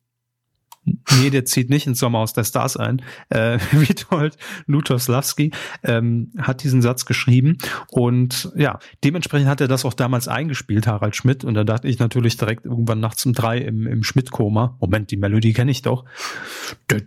Nee, 0.86 1.30
der 1.32 1.46
zieht 1.46 1.70
nicht 1.70 1.88
ins 1.88 2.00
Sommerhaus 2.00 2.34
der 2.34 2.44
Stars 2.44 2.78
ein. 2.78 3.02
Äh, 3.30 3.60
Witold 3.72 4.38
Lutosławski 4.68 5.52
ähm, 5.84 6.32
hat 6.38 6.64
diesen 6.64 6.82
Satz 6.82 7.06
geschrieben 7.06 7.58
und 7.90 8.52
ja, 8.56 8.80
dementsprechend 9.04 9.48
hat 9.48 9.62
er 9.62 9.68
das 9.68 9.86
auch 9.86 9.94
damals 9.94 10.28
eingespielt, 10.28 10.88
Harald 10.88 11.16
Schmidt. 11.16 11.44
Und 11.44 11.56
da 11.56 11.64
dachte 11.64 11.88
ich 11.88 12.00
natürlich 12.00 12.38
direkt 12.38 12.66
irgendwann 12.66 13.00
nachts 13.00 13.26
um 13.26 13.34
drei 13.34 13.58
im, 13.58 13.88
im 13.88 14.04
Schmidt-Koma. 14.04 14.78
Moment, 14.80 15.12
die 15.12 15.18
Melodie 15.18 15.54
kenne 15.54 15.72
ich 15.72 15.82
doch. 15.82 16.06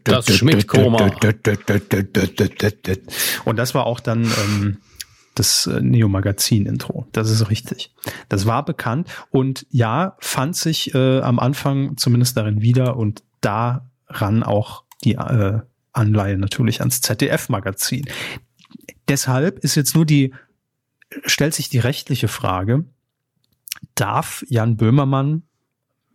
Das 0.04 0.34
Schmidt-Koma. 0.34 1.10
Und 3.44 3.56
das 3.58 3.74
war 3.74 3.86
auch 3.86 4.00
dann 4.00 4.24
ähm, 4.24 4.78
das 5.38 5.66
äh, 5.66 5.80
Neo-Magazin-Intro. 5.80 7.06
Das 7.12 7.30
ist 7.30 7.48
richtig. 7.50 7.92
Das 8.28 8.46
war 8.46 8.64
bekannt 8.64 9.08
und 9.30 9.66
ja, 9.70 10.16
fand 10.18 10.56
sich 10.56 10.94
äh, 10.94 11.20
am 11.20 11.38
Anfang 11.38 11.96
zumindest 11.96 12.36
darin 12.36 12.60
wieder 12.60 12.96
und 12.96 13.22
daran 13.40 14.42
auch 14.42 14.84
die 15.04 15.14
äh, 15.14 15.60
Anleihe 15.92 16.38
natürlich 16.38 16.80
ans 16.80 17.00
ZDF-Magazin. 17.00 18.06
Deshalb 19.08 19.58
ist 19.60 19.74
jetzt 19.74 19.94
nur 19.94 20.04
die, 20.04 20.34
stellt 21.24 21.54
sich 21.54 21.68
die 21.68 21.78
rechtliche 21.78 22.28
Frage, 22.28 22.84
darf 23.94 24.44
Jan 24.48 24.76
Böhmermann 24.76 25.42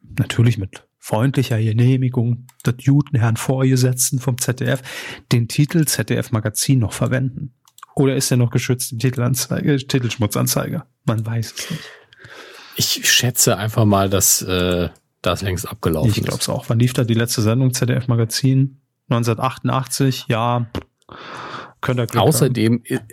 natürlich 0.01 0.57
mit 0.57 0.88
freundlicher 0.99 1.59
Genehmigung 1.59 2.47
des 2.65 2.76
guten 2.86 3.17
Herrn 3.17 3.36
Vorgesetzten 3.36 4.19
vom 4.19 4.38
ZDF 4.38 4.82
den 5.32 5.47
Titel 5.47 5.86
ZDF 5.86 6.32
Magazin 6.32 6.80
noch 6.80 6.93
verwenden? 6.93 7.53
Oder 7.95 8.15
ist 8.15 8.32
er 8.32 8.38
noch 8.38 8.51
geschützt 8.51 8.91
im 8.91 8.99
Titelanzeige, 8.99 9.78
Titelschmutzanzeiger? 9.78 10.88
Man 11.03 11.26
weiß 11.26 11.53
es 11.57 11.71
nicht. 11.71 11.84
Ich 12.76 13.11
schätze 13.11 13.57
einfach 13.57 13.86
mal, 13.86 14.09
dass 14.09 14.41
äh, 14.41 14.89
das 15.24 15.41
längst 15.41 15.67
abgelaufen 15.67 16.11
ich 16.11 16.17
ist. 16.19 16.26
Glaube 16.26 16.41
es 16.41 16.49
auch. 16.49 16.69
Wann 16.69 16.80
lief 16.80 16.93
da 16.93 17.03
die 17.03 17.15
letzte 17.15 17.41
Sendung 17.41 17.74
ZDF 17.74 18.07
Magazin? 18.07 18.80
1988, 19.09 20.26
ja. 20.28 20.67
Könnte 21.82 22.07
er 22.11 22.21
Außerdem 22.21 22.84
haben. 22.89 23.07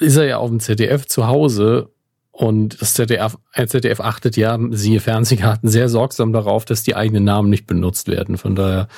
ist 0.00 0.16
er 0.16 0.24
ja 0.24 0.36
auf 0.38 0.50
dem 0.50 0.60
ZDF 0.60 1.06
zu 1.06 1.26
Hause 1.26 1.90
und 2.32 2.80
das 2.80 2.94
ZDF, 2.94 3.36
ZDF 3.66 4.00
achtet 4.00 4.36
ja, 4.36 4.58
siehe 4.70 5.00
Fernsehkarten, 5.00 5.68
sehr 5.68 5.88
sorgsam 5.88 6.32
darauf, 6.32 6.64
dass 6.64 6.82
die 6.82 6.96
eigenen 6.96 7.24
Namen 7.24 7.50
nicht 7.50 7.66
benutzt 7.66 8.08
werden. 8.08 8.38
Von 8.38 8.54
daher, 8.54 8.88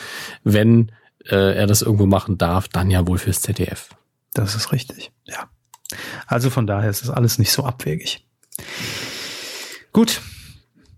wenn 0.45 0.93
äh, 1.29 1.57
er 1.57 1.67
das 1.67 1.83
irgendwo 1.83 2.07
machen 2.07 2.39
darf, 2.39 2.69
dann 2.69 2.91
ja 2.91 3.07
wohl 3.07 3.19
fürs 3.19 3.43
ZDF. 3.43 3.91
Das 4.35 4.55
ist 4.55 4.73
richtig, 4.73 5.11
ja. 5.25 5.49
Also 6.27 6.51
von 6.51 6.67
daher 6.67 6.89
ist 6.89 7.03
es 7.03 7.11
alles 7.11 7.39
nicht 7.39 7.53
so 7.53 7.65
abwegig. 7.65 8.25
Gut, 9.93 10.21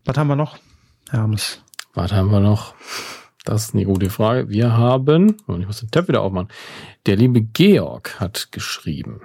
was 0.04 0.16
haben 0.16 0.28
wir 0.28 0.36
noch, 0.36 0.58
Hermes? 1.10 1.62
Was 1.92 2.12
haben 2.12 2.30
wir 2.30 2.40
noch? 2.40 2.74
Das 3.44 3.66
ist 3.66 3.74
eine 3.74 3.84
gute 3.84 4.10
Frage. 4.10 4.48
Wir 4.48 4.72
haben, 4.72 5.36
und 5.46 5.60
ich 5.60 5.66
muss 5.66 5.80
den 5.80 5.90
Tab 5.90 6.08
wieder 6.08 6.22
aufmachen. 6.22 6.48
Der 7.06 7.16
liebe 7.16 7.42
Georg 7.42 8.18
hat 8.18 8.50
geschrieben. 8.52 9.20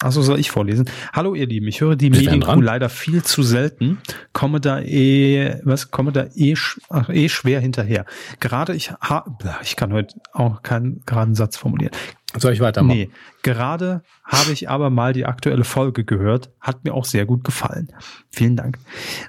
Achso, 0.00 0.22
soll 0.22 0.38
ich 0.38 0.52
vorlesen? 0.52 0.88
Hallo 1.12 1.34
ihr 1.34 1.48
Lieben, 1.48 1.66
ich 1.66 1.80
höre 1.80 1.96
die 1.96 2.10
Mediencrew 2.10 2.60
leider 2.60 2.88
viel 2.88 3.24
zu 3.24 3.42
selten, 3.42 3.98
komme 4.32 4.60
da 4.60 4.78
eh, 4.80 5.60
was, 5.64 5.90
komme 5.90 6.12
da 6.12 6.26
eh, 6.36 6.54
ach, 6.88 7.08
eh 7.08 7.28
schwer 7.28 7.60
hinterher. 7.60 8.06
Gerade 8.38 8.76
ich, 8.76 8.92
ha, 8.92 9.24
ich 9.64 9.74
kann 9.74 9.92
heute 9.92 10.14
auch 10.32 10.62
keinen 10.62 11.02
geraden 11.04 11.34
Satz 11.34 11.56
formulieren. 11.56 11.90
Soll 12.36 12.52
ich 12.52 12.60
weitermachen? 12.60 12.96
Nee, 12.96 13.10
gerade 13.42 14.02
habe 14.24 14.52
ich 14.52 14.68
aber 14.68 14.90
mal 14.90 15.14
die 15.14 15.24
aktuelle 15.24 15.64
Folge 15.64 16.04
gehört, 16.04 16.50
hat 16.60 16.84
mir 16.84 16.92
auch 16.92 17.06
sehr 17.06 17.24
gut 17.24 17.42
gefallen. 17.42 17.92
Vielen 18.30 18.54
Dank. 18.54 18.78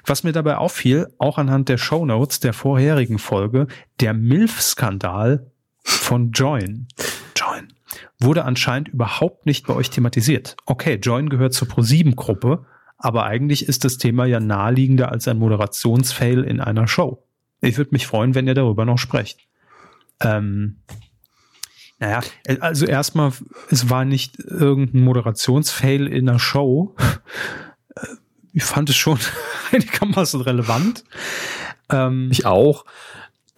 Was 0.04 0.22
mir 0.22 0.32
dabei 0.32 0.58
auffiel, 0.58 1.08
auch 1.18 1.38
anhand 1.38 1.70
der 1.70 1.78
Show 1.78 2.04
Notes 2.04 2.40
der 2.40 2.52
vorherigen 2.52 3.18
Folge, 3.18 3.68
der 4.00 4.12
MILF-Skandal 4.12 5.50
von 5.82 6.32
Join. 6.32 6.88
Join 7.34 7.72
wurde 8.18 8.44
anscheinend 8.44 8.88
überhaupt 8.88 9.46
nicht 9.46 9.66
bei 9.66 9.74
euch 9.74 9.90
thematisiert. 9.90 10.56
Okay, 10.66 10.96
Join 10.96 11.28
gehört 11.28 11.54
zur 11.54 11.68
Pro7-Gruppe, 11.68 12.66
aber 12.98 13.24
eigentlich 13.24 13.66
ist 13.66 13.84
das 13.84 13.98
Thema 13.98 14.26
ja 14.26 14.40
naheliegender 14.40 15.10
als 15.10 15.26
ein 15.26 15.38
Moderationsfail 15.38 16.44
in 16.44 16.60
einer 16.60 16.86
Show. 16.86 17.24
Ich 17.60 17.78
würde 17.78 17.90
mich 17.92 18.06
freuen, 18.06 18.34
wenn 18.34 18.46
ihr 18.46 18.54
darüber 18.54 18.84
noch 18.84 18.98
sprecht. 18.98 19.40
Ähm, 20.20 20.82
Naja, 22.00 22.20
also 22.60 22.86
erstmal, 22.86 23.32
es 23.70 23.90
war 23.90 24.06
nicht 24.06 24.38
irgendein 24.38 25.02
Moderationsfail 25.02 26.06
in 26.06 26.26
der 26.26 26.38
Show. 26.38 26.96
Ich 28.54 28.64
fand 28.64 28.88
es 28.88 28.96
schon 28.96 29.18
einigermaßen 29.72 30.40
relevant. 30.40 31.04
Ähm, 31.90 32.28
ich 32.32 32.46
auch. 32.46 32.86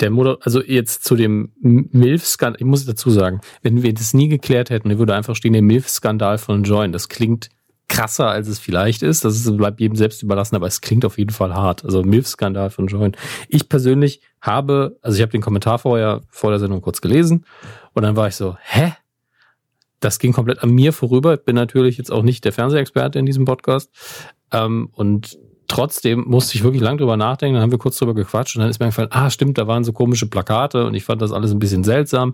Der 0.00 0.10
Moder 0.10 0.38
also 0.40 0.60
jetzt 0.60 1.04
zu 1.04 1.14
dem 1.14 1.52
MILF-Skandal, 1.60 2.60
ich 2.60 2.66
muss 2.66 2.84
dazu 2.84 3.10
sagen, 3.10 3.40
wenn 3.62 3.84
wir 3.84 3.94
das 3.94 4.12
nie 4.12 4.26
geklärt 4.26 4.70
hätten, 4.70 4.98
würde 4.98 5.14
einfach 5.14 5.36
stehen, 5.36 5.52
der 5.52 5.62
MILF-Skandal 5.62 6.38
von 6.38 6.64
Join. 6.64 6.90
Das 6.90 7.08
klingt 7.08 7.50
krasser, 7.92 8.28
als 8.28 8.48
es 8.48 8.58
vielleicht 8.58 9.02
ist. 9.02 9.24
Das 9.24 9.36
ist, 9.36 9.56
bleibt 9.56 9.78
jedem 9.78 9.96
selbst 9.96 10.22
überlassen, 10.22 10.56
aber 10.56 10.66
es 10.66 10.80
klingt 10.80 11.04
auf 11.04 11.18
jeden 11.18 11.30
Fall 11.30 11.54
hart. 11.54 11.84
Also 11.84 12.02
MILF-Skandal 12.02 12.70
von 12.70 12.86
Join. 12.86 13.12
Ich 13.48 13.68
persönlich 13.68 14.22
habe, 14.40 14.98
also 15.02 15.16
ich 15.16 15.22
habe 15.22 15.32
den 15.32 15.42
Kommentar 15.42 15.78
vorher 15.78 16.22
vor 16.28 16.50
der 16.50 16.58
Sendung 16.58 16.80
kurz 16.80 17.02
gelesen 17.02 17.44
und 17.92 18.02
dann 18.02 18.16
war 18.16 18.28
ich 18.28 18.36
so, 18.36 18.56
hä? 18.60 18.94
Das 20.00 20.18
ging 20.18 20.32
komplett 20.32 20.62
an 20.62 20.70
mir 20.70 20.92
vorüber. 20.92 21.34
Ich 21.34 21.44
bin 21.44 21.54
natürlich 21.54 21.98
jetzt 21.98 22.10
auch 22.10 22.22
nicht 22.22 22.44
der 22.44 22.52
Fernsehexperte 22.52 23.18
in 23.18 23.26
diesem 23.26 23.44
Podcast. 23.44 23.90
Ähm, 24.50 24.88
und 24.92 25.38
trotzdem 25.68 26.24
musste 26.26 26.56
ich 26.56 26.64
wirklich 26.64 26.82
lang 26.82 26.98
drüber 26.98 27.16
nachdenken. 27.16 27.54
Dann 27.54 27.62
haben 27.62 27.70
wir 27.70 27.78
kurz 27.78 27.98
drüber 27.98 28.14
gequatscht 28.14 28.56
und 28.56 28.60
dann 28.60 28.70
ist 28.70 28.80
mir 28.80 28.86
gefallen, 28.86 29.08
ah, 29.12 29.30
stimmt, 29.30 29.58
da 29.58 29.66
waren 29.68 29.84
so 29.84 29.92
komische 29.92 30.26
Plakate 30.26 30.86
und 30.86 30.94
ich 30.94 31.04
fand 31.04 31.22
das 31.22 31.30
alles 31.30 31.52
ein 31.52 31.58
bisschen 31.58 31.84
seltsam. 31.84 32.32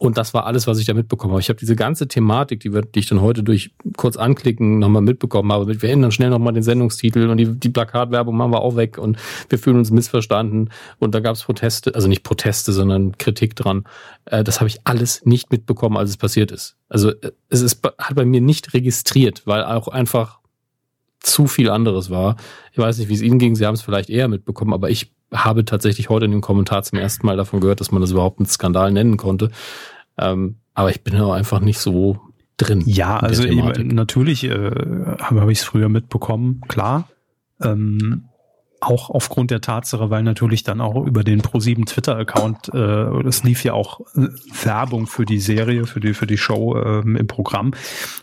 Und 0.00 0.16
das 0.16 0.32
war 0.32 0.46
alles, 0.46 0.66
was 0.66 0.78
ich 0.78 0.86
da 0.86 0.94
mitbekommen 0.94 1.32
habe. 1.32 1.42
Ich 1.42 1.50
habe 1.50 1.58
diese 1.58 1.76
ganze 1.76 2.08
Thematik, 2.08 2.60
die, 2.60 2.72
wir, 2.72 2.80
die 2.80 3.00
ich 3.00 3.06
dann 3.06 3.20
heute 3.20 3.42
durch 3.42 3.74
kurz 3.98 4.16
anklicken 4.16 4.78
nochmal 4.78 5.02
mitbekommen 5.02 5.52
habe. 5.52 5.82
Wir 5.82 5.90
ändern 5.90 6.10
schnell 6.10 6.30
nochmal 6.30 6.54
den 6.54 6.62
Sendungstitel 6.62 7.28
und 7.28 7.36
die, 7.36 7.44
die 7.44 7.68
Plakatwerbung 7.68 8.34
machen 8.34 8.50
wir 8.50 8.62
auch 8.62 8.76
weg 8.76 8.96
und 8.96 9.18
wir 9.50 9.58
fühlen 9.58 9.76
uns 9.76 9.90
missverstanden. 9.90 10.70
Und 11.00 11.14
da 11.14 11.20
gab 11.20 11.34
es 11.34 11.42
Proteste, 11.42 11.94
also 11.94 12.08
nicht 12.08 12.22
Proteste, 12.22 12.72
sondern 12.72 13.18
Kritik 13.18 13.56
dran. 13.56 13.84
Äh, 14.24 14.42
das 14.42 14.60
habe 14.60 14.68
ich 14.68 14.78
alles 14.84 15.26
nicht 15.26 15.52
mitbekommen, 15.52 15.98
als 15.98 16.08
es 16.08 16.16
passiert 16.16 16.50
ist. 16.50 16.78
Also 16.88 17.10
äh, 17.10 17.32
es 17.50 17.60
ist, 17.60 17.86
hat 17.98 18.14
bei 18.14 18.24
mir 18.24 18.40
nicht 18.40 18.72
registriert, 18.72 19.42
weil 19.44 19.64
auch 19.64 19.88
einfach 19.88 20.38
zu 21.18 21.46
viel 21.46 21.68
anderes 21.68 22.08
war. 22.08 22.36
Ich 22.72 22.78
weiß 22.78 22.96
nicht, 22.96 23.10
wie 23.10 23.14
es 23.14 23.20
Ihnen 23.20 23.38
ging. 23.38 23.54
Sie 23.54 23.66
haben 23.66 23.74
es 23.74 23.82
vielleicht 23.82 24.08
eher 24.08 24.28
mitbekommen, 24.28 24.72
aber 24.72 24.88
ich 24.88 25.12
habe 25.32 25.64
tatsächlich 25.64 26.08
heute 26.08 26.24
in 26.24 26.32
dem 26.32 26.40
Kommentar 26.40 26.82
zum 26.82 26.98
ersten 26.98 27.26
Mal 27.26 27.36
davon 27.36 27.60
gehört, 27.60 27.80
dass 27.80 27.92
man 27.92 28.00
das 28.00 28.10
überhaupt 28.10 28.38
einen 28.38 28.46
Skandal 28.46 28.90
nennen 28.90 29.16
konnte. 29.16 29.50
Ähm, 30.18 30.56
aber 30.74 30.90
ich 30.90 31.02
bin 31.02 31.14
ja 31.14 31.32
einfach 31.32 31.60
nicht 31.60 31.78
so 31.78 32.18
drin. 32.56 32.82
Ja, 32.86 33.18
also 33.18 33.44
eben, 33.44 33.88
natürlich 33.88 34.44
äh, 34.44 34.50
habe 34.50 35.40
hab 35.40 35.48
ich 35.48 35.58
es 35.58 35.64
früher 35.64 35.88
mitbekommen, 35.88 36.62
klar. 36.68 37.08
Ähm, 37.60 38.24
auch 38.80 39.10
aufgrund 39.10 39.50
der 39.50 39.60
Tatsache, 39.60 40.10
weil 40.10 40.22
natürlich 40.22 40.62
dann 40.62 40.80
auch 40.80 41.04
über 41.04 41.22
den 41.24 41.42
Pro7 41.42 41.86
Twitter-Account, 41.86 42.70
äh, 42.72 42.78
es 43.26 43.44
lief 43.44 43.62
ja 43.64 43.74
auch 43.74 44.00
äh, 44.16 44.28
Werbung 44.64 45.06
für 45.06 45.24
die 45.24 45.38
Serie, 45.38 45.86
für 45.86 46.00
die, 46.00 46.14
für 46.14 46.26
die 46.26 46.38
Show 46.38 46.76
äh, 46.76 47.00
im 47.00 47.26
Programm. 47.26 47.72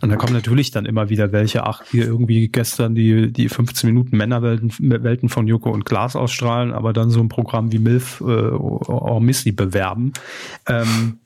Und 0.02 0.10
da 0.10 0.16
kommen 0.16 0.34
natürlich 0.34 0.72
dann 0.72 0.86
immer 0.86 1.10
wieder 1.10 1.32
welche, 1.32 1.66
ach, 1.66 1.84
hier 1.90 2.06
irgendwie 2.06 2.48
gestern 2.48 2.96
die, 2.96 3.32
die 3.32 3.50
15 3.50 3.90
Minuten 3.90 4.18
Männerwelten 4.18 4.72
Welten 4.80 5.30
von 5.30 5.48
Joko 5.48 5.70
und 5.72 5.86
Glas 5.86 6.16
ausstrahlen, 6.16 6.74
aber 6.74 6.94
dann 6.94 7.10
so 7.10 7.20
ein 7.20 7.30
Programm 7.30 7.72
wie 7.72 7.80
MILF 7.80 8.22
äh, 8.22 8.24
or 8.24 9.22
Missy 9.22 9.52
bewerben. 9.52 10.14
Ähm, 10.68 11.20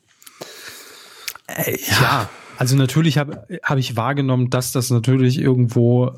äh, 1.48 1.72
ja. 1.72 2.02
ja. 2.02 2.30
Also 2.58 2.76
natürlich 2.76 3.18
habe 3.18 3.48
hab 3.64 3.80
ich 3.80 3.96
wahrgenommen, 3.96 4.52
dass 4.52 4.72
das 4.72 4.92
natürlich 4.92 5.40
irgendwo 5.40 6.12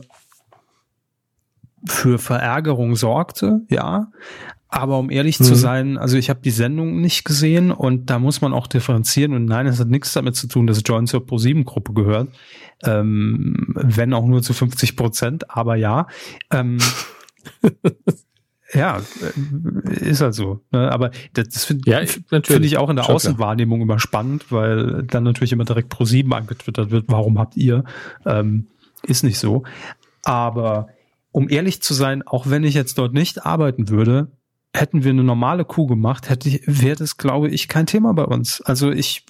für 1.87 2.19
Verärgerung 2.19 2.95
sorgte, 2.95 3.61
ja. 3.69 4.07
Aber 4.73 4.97
um 4.97 5.11
ehrlich 5.11 5.39
mhm. 5.39 5.43
zu 5.43 5.53
sein, 5.53 5.97
also 5.99 6.17
ich 6.17 6.31
habe 6.31 6.39
die 6.43 6.49
Sendung 6.49 6.99
nicht 6.99 7.25
gesehen 7.25 7.69
und 7.69 8.09
da 8.09 8.17
muss 8.17 8.41
man 8.41 8.53
auch 8.53 8.65
differenzieren. 8.65 9.33
Und 9.33 9.45
nein, 9.45 9.67
es 9.67 9.79
hat 9.79 9.87
nichts 9.87 10.13
damit 10.13 10.35
zu 10.35 10.47
tun, 10.47 10.65
dass 10.65 10.81
Join 10.83 11.05
zur 11.05 11.21
Pro7-Gruppe 11.21 11.93
gehört. 11.93 12.29
Ähm, 12.83 13.67
wenn 13.75 14.13
auch 14.13 14.25
nur 14.25 14.41
zu 14.41 14.53
50 14.53 14.95
Prozent, 14.95 15.51
aber 15.51 15.75
ja. 15.75 16.07
Ähm, 16.51 16.79
ja, 18.73 18.97
äh, 18.97 20.09
ist 20.09 20.21
halt 20.21 20.33
so. 20.33 20.61
Ne? 20.71 20.91
Aber 20.91 21.11
das 21.33 21.65
finde 21.65 21.91
ja, 21.91 22.01
find 22.05 22.65
ich 22.65 22.77
auch 22.77 22.89
in 22.89 22.95
der 22.95 23.03
Schon 23.03 23.15
Außenwahrnehmung 23.15 23.77
klar. 23.79 23.83
immer 23.83 23.99
spannend, 23.99 24.51
weil 24.51 25.03
dann 25.03 25.23
natürlich 25.23 25.51
immer 25.51 25.65
direkt 25.65 25.93
Pro7 25.93 26.31
angetwittert 26.33 26.89
wird, 26.89 27.05
warum 27.09 27.37
habt 27.37 27.55
ihr? 27.57 27.83
Ähm, 28.25 28.69
ist 29.03 29.23
nicht 29.23 29.37
so. 29.37 29.63
Aber 30.23 30.87
um 31.33 31.49
ehrlich 31.49 31.81
zu 31.81 31.93
sein, 31.93 32.21
auch 32.25 32.49
wenn 32.49 32.63
ich 32.63 32.75
jetzt 32.75 32.97
dort 32.97 33.13
nicht 33.13 33.45
arbeiten 33.45 33.89
würde, 33.89 34.31
hätten 34.73 35.03
wir 35.03 35.11
eine 35.11 35.23
normale 35.23 35.65
Kuh 35.65 35.87
gemacht, 35.87 36.29
hätte 36.29 36.47
ich, 36.47 36.61
wäre 36.65 36.95
das, 36.95 37.17
glaube 37.17 37.49
ich, 37.49 37.67
kein 37.67 37.85
Thema 37.85 38.13
bei 38.13 38.23
uns. 38.23 38.61
Also 38.61 38.91
ich, 38.91 39.25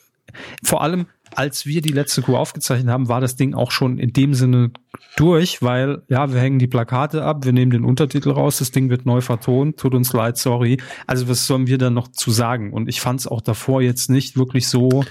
vor 0.64 0.82
allem, 0.84 1.08
als 1.34 1.66
wir 1.66 1.82
die 1.82 1.94
letzte 1.94 2.22
Kuh 2.22 2.36
aufgezeichnet 2.36 2.90
haben, 2.90 3.08
war 3.08 3.22
das 3.22 3.38
Ding 3.38 3.54
auch 3.54 3.72
schon 3.72 3.98
in 3.98 4.12
dem 4.12 4.34
Sinne 4.34 4.72
durch, 5.16 5.62
weil, 5.62 6.04
ja, 6.10 6.32
wir 6.32 6.40
hängen 6.40 6.60
die 6.60 6.68
Plakate 6.68 7.24
ab, 7.24 7.46
wir 7.46 7.54
nehmen 7.54 7.72
den 7.72 7.86
Untertitel 7.86 8.32
raus, 8.32 8.58
das 8.58 8.72
Ding 8.72 8.90
wird 8.90 9.06
neu 9.06 9.22
vertont, 9.22 9.78
tut 9.78 9.96
uns 9.96 10.12
leid, 10.12 10.38
sorry. 10.38 10.82
Also 11.08 11.30
was 11.30 11.48
sollen 11.48 11.68
wir 11.68 11.78
da 11.78 11.90
noch 11.90 12.10
zu 12.10 12.32
sagen? 12.32 12.74
Und 12.74 12.90
ich 12.90 13.00
fand 13.00 13.22
es 13.22 13.28
auch 13.28 13.42
davor 13.42 13.82
jetzt 13.82 14.10
nicht 14.10 14.38
wirklich 14.38 14.68
so 14.68 15.06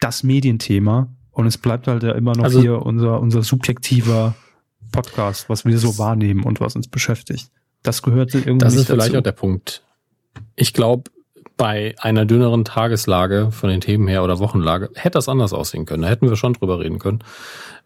das 0.00 0.22
Medienthema. 0.22 1.08
Und 1.32 1.46
es 1.46 1.58
bleibt 1.58 1.86
halt 1.86 2.02
ja 2.02 2.12
immer 2.12 2.34
noch 2.34 2.44
also, 2.44 2.60
hier 2.60 2.82
unser, 2.82 3.20
unser 3.20 3.42
subjektiver 3.42 4.34
Podcast, 4.92 5.48
was 5.48 5.64
wir 5.64 5.78
so 5.78 5.98
wahrnehmen 5.98 6.44
und 6.44 6.60
was 6.60 6.76
uns 6.76 6.88
beschäftigt. 6.88 7.50
Das 7.82 8.02
gehört 8.02 8.34
irgendwie 8.34 8.58
Das 8.58 8.74
ist 8.74 8.86
vielleicht 8.86 9.10
dazu. 9.10 9.18
auch 9.18 9.22
der 9.22 9.32
Punkt. 9.32 9.82
Ich 10.56 10.72
glaube, 10.72 11.10
bei 11.56 11.94
einer 11.98 12.24
dünneren 12.24 12.64
Tageslage 12.64 13.50
von 13.52 13.68
den 13.68 13.82
Themen 13.82 14.08
her 14.08 14.24
oder 14.24 14.38
Wochenlage 14.38 14.88
hätte 14.94 15.18
das 15.18 15.28
anders 15.28 15.52
aussehen 15.52 15.84
können. 15.84 16.02
Da 16.02 16.08
hätten 16.08 16.26
wir 16.28 16.36
schon 16.36 16.54
drüber 16.54 16.80
reden 16.80 16.98
können. 16.98 17.18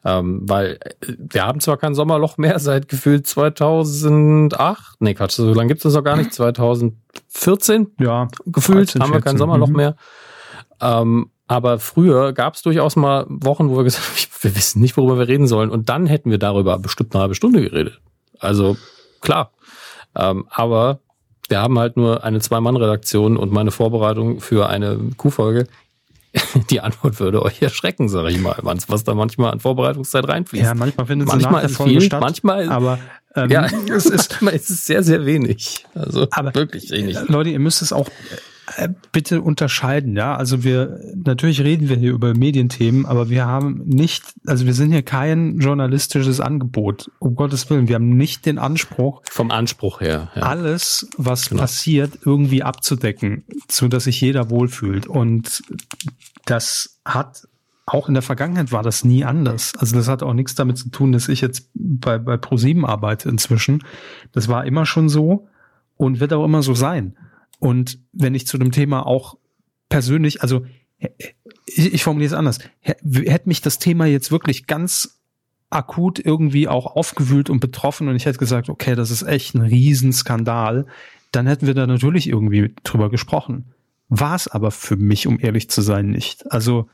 Ähm, 0.05 0.43
weil 0.45 0.79
äh, 1.01 1.15
wir 1.19 1.45
haben 1.45 1.59
zwar 1.59 1.77
kein 1.77 1.95
Sommerloch 1.95 2.37
mehr 2.37 2.61
seit 2.61 2.89
gefühlt 2.89 3.27
2008. 3.27 5.01
Nee, 5.01 5.15
Quatsch, 5.15 5.33
so 5.33 5.53
lange 5.53 5.69
gibt 5.69 5.79
es 5.79 5.93
das 5.93 5.97
auch 5.97 6.05
gar 6.05 6.17
nicht. 6.17 6.33
2014? 6.33 7.95
Ja. 7.99 8.29
Gefühlt 8.47 8.91
13, 8.91 9.03
haben 9.03 9.13
wir 9.13 9.21
kein 9.21 9.39
Sommerloch 9.39 9.69
mhm. 9.69 9.77
mehr. 9.77 9.97
Ähm, 10.81 11.31
aber 11.47 11.79
früher 11.79 12.33
gab 12.33 12.55
es 12.55 12.63
durchaus 12.63 12.97
mal 12.97 13.27
Wochen, 13.29 13.69
wo 13.69 13.77
wir 13.77 13.85
gesagt 13.85 14.05
haben, 14.07 14.17
wir 14.43 14.57
wissen 14.57 14.81
nicht, 14.81 14.97
worüber 14.97 15.19
wir 15.19 15.29
reden 15.29 15.47
sollen. 15.47 15.71
Und 15.71 15.89
dann 15.89 16.07
hätten 16.07 16.31
wir 16.31 16.39
darüber 16.39 16.79
bestimmt 16.79 17.15
eine 17.15 17.23
halbe 17.23 17.35
Stunde 17.35 17.61
geredet. 17.61 18.01
Also 18.39 18.77
klar. 19.21 19.53
Ähm, 20.17 20.47
aber 20.51 21.01
wir 21.49 21.61
haben 21.61 21.79
halt 21.79 21.97
nur 21.97 22.25
eine 22.25 22.41
Zwei-Mann-Redaktion 22.41 23.37
und 23.37 23.53
meine 23.53 23.71
Vorbereitung 23.71 24.41
für 24.41 24.69
eine 24.69 24.99
Q-Folge. 25.17 25.67
Die 26.71 26.81
Antwort 26.81 27.21
würde 27.21 27.43
euch 27.43 27.61
erschrecken, 27.63 28.09
sage 28.09 28.31
ich 28.31 28.41
mal, 28.41 28.57
was 28.63 29.05
da 29.05 29.15
manchmal 29.15 29.53
an 29.53 29.61
Vorbereitungszeit 29.61 30.27
reinfließt. 30.27 30.65
Ja, 30.65 30.75
manchmal 30.75 31.07
findet 31.07 31.29
es 31.29 31.35
manchmal 31.35 31.65
ist 31.65 31.81
viel, 31.81 32.01
statt, 32.01 32.21
manchmal, 32.21 32.69
aber 32.71 32.99
ähm, 33.37 33.51
ja, 33.51 33.67
es 33.67 34.07
ist, 34.07 34.33
manchmal 34.33 34.55
ist 34.55 34.71
es 34.71 34.85
sehr, 34.85 35.03
sehr 35.03 35.27
wenig. 35.27 35.87
Also 35.95 36.27
aber 36.31 36.55
wirklich 36.55 36.91
wenig. 36.91 37.19
Leute, 37.29 37.51
ihr 37.51 37.61
müsst 37.61 37.83
es 37.83 37.93
auch 37.93 38.09
äh, 38.09 38.11
bitte 39.13 39.43
unterscheiden, 39.43 40.17
ja. 40.17 40.37
Also 40.37 40.65
wir, 40.65 41.01
natürlich 41.15 41.61
reden 41.61 41.89
wir 41.89 41.97
hier 41.97 42.13
über 42.13 42.35
Medienthemen, 42.35 43.07
aber 43.07 43.29
wir 43.29 43.47
haben 43.47 43.83
nicht, 43.85 44.25
also 44.47 44.67
wir 44.67 44.75
sind 44.75 44.91
hier 44.91 45.03
kein 45.03 45.59
journalistisches 45.59 46.41
Angebot. 46.41 47.11
Um 47.19 47.35
Gottes 47.35 47.69
Willen, 47.69 47.89
wir 47.89 47.97
haben 47.97 48.17
nicht 48.17 48.47
den 48.47 48.59
Anspruch. 48.59 49.23
Vom 49.31 49.51
Anspruch 49.51 50.01
her. 50.01 50.31
Ja. 50.35 50.43
Alles, 50.43 51.09
was 51.17 51.49
genau. 51.49 51.63
passiert, 51.63 52.19
irgendwie 52.25 52.63
abzudecken, 52.63 53.45
so 53.71 53.89
dass 53.89 54.05
sich 54.05 54.21
jeder 54.21 54.51
wohlfühlt. 54.51 55.07
Und 55.07 55.63
das 56.47 57.01
hat 57.05 57.47
auch 57.87 58.09
in 58.09 58.15
der 58.15 58.23
Vergangenheit 58.23 58.73
war 58.73 58.83
das 58.83 59.05
nie 59.05 59.25
anders. 59.25 59.75
Also 59.79 59.97
das 59.97 60.09
hat 60.09 60.23
auch 60.23 60.33
nichts 60.33 60.55
damit 60.55 60.79
zu 60.79 60.89
tun, 60.89 61.13
dass 61.13 61.29
ich 61.29 61.43
jetzt 61.43 61.69
bei, 61.75 62.19
bei 62.19 62.39
ProSieben 62.39 62.87
arbeite 62.87 63.29
inzwischen. 63.29 63.85
Das 64.33 64.49
war 64.49 64.65
immer 64.65 64.87
schon 64.87 65.11
so 65.11 65.49
und 65.97 66.21
wird 66.21 66.33
auch 66.33 66.45
immer 66.45 66.63
so 66.63 66.75
sein. 66.75 67.15
Und 67.65 67.99
wenn 68.13 68.35
ich 68.35 68.47
zu 68.47 68.59
dem 68.59 68.73
Thema 68.73 69.07
auch 69.07 69.39
persönlich, 69.89 70.43
also 70.43 70.67
ich, 71.65 71.95
ich 71.95 72.05
formuliere 72.05 72.27
es 72.27 72.35
anders, 72.35 72.59
hätte 72.83 73.49
mich 73.49 73.63
das 73.63 73.79
Thema 73.79 74.05
jetzt 74.05 74.31
wirklich 74.31 74.67
ganz 74.67 75.19
akut 75.71 76.19
irgendwie 76.19 76.69
auch 76.69 76.95
aufgewühlt 76.95 77.49
und 77.49 77.61
betroffen 77.61 78.09
und 78.09 78.17
ich 78.17 78.27
hätte 78.27 78.37
gesagt, 78.37 78.69
okay, 78.69 78.95
das 78.95 79.11
ist 79.11 79.23
echt 79.23 79.55
ein 79.55 79.63
Riesenskandal, 79.63 80.85
dann 81.33 81.47
hätten 81.47 81.67
wir 81.67 81.73
da 81.73 81.87
natürlich 81.87 82.29
irgendwie 82.29 82.75
drüber 82.85 83.09
gesprochen. 83.09 83.73
War 84.11 84.35
es 84.35 84.47
aber 84.47 84.71
für 84.71 84.97
mich, 84.97 85.27
um 85.27 85.41
ehrlich 85.41 85.71
zu 85.71 85.81
sein, 85.81 86.11
nicht. 86.11 86.53
Also 86.53 86.91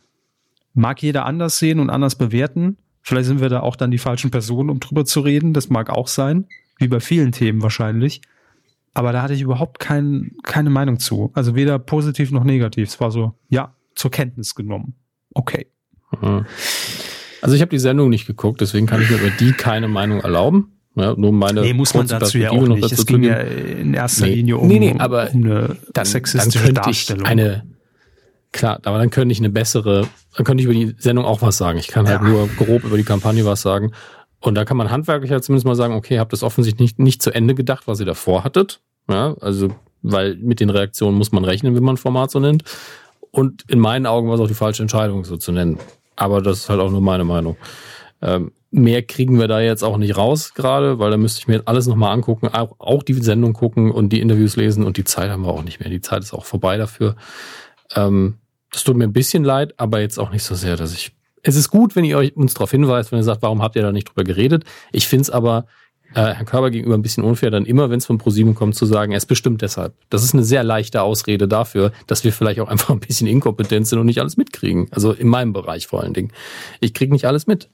mag 0.73 1.03
jeder 1.03 1.27
anders 1.27 1.59
sehen 1.59 1.81
und 1.81 1.91
anders 1.91 2.15
bewerten. 2.15 2.77
Vielleicht 3.03 3.27
sind 3.27 3.41
wir 3.41 3.49
da 3.49 3.59
auch 3.59 3.75
dann 3.75 3.91
die 3.91 3.99
falschen 3.99 4.31
Personen, 4.31 4.71
um 4.71 4.79
drüber 4.79 5.05
zu 5.05 5.19
reden. 5.19 5.53
Das 5.53 5.69
mag 5.69 5.91
auch 5.91 6.07
sein, 6.07 6.47
wie 6.79 6.87
bei 6.87 7.01
vielen 7.01 7.33
Themen 7.33 7.61
wahrscheinlich. 7.61 8.23
Aber 8.93 9.13
da 9.13 9.23
hatte 9.23 9.35
ich 9.35 9.41
überhaupt 9.41 9.79
kein, 9.79 10.33
keine 10.43 10.71
Meinung 10.71 10.99
zu. 10.99 11.31
Also 11.35 11.55
weder 11.55 11.79
positiv 11.79 12.33
noch 12.33 12.45
negativ. 12.45 12.89
Es 12.89 13.01
war 13.01 13.11
so, 13.11 13.35
ja, 13.49 13.75
zur 13.95 14.11
Kenntnis 14.11 14.55
genommen. 14.55 14.95
Okay. 15.35 15.67
Mhm. 16.21 16.47
Also 17.43 17.55
ich 17.55 17.63
habe 17.63 17.71
die 17.71 17.79
Sendung 17.79 18.11
nicht 18.11 18.27
geguckt, 18.27 18.61
deswegen 18.61 18.87
kann 18.87 19.01
ich 19.01 19.11
mir 19.11 19.17
über 19.17 19.31
die 19.31 19.53
keine 19.53 19.89
Meinung 19.89 20.21
erlauben. 20.21 20.77
Ja, 20.97 21.15
nur 21.15 21.33
meine 21.33 21.61
nee, 21.61 21.73
muss 21.73 21.95
man 21.95 22.07
dazu 22.09 22.37
ja 22.37 22.51
auch 22.51 22.67
nicht. 22.67 22.91
Es 22.91 23.07
ging 23.07 23.23
ja 23.23 23.37
in 23.37 23.95
erster 23.95 24.27
nee. 24.27 24.35
Linie 24.35 24.57
um, 24.59 24.67
nee, 24.67 24.81
nee, 24.81 24.97
aber 24.99 25.31
um 25.33 25.45
eine 25.45 25.77
dann, 25.93 26.05
sexistische 26.05 26.73
dann 26.73 26.75
Darstellung. 26.75 27.27
eine 27.27 27.63
klar, 28.53 28.81
aber 28.85 28.99
dann 28.99 29.11
könnte 29.11 29.33
ich 29.33 29.39
eine 29.39 29.51
bessere, 29.51 30.09
dann 30.37 30.45
könnte 30.45 30.63
ich 30.63 30.65
über 30.65 30.75
die 30.75 30.95
Sendung 30.99 31.25
auch 31.25 31.43
was 31.43 31.57
sagen. 31.57 31.79
Ich 31.79 31.89
kann 31.89 32.09
halt 32.09 32.23
ja. 32.23 32.29
nur 32.29 32.49
grob 32.49 32.83
über 32.83 32.97
die 32.97 33.05
Kampagne 33.05 33.45
was 33.45 33.63
sagen. 33.63 33.93
Und 34.41 34.55
da 34.55 34.65
kann 34.65 34.77
man 34.77 34.91
handwerklich 34.91 35.31
halt 35.31 35.45
zumindest 35.45 35.67
mal 35.67 35.75
sagen, 35.75 35.95
okay, 35.95 36.19
habt 36.19 36.33
das 36.33 36.43
offensichtlich 36.43 36.81
nicht, 36.81 36.99
nicht 36.99 37.23
zu 37.23 37.31
Ende 37.31 37.55
gedacht, 37.55 37.87
was 37.87 38.01
ihr 38.01 38.07
davor 38.07 38.45
hattet. 38.45 38.81
Ja, 39.09 39.35
also, 39.41 39.69
weil 40.03 40.37
mit 40.37 40.61
den 40.61 40.71
Reaktionen 40.71 41.17
muss 41.17 41.33
man 41.33 41.45
rechnen, 41.45 41.75
wenn 41.75 41.83
man 41.83 41.97
Format 41.97 42.31
so 42.31 42.41
nennt. 42.41 42.65
Und 43.31 43.65
in 43.69 43.79
meinen 43.79 44.07
Augen 44.07 44.29
war 44.29 44.37
es 44.37 44.41
auch 44.41 44.49
die 44.49 44.55
falsche 44.55 44.83
Entscheidung, 44.83 45.25
so 45.25 45.37
zu 45.37 45.53
nennen. 45.53 45.79
Aber 46.17 46.41
das 46.41 46.61
ist 46.61 46.69
halt 46.69 46.81
auch 46.81 46.91
nur 46.91 47.01
meine 47.01 47.25
Meinung. 47.25 47.57
Ähm, 48.23 48.53
mehr 48.71 49.03
kriegen 49.03 49.39
wir 49.39 49.49
da 49.49 49.61
jetzt 49.61 49.83
auch 49.83 49.97
nicht 49.97 50.17
raus 50.17 50.55
gerade, 50.55 50.99
weil 50.99 51.11
da 51.11 51.17
müsste 51.17 51.41
ich 51.41 51.49
mir 51.49 51.63
alles 51.65 51.87
nochmal 51.87 52.13
angucken, 52.13 52.49
auch, 52.49 52.77
auch 52.79 53.03
die 53.03 53.15
Sendung 53.15 53.53
gucken 53.53 53.91
und 53.91 54.11
die 54.11 54.21
Interviews 54.21 54.57
lesen 54.57 54.85
und 54.85 54.97
die 54.97 55.05
Zeit 55.05 55.31
haben 55.31 55.43
wir 55.43 55.51
auch 55.51 55.63
nicht 55.63 55.81
mehr. 55.81 55.89
Die 55.89 56.01
Zeit 56.01 56.23
ist 56.23 56.33
auch 56.33 56.45
vorbei 56.45 56.77
dafür. 56.77 57.17
Ähm, 57.95 58.39
das 58.71 58.85
tut 58.85 58.97
mir 58.97 59.05
ein 59.05 59.13
bisschen 59.13 59.45
leid, 59.45 59.75
aber 59.79 60.01
jetzt 60.01 60.19
auch 60.19 60.31
nicht 60.31 60.45
so 60.45 60.55
sehr, 60.55 60.77
dass 60.77 60.93
ich. 60.93 61.13
Es 61.43 61.57
ist 61.57 61.71
gut, 61.71 61.97
wenn 61.97 62.05
ihr 62.05 62.19
euch 62.19 62.37
uns 62.37 62.55
darauf 62.55 62.71
hinweist, 62.71 63.13
wenn 63.13 63.19
ihr 63.19 63.25
sagt, 63.25 63.43
warum 63.43 63.63
habt 63.63 63.77
ihr 63.77 63.83
da 63.83 63.93
nicht 63.93 64.09
drüber 64.09 64.25
geredet. 64.25 64.65
Ich 64.93 65.09
finde 65.09 65.23
es 65.23 65.31
aber 65.31 65.67
äh, 66.15 66.35
Herrn 66.35 66.47
Körber 66.47 66.71
gegenüber 66.71 66.97
ein 66.97 67.03
bisschen 67.03 67.23
unfair, 67.25 67.51
dann 67.51 67.65
immer, 67.65 67.91
wenn 67.91 67.99
es 67.99 68.07
von 68.07 68.19
ProSieben 68.19 68.55
kommt, 68.55 68.75
zu 68.75 68.85
sagen, 68.87 69.13
er 69.13 69.19
ist 69.19 69.27
bestimmt 69.27 69.63
deshalb. 69.63 69.95
Das 70.11 70.25
ist 70.25 70.35
eine 70.35 70.45
sehr 70.45 70.65
leichte 70.65 71.03
Ausrede 71.03 71.47
dafür, 71.47 71.93
dass 72.07 72.25
wir 72.25 72.33
vielleicht 72.33 72.61
auch 72.61 72.69
einfach 72.69 72.91
ein 72.91 73.01
bisschen 73.01 73.27
inkompetent 73.27 73.87
sind 73.87 73.99
und 73.99 74.07
nicht 74.07 74.21
alles 74.21 74.37
mitkriegen. 74.37 74.89
Also 74.91 75.13
in 75.13 75.29
meinem 75.29 75.53
Bereich 75.53 75.87
vor 75.87 76.03
allen 76.03 76.15
Dingen. 76.15 76.33
Ich 76.81 76.95
kriege 76.95 77.13
nicht 77.13 77.27
alles 77.27 77.47
mit. 77.47 77.71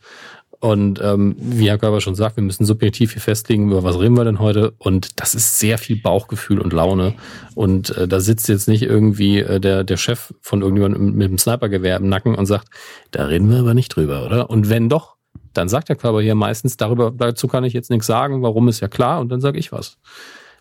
Und 0.67 1.01
ähm, 1.01 1.37
wie 1.39 1.69
Herr 1.69 1.79
Körber 1.79 2.01
schon 2.01 2.17
sagt, 2.17 2.35
wir 2.35 2.43
müssen 2.43 2.65
subjektiv 2.65 3.13
hier 3.13 3.23
festlegen, 3.23 3.71
über 3.71 3.85
was 3.85 4.01
reden 4.01 4.17
wir 4.17 4.25
denn 4.25 4.41
heute. 4.41 4.75
Und 4.79 5.21
das 5.21 5.37
ist 5.37 5.61
sehr 5.61 5.79
viel 5.79 5.95
Bauchgefühl 5.95 6.61
und 6.61 6.73
Laune. 6.73 7.15
Und 7.55 7.97
äh, 7.97 8.09
da 8.09 8.19
sitzt 8.19 8.49
jetzt 8.49 8.67
nicht 8.67 8.83
irgendwie 8.83 9.39
äh, 9.39 9.61
der, 9.61 9.85
der 9.85 9.97
Chef 9.97 10.35
von 10.41 10.63
irgendjemandem 10.63 11.15
mit 11.15 11.31
dem 11.31 11.39
Snipergewehr 11.39 11.99
im 11.99 12.09
Nacken 12.09 12.35
und 12.35 12.47
sagt, 12.47 12.67
da 13.13 13.27
reden 13.27 13.49
wir 13.49 13.61
aber 13.61 13.75
nicht 13.75 13.95
drüber, 13.95 14.27
oder? 14.27 14.51
Und 14.51 14.69
wenn 14.69 14.89
doch, 14.89 15.15
dann 15.53 15.69
sagt 15.69 15.89
der 15.89 15.95
Körper 15.95 16.21
hier 16.21 16.35
meistens, 16.35 16.77
darüber, 16.77 17.13
dazu 17.17 17.47
kann 17.47 17.63
ich 17.63 17.73
jetzt 17.73 17.91
nichts 17.91 18.09
sagen, 18.09 18.43
warum 18.43 18.67
ist 18.67 18.81
ja 18.81 18.89
klar, 18.89 19.21
und 19.21 19.29
dann 19.29 19.41
sage 19.41 19.61
ich 19.61 19.71
was. 19.71 19.99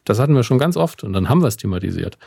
Das 0.03 0.19
hatten 0.19 0.35
wir 0.35 0.43
schon 0.43 0.59
ganz 0.59 0.77
oft 0.77 1.03
und 1.03 1.13
dann 1.13 1.29
haben 1.29 1.41
wir 1.41 1.47
es 1.47 1.57
thematisiert. 1.57 2.19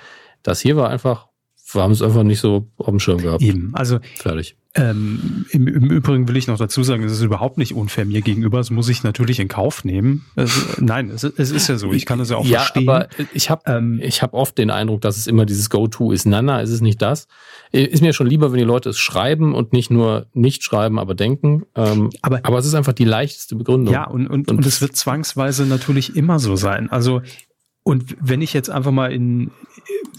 Das 0.42 0.58
hier 0.58 0.76
war 0.76 0.90
einfach, 0.90 1.27
wir 1.72 1.82
haben 1.82 1.92
es 1.92 2.02
einfach 2.02 2.22
nicht 2.22 2.40
so 2.40 2.66
auf 2.76 2.86
dem 2.86 3.00
Schirm 3.00 3.18
gehabt. 3.18 3.42
Eben, 3.42 3.70
also 3.74 3.98
fertig. 4.16 4.56
Ähm, 4.74 5.46
im, 5.50 5.66
im, 5.66 5.90
Übrigen 5.90 6.28
will 6.28 6.36
ich 6.36 6.46
noch 6.46 6.58
dazu 6.58 6.82
sagen, 6.82 7.02
es 7.02 7.12
ist 7.12 7.22
überhaupt 7.22 7.58
nicht 7.58 7.74
unfair 7.74 8.04
mir 8.04 8.20
gegenüber. 8.20 8.58
Das 8.58 8.70
muss 8.70 8.88
ich 8.88 9.02
natürlich 9.02 9.40
in 9.40 9.48
Kauf 9.48 9.84
nehmen. 9.84 10.26
Also, 10.36 10.60
nein, 10.78 11.10
es, 11.10 11.24
es, 11.24 11.50
ist 11.50 11.68
ja 11.68 11.78
so. 11.78 11.92
Ich 11.92 12.06
kann 12.06 12.20
es 12.20 12.30
ja 12.30 12.36
auch 12.36 12.44
ja, 12.44 12.60
verstehen. 12.60 12.88
Aber 12.88 13.08
ich 13.32 13.50
habe 13.50 13.62
ähm, 13.66 13.98
ich 14.02 14.22
hab 14.22 14.34
oft 14.34 14.56
den 14.56 14.70
Eindruck, 14.70 15.00
dass 15.00 15.16
es 15.16 15.26
immer 15.26 15.46
dieses 15.46 15.68
Go-To 15.70 16.12
ist. 16.12 16.26
Nana, 16.26 16.60
ist 16.60 16.70
es 16.70 16.80
nicht 16.80 17.02
das? 17.02 17.26
Ist 17.72 18.02
mir 18.02 18.12
schon 18.12 18.28
lieber, 18.28 18.52
wenn 18.52 18.58
die 18.58 18.64
Leute 18.64 18.90
es 18.90 18.98
schreiben 18.98 19.54
und 19.54 19.72
nicht 19.72 19.90
nur 19.90 20.26
nicht 20.32 20.62
schreiben, 20.62 20.98
aber 20.98 21.14
denken. 21.14 21.64
Ähm, 21.74 22.10
aber, 22.22 22.40
aber 22.44 22.58
es 22.58 22.66
ist 22.66 22.74
einfach 22.74 22.92
die 22.92 23.04
leichteste 23.04 23.56
Begründung. 23.56 23.92
Ja, 23.92 24.04
und, 24.04 24.28
und, 24.28 24.48
und, 24.48 24.58
und 24.58 24.66
es 24.66 24.80
wird 24.80 24.94
zwangsweise 24.96 25.66
natürlich 25.66 26.14
immer 26.14 26.38
so 26.38 26.56
sein. 26.56 26.90
Also 26.90 27.22
und 27.88 28.18
wenn 28.20 28.42
ich 28.42 28.52
jetzt 28.52 28.68
einfach 28.68 28.90
mal 28.90 29.10
in, 29.10 29.50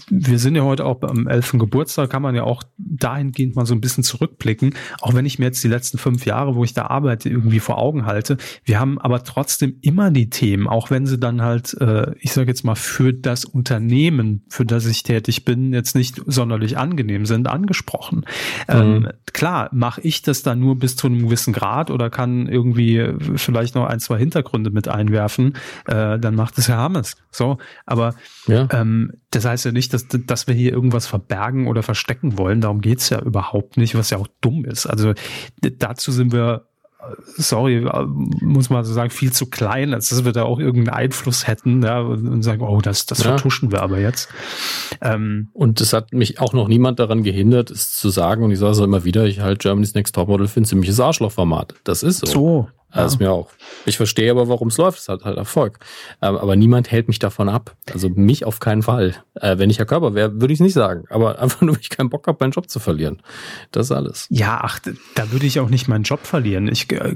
wir 0.08 0.40
sind 0.40 0.56
ja 0.56 0.62
heute 0.62 0.84
auch 0.84 0.96
beim 0.96 1.28
elften 1.28 1.60
Geburtstag, 1.60 2.10
kann 2.10 2.20
man 2.20 2.34
ja 2.34 2.42
auch 2.42 2.64
dahingehend 2.78 3.54
mal 3.54 3.64
so 3.64 3.74
ein 3.74 3.80
bisschen 3.80 4.02
zurückblicken. 4.02 4.74
Auch 5.00 5.14
wenn 5.14 5.24
ich 5.24 5.38
mir 5.38 5.44
jetzt 5.44 5.62
die 5.62 5.68
letzten 5.68 5.96
fünf 5.96 6.26
Jahre, 6.26 6.56
wo 6.56 6.64
ich 6.64 6.74
da 6.74 6.86
arbeite, 6.86 7.28
irgendwie 7.28 7.60
vor 7.60 7.78
Augen 7.78 8.06
halte. 8.06 8.38
Wir 8.64 8.80
haben 8.80 8.98
aber 8.98 9.22
trotzdem 9.22 9.76
immer 9.82 10.10
die 10.10 10.30
Themen, 10.30 10.66
auch 10.66 10.90
wenn 10.90 11.06
sie 11.06 11.16
dann 11.16 11.42
halt, 11.42 11.80
äh, 11.80 12.12
ich 12.18 12.32
sage 12.32 12.48
jetzt 12.48 12.64
mal, 12.64 12.74
für 12.74 13.14
das 13.14 13.44
Unternehmen, 13.44 14.42
für 14.48 14.66
das 14.66 14.84
ich 14.86 15.04
tätig 15.04 15.44
bin, 15.44 15.72
jetzt 15.72 15.94
nicht 15.94 16.20
sonderlich 16.26 16.76
angenehm 16.76 17.24
sind, 17.24 17.46
angesprochen. 17.46 18.24
Mhm. 18.66 18.74
Ähm, 18.74 19.08
klar, 19.32 19.68
mache 19.70 20.00
ich 20.00 20.22
das 20.22 20.42
dann 20.42 20.58
nur 20.58 20.76
bis 20.76 20.96
zu 20.96 21.06
einem 21.06 21.22
gewissen 21.22 21.52
Grad 21.52 21.92
oder 21.92 22.10
kann 22.10 22.48
irgendwie 22.48 23.14
vielleicht 23.36 23.76
noch 23.76 23.86
ein, 23.86 24.00
zwei 24.00 24.18
Hintergründe 24.18 24.72
mit 24.72 24.88
einwerfen, 24.88 25.54
äh, 25.86 26.18
dann 26.18 26.34
macht 26.34 26.58
es 26.58 26.66
Herr 26.66 26.78
Hammes. 26.78 27.16
So, 27.30 27.58
aber 27.86 28.14
ja. 28.46 28.68
ähm, 28.72 29.12
das 29.30 29.44
heißt 29.44 29.64
ja 29.64 29.72
nicht, 29.72 29.94
dass, 29.94 30.06
dass 30.08 30.46
wir 30.46 30.54
hier 30.54 30.72
irgendwas 30.72 31.06
verbergen 31.06 31.68
oder 31.68 31.82
verstecken 31.82 32.38
wollen. 32.38 32.60
Darum 32.60 32.80
geht's 32.80 33.08
ja 33.10 33.20
überhaupt 33.20 33.76
nicht, 33.76 33.94
was 33.94 34.10
ja 34.10 34.18
auch 34.18 34.28
dumm 34.40 34.64
ist. 34.64 34.86
Also 34.86 35.14
dazu 35.78 36.10
sind 36.10 36.32
wir 36.32 36.66
sorry, 37.36 37.86
muss 38.40 38.70
man 38.70 38.84
so 38.84 38.92
sagen, 38.92 39.10
viel 39.10 39.32
zu 39.32 39.46
klein, 39.46 39.94
als 39.94 40.10
dass 40.10 40.24
wir 40.24 40.32
da 40.32 40.44
auch 40.44 40.58
irgendeinen 40.58 40.96
Einfluss 40.96 41.46
hätten 41.46 41.82
ja, 41.82 42.00
und 42.00 42.42
sagen, 42.42 42.62
oh, 42.62 42.80
das, 42.80 43.06
das 43.06 43.22
ja. 43.22 43.30
vertuschen 43.30 43.72
wir 43.72 43.82
aber 43.82 44.00
jetzt. 44.00 44.28
Ähm, 45.00 45.48
und 45.52 45.80
es 45.80 45.92
hat 45.92 46.12
mich 46.12 46.40
auch 46.40 46.52
noch 46.52 46.68
niemand 46.68 46.98
daran 46.98 47.22
gehindert, 47.22 47.70
es 47.70 47.92
zu 47.92 48.10
sagen, 48.10 48.44
und 48.44 48.50
ich 48.50 48.58
sage 48.58 48.72
es 48.72 48.80
auch 48.80 48.84
immer 48.84 49.04
wieder, 49.04 49.24
ich 49.24 49.40
halte 49.40 49.58
Germany's 49.58 49.94
Next 49.94 50.14
Topmodel 50.14 50.48
für 50.48 50.60
ein 50.60 50.64
ziemliches 50.64 51.00
Arschlochformat. 51.00 51.74
Das 51.84 52.02
ist 52.02 52.18
so. 52.18 52.26
So, 52.26 52.68
ja. 52.94 53.04
Das 53.04 53.12
ist 53.14 53.20
mir 53.20 53.30
auch. 53.30 53.50
Ich 53.86 53.96
verstehe 53.96 54.30
aber, 54.30 54.48
warum 54.48 54.68
es 54.68 54.76
läuft. 54.76 54.98
Es 54.98 55.08
hat 55.08 55.24
halt 55.24 55.36
Erfolg. 55.36 55.78
Ähm, 56.20 56.36
aber 56.36 56.56
niemand 56.56 56.90
hält 56.90 57.06
mich 57.06 57.20
davon 57.20 57.48
ab. 57.48 57.76
Also 57.92 58.08
mich 58.08 58.44
auf 58.44 58.58
keinen 58.58 58.82
Fall. 58.82 59.14
Äh, 59.34 59.58
wenn 59.58 59.70
ich 59.70 59.78
Herr 59.78 59.86
Körper 59.86 60.14
wäre, 60.14 60.40
würde 60.40 60.52
ich 60.52 60.58
es 60.58 60.64
nicht 60.64 60.74
sagen. 60.74 61.04
Aber 61.08 61.38
einfach 61.40 61.60
nur, 61.60 61.74
weil 61.74 61.80
ich 61.80 61.90
keinen 61.90 62.10
Bock 62.10 62.26
habe, 62.26 62.38
meinen 62.40 62.50
Job 62.50 62.68
zu 62.68 62.80
verlieren. 62.80 63.22
Das 63.70 63.86
ist 63.86 63.92
alles. 63.92 64.26
Ja, 64.28 64.60
ach, 64.62 64.80
da 65.14 65.30
würde 65.30 65.46
ich 65.46 65.60
auch 65.60 65.68
nicht 65.68 65.86
meinen 65.86 66.02
Job 66.02 66.26
verlieren. 66.26 66.66
Ich, 66.66 66.90
äh, 66.90 67.14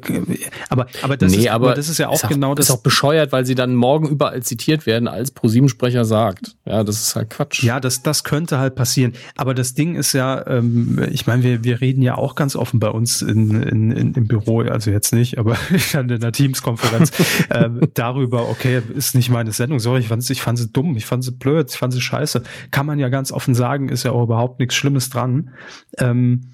aber, 0.69 0.87
aber, 1.03 1.17
das, 1.17 1.33
nee, 1.33 1.39
ist, 1.39 1.49
aber 1.49 1.75
das 1.75 1.89
ist 1.89 1.99
ja 1.99 2.09
auch, 2.09 2.23
auch 2.23 2.29
genau 2.29 2.55
das. 2.55 2.67
ist 2.67 2.71
auch 2.71 2.83
bescheuert, 2.83 3.33
weil 3.33 3.45
sie 3.45 3.57
dann 3.57 3.75
morgen 3.75 4.09
überall 4.09 4.43
zitiert 4.45 4.87
werden, 4.87 5.09
als 5.09 5.33
ProSieben-Sprecher 5.33 6.05
sagt. 6.05 6.55
Ja, 6.67 6.85
das 6.85 7.01
ist 7.01 7.17
halt 7.17 7.31
Quatsch. 7.31 7.65
Ja, 7.65 7.81
das, 7.81 8.03
das 8.03 8.23
könnte 8.23 8.59
halt 8.59 8.77
passieren. 8.77 9.15
Aber 9.37 9.55
das 9.55 9.75
Ding 9.75 9.97
ist 9.97 10.13
ja, 10.13 10.47
ähm, 10.47 11.05
ich 11.11 11.27
meine, 11.27 11.43
wir, 11.43 11.65
wir 11.65 11.81
reden 11.81 12.03
ja 12.03 12.15
auch 12.17 12.37
ganz 12.37 12.55
offen 12.55 12.79
bei 12.79 12.91
uns 12.91 13.23
in, 13.23 13.61
in, 13.63 13.91
in, 13.91 14.15
im 14.15 14.29
Büro, 14.29 14.61
also 14.61 14.93
jetzt 14.93 15.13
nicht, 15.13 15.39
aber 15.39 15.57
dann 15.93 16.09
in 16.09 16.21
der 16.21 16.33
Teams-Konferenz 16.33 17.13
äh, 17.49 17.69
darüber, 17.95 18.49
okay, 18.49 18.83
ist 18.95 19.15
nicht 19.15 19.31
meine 19.31 19.53
Sendung, 19.53 19.79
sorry, 19.79 20.01
ich 20.01 20.09
fand 20.09 20.23
sie, 20.23 20.33
ich 20.33 20.43
fand 20.43 20.59
sie 20.59 20.69
dumm, 20.69 20.97
ich 20.97 21.07
fand 21.07 21.25
sie 21.25 21.33
blöd, 21.33 21.71
ich 21.71 21.77
fand 21.77 21.93
sie 21.93 22.01
scheiße. 22.01 22.43
Kann 22.71 22.87
man 22.87 22.99
ja 22.99 23.09
ganz 23.09 23.33
offen 23.33 23.55
sagen, 23.55 23.89
ist 23.89 24.05
ja 24.05 24.13
auch 24.13 24.25
überhaupt 24.25 24.61
nichts 24.61 24.75
Schlimmes 24.75 25.11
dran. 25.11 25.51
Ähm, 25.99 26.54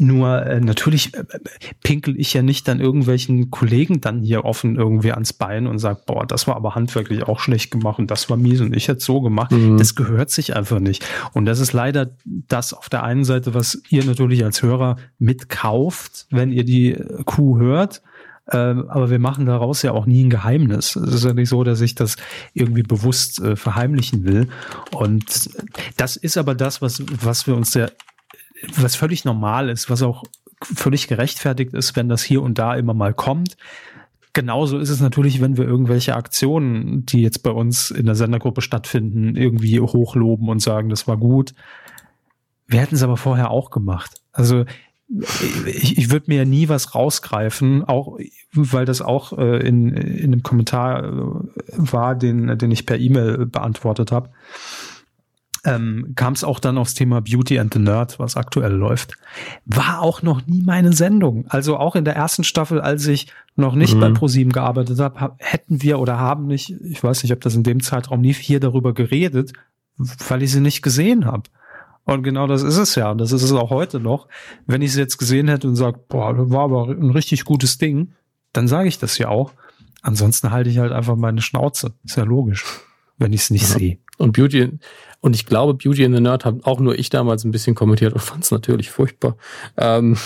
nur 0.00 0.46
äh, 0.46 0.60
natürlich 0.60 1.14
äh, 1.14 1.24
pinkel 1.82 2.18
ich 2.18 2.32
ja 2.32 2.42
nicht 2.42 2.66
dann 2.66 2.80
irgendwelchen 2.80 3.50
Kollegen 3.50 4.00
dann 4.00 4.22
hier 4.22 4.44
offen 4.44 4.76
irgendwie 4.76 5.12
ans 5.12 5.32
Bein 5.32 5.66
und 5.66 5.78
sag, 5.78 6.06
boah, 6.06 6.26
das 6.26 6.46
war 6.46 6.56
aber 6.56 6.74
handwerklich 6.74 7.24
auch 7.24 7.38
schlecht 7.38 7.70
gemacht 7.70 7.98
und 7.98 8.10
das 8.10 8.30
war 8.30 8.36
mies 8.36 8.60
und 8.60 8.74
ich 8.74 8.88
hätte 8.88 9.00
so 9.00 9.20
gemacht. 9.20 9.52
Mhm. 9.52 9.76
Das 9.76 9.94
gehört 9.94 10.30
sich 10.30 10.56
einfach 10.56 10.80
nicht. 10.80 11.04
Und 11.34 11.44
das 11.44 11.60
ist 11.60 11.72
leider 11.72 12.10
das 12.24 12.72
auf 12.72 12.88
der 12.88 13.02
einen 13.02 13.24
Seite, 13.24 13.54
was 13.54 13.82
ihr 13.90 14.04
natürlich 14.04 14.44
als 14.44 14.62
Hörer 14.62 14.96
mitkauft, 15.18 16.26
wenn 16.30 16.50
ihr 16.50 16.64
die 16.64 16.96
Kuh 17.24 17.58
hört. 17.58 18.02
Ähm, 18.52 18.86
aber 18.88 19.10
wir 19.10 19.18
machen 19.18 19.46
daraus 19.46 19.82
ja 19.82 19.92
auch 19.92 20.06
nie 20.06 20.24
ein 20.24 20.30
Geheimnis. 20.30 20.96
Es 20.96 21.14
ist 21.14 21.24
ja 21.24 21.32
nicht 21.32 21.48
so, 21.48 21.62
dass 21.62 21.80
ich 21.80 21.94
das 21.94 22.16
irgendwie 22.52 22.82
bewusst 22.82 23.40
äh, 23.40 23.54
verheimlichen 23.54 24.24
will. 24.24 24.48
Und 24.92 25.50
das 25.96 26.16
ist 26.16 26.36
aber 26.36 26.54
das, 26.54 26.82
was, 26.82 27.02
was 27.22 27.46
wir 27.46 27.54
uns 27.54 27.74
ja 27.74 27.88
was 28.76 28.96
völlig 28.96 29.24
normal 29.24 29.68
ist, 29.68 29.90
was 29.90 30.02
auch 30.02 30.24
völlig 30.62 31.08
gerechtfertigt 31.08 31.72
ist, 31.72 31.96
wenn 31.96 32.08
das 32.08 32.22
hier 32.22 32.42
und 32.42 32.58
da 32.58 32.74
immer 32.74 32.94
mal 32.94 33.14
kommt. 33.14 33.56
Genauso 34.32 34.78
ist 34.78 34.90
es 34.90 35.00
natürlich, 35.00 35.40
wenn 35.40 35.56
wir 35.56 35.64
irgendwelche 35.64 36.14
Aktionen, 36.14 37.04
die 37.04 37.22
jetzt 37.22 37.42
bei 37.42 37.50
uns 37.50 37.90
in 37.90 38.06
der 38.06 38.14
Sendergruppe 38.14 38.60
stattfinden, 38.60 39.34
irgendwie 39.34 39.80
hochloben 39.80 40.48
und 40.48 40.62
sagen, 40.62 40.88
das 40.88 41.08
war 41.08 41.16
gut. 41.16 41.54
Wir 42.66 42.80
hätten 42.80 42.94
es 42.94 43.02
aber 43.02 43.16
vorher 43.16 43.50
auch 43.50 43.70
gemacht. 43.70 44.20
Also 44.32 44.66
ich, 45.66 45.98
ich 45.98 46.10
würde 46.10 46.26
mir 46.28 46.36
ja 46.36 46.44
nie 46.44 46.68
was 46.68 46.94
rausgreifen, 46.94 47.82
auch 47.82 48.18
weil 48.52 48.84
das 48.84 49.02
auch 49.02 49.36
äh, 49.36 49.66
in, 49.66 49.88
in 49.96 50.32
einem 50.32 50.44
Kommentar 50.44 51.04
äh, 51.04 51.10
war, 51.76 52.14
den, 52.14 52.56
den 52.56 52.70
ich 52.70 52.86
per 52.86 52.98
E-Mail 52.98 53.46
beantwortet 53.46 54.12
habe 54.12 54.30
ähm, 55.64 56.12
kam 56.16 56.32
es 56.32 56.44
auch 56.44 56.58
dann 56.58 56.78
aufs 56.78 56.94
Thema 56.94 57.20
Beauty 57.20 57.58
and 57.58 57.72
the 57.72 57.80
Nerd, 57.80 58.18
was 58.18 58.36
aktuell 58.36 58.72
läuft. 58.72 59.14
War 59.66 60.00
auch 60.00 60.22
noch 60.22 60.46
nie 60.46 60.62
meine 60.62 60.92
Sendung. 60.92 61.46
Also 61.48 61.76
auch 61.76 61.96
in 61.96 62.04
der 62.04 62.16
ersten 62.16 62.44
Staffel, 62.44 62.80
als 62.80 63.06
ich 63.06 63.32
noch 63.56 63.74
nicht 63.74 63.94
mhm. 63.94 64.00
bei 64.00 64.10
ProSieben 64.10 64.52
gearbeitet 64.52 64.98
habe, 65.00 65.34
hätten 65.38 65.82
wir 65.82 65.98
oder 65.98 66.18
haben 66.18 66.46
nicht, 66.46 66.70
ich 66.82 67.02
weiß 67.02 67.22
nicht, 67.22 67.32
ob 67.32 67.40
das 67.40 67.54
in 67.54 67.62
dem 67.62 67.80
Zeitraum 67.80 68.22
lief, 68.22 68.38
hier 68.38 68.60
darüber 68.60 68.94
geredet, 68.94 69.52
weil 70.28 70.42
ich 70.42 70.52
sie 70.52 70.60
nicht 70.60 70.82
gesehen 70.82 71.26
habe. 71.26 71.42
Und 72.04 72.22
genau 72.22 72.46
das 72.46 72.62
ist 72.62 72.78
es 72.78 72.94
ja. 72.94 73.10
Und 73.10 73.18
das 73.18 73.32
ist 73.32 73.42
es 73.42 73.52
auch 73.52 73.70
heute 73.70 74.00
noch. 74.00 74.28
Wenn 74.66 74.82
ich 74.82 74.92
sie 74.92 75.00
jetzt 75.00 75.18
gesehen 75.18 75.48
hätte 75.48 75.68
und 75.68 75.76
sage, 75.76 76.00
boah, 76.08 76.34
das 76.34 76.50
war 76.50 76.64
aber 76.64 76.88
ein 76.88 77.10
richtig 77.10 77.44
gutes 77.44 77.78
Ding, 77.78 78.12
dann 78.52 78.66
sage 78.66 78.88
ich 78.88 78.98
das 78.98 79.18
ja 79.18 79.28
auch. 79.28 79.52
Ansonsten 80.02 80.50
halte 80.50 80.70
ich 80.70 80.78
halt 80.78 80.92
einfach 80.92 81.16
meine 81.16 81.42
Schnauze. 81.42 81.92
Ist 82.04 82.16
ja 82.16 82.24
logisch, 82.24 82.64
wenn 83.18 83.32
ich 83.32 83.42
es 83.42 83.50
nicht 83.50 83.68
ja. 83.68 83.78
sehe. 83.78 83.98
Und 84.20 84.32
Beauty, 84.32 84.78
und 85.20 85.34
ich 85.34 85.46
glaube, 85.46 85.74
Beauty 85.74 86.04
in 86.04 86.14
the 86.14 86.20
Nerd 86.20 86.44
habe 86.44 86.60
auch 86.64 86.78
nur 86.78 86.98
ich 86.98 87.08
damals 87.08 87.44
ein 87.44 87.50
bisschen 87.50 87.74
kommentiert 87.74 88.12
und 88.12 88.20
fand 88.22 88.44
es 88.44 88.50
natürlich 88.50 88.90
furchtbar. 88.90 89.36
Ähm, 89.76 90.16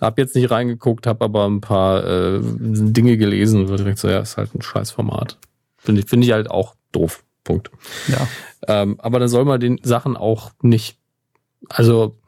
hab 0.00 0.18
jetzt 0.18 0.34
nicht 0.34 0.50
reingeguckt, 0.50 1.06
habe 1.06 1.24
aber 1.24 1.46
ein 1.46 1.60
paar 1.60 2.04
äh, 2.04 2.40
Dinge 2.42 3.16
gelesen 3.16 3.66
und 3.66 3.78
direkt 3.78 3.98
so, 3.98 4.08
ja, 4.08 4.18
ist 4.20 4.36
halt 4.36 4.54
ein 4.54 4.62
Scheißformat. 4.62 5.38
Finde 5.78 6.02
ich, 6.02 6.08
finde 6.08 6.26
ich 6.26 6.32
halt 6.32 6.50
auch 6.50 6.74
doof. 6.92 7.24
Punkt. 7.42 7.70
Ja. 8.08 8.28
Ähm, 8.68 9.00
aber 9.00 9.18
dann 9.18 9.28
soll 9.28 9.46
man 9.46 9.58
den 9.58 9.80
Sachen 9.82 10.16
auch 10.16 10.50
nicht 10.60 10.98
Also, 11.70 12.18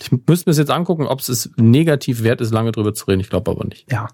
ich 0.00 0.12
müsste 0.26 0.50
mir 0.50 0.56
jetzt 0.56 0.70
angucken, 0.70 1.06
ob 1.06 1.20
es 1.20 1.50
negativ 1.56 2.22
wert 2.22 2.42
ist, 2.42 2.52
lange 2.52 2.70
drüber 2.70 2.92
zu 2.92 3.06
reden. 3.06 3.20
Ich 3.20 3.30
glaube 3.30 3.50
aber 3.50 3.64
nicht. 3.64 3.90
Ja, 3.90 4.08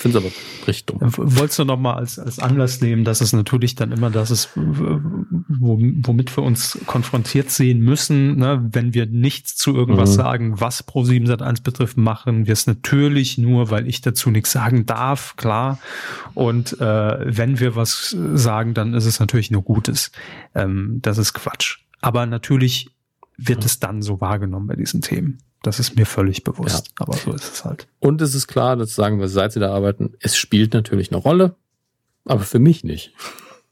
finde 0.00 0.18
es 0.18 0.24
aber 0.24 0.32
richtig 0.66 0.86
dumm. 0.86 0.98
Wolltest 1.00 1.58
du 1.58 1.64
noch 1.64 1.78
mal 1.78 1.94
als, 1.94 2.18
als 2.18 2.38
Anlass 2.38 2.80
nehmen, 2.80 3.04
dass 3.04 3.20
es 3.20 3.32
natürlich 3.32 3.74
dann 3.74 3.92
immer 3.92 4.10
das 4.10 4.30
ist, 4.30 4.50
womit 4.54 6.36
wir 6.36 6.44
uns 6.44 6.78
konfrontiert 6.86 7.50
sehen 7.50 7.80
müssen, 7.80 8.36
ne? 8.36 8.68
wenn 8.72 8.94
wir 8.94 9.06
nichts 9.06 9.56
zu 9.56 9.74
irgendwas 9.74 10.10
mhm. 10.10 10.14
sagen, 10.14 10.60
was 10.60 10.86
Pro7 10.86 11.26
Sat1 11.26 11.62
betrifft, 11.62 11.96
machen 11.96 12.46
wir 12.46 12.52
es 12.52 12.66
natürlich 12.66 13.38
nur, 13.38 13.70
weil 13.70 13.88
ich 13.88 14.00
dazu 14.00 14.30
nichts 14.30 14.52
sagen 14.52 14.86
darf, 14.86 15.36
klar. 15.36 15.78
Und 16.34 16.80
äh, 16.80 17.36
wenn 17.36 17.60
wir 17.60 17.76
was 17.76 18.16
sagen, 18.34 18.74
dann 18.74 18.94
ist 18.94 19.06
es 19.06 19.20
natürlich 19.20 19.50
nur 19.50 19.62
Gutes. 19.62 20.12
Ähm, 20.54 20.98
das 21.02 21.18
ist 21.18 21.32
Quatsch. 21.32 21.78
Aber 22.00 22.26
natürlich 22.26 22.90
wird 23.36 23.64
es 23.64 23.78
dann 23.78 24.02
so 24.02 24.20
wahrgenommen 24.20 24.66
bei 24.66 24.76
diesen 24.76 25.00
Themen. 25.00 25.38
Das 25.62 25.80
ist 25.80 25.96
mir 25.96 26.06
völlig 26.06 26.44
bewusst, 26.44 26.88
ja. 26.88 26.94
aber 26.98 27.16
so 27.16 27.32
ist 27.32 27.52
es 27.52 27.64
halt. 27.64 27.88
Und 27.98 28.22
es 28.22 28.34
ist 28.34 28.46
klar, 28.46 28.76
das 28.76 28.94
sagen 28.94 29.18
wir, 29.18 29.28
seit 29.28 29.52
sie 29.52 29.60
da 29.60 29.74
arbeiten, 29.74 30.14
es 30.20 30.36
spielt 30.36 30.72
natürlich 30.72 31.10
eine 31.10 31.20
Rolle, 31.20 31.56
aber 32.24 32.40
für 32.40 32.58
mich 32.58 32.84
nicht. 32.84 33.12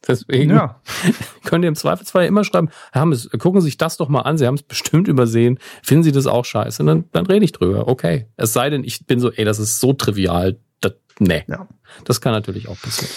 Deswegen 0.09 0.51
ja. 0.51 0.81
könnt 1.45 1.65
ihr 1.65 1.69
im 1.69 1.75
Zweifelsfall 1.75 2.27
immer 2.27 2.45
schreiben, 2.45 2.71
Herr 2.93 3.03
Hammes, 3.03 3.29
gucken 3.39 3.61
Sie 3.61 3.67
sich 3.67 3.77
das 3.77 3.97
doch 3.97 4.09
mal 4.09 4.21
an, 4.21 4.39
Sie 4.39 4.47
haben 4.47 4.55
es 4.55 4.63
bestimmt 4.63 5.09
übersehen, 5.09 5.59
finden 5.83 6.05
Sie 6.05 6.13
das 6.13 6.27
auch 6.27 6.45
scheiße? 6.45 6.83
Und 6.83 6.87
dann, 6.87 7.05
dann 7.13 7.27
rede 7.27 7.45
ich 7.45 7.53
drüber, 7.53 7.89
okay. 7.89 8.27
Es 8.37 8.53
sei 8.53 8.71
denn, 8.71 8.85
ich 8.85 9.07
bin 9.07 9.19
so, 9.19 9.33
ey, 9.33 9.45
das 9.45 9.59
ist 9.59 9.81
so 9.81 9.93
trivial, 9.93 10.59
das, 10.81 10.93
nee. 11.19 11.45
Ja. 11.49 11.67
Das 12.05 12.21
kann 12.21 12.33
natürlich 12.33 12.69
auch 12.69 12.81
passieren. 12.81 13.11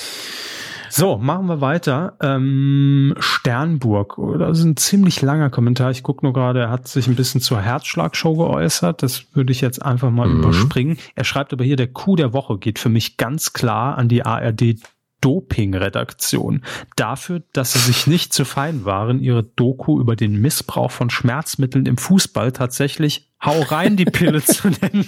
So, 0.90 1.18
machen 1.18 1.48
wir 1.48 1.61
weiter. 1.61 2.18
Ähm, 2.22 3.16
Sternburg, 3.20 4.18
das 4.38 4.60
ist 4.60 4.66
ein 4.66 4.78
ziemlich 4.78 5.22
langer 5.22 5.49
Kommentar. 5.49 5.91
Ich 5.91 6.03
gucke 6.03 6.26
nur 6.26 6.34
gerade, 6.34 6.61
er 6.61 6.70
hat 6.70 6.88
sich 6.88 7.07
ein 7.07 7.16
bisschen 7.16 7.41
zur 7.41 7.61
Herzschlagshow 7.61 8.36
geäußert. 8.36 9.03
Das 9.03 9.26
würde 9.34 9.52
ich 9.52 9.61
jetzt 9.61 9.84
einfach 9.84 10.10
mal 10.10 10.28
mhm. 10.28 10.40
überspringen. 10.40 10.98
Er 11.16 11.24
schreibt 11.24 11.53
aber 11.53 11.64
hier, 11.64 11.76
der 11.76 11.88
Coup 11.88 12.18
der 12.18 12.34
Woche 12.34 12.57
geht 12.57 12.80
für 12.80 12.90
mich 12.90 13.18
ganz 13.18 13.53
klar 13.53 13.98
an 13.98 14.07
die 14.07 14.26
ARD 14.26 14.76
Doping-Redaktion 15.22 16.64
dafür, 16.96 17.41
dass 17.54 17.74
sie 17.74 17.80
sich 17.80 18.08
nicht 18.08 18.34
zu 18.34 18.46
fein 18.46 18.86
waren, 18.86 19.20
ihre 19.20 19.44
Doku 19.44 20.00
über 20.00 20.16
den 20.16 20.40
Missbrauch 20.40 20.91
von 20.91 21.10
Schmerzmitteln 21.10 21.86
im 21.86 21.98
Fußball 21.98 22.52
tatsächlich 22.52 23.28
Hau 23.44 23.62
rein 23.62 23.96
die 23.96 24.04
Pille 24.04 24.44
zu 24.44 24.68
nennen. 24.82 25.08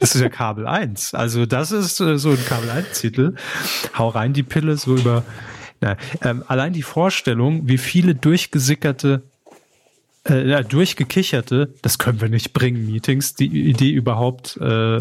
Das 0.00 0.14
ist 0.14 0.20
ja 0.20 0.30
Kabel 0.30 0.66
1. 0.66 1.12
Also 1.12 1.44
das 1.44 1.70
ist 1.70 2.00
äh, 2.00 2.16
so 2.16 2.30
ein 2.30 2.44
Kabel 2.46 2.70
1 2.70 3.00
Titel. 3.00 3.34
Hau 3.98 4.08
rein 4.08 4.32
die 4.32 4.42
Pille 4.42 4.78
so 4.78 4.96
über 4.96 5.22
na, 5.82 5.96
ähm, 6.22 6.44
allein 6.46 6.72
die 6.72 6.82
Vorstellung, 6.82 7.68
wie 7.68 7.76
viele 7.76 8.14
durchgesickerte 8.14 9.24
äh, 10.24 10.62
durchgekicherte, 10.64 11.74
das 11.82 11.98
können 11.98 12.20
wir 12.20 12.28
nicht 12.28 12.52
bringen, 12.52 12.86
Meetings, 12.86 13.34
die 13.34 13.68
Idee 13.68 13.90
überhaupt 13.90 14.56
äh, 14.58 15.00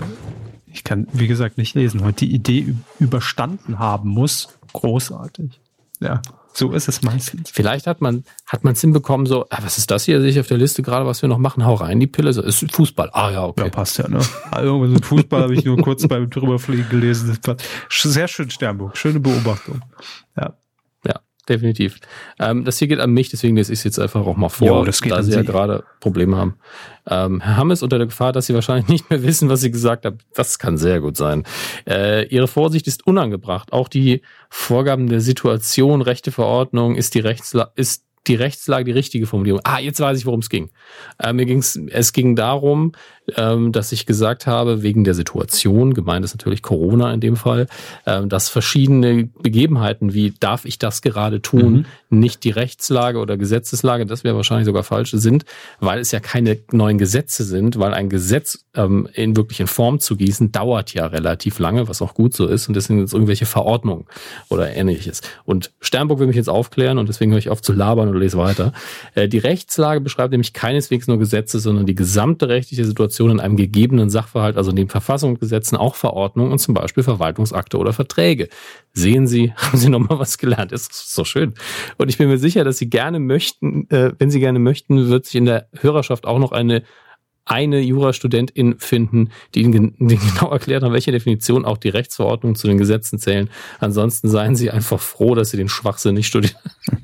ich 0.74 0.84
kann, 0.84 1.08
wie 1.14 1.28
gesagt, 1.28 1.58
nicht 1.58 1.76
lesen, 1.76 2.04
heute 2.04 2.26
die 2.26 2.34
Idee 2.34 2.76
überstanden 3.00 3.80
haben 3.80 4.10
muss. 4.10 4.50
Großartig. 4.74 5.60
Ja. 6.00 6.22
So 6.54 6.74
ist 6.74 6.90
es 6.90 7.02
meistens. 7.02 7.50
Vielleicht 7.50 7.88
hat 7.88 8.02
man 8.02 8.26
hat 8.46 8.66
man 8.66 8.74
es 8.74 8.82
hinbekommen, 8.82 9.26
so, 9.26 9.46
ah, 9.50 9.60
was 9.62 9.78
ist 9.78 9.90
das 9.90 10.04
hier, 10.04 10.20
sehe 10.20 10.32
ich 10.32 10.40
auf 10.40 10.48
der 10.48 10.58
Liste 10.58 10.82
gerade, 10.82 11.06
was 11.06 11.22
wir 11.22 11.30
noch 11.30 11.38
machen? 11.38 11.66
Hau 11.66 11.76
rein 11.76 12.00
die 12.00 12.08
Pille. 12.08 12.34
So, 12.34 12.42
ist 12.42 12.70
Fußball. 12.74 13.10
Ah 13.14 13.32
ja, 13.32 13.46
okay. 13.46 13.64
Ja, 13.64 13.70
passt 13.70 13.98
ja, 13.98 14.08
ne? 14.10 14.20
Also 14.50 14.80
mit 14.80 15.06
Fußball 15.06 15.44
habe 15.44 15.54
ich 15.54 15.64
nur 15.64 15.78
kurz 15.78 16.06
beim 16.08 16.30
drüberfliegen 16.30 16.90
gelesen. 16.90 17.38
Sehr 17.90 18.28
schön, 18.28 18.50
Sternburg. 18.50 18.98
Schöne 18.98 19.22
Beobachtung. 19.22 19.82
Ja 20.38 20.56
definitiv. 21.50 22.00
Ähm, 22.40 22.64
das 22.66 22.80
hier 22.80 22.88
geht 22.88 23.00
an 23.00 23.12
mich, 23.12 23.30
deswegen 23.30 23.56
lese 23.56 23.74
ich 23.74 23.80
es 23.80 23.84
jetzt 23.84 24.00
einfach 24.00 24.26
auch 24.26 24.36
mal 24.36 24.50
vor, 24.50 24.68
jo, 24.68 24.86
das 24.86 25.02
geht 25.02 25.12
da 25.12 25.24
Sie 25.24 25.32
ja 25.32 25.42
gerade 25.42 25.84
Probleme 26.00 26.38
haben. 26.38 26.56
Ähm, 27.10 27.42
Herr 27.42 27.58
Hammes 27.58 27.84
unter 27.84 27.98
der 27.98 28.08
Gefahr, 28.08 28.32
dass 28.32 28.46
Sie 28.48 28.54
wahrscheinlich 28.54 28.88
nicht 28.88 29.10
mehr 29.10 29.24
wissen, 29.24 29.50
was 29.50 29.62
Sie 29.62 29.72
gesagt 29.72 30.06
haben. 30.06 30.20
Das 30.34 30.60
kann 30.60 30.78
sehr 30.78 31.02
gut 31.02 31.18
sein. 31.18 31.44
Äh, 31.88 32.28
Ihre 32.28 32.48
Vorsicht 32.48 32.88
ist 32.88 33.06
unangebracht. 33.08 33.74
Auch 33.74 33.88
die 33.88 34.22
Vorgaben 34.50 35.08
der 35.08 35.22
Situation, 35.22 36.02
Rechte 36.02 36.32
Verordnung 36.32 36.96
ist 36.96 37.16
die 37.16 37.20
Rechtsla 37.20 37.72
ist 37.76 38.06
die 38.28 38.36
Rechtslage 38.36 38.86
die 38.86 38.92
richtige 38.92 39.26
Formulierung. 39.26 39.62
Ah, 39.64 39.80
jetzt 39.80 40.00
weiß 40.00 40.18
ich, 40.18 40.26
worum 40.26 40.42
es 40.42 40.50
ging. 40.50 40.70
Äh, 41.20 41.34
mir 41.34 41.46
ging's, 41.46 41.80
es 41.90 42.14
ging 42.14 42.36
darum, 42.36 42.92
ähm, 43.38 43.72
dass 43.72 43.92
ich 43.92 44.06
gesagt 44.06 44.48
habe, 44.48 44.82
wegen 44.84 45.04
der 45.04 45.14
Situation, 45.14 45.94
gemeint 45.94 46.26
ist 46.26 46.36
natürlich 46.36 46.62
Corona 46.62 47.14
in 47.14 47.20
dem 47.20 47.36
Fall, 47.36 47.68
ähm, 48.06 48.30
dass 48.30 48.50
verschiedene 48.50 49.26
Begebenheiten, 49.42 50.14
wie 50.14 50.34
darf 50.40 50.66
ich 50.66 50.80
das 50.80 51.02
gerade 51.02 51.42
tun, 51.42 51.86
mhm. 52.10 52.20
nicht 52.20 52.44
die 52.44 52.50
Rechtslage 52.50 53.20
oder 53.20 53.38
Gesetzeslage, 53.38 54.06
das 54.06 54.24
wäre 54.24 54.36
wahrscheinlich 54.36 54.66
sogar 54.66 54.84
falsch, 54.84 55.12
sind, 55.12 55.46
weil 55.80 56.00
es 56.00 56.12
ja 56.12 56.20
keine 56.20 56.58
neuen 56.72 56.98
Gesetze 56.98 57.44
sind, 57.44 57.80
weil 57.80 57.94
ein 57.94 58.10
Gesetz 58.10 58.66
ähm, 58.76 59.08
in 59.14 59.36
wirklich 59.36 59.60
in 59.60 59.68
Form 59.68 60.00
zu 60.00 60.16
gießen, 60.16 60.52
dauert 60.52 60.94
ja 60.94 61.06
relativ 61.06 61.60
lange, 61.60 61.88
was 61.88 62.02
auch 62.02 62.14
gut 62.14 62.34
so 62.34 62.48
ist, 62.48 62.68
und 62.68 62.76
deswegen 62.76 63.00
sind 63.00 63.06
es 63.06 63.14
irgendwelche 63.14 63.46
Verordnungen 63.46 64.06
oder 64.50 64.74
ähnliches. 64.74 65.22
Und 65.46 65.72
Sternburg 65.82 66.20
will 66.20 66.28
mich 66.28 66.36
jetzt 66.36 66.50
aufklären 66.50 66.98
und 66.98 67.10
deswegen 67.10 67.32
höre 67.32 67.40
ich 67.40 67.50
auf 67.50 67.62
zu 67.62 67.74
labern 67.74 68.10
und 68.10 68.18
lese 68.18 68.38
weiter. 68.38 68.74
Äh, 69.16 69.28
die 69.28 69.38
Rechtslage 69.38 70.02
beschreibt 70.02 70.32
nämlich 70.32 70.54
keineswegs 70.54 71.08
nur 71.08 71.20
Gesetze, 71.20 71.60
sondern 71.60 71.86
die 71.86 71.96
gesamte 71.96 72.50
rechtliche 72.50 72.86
Situation 72.86 73.21
Situation 73.22 73.32
in 73.32 73.40
einem 73.40 73.56
gegebenen 73.56 74.10
Sachverhalt, 74.10 74.58
also 74.58 74.72
in 74.72 74.76
den 74.76 74.90
Verfassungsgesetzen, 74.90 75.78
auch 75.78 75.96
Verordnungen 75.96 76.52
und 76.52 76.60
zum 76.60 76.74
Beispiel 76.74 77.04
Verwaltungsakte 77.04 77.78
oder 77.78 77.94
Verträge. 77.94 78.50
Sehen 78.94 79.28
Sie, 79.28 79.54
haben 79.56 79.78
Sie 79.78 79.90
nochmal 79.90 80.20
was 80.20 80.38
gelernt. 80.38 80.72
Ist 80.72 81.14
so 81.14 81.24
schön. 81.24 81.54
Und 81.98 82.10
ich 82.10 82.18
bin 82.18 82.28
mir 82.28 82.38
sicher, 82.38 82.64
dass 82.64 82.78
Sie 82.78 82.90
gerne 82.90 83.20
möchten, 83.20 83.90
äh, 83.90 84.14
wenn 84.18 84.32
Sie 84.32 84.40
gerne 84.40 84.60
möchten, 84.60 85.10
wird 85.10 85.26
sich 85.26 85.36
in 85.36 85.46
der 85.46 85.68
Hörerschaft 85.80 86.26
auch 86.26 86.40
noch 86.40 86.52
eine 86.52 86.84
eine 87.44 87.80
Jurastudentin 87.80 88.78
finden, 88.78 89.32
die 89.56 89.64
Ihnen 89.64 89.98
genau 89.98 90.52
erklärt, 90.52 90.84
an 90.84 90.94
welche 90.94 91.12
Definition 91.12 91.66
auch 91.66 91.78
die 91.78 91.90
Rechtsverordnungen 91.90 92.56
zu 92.56 92.68
den 92.68 92.78
Gesetzen 92.78 93.18
zählen. 93.18 93.50
Ansonsten 93.80 94.30
seien 94.30 94.56
Sie 94.56 94.70
einfach 94.70 95.00
froh, 95.00 95.34
dass 95.34 95.50
Sie 95.50 95.58
den 95.58 95.68
Schwachsinn 95.68 96.14
nicht 96.14 96.28
studieren. 96.28 96.56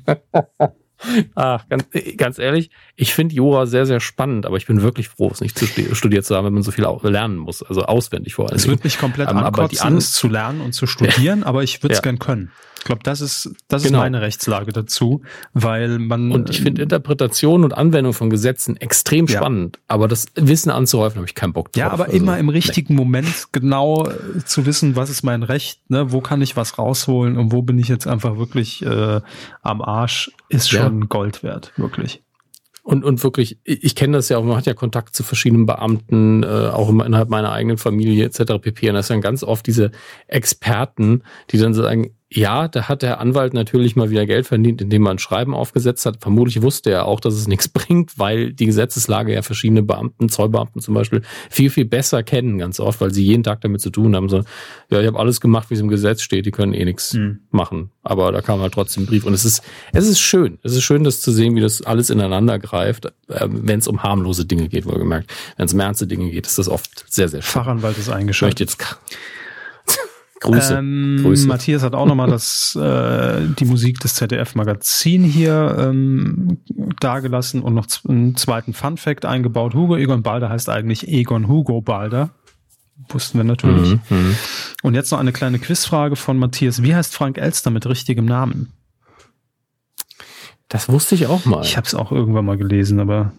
Ach, 1.34 1.68
ganz, 1.68 1.84
ganz 2.16 2.38
ehrlich, 2.38 2.70
ich 2.96 3.14
finde 3.14 3.34
Jura 3.34 3.66
sehr, 3.66 3.86
sehr 3.86 4.00
spannend, 4.00 4.46
aber 4.46 4.56
ich 4.56 4.66
bin 4.66 4.82
wirklich 4.82 5.08
froh, 5.08 5.30
es 5.32 5.40
nicht 5.40 5.58
zu 5.58 5.66
studiert 5.94 6.24
zu 6.24 6.36
haben, 6.36 6.46
wenn 6.46 6.54
man 6.54 6.62
so 6.62 6.70
viel 6.70 6.86
lernen 7.02 7.36
muss, 7.36 7.62
also 7.62 7.82
auswendig 7.84 8.34
vor 8.34 8.48
allem. 8.48 8.56
Es 8.56 8.66
wird 8.66 8.84
mich 8.84 8.98
komplett 8.98 9.30
ähm, 9.30 9.38
ankotzen, 9.38 9.80
aber 9.80 9.90
die 9.90 9.98
es 9.98 10.12
zu 10.12 10.28
lernen 10.28 10.60
und 10.60 10.72
zu 10.72 10.86
studieren, 10.86 11.44
aber 11.44 11.62
ich 11.62 11.82
würde 11.82 11.94
es 11.94 11.98
ja. 11.98 12.02
gern 12.02 12.18
können. 12.18 12.50
Ich 12.78 12.84
glaube, 12.84 13.02
das 13.02 13.20
ist, 13.20 13.50
das 13.66 13.82
genau. 13.82 13.98
ist 13.98 14.02
meine 14.02 14.20
Rechtslage 14.20 14.72
dazu, 14.72 15.22
weil 15.52 15.98
man. 15.98 16.30
Und 16.30 16.48
ich 16.48 16.60
finde 16.60 16.80
Interpretation 16.80 17.64
und 17.64 17.76
Anwendung 17.76 18.12
von 18.12 18.30
Gesetzen 18.30 18.76
extrem 18.76 19.26
ja. 19.26 19.38
spannend, 19.38 19.78
aber 19.88 20.06
das 20.06 20.26
Wissen 20.36 20.70
anzuhäufen, 20.70 21.16
habe 21.16 21.26
ich 21.26 21.34
keinen 21.34 21.52
Bock 21.52 21.72
drauf. 21.72 21.80
Ja, 21.80 21.90
aber 21.90 22.04
also, 22.04 22.16
immer 22.16 22.38
im 22.38 22.48
richtigen 22.48 22.94
nee. 22.94 23.00
Moment 23.00 23.48
genau 23.52 24.06
äh, 24.06 24.44
zu 24.44 24.64
wissen, 24.64 24.94
was 24.94 25.10
ist 25.10 25.22
mein 25.22 25.42
Recht, 25.42 25.90
ne? 25.90 26.12
wo 26.12 26.20
kann 26.20 26.40
ich 26.40 26.56
was 26.56 26.78
rausholen 26.78 27.36
und 27.36 27.52
wo 27.52 27.62
bin 27.62 27.78
ich 27.78 27.88
jetzt 27.88 28.06
einfach 28.06 28.38
wirklich 28.38 28.84
äh, 28.84 29.20
am 29.62 29.82
Arsch, 29.82 30.30
ist 30.48 30.70
schon 30.70 31.00
ja. 31.00 31.06
Gold 31.06 31.42
wert, 31.42 31.72
wirklich. 31.76 32.22
Und, 32.82 33.04
und 33.04 33.22
wirklich, 33.22 33.58
ich 33.64 33.94
kenne 33.94 34.16
das 34.16 34.30
ja 34.30 34.38
auch, 34.38 34.44
man 34.44 34.56
hat 34.56 34.64
ja 34.64 34.72
Kontakt 34.72 35.14
zu 35.14 35.22
verschiedenen 35.22 35.66
Beamten, 35.66 36.42
äh, 36.42 36.46
auch 36.46 36.88
innerhalb 36.88 37.28
meiner 37.28 37.52
eigenen 37.52 37.76
Familie 37.76 38.24
etc. 38.24 38.54
pp. 38.62 38.88
Und 38.88 38.94
das 38.94 39.08
sind 39.08 39.20
ganz 39.20 39.42
oft 39.42 39.66
diese 39.66 39.90
Experten, 40.26 41.22
die 41.50 41.58
dann 41.58 41.74
sagen, 41.74 42.16
ja, 42.30 42.68
da 42.68 42.88
hat 42.88 43.00
der 43.00 43.20
Anwalt 43.20 43.54
natürlich 43.54 43.96
mal 43.96 44.10
wieder 44.10 44.26
Geld 44.26 44.46
verdient, 44.46 44.82
indem 44.82 45.06
er 45.06 45.12
ein 45.12 45.18
Schreiben 45.18 45.54
aufgesetzt 45.54 46.04
hat. 46.04 46.18
Vermutlich 46.20 46.60
wusste 46.60 46.90
er 46.90 47.06
auch, 47.06 47.20
dass 47.20 47.32
es 47.34 47.48
nichts 47.48 47.68
bringt, 47.68 48.18
weil 48.18 48.52
die 48.52 48.66
Gesetzeslage 48.66 49.32
ja 49.32 49.40
verschiedene 49.40 49.82
Beamten, 49.82 50.28
Zollbeamten 50.28 50.82
zum 50.82 50.92
Beispiel, 50.94 51.22
viel, 51.48 51.70
viel 51.70 51.86
besser 51.86 52.22
kennen, 52.22 52.58
ganz 52.58 52.80
oft, 52.80 53.00
weil 53.00 53.14
sie 53.14 53.24
jeden 53.24 53.44
Tag 53.44 53.62
damit 53.62 53.80
zu 53.80 53.88
tun 53.88 54.14
haben. 54.14 54.28
So, 54.28 54.42
ja, 54.90 55.00
ich 55.00 55.06
habe 55.06 55.18
alles 55.18 55.40
gemacht, 55.40 55.70
wie 55.70 55.74
es 55.74 55.80
im 55.80 55.88
Gesetz 55.88 56.20
steht, 56.20 56.44
die 56.44 56.50
können 56.50 56.74
eh 56.74 56.84
nichts 56.84 57.14
mhm. 57.14 57.40
machen. 57.50 57.90
Aber 58.02 58.30
da 58.30 58.42
kam 58.42 58.60
halt 58.60 58.74
trotzdem 58.74 59.04
ein 59.04 59.06
Brief. 59.06 59.24
Und 59.24 59.32
es 59.32 59.46
ist, 59.46 59.62
es 59.92 60.06
ist 60.06 60.20
schön. 60.20 60.58
Es 60.62 60.72
ist 60.72 60.82
schön, 60.82 61.04
das 61.04 61.22
zu 61.22 61.32
sehen, 61.32 61.54
wie 61.56 61.60
das 61.60 61.80
alles 61.80 62.10
ineinander 62.10 62.58
greift, 62.58 63.06
äh, 63.06 63.46
wenn 63.48 63.78
es 63.78 63.88
um 63.88 64.02
harmlose 64.02 64.44
Dinge 64.44 64.68
geht, 64.68 64.84
wohlgemerkt. 64.84 65.32
Wenn 65.56 65.64
es 65.64 65.72
um 65.72 65.80
ernste 65.80 66.06
Dinge 66.06 66.30
geht, 66.30 66.46
ist 66.46 66.58
das 66.58 66.68
oft 66.68 67.06
sehr, 67.08 67.28
sehr 67.28 67.40
schön. 67.40 67.62
Fachanwalt 67.62 67.96
ist 67.96 68.10
eingeschaltet. 68.10 68.60
Ich 68.60 68.66
möchte 68.76 68.86
jetzt 68.86 69.37
Grüße. 70.40 70.74
Ähm, 70.74 71.18
Grüße. 71.22 71.48
Matthias 71.48 71.82
hat 71.82 71.94
auch 71.94 72.06
nochmal 72.06 72.30
das, 72.30 72.76
äh, 72.80 73.46
die 73.58 73.64
Musik 73.64 74.00
des 74.00 74.14
ZDF-Magazin 74.14 75.24
hier 75.24 75.76
ähm, 75.78 76.58
dargelassen 77.00 77.62
und 77.62 77.74
noch 77.74 77.86
einen 78.08 78.36
zweiten 78.36 78.72
Fun-Fact 78.72 79.24
eingebaut. 79.24 79.74
Hugo 79.74 79.96
Egon 79.96 80.22
Balder 80.22 80.48
heißt 80.48 80.68
eigentlich 80.68 81.08
Egon 81.08 81.48
Hugo 81.48 81.80
Balder. 81.80 82.30
Wussten 83.10 83.38
wir 83.38 83.44
natürlich. 83.44 83.92
Mhm, 84.10 84.16
mhm, 84.16 84.36
und 84.82 84.94
jetzt 84.94 85.12
noch 85.12 85.20
eine 85.20 85.32
kleine 85.32 85.58
Quizfrage 85.58 86.16
von 86.16 86.36
Matthias. 86.36 86.82
Wie 86.82 86.94
heißt 86.94 87.14
Frank 87.14 87.38
Elster 87.38 87.70
mit 87.70 87.86
richtigem 87.86 88.24
Namen? 88.24 88.72
Das 90.68 90.88
wusste 90.88 91.14
ich 91.14 91.26
auch 91.26 91.44
mal. 91.44 91.64
Ich 91.64 91.76
habe 91.76 91.86
es 91.86 91.94
auch 91.94 92.12
irgendwann 92.12 92.44
mal 92.44 92.58
gelesen, 92.58 93.00
aber 93.00 93.32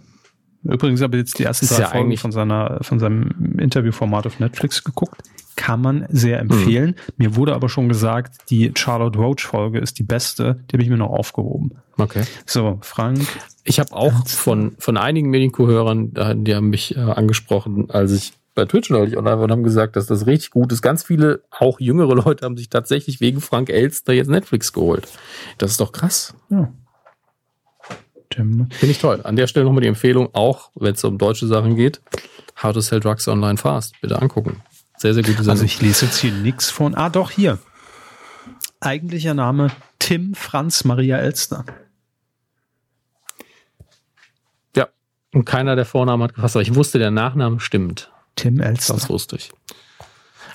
Übrigens 0.63 1.01
habe 1.01 1.17
ich 1.17 1.21
jetzt 1.21 1.39
die 1.39 1.43
ersten 1.43 1.67
drei 1.67 1.81
ja 1.81 1.87
Folgen 1.87 2.17
von 2.17 2.31
seiner, 2.31 2.79
von 2.81 2.99
seinem 2.99 3.57
Interviewformat 3.57 4.27
auf 4.27 4.39
Netflix 4.39 4.83
geguckt. 4.83 5.21
Kann 5.55 5.81
man 5.81 6.05
sehr 6.09 6.39
empfehlen. 6.39 6.91
Mhm. 6.91 7.13
Mir 7.17 7.35
wurde 7.35 7.53
aber 7.53 7.69
schon 7.69 7.89
gesagt, 7.89 8.49
die 8.49 8.71
Charlotte 8.75 9.17
Roach 9.17 9.41
Folge 9.41 9.79
ist 9.79 9.99
die 9.99 10.03
beste. 10.03 10.59
Die 10.69 10.73
habe 10.73 10.83
ich 10.83 10.89
mir 10.89 10.97
noch 10.97 11.09
aufgehoben. 11.09 11.71
Okay. 11.97 12.23
So, 12.45 12.77
Frank. 12.81 13.19
Ich 13.63 13.79
habe 13.79 13.93
auch 13.93 14.27
von, 14.27 14.75
von 14.79 14.97
einigen 14.97 15.29
Medienko-Hörern, 15.29 16.43
die 16.43 16.55
haben 16.55 16.69
mich 16.69 16.95
äh, 16.95 16.99
angesprochen, 16.99 17.89
als 17.89 18.11
ich 18.11 18.33
bei 18.55 18.65
Twitch 18.65 18.89
neulich 18.89 19.17
online 19.17 19.37
war 19.37 19.43
und 19.43 19.51
haben 19.51 19.63
gesagt, 19.63 19.95
dass 19.95 20.07
das 20.07 20.25
richtig 20.27 20.51
gut 20.51 20.71
ist. 20.71 20.81
Ganz 20.81 21.03
viele, 21.03 21.43
auch 21.51 21.79
jüngere 21.79 22.15
Leute, 22.25 22.45
haben 22.45 22.57
sich 22.57 22.69
tatsächlich 22.69 23.21
wegen 23.21 23.41
Frank 23.41 23.69
Elster 23.69 24.13
jetzt 24.13 24.29
Netflix 24.29 24.73
geholt. 24.73 25.07
Das 25.57 25.71
ist 25.71 25.79
doch 25.79 25.91
krass. 25.91 26.33
Ja. 26.49 26.71
Finde 28.31 28.69
ich 28.81 28.99
toll. 28.99 29.21
An 29.23 29.35
der 29.35 29.47
Stelle 29.47 29.65
nochmal 29.65 29.81
die 29.81 29.87
Empfehlung, 29.87 30.29
auch 30.33 30.71
wenn 30.75 30.93
es 30.93 31.03
um 31.03 31.17
deutsche 31.17 31.47
Sachen 31.47 31.75
geht, 31.75 32.01
How 32.61 32.73
to 32.73 32.81
Sell 32.81 32.99
Drugs 32.99 33.27
Online 33.27 33.57
Fast. 33.57 33.99
Bitte 34.01 34.21
angucken. 34.21 34.61
Sehr, 34.97 35.13
sehr 35.13 35.23
gute 35.23 35.37
Sendung. 35.37 35.51
Also 35.51 35.65
ich 35.65 35.81
lese 35.81 36.05
jetzt 36.05 36.17
hier 36.19 36.31
nichts 36.31 36.69
von. 36.69 36.93
Ah, 36.95 37.09
doch, 37.09 37.31
hier. 37.31 37.57
Eigentlicher 38.81 39.33
Name 39.33 39.71
Tim 39.97 40.35
Franz 40.35 40.83
Maria 40.83 41.17
Elster. 41.17 41.65
Ja, 44.75 44.89
und 45.33 45.45
keiner 45.45 45.75
der 45.75 45.85
Vornamen 45.85 46.23
hat 46.23 46.35
gefasst, 46.35 46.55
aber 46.55 46.63
ich 46.63 46.75
wusste, 46.75 46.99
der 46.99 47.11
Nachname 47.11 47.59
stimmt. 47.59 48.11
Tim 48.35 48.59
Elster. 48.59 48.93
Das 48.93 49.09
wusste 49.09 49.37
ich. 49.37 49.51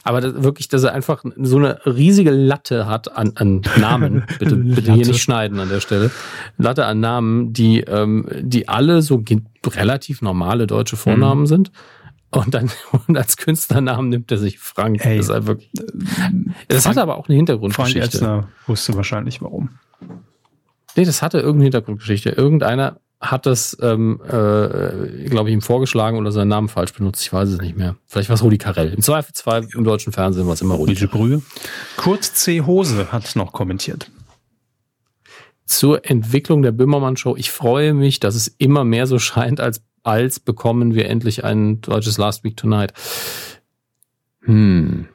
Aber 0.05 0.21
das, 0.21 0.43
wirklich, 0.43 0.69
dass 0.69 0.83
er 0.83 0.93
einfach 0.93 1.25
so 1.37 1.57
eine 1.57 1.85
riesige 1.87 2.31
Latte 2.31 2.87
hat 2.87 3.17
an, 3.17 3.33
an 3.37 3.63
Namen. 3.81 4.25
Bitte, 4.39 4.57
bitte 4.57 4.93
hier 4.93 5.07
nicht 5.07 5.23
schneiden 5.23 5.59
an 5.59 5.71
der 5.71 5.81
Stelle. 5.81 6.11
Latte 6.59 6.85
an 6.85 7.01
Namen, 7.01 7.55
die, 7.55 7.81
ähm, 7.81 8.27
die 8.41 8.69
alle 8.69 9.01
so 9.01 9.25
relativ 9.67 10.21
normale 10.21 10.67
deutsche 10.67 10.97
Vornamen 10.97 11.43
mhm. 11.43 11.47
sind. 11.47 11.73
Und 12.31 12.53
dann 12.53 12.71
und 13.09 13.17
als 13.17 13.39
Künstlernamen 13.39 14.11
nimmt 14.11 14.31
er 14.31 14.39
sich 14.39 14.59
Frank. 14.59 15.05
Ey, 15.05 15.17
das, 15.17 15.31
ist 15.31 15.47
wirklich, 15.47 15.71
das 16.69 16.83
Frank, 16.83 16.97
hat 16.97 17.03
aber 17.03 17.17
auch 17.17 17.29
eine 17.29 17.37
Hintergrundgeschichte. 17.37 18.01
Frank 18.01 18.13
Elstner 18.13 18.49
wusste 18.67 18.95
wahrscheinlich 18.95 19.41
warum. 19.41 19.71
Nee, 20.97 21.05
das 21.05 21.23
hatte 21.23 21.39
irgendeine 21.39 21.65
Hintergrundgeschichte. 21.65 22.31
Irgendeiner 22.31 23.01
hat 23.31 23.47
das, 23.47 23.77
ähm, 23.81 24.21
äh, 24.25 25.29
glaube 25.29 25.49
ich, 25.49 25.55
ihm 25.55 25.63
vorgeschlagen 25.63 26.19
oder 26.19 26.33
seinen 26.33 26.49
Namen 26.49 26.69
falsch 26.69 26.93
benutzt. 26.93 27.23
Ich 27.23 27.33
weiß 27.33 27.49
es 27.49 27.61
nicht 27.61 27.77
mehr. 27.77 27.97
Vielleicht 28.07 28.29
war 28.29 28.35
es 28.35 28.43
Rudi 28.43 28.59
Carell. 28.59 28.93
Im 28.93 29.03
Zweifelsfall 29.03 29.67
im 29.75 29.85
deutschen 29.85 30.13
Fernsehen 30.13 30.47
war 30.47 30.55
es 30.55 30.61
immer 30.61 30.75
Rudi. 30.75 30.95
Brühe. 31.07 31.43
Kurz 31.97 32.35
C. 32.35 32.63
Hose 32.63 33.13
hat 33.13 33.37
noch 33.37 33.53
kommentiert. 33.53 34.11
Zur 35.67 36.09
Entwicklung 36.09 36.63
der 36.63 36.73
Böhmermann-Show. 36.73 37.37
Ich 37.37 37.51
freue 37.51 37.95
mich, 37.95 38.21
dass 38.21 38.35
es 38.35 38.49
immer 38.49 38.85
mehr 38.85 39.07
so 39.07 39.19
scheint, 39.19 39.61
als, 39.61 39.83
als 40.03 40.41
bekommen 40.41 40.95
wir 40.95 41.09
endlich 41.09 41.45
ein 41.45 41.81
deutsches 41.81 42.19
Last 42.19 42.45
Week 42.45 42.57
Tonight. 42.57 42.93
Hm. 44.43 45.09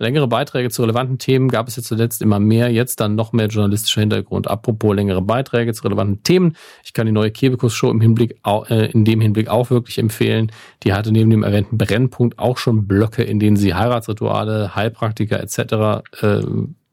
Längere 0.00 0.28
Beiträge 0.28 0.70
zu 0.70 0.80
relevanten 0.80 1.18
Themen 1.18 1.48
gab 1.48 1.68
es 1.68 1.76
jetzt 1.76 1.88
zuletzt 1.88 2.22
immer 2.22 2.40
mehr, 2.40 2.72
jetzt 2.72 3.00
dann 3.00 3.16
noch 3.16 3.34
mehr 3.34 3.48
journalistischer 3.48 4.00
Hintergrund. 4.00 4.48
Apropos 4.48 4.96
längere 4.96 5.20
Beiträge 5.20 5.74
zu 5.74 5.82
relevanten 5.82 6.22
Themen. 6.22 6.56
Ich 6.82 6.94
kann 6.94 7.04
die 7.04 7.12
neue 7.12 7.30
Kebekus-Show 7.30 7.90
im 7.90 8.00
Hinblick, 8.00 8.40
äh, 8.46 8.90
in 8.92 9.04
dem 9.04 9.20
Hinblick 9.20 9.48
auch 9.48 9.68
wirklich 9.68 9.98
empfehlen. 9.98 10.52
Die 10.84 10.94
hatte 10.94 11.12
neben 11.12 11.28
dem 11.28 11.42
erwähnten 11.42 11.76
Brennpunkt 11.76 12.38
auch 12.38 12.56
schon 12.56 12.86
Blöcke, 12.86 13.22
in 13.22 13.38
denen 13.38 13.56
sie 13.56 13.74
Heiratsrituale, 13.74 14.74
Heilpraktiker 14.74 15.38
etc. 15.38 16.02
Äh, 16.22 16.40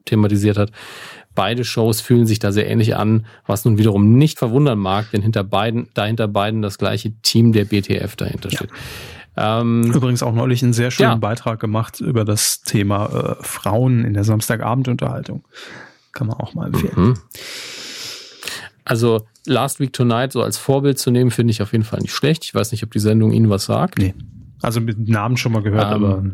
thematisiert 0.04 0.58
hat. 0.58 0.70
Beide 1.34 1.64
Shows 1.64 2.02
fühlen 2.02 2.26
sich 2.26 2.40
da 2.40 2.52
sehr 2.52 2.68
ähnlich 2.68 2.94
an, 2.94 3.24
was 3.46 3.64
nun 3.64 3.78
wiederum 3.78 4.18
nicht 4.18 4.38
verwundern 4.38 4.78
mag, 4.78 5.10
denn 5.12 5.22
hinter 5.22 5.44
beiden, 5.44 5.88
dahinter 5.94 6.28
beiden 6.28 6.60
das 6.60 6.76
gleiche 6.76 7.12
Team 7.22 7.52
der 7.52 7.64
BTF 7.64 8.16
dahinter 8.16 8.50
steht. 8.50 8.68
Ja. 8.70 8.76
Ähm, 9.38 9.92
Übrigens 9.92 10.22
auch 10.22 10.34
neulich 10.34 10.62
einen 10.62 10.72
sehr 10.72 10.90
schönen 10.90 11.10
ja. 11.10 11.16
Beitrag 11.16 11.60
gemacht 11.60 12.00
über 12.00 12.24
das 12.24 12.62
Thema 12.62 13.36
äh, 13.38 13.42
Frauen 13.42 14.04
in 14.04 14.14
der 14.14 14.24
Samstagabendunterhaltung. 14.24 15.44
Kann 16.12 16.26
man 16.26 16.36
auch 16.38 16.54
mal 16.54 16.66
empfehlen. 16.66 16.92
Mhm. 16.96 17.14
Also 18.84 19.26
Last 19.46 19.80
Week 19.80 19.92
Tonight 19.92 20.32
so 20.32 20.42
als 20.42 20.58
Vorbild 20.58 20.98
zu 20.98 21.10
nehmen, 21.10 21.30
finde 21.30 21.50
ich 21.52 21.62
auf 21.62 21.72
jeden 21.72 21.84
Fall 21.84 22.00
nicht 22.00 22.14
schlecht. 22.14 22.44
Ich 22.44 22.54
weiß 22.54 22.72
nicht, 22.72 22.82
ob 22.82 22.90
die 22.90 22.98
Sendung 22.98 23.32
Ihnen 23.32 23.50
was 23.50 23.64
sagt. 23.64 23.98
Nee. 23.98 24.14
Also 24.62 24.80
mit 24.80 25.08
Namen 25.08 25.36
schon 25.36 25.52
mal 25.52 25.62
gehört, 25.62 25.94
ähm, 25.94 26.04
aber 26.04 26.24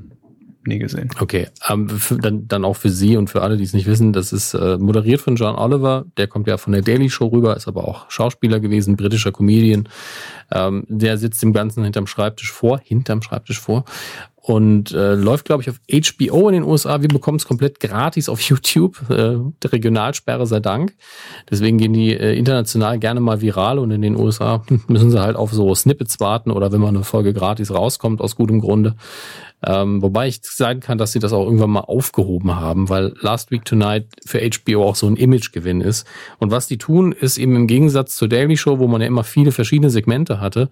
nie 0.67 0.79
gesehen. 0.79 1.11
Okay, 1.21 1.49
ähm, 1.69 1.89
für, 1.89 2.17
dann, 2.17 2.49
dann 2.49 2.65
auch 2.65 2.77
für 2.77 2.91
Sie 2.91 3.17
und 3.17 3.29
für 3.29 3.43
alle, 3.43 3.57
die 3.57 3.65
es 3.65 3.75
nicht 3.75 3.87
wissen, 3.87 4.13
das 4.13 4.33
ist 4.33 4.55
äh, 4.55 4.79
moderiert 4.79 5.21
von 5.21 5.37
John 5.37 5.57
Oliver, 5.57 6.07
der 6.17 6.27
kommt 6.27 6.47
ja 6.47 6.57
von 6.57 6.73
der 6.73 6.83
Daily 6.83 7.11
Show 7.11 7.27
rüber, 7.27 7.57
ist 7.57 7.69
aber 7.69 7.87
auch 7.87 8.11
Schauspieler 8.11 8.61
gewesen, 8.61 8.97
britischer 8.97 9.33
Comedian. 9.33 9.89
Ähm, 10.53 10.85
der 10.89 11.19
sitzt 11.19 11.43
dem 11.43 11.53
Ganzen 11.53 11.85
hinterm 11.85 12.07
Schreibtisch 12.07 12.53
vor, 12.53 12.81
hinterm 12.83 13.23
Schreibtisch 13.23 13.61
vor 13.61 13.85
und 14.45 14.93
äh, 14.93 15.15
läuft, 15.15 15.47
glaube 15.47 15.63
ich, 15.63 15.71
auf 15.71 15.81
HBO 15.89 16.49
in 16.49 16.55
den 16.55 16.65
USA. 16.65 17.01
Wir 17.01 17.09
bekommen 17.09 17.39
es 17.39 17.47
komplett 17.47 17.81
gratis 17.81 18.29
auf 18.29 18.41
YouTube, 18.49 19.01
äh, 19.09 19.39
der 19.63 19.73
Regionalsperre 19.73 20.47
sei 20.47 20.61
Dank. 20.61 20.95
Deswegen 21.51 21.79
gehen 21.79 21.95
die 21.95 22.13
äh, 22.13 22.37
international 22.37 22.99
gerne 22.99 23.21
mal 23.21 23.41
viral 23.41 23.79
und 23.79 23.91
in 23.91 24.03
den 24.03 24.17
USA 24.17 24.63
müssen 24.87 25.11
sie 25.11 25.21
halt 25.21 25.37
auf 25.37 25.53
so 25.53 25.75
Snippets 25.75 26.21
warten 26.21 26.51
oder 26.51 26.73
wenn 26.73 26.81
mal 26.83 26.89
eine 26.89 27.05
Folge 27.05 27.33
gratis 27.33 27.73
rauskommt, 27.73 28.21
aus 28.21 28.37
gutem 28.37 28.61
Grunde. 28.61 28.97
Ähm, 29.67 30.03
wobei 30.03 30.29
ich 30.29 30.41
sagen 30.43 30.81
kann, 30.81 30.99
dass 30.99 31.13
sie 31.13 31.21
das 31.21 31.33
auch 31.33 31.45
irgendwann 31.45 31.71
mal 31.71 31.81
aufgehoben 31.81 32.55
haben, 32.55 32.91
weil 32.91 33.15
Last 33.21 33.51
Week 33.51 33.65
Tonight 33.65 34.09
für 34.27 34.41
HBO 34.41 34.85
auch 34.85 34.97
so 34.97 35.07
ein 35.07 35.17
Imagegewinn 35.17 35.81
ist. 35.81 36.07
Und 36.39 36.51
was 36.51 36.67
die 36.67 36.77
tun, 36.77 37.13
ist 37.13 37.39
eben 37.39 37.57
im 37.57 37.67
Gegensatz 37.67 38.15
zur 38.15 38.29
Daily 38.29 38.59
Show, 38.59 38.79
wo 38.79 38.89
man 38.89 39.01
ja 39.01 39.07
immer 39.07 39.25
viele 39.25 39.53
verschiedene 39.53 39.89
Segmente 39.89 40.34
hatte, 40.41 40.71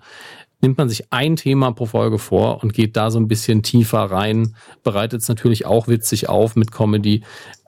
nimmt 0.61 0.79
man 0.79 0.89
sich 0.89 1.13
ein 1.13 1.37
Thema 1.37 1.73
pro 1.73 1.87
Folge 1.87 2.19
vor 2.19 2.63
und 2.63 2.73
geht 2.73 2.97
da 2.97 3.11
so 3.11 3.19
ein 3.19 3.29
bisschen 3.29 3.63
tiefer 3.63 3.99
rein, 3.99 4.57
bereitet 4.83 5.21
es 5.21 5.29
natürlich 5.29 5.67
auch 5.67 5.89
witzig 5.89 6.29
auf 6.29 6.57
mit 6.57 6.71
Comedy. 6.71 7.23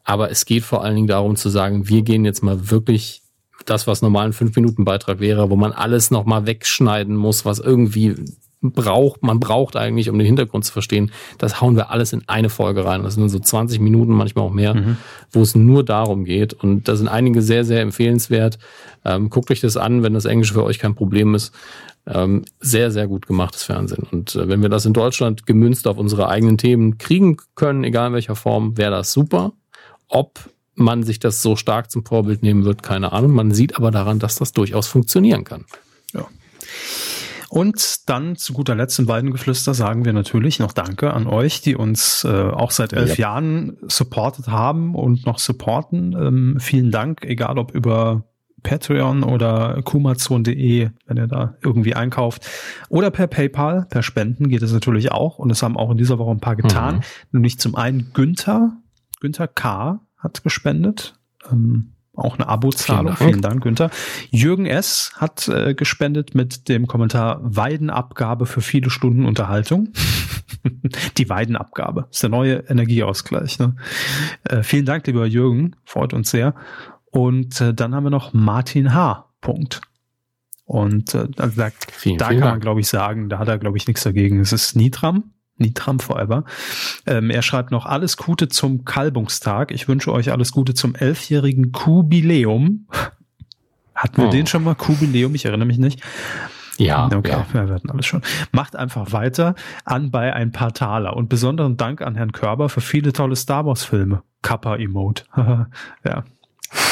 Aber 0.05 0.31
es 0.31 0.45
geht 0.45 0.63
vor 0.63 0.85
allen 0.85 0.95
Dingen 0.95 1.09
darum 1.09 1.37
zu 1.37 1.49
sagen, 1.49 1.89
wir 1.89 2.03
gehen 2.03 2.25
jetzt 2.25 2.43
mal 2.43 2.71
wirklich 2.71 3.23
das, 3.65 3.87
was 3.87 4.03
normal 4.03 4.27
ein 4.27 4.33
5-Minuten-Beitrag 4.33 5.21
wäre, 5.21 5.51
wo 5.51 5.57
man 5.57 5.73
alles 5.73 6.11
nochmal 6.11 6.47
wegschneiden 6.47 7.17
muss, 7.17 7.45
was 7.45 7.59
irgendwie 7.59 8.15
braucht, 8.73 9.23
man 9.23 9.41
braucht 9.41 9.77
eigentlich, 9.77 10.11
um 10.11 10.19
den 10.19 10.27
Hintergrund 10.27 10.65
zu 10.65 10.73
verstehen, 10.73 11.11
das 11.39 11.61
hauen 11.61 11.77
wir 11.77 11.91
alles 11.91 12.13
in 12.13 12.23
eine 12.27 12.49
Folge 12.49 12.85
rein. 12.85 13.03
Das 13.03 13.15
sind 13.15 13.29
so 13.29 13.39
20 13.39 13.81
Minuten, 13.81 14.13
manchmal 14.13 14.45
auch 14.45 14.53
mehr, 14.53 14.75
mhm. 14.75 14.97
wo 15.31 15.43
es 15.43 15.55
nur 15.55 15.85
darum 15.85 16.25
geht. 16.25 16.55
Und 16.55 16.89
da 16.89 16.97
sind 16.97 17.09
einige 17.09 17.43
sehr, 17.43 17.65
sehr 17.65 17.81
empfehlenswert. 17.81 18.59
Ähm, 19.05 19.31
guckt 19.31 19.51
euch 19.51 19.61
das 19.61 19.77
an, 19.77 20.03
wenn 20.03 20.15
das 20.15 20.25
Englisch 20.25 20.53
für 20.53 20.65
euch 20.65 20.79
kein 20.79 20.95
Problem 20.95 21.35
ist. 21.35 21.53
Ähm, 22.07 22.45
sehr, 22.61 22.91
sehr 22.91 23.07
gut 23.07 23.27
gemachtes 23.27 23.63
Fernsehen. 23.63 24.07
Und 24.11 24.35
äh, 24.35 24.49
wenn 24.49 24.61
wir 24.61 24.69
das 24.69 24.85
in 24.85 24.93
Deutschland 24.93 25.47
gemünzt 25.47 25.87
auf 25.87 25.97
unsere 25.97 26.29
eigenen 26.29 26.59
Themen 26.59 26.99
kriegen 26.99 27.39
können, 27.55 27.85
egal 27.85 28.09
in 28.09 28.13
welcher 28.15 28.37
Form, 28.37 28.77
wäre 28.77 28.91
das 28.91 29.13
super. 29.13 29.53
Ob 30.09 30.51
man 30.75 31.03
sich 31.03 31.19
das 31.19 31.41
so 31.41 31.57
stark 31.57 31.91
zum 31.91 32.05
Vorbild 32.05 32.43
nehmen 32.43 32.65
wird, 32.65 32.83
keine 32.83 33.13
Ahnung. 33.13 33.33
Man 33.33 33.53
sieht 33.53 33.77
aber 33.77 33.91
daran, 33.91 34.19
dass 34.19 34.37
das 34.37 34.53
durchaus 34.53 34.87
funktionieren 34.87 35.45
kann. 35.45 35.65
Ja. 36.13 36.27
Und 37.55 38.11
dann 38.11 38.35
zu 38.35 38.53
guter 38.53 38.75
Letzt 38.75 38.99
im 38.99 39.07
Weidengeflüster 39.07 39.75
sagen 39.75 40.05
wir 40.05 40.13
natürlich 40.13 40.59
noch 40.59 40.73
Danke 40.73 41.15
an 41.15 41.29
euch, 41.29 41.61
die 41.61 41.77
uns 41.77 42.25
äh, 42.25 42.29
auch 42.29 42.73
seit 42.73 42.93
elf 42.93 43.17
ja. 43.17 43.29
Jahren 43.29 43.77
supportet 43.87 44.49
haben 44.49 44.97
und 44.97 45.25
noch 45.25 45.39
supporten. 45.39 46.17
Ähm, 46.19 46.57
vielen 46.59 46.91
Dank, 46.91 47.25
egal 47.25 47.59
ob 47.59 47.71
über 47.71 48.25
Patreon 48.65 49.23
oder 49.23 49.83
kumazon.de, 49.85 50.91
wenn 51.07 51.17
ihr 51.17 51.29
da 51.29 51.55
irgendwie 51.63 51.95
einkauft. 51.95 52.45
Oder 52.89 53.13
per 53.13 53.29
PayPal, 53.29 53.87
per 53.89 54.03
Spenden 54.03 54.49
geht 54.49 54.63
es 54.63 54.73
natürlich 54.73 55.13
auch. 55.13 55.39
Und 55.39 55.51
es 55.51 55.63
haben 55.63 55.77
auch 55.77 55.93
in 55.93 55.97
dieser 55.97 56.19
Woche 56.19 56.33
ein 56.33 56.41
paar 56.41 56.57
getan. 56.57 56.97
Mhm. 56.97 57.03
Nämlich 57.31 57.61
zum 57.61 57.77
einen 57.77 58.11
Günther, 58.15 58.73
Günther 59.21 59.47
K. 59.47 60.01
hat 60.19 60.43
gespendet. 60.43 61.21
Ähm, 61.53 61.94
auch 62.17 62.39
eine 62.39 62.49
Abozahlung. 62.49 63.17
Vielen, 63.17 63.31
Vielen 63.31 63.43
Dank, 63.43 63.63
Günther. 63.63 63.91
Jürgen 64.31 64.67
S. 64.67 65.13
hat 65.17 65.49
äh, 65.49 65.75
gespendet 65.75 66.35
mit 66.35 66.69
dem 66.69 66.87
Kommentar 66.87 67.41
Weidenabgabe 67.43 68.47
für 68.47 68.61
viele 68.61 68.91
Stunden 68.91 69.27
Unterhaltung. 69.27 69.93
Die 71.19 71.29
Weidenabgabe 71.29 72.07
ist 72.11 72.23
der 72.23 72.31
neue 72.31 72.55
Energieausgleich. 72.69 73.59
Ne? 73.59 73.77
Äh, 74.45 74.63
vielen 74.63 74.87
Dank, 74.87 75.07
lieber 75.07 75.27
Jürgen. 75.27 75.77
Freut 75.85 76.13
uns 76.13 76.31
sehr. 76.31 76.55
Und 77.11 77.61
äh, 77.61 77.75
dann 77.75 77.95
haben 77.95 78.05
wir 78.05 78.11
noch 78.11 78.33
Martin 78.33 78.95
H. 78.95 79.31
Punkt. 79.41 79.81
Und 80.65 81.15
äh, 81.15 81.29
also 81.37 81.61
da, 81.61 81.71
vielen, 81.93 82.19
da 82.19 82.29
vielen 82.29 82.41
kann 82.41 82.51
man, 82.51 82.61
glaube 82.61 82.81
ich, 82.81 82.89
sagen, 82.89 83.29
da 83.29 83.39
hat 83.39 83.49
er, 83.49 83.59
glaube 83.59 83.77
ich, 83.77 83.87
nichts 83.87 84.03
dagegen. 84.03 84.41
Es 84.41 84.53
ist 84.53 84.75
Nitram. 84.77 85.34
Nitram 85.57 86.01
forever. 86.01 86.45
Ähm, 87.07 87.31
er 87.31 87.43
schreibt 87.43 87.71
noch 87.71 87.87
alles 87.87 88.17
Gute 88.17 88.49
zum 88.49 88.85
Kalbungstag. 88.85 89.71
Ich 89.71 89.89
wünsche 89.89 90.13
euch 90.13 90.33
alles 90.33 90.53
Gute 90.53 90.75
zum 90.75 90.95
elfjährigen 90.95 91.73
Kubiläum. 91.73 92.89
Hatten 93.95 94.17
wir 94.23 94.29
oh. 94.29 94.31
den 94.31 94.47
schon 94.47 94.65
mal? 94.65 94.75
Kubiläum? 94.75 95.35
Ich 95.35 95.45
erinnere 95.45 95.67
mich 95.67 95.79
nicht. 95.79 96.03
Ja, 96.77 97.07
okay, 97.07 97.31
ja. 97.31 97.47
wir 97.53 97.75
hatten 97.75 97.91
alles 97.91 98.07
schon. 98.07 98.23
Macht 98.51 98.75
einfach 98.75 99.13
weiter 99.13 99.55
an 99.85 100.11
bei 100.11 100.33
ein 100.33 100.51
paar 100.51 100.75
Taler 100.75 101.17
und 101.17 101.29
besonderen 101.29 101.77
Dank 101.77 102.03
an 102.03 102.17
Herrn 102.17 102.33
Körber 102.33 102.69
für 102.69 102.81
viele 102.81 103.13
tolle 103.13 103.37
Star 103.37 103.65
Wars 103.65 103.85
Filme. 103.85 104.23
Kappa 104.43 104.77
Emote. 104.77 105.25
ja. 106.05 106.25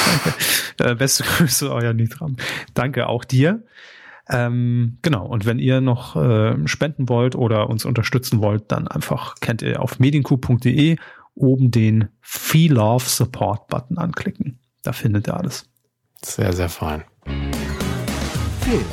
Danke. 0.07 0.35
Äh, 0.79 0.95
beste 0.95 1.25
Grüße, 1.39 1.73
euer 1.73 1.93
Nitram. 1.93 2.37
Danke 2.75 3.09
auch 3.09 3.25
dir. 3.25 3.63
Ähm, 4.29 4.99
genau, 5.03 5.27
und 5.27 5.47
wenn 5.47 5.59
ihr 5.59 5.81
noch 5.81 6.17
äh, 6.17 6.57
spenden 6.67 7.09
wollt 7.09 7.35
oder 7.35 7.69
uns 7.69 7.85
unterstützen 7.85 8.41
wollt, 8.41 8.71
dann 8.71 8.87
einfach 8.89 9.35
kennt 9.41 9.63
ihr 9.63 9.83
auf 9.83 9.99
medienku.de 9.99 10.97
oben 11.35 11.71
den 11.71 12.09
Feel 12.21 12.73
Love 12.75 13.05
Support 13.05 13.67
Button 13.69 13.99
anklicken. 13.99 14.61
Da 14.83 14.93
findet 14.93 15.27
ihr 15.29 15.37
alles. 15.37 15.69
Sehr, 16.25 16.53
sehr 16.53 16.69
fein. 16.69 17.03
Film. 18.61 18.85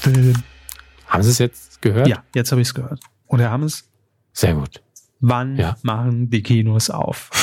Film. 0.00 0.42
Haben 1.06 1.22
Sie 1.22 1.30
es 1.30 1.38
jetzt 1.38 1.80
gehört? 1.82 2.08
Ja, 2.08 2.22
jetzt 2.34 2.50
habe 2.52 2.60
ich 2.60 2.68
es 2.68 2.74
gehört. 2.74 3.00
Und 3.26 3.40
Herr 3.40 3.50
Hammes, 3.50 3.88
Sehr 4.32 4.54
gut. 4.54 4.82
wann 5.20 5.56
Ja. 5.56 5.76
machen 5.82 6.28
die 6.30 6.42
Kinos 6.42 6.90
auf? 6.90 7.30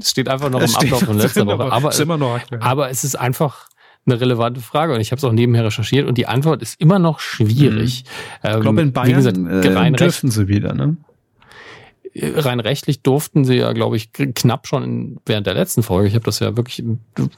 Es 0.00 0.10
steht 0.10 0.28
einfach 0.28 0.50
noch 0.50 0.58
im 0.58 0.64
Es 0.64 0.72
steht- 0.72 0.92
Ablauf 0.92 1.04
von 1.04 1.16
letzter 1.18 1.46
Woche. 1.46 1.70
Aber, 1.72 2.16
noch 2.18 2.34
aktuell. 2.34 2.60
aber 2.62 2.90
es 2.90 3.04
ist 3.04 3.14
einfach 3.14 3.68
eine 4.06 4.20
relevante 4.20 4.60
Frage 4.60 4.94
und 4.94 5.00
ich 5.00 5.10
habe 5.12 5.18
es 5.18 5.24
auch 5.24 5.32
nebenher 5.32 5.64
recherchiert 5.64 6.08
und 6.08 6.16
die 6.18 6.26
Antwort 6.26 6.62
ist 6.62 6.80
immer 6.80 6.98
noch 6.98 7.20
schwierig. 7.20 8.04
Ähm, 8.42 8.56
ich 8.56 8.62
glaube, 8.62 8.80
in 8.82 8.88
wie 8.88 8.92
Bayern 8.92 9.14
gesagt, 9.22 9.36
äh, 9.36 9.92
dürften 9.92 10.30
sie 10.30 10.48
wieder, 10.48 10.74
ne? 10.74 10.96
rein 12.12 12.58
rechtlich 12.58 13.02
durften 13.02 13.44
sie 13.44 13.54
ja, 13.58 13.72
glaube 13.72 13.96
ich, 13.96 14.12
knapp 14.12 14.66
schon 14.66 15.20
während 15.26 15.46
der 15.46 15.54
letzten 15.54 15.84
Folge. 15.84 16.08
Ich 16.08 16.14
habe 16.14 16.24
das 16.24 16.40
ja 16.40 16.56
wirklich 16.56 16.82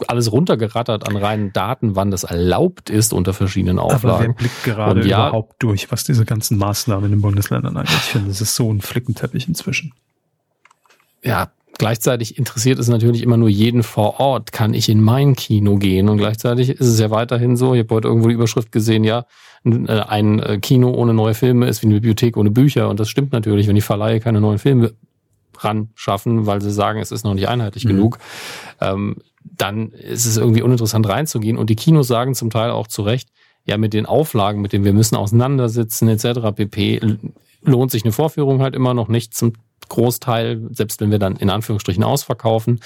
alles 0.09 0.33
runtergerattert 0.33 1.07
an 1.07 1.17
reinen 1.17 1.53
Daten, 1.53 1.95
wann 1.95 2.11
das 2.11 2.25
erlaubt 2.25 2.89
ist 2.89 3.13
unter 3.13 3.35
verschiedenen 3.35 3.79
Aber 3.79 3.89
wer 3.91 3.97
Auflagen. 4.15 4.35
blickt 4.35 4.65
gerade 4.65 5.01
Und 5.03 5.07
ja- 5.07 5.29
überhaupt 5.29 5.63
durch, 5.63 5.93
was 5.93 6.05
diese 6.05 6.25
ganzen 6.25 6.57
Maßnahmen 6.57 7.05
in 7.05 7.11
den 7.11 7.21
Bundesländern 7.21 7.77
angeht? 7.77 7.93
Ich 7.97 8.01
finde, 8.13 8.31
es 8.31 8.41
ist 8.41 8.55
so 8.57 8.73
ein 8.73 8.81
Flickenteppich 8.81 9.47
inzwischen. 9.47 9.93
ja, 11.23 11.51
gleichzeitig 11.83 12.39
interessiert 12.39 12.79
es 12.79 12.87
natürlich 12.87 13.25
immer 13.25 13.37
nur 13.37 13.49
jeden 13.49 13.83
vor 13.83 14.21
Ort. 14.21 14.53
Kann 14.53 14.73
ich 14.73 14.89
in 14.89 15.01
mein 15.01 15.35
Kino 15.35 15.79
gehen? 15.79 16.09
Und 16.09 16.19
gleichzeitig 16.19 16.71
ist 16.71 16.87
es 16.87 17.01
ja 17.01 17.11
weiterhin 17.11 17.57
so. 17.57 17.75
Ich 17.75 17.81
habe 17.81 17.97
heute 17.97 18.07
irgendwo 18.07 18.29
die 18.29 18.35
Überschrift 18.35 18.71
gesehen, 18.71 19.03
ja, 19.03 19.27
ein 19.65 19.89
äh, 19.89 20.05
ein, 20.07 20.39
äh, 20.39 20.59
Kino 20.61 20.91
ohne 20.93 21.13
neue 21.13 21.35
Filme 21.35 21.67
ist 21.67 21.83
wie 21.83 21.87
eine 21.87 21.97
Bibliothek 21.97 22.37
ohne 22.37 22.53
Bücher. 22.53 22.89
Und 22.89 23.01
das 23.01 23.09
stimmt 23.09 23.33
natürlich, 23.33 23.67
wenn 23.67 23.75
die 23.75 23.81
Verleihe 23.81 24.21
keine 24.21 24.41
neuen 24.41 24.61
Filme 24.61 24.93
ran 25.59 25.89
schaffen, 25.97 26.47
weil 26.47 26.63
sie 26.63 26.71
sagen, 26.71 27.01
es 27.01 27.11
ist 27.11 27.25
noch 27.25 27.35
nicht 27.35 27.49
einheitlich 27.49 27.85
Mhm. 27.85 27.89
genug, 27.89 28.19
ähm, 28.81 29.17
dann 29.43 29.91
ist 29.91 30.25
es 30.25 30.37
irgendwie 30.37 30.63
uninteressant 30.63 31.09
reinzugehen. 31.09 31.59
Und 31.59 31.69
die 31.69 31.75
Kinos 31.75 32.07
sagen 32.07 32.37
zum 32.37 32.51
Teil 32.51 32.71
auch 32.71 32.87
zu 32.87 33.03
Recht, 33.03 33.29
ja, 33.65 33.77
mit 33.77 33.93
den 33.93 34.07
Auflagen, 34.07 34.61
mit 34.61 34.73
denen 34.73 34.85
wir 34.85 34.93
müssen 34.93 35.17
auseinandersitzen, 35.17 36.07
etc. 36.07 36.53
pp. 36.55 37.01
lohnt 37.63 37.91
sich 37.91 38.05
eine 38.05 38.13
Vorführung 38.13 38.63
halt 38.63 38.77
immer 38.77 38.95
noch 38.95 39.09
nicht 39.09 39.35
zum 39.35 39.55
Großteil, 39.93 40.61
selbst 40.71 41.01
wenn 41.01 41.11
wir 41.11 41.19
dann 41.19 41.37
in 41.37 41.51
Anführungsstrichen 41.51 42.03
ausverkaufen. 42.03 42.81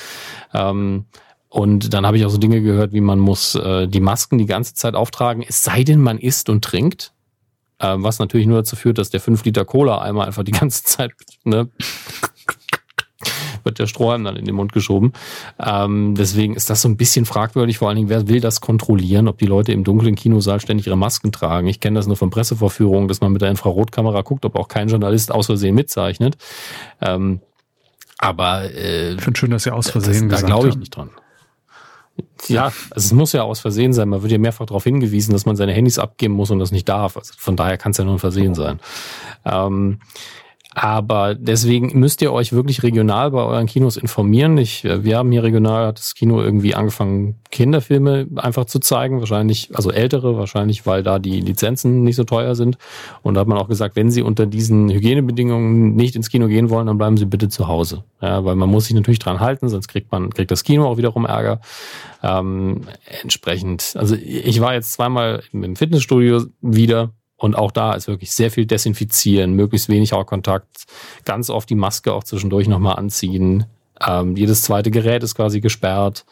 Ähm, 0.52 1.06
und 1.48 1.94
dann 1.94 2.04
habe 2.04 2.18
ich 2.18 2.26
auch 2.26 2.30
so 2.30 2.38
Dinge 2.38 2.60
gehört, 2.60 2.92
wie 2.92 3.00
man 3.00 3.18
muss 3.18 3.54
äh, 3.54 3.88
die 3.88 4.00
Masken 4.00 4.38
die 4.38 4.46
ganze 4.46 4.74
Zeit 4.74 4.94
auftragen, 4.94 5.44
es 5.48 5.62
sei 5.62 5.84
denn, 5.84 6.00
man 6.00 6.18
isst 6.18 6.50
und 6.50 6.64
trinkt. 6.64 7.12
Ähm, 7.78 8.02
was 8.02 8.18
natürlich 8.18 8.46
nur 8.46 8.58
dazu 8.58 8.74
führt, 8.74 8.98
dass 8.98 9.10
der 9.10 9.20
5 9.20 9.44
Liter 9.44 9.64
Cola 9.64 10.00
einmal 10.00 10.26
einfach 10.26 10.44
die 10.44 10.52
ganze 10.52 10.82
Zeit, 10.84 11.12
ne, 11.44 11.68
wird 13.66 13.78
der 13.78 13.86
Strohhalm 13.86 14.24
dann 14.24 14.36
in 14.36 14.46
den 14.46 14.54
Mund 14.54 14.72
geschoben. 14.72 15.12
Ähm, 15.62 16.14
deswegen 16.16 16.54
ist 16.54 16.70
das 16.70 16.80
so 16.80 16.88
ein 16.88 16.96
bisschen 16.96 17.26
fragwürdig. 17.26 17.76
Vor 17.78 17.88
allen 17.88 17.96
Dingen, 17.96 18.08
wer 18.08 18.28
will 18.28 18.40
das 18.40 18.62
kontrollieren, 18.62 19.28
ob 19.28 19.36
die 19.36 19.44
Leute 19.46 19.72
im 19.72 19.84
dunklen 19.84 20.14
Kinosaal 20.14 20.60
ständig 20.60 20.86
ihre 20.86 20.96
Masken 20.96 21.32
tragen? 21.32 21.66
Ich 21.66 21.80
kenne 21.80 21.98
das 21.98 22.06
nur 22.06 22.16
von 22.16 22.30
Pressevorführungen, 22.30 23.08
dass 23.08 23.20
man 23.20 23.32
mit 23.32 23.42
der 23.42 23.50
Infrarotkamera 23.50 24.22
guckt, 24.22 24.46
ob 24.46 24.56
auch 24.56 24.68
kein 24.68 24.88
Journalist 24.88 25.30
aus 25.30 25.46
Versehen 25.46 25.74
mitzeichnet. 25.74 26.38
Ähm, 27.02 27.40
aber 28.18 28.72
äh, 28.72 29.12
Ich 29.12 29.20
finde 29.20 29.38
schön, 29.38 29.50
dass 29.50 29.64
Sie 29.64 29.70
aus 29.70 29.84
das, 29.86 29.92
Versehen 29.92 30.28
da 30.30 30.36
gesagt 30.36 30.46
glaube 30.46 30.68
ich 30.68 30.72
haben. 30.72 30.80
nicht 30.80 30.96
dran. 30.96 31.10
Ja, 32.48 32.66
also 32.66 33.06
es 33.06 33.12
muss 33.12 33.32
ja 33.32 33.42
aus 33.42 33.60
Versehen 33.60 33.92
sein. 33.92 34.08
Man 34.08 34.22
wird 34.22 34.32
ja 34.32 34.38
mehrfach 34.38 34.64
darauf 34.66 34.84
hingewiesen, 34.84 35.32
dass 35.32 35.44
man 35.44 35.56
seine 35.56 35.72
Handys 35.72 35.98
abgeben 35.98 36.32
muss 36.32 36.50
und 36.50 36.58
das 36.58 36.72
nicht 36.72 36.88
darf. 36.88 37.16
Also 37.18 37.34
von 37.36 37.56
daher 37.56 37.76
kann 37.76 37.90
es 37.92 37.98
ja 37.98 38.04
nur 38.04 38.14
ein 38.14 38.18
Versehen 38.18 38.54
sein. 38.54 38.80
Ähm, 39.44 40.00
aber 40.78 41.34
deswegen 41.34 41.98
müsst 41.98 42.20
ihr 42.20 42.34
euch 42.34 42.52
wirklich 42.52 42.82
regional 42.82 43.30
bei 43.30 43.42
euren 43.42 43.64
Kinos 43.64 43.96
informieren. 43.96 44.58
Ich, 44.58 44.84
äh, 44.84 45.04
wir 45.04 45.16
haben 45.16 45.32
hier 45.32 45.42
regional 45.42 45.86
hat 45.86 45.98
das 45.98 46.14
Kino 46.14 46.42
irgendwie 46.42 46.74
angefangen, 46.74 47.36
Kinderfilme 47.50 48.26
einfach 48.36 48.66
zu 48.66 48.78
zeigen. 48.78 49.20
Wahrscheinlich, 49.20 49.70
also 49.72 49.90
ältere, 49.90 50.36
wahrscheinlich, 50.36 50.84
weil 50.84 51.02
da 51.02 51.18
die 51.18 51.40
Lizenzen 51.40 52.02
nicht 52.02 52.16
so 52.16 52.24
teuer 52.24 52.54
sind. 52.54 52.76
Und 53.22 53.34
da 53.34 53.40
hat 53.40 53.48
man 53.48 53.56
auch 53.56 53.68
gesagt, 53.68 53.96
wenn 53.96 54.10
sie 54.10 54.20
unter 54.20 54.44
diesen 54.44 54.90
Hygienebedingungen 54.90 55.94
nicht 55.96 56.14
ins 56.14 56.28
Kino 56.28 56.46
gehen 56.46 56.68
wollen, 56.68 56.88
dann 56.88 56.98
bleiben 56.98 57.16
sie 57.16 57.24
bitte 57.24 57.48
zu 57.48 57.68
Hause. 57.68 58.04
Ja, 58.20 58.44
weil 58.44 58.56
man 58.56 58.68
muss 58.68 58.84
sich 58.84 58.94
natürlich 58.94 59.18
dran 59.18 59.40
halten, 59.40 59.70
sonst 59.70 59.88
kriegt 59.88 60.12
man, 60.12 60.28
kriegt 60.28 60.50
das 60.50 60.62
Kino 60.62 60.84
auch 60.86 60.98
wiederum 60.98 61.24
Ärger. 61.24 61.62
Ähm, 62.22 62.82
entsprechend, 63.22 63.94
also 63.96 64.14
ich 64.14 64.60
war 64.60 64.74
jetzt 64.74 64.92
zweimal 64.92 65.42
im 65.52 65.64
im 65.64 65.76
Fitnessstudio 65.76 66.44
wieder 66.60 67.12
und 67.36 67.56
auch 67.56 67.70
da 67.70 67.94
ist 67.94 68.08
wirklich 68.08 68.32
sehr 68.32 68.50
viel 68.50 68.66
desinfizieren, 68.66 69.52
möglichst 69.52 69.88
wenig 69.88 70.12
Hautkontakt, 70.12 70.84
ganz 71.24 71.50
oft 71.50 71.68
die 71.68 71.74
Maske 71.74 72.12
auch 72.12 72.24
zwischendurch 72.24 72.68
nochmal 72.68 72.96
anziehen. 72.96 73.66
Ähm, 74.06 74.36
jedes 74.36 74.62
zweite 74.62 74.90
Gerät 74.90 75.22
ist 75.22 75.34
quasi 75.34 75.60
gesperrt. 75.60 76.24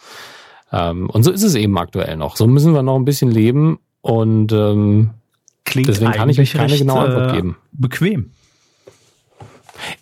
Ähm, 0.73 1.09
und 1.11 1.23
so 1.23 1.31
ist 1.31 1.43
es 1.43 1.55
eben 1.55 1.77
aktuell 1.79 2.17
noch. 2.17 2.37
So 2.37 2.47
müssen 2.47 2.75
wir 2.75 2.83
noch 2.83 2.97
ein 2.97 3.05
bisschen 3.05 3.31
leben 3.31 3.79
und 4.01 4.53
ähm, 4.53 5.11
Klingt 5.65 5.89
deswegen 5.89 6.13
kann 6.13 6.29
ich 6.29 6.41
euch 6.41 6.53
keine 6.53 6.65
eigentlich 6.65 6.81
genaue 6.81 7.05
recht, 7.05 7.13
Antwort 7.13 7.31
äh, 7.31 7.37
geben. 7.37 7.57
Bequem. 7.73 8.31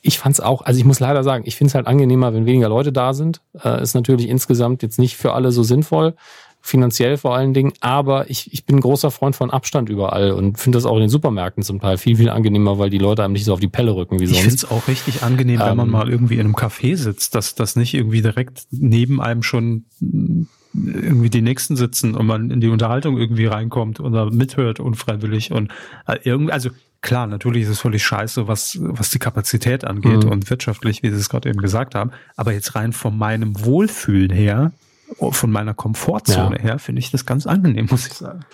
Ich 0.02 0.18
fand's 0.18 0.40
auch, 0.40 0.62
also 0.62 0.78
ich 0.78 0.84
muss 0.84 1.00
leider 1.00 1.24
sagen, 1.24 1.44
ich 1.46 1.56
find's 1.56 1.74
halt 1.74 1.86
angenehmer, 1.86 2.34
wenn 2.34 2.46
weniger 2.46 2.68
Leute 2.68 2.92
da 2.92 3.12
sind. 3.14 3.40
Äh, 3.64 3.82
ist 3.82 3.94
natürlich 3.94 4.28
insgesamt 4.28 4.82
jetzt 4.82 4.98
nicht 4.98 5.16
für 5.16 5.32
alle 5.32 5.50
so 5.50 5.62
sinnvoll, 5.62 6.14
finanziell 6.64 7.16
vor 7.18 7.34
allen 7.36 7.52
Dingen, 7.54 7.72
aber 7.80 8.30
ich, 8.30 8.52
ich 8.52 8.64
bin 8.64 8.76
ein 8.76 8.80
großer 8.80 9.10
Freund 9.10 9.34
von 9.36 9.50
Abstand 9.50 9.88
überall 9.88 10.30
und 10.30 10.58
finde 10.58 10.76
das 10.78 10.86
auch 10.86 10.94
in 10.94 11.00
den 11.02 11.08
Supermärkten 11.10 11.62
zum 11.64 11.80
Teil 11.80 11.98
viel, 11.98 12.16
viel 12.16 12.28
angenehmer, 12.30 12.78
weil 12.78 12.88
die 12.88 12.98
Leute 12.98 13.24
einem 13.24 13.32
nicht 13.32 13.44
so 13.44 13.52
auf 13.52 13.60
die 13.60 13.68
Pelle 13.68 13.94
rücken 13.94 14.20
wie 14.20 14.24
Ich 14.24 14.30
finde 14.40 14.50
sonst. 14.50 14.64
es 14.64 14.70
auch 14.70 14.86
richtig 14.88 15.22
angenehm, 15.24 15.58
wenn 15.60 15.76
man 15.76 15.88
Ähm, 15.88 15.92
mal 15.92 16.08
irgendwie 16.08 16.34
in 16.34 16.40
einem 16.40 16.54
Café 16.54 16.96
sitzt, 16.96 17.34
dass 17.34 17.54
das 17.56 17.74
nicht 17.76 17.94
irgendwie 17.94 18.22
direkt 18.22 18.62
neben 18.70 19.20
einem 19.20 19.42
schon 19.42 19.84
mm, 20.00 20.42
irgendwie 20.74 21.30
die 21.30 21.42
Nächsten 21.42 21.76
sitzen 21.76 22.14
und 22.14 22.26
man 22.26 22.50
in 22.50 22.60
die 22.60 22.68
Unterhaltung 22.68 23.18
irgendwie 23.18 23.44
reinkommt 23.46 24.00
oder 24.00 24.30
mithört 24.30 24.80
unfreiwillig 24.80 25.50
und 25.52 25.70
äh, 26.06 26.16
irgendwie, 26.24 26.52
also 26.52 26.70
klar, 27.02 27.26
natürlich 27.26 27.64
ist 27.64 27.68
es 27.70 27.80
völlig 27.80 28.04
scheiße, 28.04 28.46
was, 28.48 28.78
was 28.80 29.10
die 29.10 29.18
Kapazität 29.18 29.84
angeht 29.84 30.24
Mhm. 30.24 30.30
und 30.30 30.48
wirtschaftlich, 30.48 31.02
wie 31.02 31.10
Sie 31.10 31.16
es 31.16 31.28
gerade 31.28 31.48
eben 31.50 31.60
gesagt 31.60 31.94
haben, 31.96 32.12
aber 32.36 32.52
jetzt 32.52 32.74
rein 32.76 32.92
von 32.92 33.18
meinem 33.18 33.64
Wohlfühlen 33.64 34.30
her, 34.30 34.72
von 35.18 35.50
meiner 35.50 35.74
Komfortzone 35.74 36.58
her, 36.58 36.78
finde 36.78 37.00
ich 37.00 37.10
das 37.10 37.26
ganz 37.26 37.46
angenehm, 37.46 37.88
muss 37.90 38.06
ich 38.06 38.14
sagen. 38.14 38.44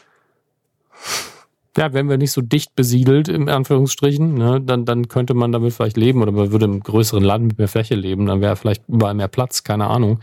Ja, 1.79 1.93
wären 1.93 2.09
wir 2.09 2.19
nicht 2.19 2.33
so 2.33 2.41
dicht 2.41 2.75
besiedelt, 2.75 3.29
im 3.29 3.49
Anführungsstrichen, 3.49 4.35
ne, 4.35 4.61
dann, 4.61 4.85
dann 4.85 5.07
könnte 5.07 5.35
man 5.35 5.53
damit 5.53 5.73
vielleicht 5.73 5.97
leben 5.97 6.23
oder 6.23 6.33
man 6.33 6.51
würde 6.51 6.65
im 6.65 6.81
größeren 6.81 7.23
Land 7.23 7.47
mit 7.47 7.59
mehr 7.59 7.69
Fläche 7.69 7.95
leben, 7.95 8.27
dann 8.27 8.41
wäre 8.41 8.57
vielleicht 8.57 8.83
überall 8.89 9.15
mehr 9.15 9.29
Platz, 9.29 9.63
keine 9.63 9.87
Ahnung. 9.87 10.19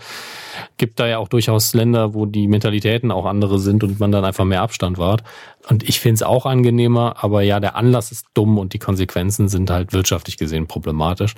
Gibt 0.76 1.00
da 1.00 1.08
ja 1.08 1.18
auch 1.18 1.30
durchaus 1.30 1.74
Länder, 1.74 2.14
wo 2.14 2.26
die 2.26 2.50
Mentalitäten 2.50 3.10
auch 3.10 3.26
andere 3.26 3.58
sind 3.58 3.86
und 3.86 4.02
man 4.02 4.12
dann 4.12 4.26
einfach 4.26 4.44
mehr 4.44 4.64
Abstand 4.64 4.98
wahrt. 4.98 5.24
Und 5.70 5.88
ich 5.88 6.02
finde 6.02 6.16
es 6.16 6.24
auch 6.24 6.46
angenehmer, 6.46 7.24
aber 7.24 7.42
ja, 7.42 7.62
der 7.62 7.78
Anlass 7.78 8.12
ist 8.12 8.28
dumm 8.34 8.58
und 8.58 8.74
die 8.74 8.80
Konsequenzen 8.80 9.48
sind 9.48 9.70
halt 9.70 9.94
wirtschaftlich 9.94 10.36
gesehen 10.36 10.68
problematisch. 10.68 11.36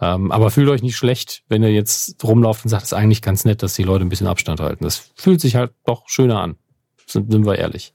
Ähm, 0.00 0.30
aber 0.30 0.50
fühlt 0.50 0.68
euch 0.68 0.82
nicht 0.82 0.96
schlecht, 0.96 1.42
wenn 1.48 1.62
ihr 1.62 1.72
jetzt 1.72 2.22
rumlauft 2.22 2.64
und 2.64 2.70
sagt, 2.70 2.84
es 2.84 2.92
ist 2.92 2.98
eigentlich 2.98 3.22
ganz 3.22 3.44
nett, 3.44 3.62
dass 3.62 3.74
die 3.74 3.82
Leute 3.82 4.04
ein 4.04 4.08
bisschen 4.08 4.28
Abstand 4.28 4.60
halten. 4.60 4.84
Das 4.84 5.10
fühlt 5.16 5.40
sich 5.40 5.56
halt 5.56 5.72
doch 5.84 6.08
schöner 6.08 6.40
an. 6.40 6.56
Sind, 7.06 7.32
sind 7.32 7.46
wir 7.46 7.58
ehrlich. 7.58 7.94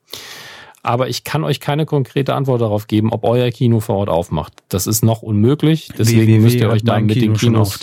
Aber 0.82 1.08
ich 1.08 1.24
kann 1.24 1.46
euch 1.46 1.62
keine 1.62 1.86
konkrete 1.86 2.36
Antwort 2.36 2.60
darauf 2.60 2.88
geben, 2.88 3.14
ob 3.14 3.24
euer 3.24 3.50
Kino 3.52 3.80
vor 3.80 3.96
Ort 3.98 4.10
aufmacht. 4.10 4.54
Das 4.68 4.86
ist 4.86 5.04
noch 5.04 5.22
unmöglich. 5.22 5.90
Deswegen 5.98 6.42
müsst 6.42 6.58
ihr 6.58 6.70
euch 6.70 6.84
da 6.84 7.00
mit 7.00 7.16
den 7.16 7.34
Kinos. 7.36 7.80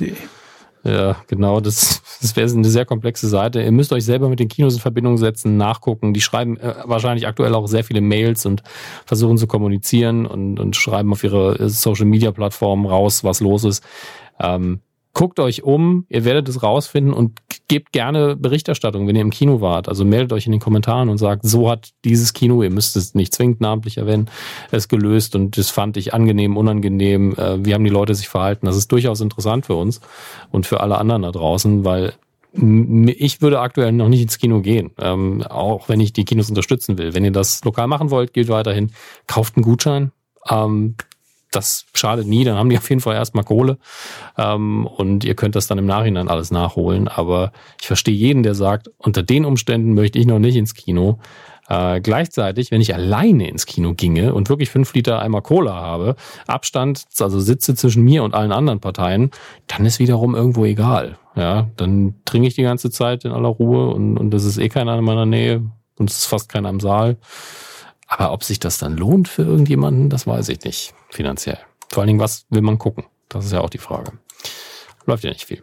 Ja, 0.83 1.17
genau. 1.27 1.61
Das, 1.61 2.03
das 2.21 2.37
wäre 2.37 2.51
eine 2.51 2.69
sehr 2.69 2.87
komplexe 2.87 3.29
Seite. 3.29 3.63
Ihr 3.63 3.73
müsst 3.73 3.93
euch 3.93 4.05
selber 4.05 4.29
mit 4.29 4.41
den 4.41 4.49
Kinos 4.49 4.75
in 4.75 4.81
Verbindung 4.81 5.19
setzen, 5.19 5.57
nachgucken. 5.57 6.15
Die 6.15 6.21
schreiben 6.21 6.57
äh, 6.57 6.75
wahrscheinlich 6.85 7.27
aktuell 7.27 7.55
auch 7.55 7.67
sehr 7.67 7.85
viele 7.85 8.01
Mails 8.01 8.47
und 8.47 8.63
versuchen 9.05 9.37
zu 9.37 9.47
kommunizieren 9.47 10.27
und, 10.27 10.59
und 10.59 10.77
schreiben 10.77 11.13
auf 11.13 11.23
ihre 11.23 11.59
äh, 11.59 11.69
Social 11.69 12.07
Media 12.07 12.33
Plattformen 12.33 12.87
raus, 12.87 13.25
was 13.25 13.41
los 13.41 13.65
ist. 13.65 13.85
Ähm, 14.39 14.81
guckt 15.13 15.39
euch 15.39 15.63
um, 15.63 16.07
ihr 16.09 16.25
werdet 16.25 16.49
es 16.49 16.63
rausfinden 16.63 17.13
und 17.13 17.39
gebt 17.71 17.93
gerne 17.93 18.35
Berichterstattung, 18.35 19.07
wenn 19.07 19.15
ihr 19.15 19.23
im 19.23 19.31
Kino 19.31 19.61
wart. 19.61 19.89
Also 19.89 20.05
meldet 20.05 20.33
euch 20.33 20.45
in 20.45 20.51
den 20.51 20.61
Kommentaren 20.61 21.09
und 21.09 21.19
sagt, 21.19 21.47
so 21.47 21.71
hat 21.71 21.91
dieses 22.05 22.33
Kino, 22.33 22.65
ihr 22.65 22.71
müsst 22.71 22.97
es 22.97 23.15
nicht 23.15 23.33
zwingend 23.33 23.61
namentlich 23.61 23.99
erwähnen, 23.99 24.29
es 24.73 24.89
gelöst 24.89 25.37
und 25.37 25.57
das 25.57 25.71
fand 25.71 25.97
ich 25.97 26.13
angenehm, 26.13 26.57
unangenehm. 26.57 27.33
Äh, 27.37 27.65
Wie 27.65 27.73
haben 27.73 27.85
die 27.85 27.91
Leute 27.91 28.17
sich 28.17 28.29
verhalten? 28.29 28.67
Das 28.67 28.77
ist 28.77 28.91
durchaus 28.91 29.21
interessant 29.21 29.67
für 29.67 29.77
uns 29.77 30.01
und 30.51 30.67
für 30.67 30.81
alle 30.81 30.99
anderen 30.99 31.23
da 31.23 31.31
draußen, 31.31 31.85
weil 31.85 32.15
ich 32.53 33.41
würde 33.41 33.61
aktuell 33.61 33.93
noch 33.93 34.09
nicht 34.09 34.23
ins 34.23 34.39
Kino 34.39 34.61
gehen, 34.61 34.91
ähm, 34.99 35.45
auch 35.49 35.89
wenn 35.89 36.01
ich 36.01 36.13
die 36.13 36.25
Kinos 36.25 36.49
unterstützen 36.49 36.99
will. 36.99 37.15
Wenn 37.15 37.25
ihr 37.25 37.31
das 37.31 37.63
lokal 37.65 37.87
machen 37.87 38.11
wollt, 38.11 38.33
gilt 38.33 38.49
weiterhin, 38.49 38.91
kauft 39.29 39.57
einen 39.57 39.63
Gutschein. 39.63 40.11
Ähm, 40.49 40.97
das 41.51 41.87
schadet 41.95 42.27
nie, 42.27 42.45
dann 42.45 42.57
haben 42.57 42.71
die 42.71 42.79
auf 42.79 42.89
jeden 42.89 43.01
Fall 43.01 43.15
erstmal 43.15 43.45
Kohle 43.45 43.79
ähm, 44.39 44.87
und 44.87 45.25
ihr 45.25 45.35
könnt 45.35 45.57
das 45.57 45.67
dann 45.67 45.79
im 45.79 45.87
Nachhinein 45.87 46.29
alles 46.29 46.51
nachholen. 46.51 47.09
Aber 47.09 47.53
ich 47.81 47.87
verstehe 47.87 48.15
jeden, 48.15 48.43
der 48.43 48.55
sagt, 48.55 48.91
unter 48.99 49.23
den 49.23 49.45
Umständen 49.45 49.95
möchte 49.95 50.19
ich 50.19 50.27
noch 50.27 50.39
nicht 50.39 50.57
ins 50.57 50.75
Kino. 50.75 51.19
Äh, 51.71 52.01
gleichzeitig, 52.01 52.73
wenn 52.73 52.81
ich 52.81 52.95
alleine 52.95 53.49
ins 53.49 53.65
Kino 53.65 53.95
ginge 53.95 54.35
und 54.35 54.49
wirklich 54.49 54.71
fünf 54.71 54.93
Liter 54.93 55.23
Eimer 55.23 55.41
Cola 55.41 55.75
habe, 55.75 56.17
Abstand, 56.49 57.05
also 57.21 57.39
sitze 57.39 57.77
zwischen 57.77 58.03
mir 58.03 58.25
und 58.25 58.35
allen 58.35 58.51
anderen 58.51 58.81
Parteien, 58.81 59.31
dann 59.69 59.87
ist 59.87 60.01
wiederum 60.01 60.35
irgendwo 60.35 60.65
egal. 60.65 61.17
Ja, 61.37 61.71
dann 61.77 62.17
trinke 62.25 62.49
ich 62.49 62.57
die 62.57 62.65
ganze 62.65 62.91
Zeit 62.91 63.25
in 63.25 63.31
aller 63.31 63.49
Ruhe 63.49 63.95
und, 63.95 64.19
und 64.19 64.33
das 64.33 64.45
ist 64.45 64.59
eh 64.59 64.69
keiner 64.69 64.99
in 64.99 65.05
meiner 65.05 65.27
Nähe 65.27 65.63
und 65.97 66.11
es 66.11 66.19
ist 66.19 66.27
fast 66.27 66.49
keiner 66.49 66.71
im 66.71 66.81
Saal. 66.81 67.19
Aber 68.11 68.33
ob 68.33 68.43
sich 68.43 68.59
das 68.59 68.79
dann 68.79 68.97
lohnt 68.97 69.29
für 69.29 69.43
irgendjemanden, 69.43 70.11
das 70.11 70.27
weiß 70.27 70.49
ich 70.49 70.65
nicht, 70.65 70.95
finanziell. 71.11 71.59
Vor 71.93 72.03
allen 72.03 72.09
Dingen, 72.09 72.21
was 72.21 72.45
will 72.51 72.61
man 72.61 72.77
gucken? 72.77 73.05
Das 73.29 73.47
ist 73.47 73.53
ja 73.53 73.61
auch 73.61 73.71
die 73.71 73.79
Frage. 73.79 74.13
Läuft 75.07 75.23
ja 75.23 75.31
nicht 75.31 75.45
viel. 75.45 75.63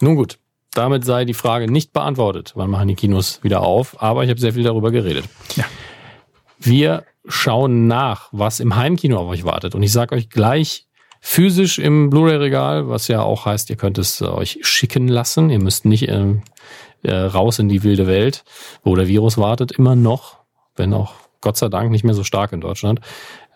Nun 0.00 0.16
gut, 0.16 0.38
damit 0.72 1.04
sei 1.04 1.26
die 1.26 1.34
Frage 1.34 1.70
nicht 1.70 1.92
beantwortet. 1.92 2.52
Wann 2.54 2.70
machen 2.70 2.88
die 2.88 2.94
Kinos 2.94 3.44
wieder 3.44 3.60
auf? 3.60 4.02
Aber 4.02 4.24
ich 4.24 4.30
habe 4.30 4.40
sehr 4.40 4.54
viel 4.54 4.62
darüber 4.62 4.90
geredet. 4.90 5.26
Ja. 5.56 5.66
Wir 6.58 7.04
schauen 7.26 7.86
nach, 7.86 8.30
was 8.32 8.58
im 8.58 8.76
Heimkino 8.76 9.18
auf 9.18 9.28
euch 9.28 9.44
wartet. 9.44 9.74
Und 9.74 9.82
ich 9.82 9.92
sage 9.92 10.14
euch 10.14 10.30
gleich 10.30 10.86
physisch 11.20 11.78
im 11.78 12.08
Blu-ray-Regal, 12.08 12.88
was 12.88 13.08
ja 13.08 13.20
auch 13.20 13.44
heißt, 13.44 13.68
ihr 13.68 13.76
könnt 13.76 13.98
es 13.98 14.22
euch 14.22 14.60
schicken 14.62 15.06
lassen. 15.06 15.50
Ihr 15.50 15.60
müsst 15.60 15.84
nicht 15.84 16.08
äh, 16.08 16.36
äh, 17.02 17.14
raus 17.14 17.58
in 17.58 17.68
die 17.68 17.82
wilde 17.82 18.06
Welt, 18.06 18.42
wo 18.82 18.96
der 18.96 19.06
Virus 19.06 19.36
wartet, 19.36 19.72
immer 19.72 19.94
noch, 19.94 20.39
wenn 20.76 20.94
auch 20.94 21.14
Gott 21.40 21.56
sei 21.56 21.68
Dank 21.68 21.90
nicht 21.90 22.04
mehr 22.04 22.14
so 22.14 22.24
stark 22.24 22.52
in 22.52 22.60
Deutschland. 22.60 23.00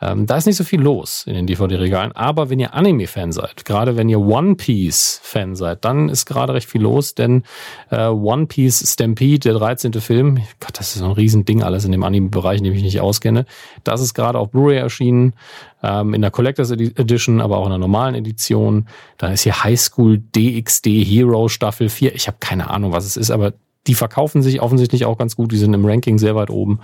Ähm, 0.01 0.27
da 0.27 0.37
ist 0.37 0.47
nicht 0.47 0.57
so 0.57 0.65
viel 0.65 0.81
los 0.81 1.25
in 1.27 1.35
den 1.35 1.47
DVD-Regalen. 1.47 2.13
Aber 2.13 2.51
wenn 2.51 2.59
ihr 2.59 2.75
Anime-Fan 2.75 3.31
seid, 3.31 3.65
gerade 3.65 3.97
wenn 3.97 4.09
ihr 4.09 4.21
One 4.21 4.55
Piece-Fan 4.55 5.55
seid, 5.55 5.85
dann 5.85 6.09
ist 6.09 6.27
gerade 6.27 6.55
recht 6.55 6.69
viel 6.69 6.83
los, 6.83 7.15
denn 7.15 7.45
äh, 7.91 8.07
One 8.07 8.47
Piece 8.47 8.93
Stampede, 8.93 9.39
der 9.39 9.55
13. 9.55 9.93
Film, 9.95 10.39
Gott, 10.61 10.79
das 10.79 10.95
ist 10.95 10.99
so 10.99 11.05
ein 11.05 11.13
Riesending 11.13 11.63
alles 11.63 11.85
in 11.85 11.93
dem 11.93 12.03
Anime-Bereich, 12.03 12.61
dem 12.61 12.73
ich 12.73 12.83
nicht 12.83 13.01
auskenne. 13.01 13.47
Das 13.85 14.01
ist 14.01 14.15
gerade 14.15 14.39
auf 14.39 14.51
Blu-ray 14.51 14.79
erschienen, 14.79 15.35
ähm, 15.83 16.13
in 16.13 16.23
der 16.23 16.31
Collectors 16.31 16.71
Edition, 16.71 17.41
aber 17.41 17.59
auch 17.59 17.65
in 17.65 17.71
der 17.71 17.79
normalen 17.79 18.15
Edition. 18.15 18.89
Dann 19.19 19.33
ist 19.33 19.43
hier 19.43 19.63
High 19.63 19.79
School 19.79 20.19
DxD 20.19 21.05
Hero 21.05 21.49
Staffel 21.49 21.89
4. 21.89 22.15
Ich 22.15 22.27
habe 22.27 22.39
keine 22.41 22.69
Ahnung, 22.71 22.93
was 22.93 23.05
es 23.05 23.17
ist, 23.17 23.31
aber 23.31 23.53
die 23.87 23.95
verkaufen 23.95 24.43
sich 24.43 24.61
offensichtlich 24.61 25.05
auch 25.05 25.19
ganz 25.19 25.37
gut. 25.37 25.53
Die 25.53 25.59
sind 25.59 25.75
im 25.75 25.85
Ranking 25.85 26.19
sehr 26.19 26.35
weit 26.35 26.51
oben. 26.51 26.81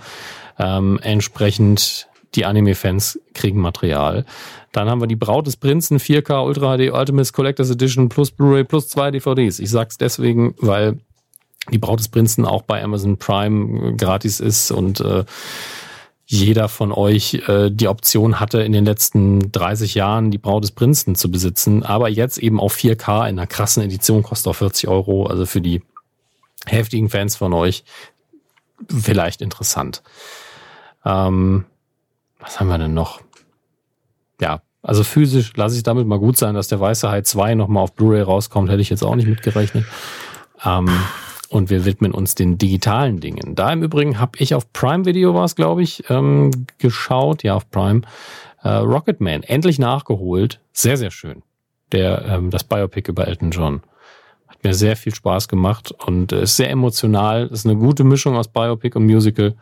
Ähm, 0.59 0.99
entsprechend 1.01 2.07
die 2.35 2.45
Anime-Fans 2.45 3.19
kriegen 3.33 3.59
Material. 3.59 4.25
Dann 4.71 4.89
haben 4.89 5.01
wir 5.01 5.07
die 5.07 5.15
Braut 5.15 5.47
des 5.47 5.57
Prinzen 5.57 5.97
4K 5.97 6.45
Ultra 6.45 6.77
HD 6.77 6.91
Ultimate 6.91 7.31
Collectors 7.33 7.69
Edition 7.69 8.09
plus 8.09 8.31
Blu-ray 8.31 8.63
plus 8.63 8.87
zwei 8.87 9.11
DVDs. 9.11 9.59
Ich 9.59 9.69
sag's 9.69 9.97
deswegen, 9.97 10.55
weil 10.59 10.99
die 11.71 11.77
Braut 11.77 11.99
des 11.99 12.07
Prinzen 12.07 12.45
auch 12.45 12.61
bei 12.61 12.81
Amazon 12.83 13.17
Prime 13.17 13.95
gratis 13.95 14.39
ist 14.39 14.71
und 14.71 15.01
äh, 15.01 15.25
jeder 16.25 16.69
von 16.69 16.93
euch 16.93 17.43
äh, 17.47 17.69
die 17.69 17.89
Option 17.89 18.39
hatte, 18.39 18.61
in 18.61 18.71
den 18.71 18.85
letzten 18.85 19.51
30 19.51 19.95
Jahren 19.95 20.31
die 20.31 20.37
Braut 20.37 20.63
des 20.63 20.71
Prinzen 20.71 21.15
zu 21.15 21.29
besitzen, 21.29 21.83
aber 21.83 22.07
jetzt 22.07 22.37
eben 22.37 22.59
auf 22.59 22.73
4K 22.73 23.27
in 23.27 23.37
einer 23.37 23.47
krassen 23.47 23.83
Edition 23.83 24.23
kostet 24.23 24.47
auch 24.49 24.55
40 24.55 24.87
Euro. 24.87 25.25
Also 25.25 25.45
für 25.45 25.59
die 25.59 25.81
heftigen 26.65 27.09
Fans 27.09 27.35
von 27.35 27.53
euch 27.53 27.83
vielleicht 28.89 29.41
interessant. 29.41 30.01
Ähm, 31.05 31.65
was 32.39 32.59
haben 32.59 32.67
wir 32.67 32.77
denn 32.77 32.93
noch? 32.93 33.21
Ja, 34.39 34.61
also 34.81 35.03
physisch 35.03 35.55
lasse 35.55 35.75
ich 35.77 35.83
damit 35.83 36.07
mal 36.07 36.19
gut 36.19 36.37
sein, 36.37 36.55
dass 36.55 36.67
der 36.67 36.79
Weiße 36.79 37.09
Hai 37.09 37.21
2 37.21 37.55
nochmal 37.55 37.83
auf 37.83 37.93
Blu-ray 37.93 38.21
rauskommt, 38.21 38.69
hätte 38.69 38.81
ich 38.81 38.89
jetzt 38.89 39.03
auch 39.03 39.15
nicht 39.15 39.27
mitgerechnet. 39.27 39.85
Ähm, 40.65 40.89
und 41.49 41.69
wir 41.69 41.85
widmen 41.85 42.13
uns 42.13 42.33
den 42.33 42.57
digitalen 42.57 43.19
Dingen. 43.19 43.55
Da 43.55 43.71
im 43.73 43.83
Übrigen 43.83 44.19
habe 44.19 44.37
ich 44.37 44.55
auf 44.55 44.71
Prime 44.73 45.05
Video 45.05 45.33
war 45.33 45.43
es, 45.43 45.55
glaube 45.55 45.83
ich, 45.83 46.09
ähm, 46.09 46.51
geschaut, 46.77 47.43
ja 47.43 47.55
auf 47.55 47.69
Prime, 47.69 48.01
äh, 48.63 48.69
Rocketman, 48.69 49.43
endlich 49.43 49.77
nachgeholt, 49.77 50.59
sehr, 50.71 50.97
sehr 50.97 51.11
schön. 51.11 51.43
Der, 51.91 52.25
ähm, 52.25 52.51
das 52.51 52.63
Biopic 52.63 53.09
über 53.09 53.27
Elton 53.27 53.51
John. 53.51 53.81
Hat 54.61 54.65
mir 54.65 54.73
sehr 54.75 54.95
viel 54.95 55.15
Spaß 55.15 55.47
gemacht 55.47 55.91
und 56.05 56.31
ist 56.33 56.55
sehr 56.55 56.69
emotional. 56.69 57.47
Ist 57.47 57.65
eine 57.65 57.75
gute 57.75 58.03
Mischung 58.03 58.35
aus 58.35 58.47
Biopic 58.47 58.95
und 58.95 59.07
Musical. 59.07 59.55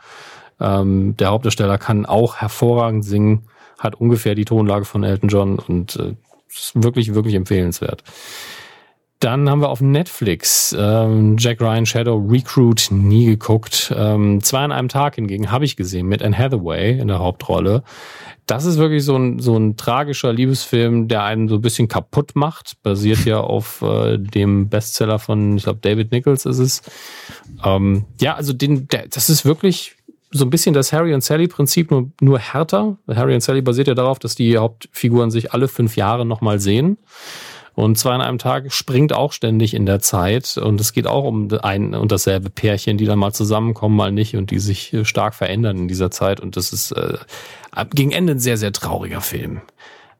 Ähm, 0.59 1.15
der 1.15 1.29
Hauptdarsteller 1.29 1.77
kann 1.77 2.05
auch 2.05 2.35
hervorragend 2.35 3.05
singen, 3.05 3.43
hat 3.77 3.95
ungefähr 3.95 4.35
die 4.35 4.43
Tonlage 4.43 4.83
von 4.83 5.05
Elton 5.05 5.29
John 5.29 5.57
und 5.57 5.95
äh, 5.95 6.15
ist 6.49 6.73
wirklich, 6.75 7.13
wirklich 7.13 7.35
empfehlenswert. 7.35 8.03
Dann 9.19 9.49
haben 9.49 9.59
wir 9.61 9.67
auf 9.69 9.81
Netflix 9.81 10.73
ähm, 10.77 11.35
Jack 11.37 11.59
Ryan 11.59 11.85
Shadow 11.85 12.15
Recruit 12.15 12.87
nie 12.89 13.25
geguckt. 13.25 13.93
Ähm, 13.95 14.41
zwei 14.41 14.59
an 14.59 14.71
einem 14.71 14.87
Tag 14.87 15.15
hingegen 15.15 15.51
habe 15.51 15.65
ich 15.65 15.75
gesehen 15.75 16.07
mit 16.07 16.21
Anne 16.21 16.37
Hathaway 16.37 16.97
in 16.97 17.09
der 17.09 17.19
Hauptrolle. 17.19 17.83
Das 18.45 18.63
ist 18.63 18.77
wirklich 18.77 19.03
so 19.03 19.17
ein, 19.17 19.39
so 19.39 19.57
ein 19.57 19.75
tragischer 19.75 20.31
Liebesfilm, 20.31 21.09
der 21.09 21.23
einen 21.23 21.49
so 21.49 21.55
ein 21.55 21.61
bisschen 21.61 21.89
kaputt 21.89 22.31
macht. 22.35 22.81
Basiert 22.81 23.25
ja 23.25 23.39
auf 23.41 23.81
äh, 23.81 24.17
dem 24.17 24.69
Bestseller 24.69 25.19
von, 25.19 25.57
ich 25.57 25.63
glaube, 25.63 25.79
David 25.81 26.13
Nichols 26.13 26.45
ist 26.45 26.59
es. 26.59 26.81
Ähm, 27.63 28.05
ja, 28.21 28.35
also 28.35 28.53
den, 28.53 28.87
der, 28.87 29.07
das 29.09 29.29
ist 29.29 29.43
wirklich 29.43 29.97
so 30.31 30.45
ein 30.45 30.49
bisschen 30.49 30.73
das 30.73 30.93
Harry 30.93 31.13
und 31.13 31.23
Sally 31.23 31.47
Prinzip, 31.47 31.91
nur, 31.91 32.09
nur 32.21 32.39
härter. 32.39 32.97
Harry 33.07 33.33
und 33.33 33.41
Sally 33.41 33.61
basiert 33.61 33.87
ja 33.87 33.95
darauf, 33.95 34.19
dass 34.19 34.35
die 34.35 34.57
Hauptfiguren 34.57 35.29
sich 35.29 35.51
alle 35.51 35.67
fünf 35.67 35.97
Jahre 35.97 36.25
nochmal 36.25 36.59
sehen. 36.59 36.97
Und 37.75 37.97
zwar 37.97 38.13
an 38.13 38.21
einem 38.21 38.37
Tag 38.37 38.71
springt 38.71 39.13
auch 39.13 39.31
ständig 39.31 39.73
in 39.73 39.85
der 39.85 39.99
Zeit. 39.99 40.57
Und 40.57 40.81
es 40.81 40.93
geht 40.93 41.07
auch 41.07 41.23
um 41.23 41.47
ein 41.61 41.95
und 41.95 42.11
dasselbe 42.11 42.49
Pärchen, 42.49 42.97
die 42.97 43.05
dann 43.05 43.19
mal 43.19 43.33
zusammenkommen, 43.33 43.95
mal 43.95 44.11
nicht 44.11 44.35
und 44.35 44.51
die 44.51 44.59
sich 44.59 44.93
äh, 44.93 45.05
stark 45.05 45.35
verändern 45.35 45.77
in 45.77 45.87
dieser 45.87 46.11
Zeit. 46.11 46.39
Und 46.39 46.57
das 46.57 46.73
ist 46.73 46.91
äh, 46.91 47.17
gegen 47.93 48.11
Ende 48.11 48.33
ein 48.33 48.39
sehr, 48.39 48.57
sehr 48.57 48.73
trauriger 48.73 49.21
Film. 49.21 49.61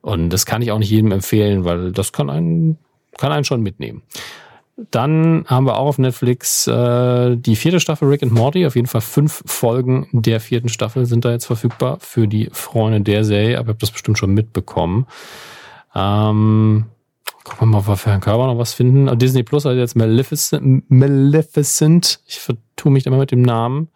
Und 0.02 0.30
das 0.30 0.46
kann 0.46 0.62
ich 0.62 0.72
auch 0.72 0.80
nicht 0.80 0.90
jedem 0.92 1.12
empfehlen, 1.12 1.66
weil 1.66 1.92
das 1.92 2.14
kann 2.14 2.30
einen, 2.30 2.78
kann 3.18 3.32
einen 3.32 3.44
schon 3.44 3.62
mitnehmen. 3.62 4.04
Dann 4.92 5.44
haben 5.48 5.66
wir 5.66 5.78
auch 5.78 5.88
auf 5.88 5.98
Netflix 5.98 6.66
äh, 6.68 7.36
die 7.36 7.58
vierte 7.58 7.82
Staffel 7.82 8.08
Rick 8.08 8.24
and 8.24 8.32
Morty. 8.32 8.66
Auf 8.66 8.76
jeden 8.76 8.88
Fall 8.88 9.02
fünf 9.02 9.44
Folgen 9.46 10.08
der 10.14 10.40
vierten 10.40 10.70
Staffel 10.70 11.06
sind 11.06 11.26
da 11.26 11.32
jetzt 11.32 11.46
verfügbar 11.46 11.98
für 12.00 12.28
die 12.28 12.50
Freunde 12.54 13.02
der 13.02 13.26
Serie. 13.26 13.58
Aber 13.58 13.66
ich 13.66 13.70
habe 13.70 13.80
das 13.80 13.92
bestimmt 13.92 14.18
schon 14.18 14.34
mitbekommen. 14.34 15.06
Ähm, 15.94 16.86
gucken 17.44 17.62
wir 17.62 17.66
mal, 17.68 17.78
ob 17.80 17.88
wir 17.88 17.98
für 17.98 18.10
Herrn 18.12 18.22
Körber 18.22 18.48
noch 18.48 18.58
was 18.58 18.74
finden. 18.74 19.18
Disney 19.18 19.44
Plus 19.44 19.66
hat 19.66 19.76
jetzt 19.76 19.96
Maleficent. 19.96 20.90
Maleficent. 20.90 22.20
Ich 22.28 22.40
vertue 22.40 22.92
mich 22.92 23.06
immer 23.06 23.18
mit 23.18 23.32
dem 23.32 23.42
Namen 23.42 23.90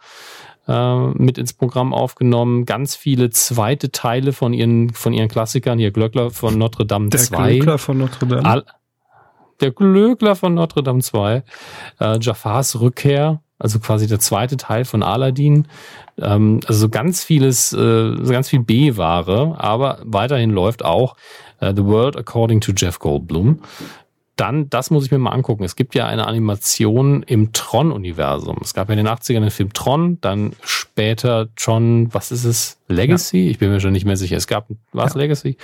äh, 0.67 1.07
mit 1.13 1.37
ins 1.37 1.53
Programm 1.53 1.93
aufgenommen. 1.93 2.65
Ganz 2.65 2.95
viele 2.95 3.29
zweite 3.29 3.91
Teile 3.91 4.33
von 4.33 4.53
ihren, 4.53 4.91
von 4.91 5.13
ihren 5.13 5.27
Klassikern. 5.27 5.79
Hier 5.79 5.91
Glöckler 5.91 6.31
von 6.31 6.57
Notre 6.57 6.85
Dame 6.85 7.09
Der 7.09 7.19
2. 7.19 7.53
Glöckler 7.55 7.77
von 7.77 7.97
Notre 7.97 8.27
Dame. 8.27 8.45
All, 8.45 8.65
der 9.61 9.71
Glöckler 9.71 10.35
von 10.35 10.53
Notre 10.53 10.83
Dame 10.83 11.01
2, 11.01 11.43
äh, 11.99 12.19
Jafars 12.19 12.79
Rückkehr, 12.79 13.41
also 13.59 13.79
quasi 13.79 14.07
der 14.07 14.19
zweite 14.19 14.57
Teil 14.57 14.83
von 14.83 15.03
Aladdin. 15.03 15.67
Ähm, 16.17 16.59
also 16.67 16.89
ganz 16.89 17.23
vieles, 17.23 17.71
äh, 17.73 18.15
ganz 18.27 18.49
viel 18.49 18.59
B-Ware, 18.59 19.55
aber 19.57 19.99
weiterhin 20.03 20.49
läuft 20.49 20.83
auch 20.83 21.15
The 21.75 21.85
World 21.85 22.17
According 22.17 22.61
to 22.61 22.73
Jeff 22.75 22.99
Goldblum. 22.99 23.61
Dann, 24.35 24.67
das 24.69 24.89
muss 24.89 25.05
ich 25.05 25.11
mir 25.11 25.19
mal 25.19 25.31
angucken. 25.31 25.63
Es 25.63 25.75
gibt 25.75 25.93
ja 25.93 26.07
eine 26.07 26.25
Animation 26.25 27.21
im 27.23 27.53
Tron-Universum. 27.53 28.57
Es 28.61 28.73
gab 28.73 28.89
ja 28.89 28.93
in 28.93 29.05
den 29.05 29.07
80ern 29.07 29.41
den 29.41 29.51
Film 29.51 29.73
Tron, 29.73 30.17
dann 30.21 30.53
später 30.63 31.49
Tron, 31.55 32.11
was 32.13 32.31
ist 32.31 32.43
es? 32.43 32.79
Legacy? 32.87 33.45
Ja. 33.45 33.51
Ich 33.51 33.59
bin 33.59 33.69
mir 33.69 33.79
schon 33.79 33.91
nicht 33.91 34.05
mehr 34.05 34.17
sicher. 34.17 34.35
Es 34.35 34.47
gab, 34.47 34.67
war 34.91 35.05
es 35.05 35.13
ja. 35.13 35.19
Legacy? 35.19 35.57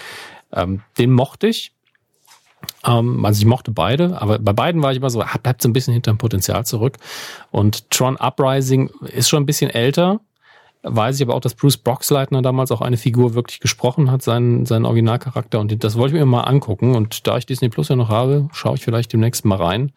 Ähm, 0.54 0.82
den 1.00 1.12
mochte 1.12 1.48
ich. 1.48 1.74
Ähm, 2.86 3.26
also 3.26 3.40
ich 3.40 3.46
mochte 3.46 3.72
beide, 3.72 4.22
aber 4.22 4.40
bei 4.40 4.54
beiden 4.54 4.84
war 4.84 4.92
ich 4.92 4.98
immer 4.98 5.10
so, 5.10 5.24
bleibt 5.42 5.62
so 5.62 5.70
ein 5.70 5.74
bisschen 5.74 5.94
hinterm 5.94 6.18
Potenzial 6.18 6.66
zurück. 6.66 6.98
Und 7.52 7.90
Tron 7.90 8.18
Uprising 8.18 8.90
ist 9.08 9.30
schon 9.30 9.44
ein 9.44 9.46
bisschen 9.46 9.72
älter. 9.72 10.20
Weiß 10.82 11.18
ich 11.18 11.22
aber 11.22 11.36
auch, 11.36 11.42
dass 11.42 11.56
Bruce 11.56 11.78
Broxleitner 11.78 12.42
damals 12.42 12.72
auch 12.72 12.80
eine 12.80 12.96
Figur 12.96 13.34
wirklich 13.34 13.60
gesprochen 13.60 14.10
hat, 14.12 14.22
seinen, 14.22 14.66
seinen 14.66 14.86
Originalcharakter. 14.86 15.60
Und 15.60 15.84
das 15.84 15.98
wollte 15.98 16.16
ich 16.16 16.20
mir 16.20 16.26
mal 16.26 16.44
angucken. 16.44 16.96
Und 16.96 17.28
da 17.28 17.38
ich 17.38 17.46
Disney 17.46 17.68
Plus 17.68 17.90
ja 17.90 17.98
noch 17.98 18.10
habe, 18.10 18.48
schaue 18.54 18.76
ich 18.76 18.84
vielleicht 18.84 19.12
demnächst 19.12 19.44
mal 19.44 19.58
rein. 19.58 19.92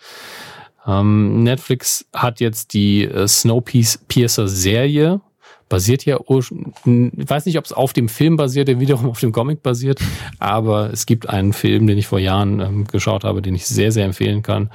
Ähm, 0.85 1.45
Netflix 1.45 2.05
hat 2.13 2.41
jetzt 2.41 2.75
die 2.75 3.05
äh, 3.05 3.29
Snowpiercer 3.29 4.49
Serie 4.49 5.21
basiert 5.73 6.05
ja, 6.05 6.19
ich 6.21 6.51
weiß 6.85 7.47
nicht, 7.47 7.57
ob 7.57 7.65
es 7.65 7.73
auf 7.73 7.95
dem 7.95 8.11
Film 8.11 8.37
basiert, 8.37 8.69
der 8.69 8.79
wiederum 8.79 9.09
auf 9.09 9.21
dem 9.21 9.33
Comic 9.33 9.63
basiert, 9.63 10.03
aber 10.39 10.93
es 10.93 11.07
gibt 11.07 11.31
einen 11.31 11.55
Film, 11.55 11.87
den 11.87 11.97
ich 11.97 12.07
vor 12.07 12.19
Jahren 12.19 12.61
ähm, 12.61 12.85
geschaut 12.85 13.25
habe, 13.25 13.41
den 13.41 13.55
ich 13.55 13.67
sehr, 13.67 13.91
sehr 13.91 14.05
empfehlen 14.05 14.43
kann. 14.43 14.69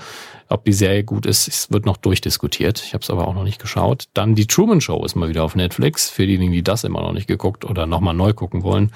Ob 0.49 0.64
die 0.64 0.74
Serie 0.74 1.03
gut 1.03 1.26
ist, 1.26 1.48
es 1.48 1.72
wird 1.72 1.86
noch 1.86 1.98
durchdiskutiert. 1.98 2.82
Ich 2.86 2.94
habe 2.94 3.03
es 3.03 3.10
aber 3.10 3.28
auch 3.28 3.34
noch 3.34 3.44
nicht 3.44 3.60
geschaut. 3.60 4.06
Dann 4.14 4.34
die 4.34 4.48
Truman 4.48 4.80
Show 4.80 5.03
ist 5.03 5.15
mal 5.15 5.28
wieder 5.28 5.44
auf 5.44 5.56
Netflix, 5.56 6.10
für 6.10 6.26
diejenigen, 6.26 6.53
die 6.53 6.64
das 6.64 6.86
immer 6.86 7.02
noch 7.02 7.11
nicht 7.11 7.28
geguckt 7.28 7.65
oder 7.65 7.86
nochmal 7.86 8.14
neu 8.14 8.34
gucken 8.34 8.64
wollen. 8.64 8.94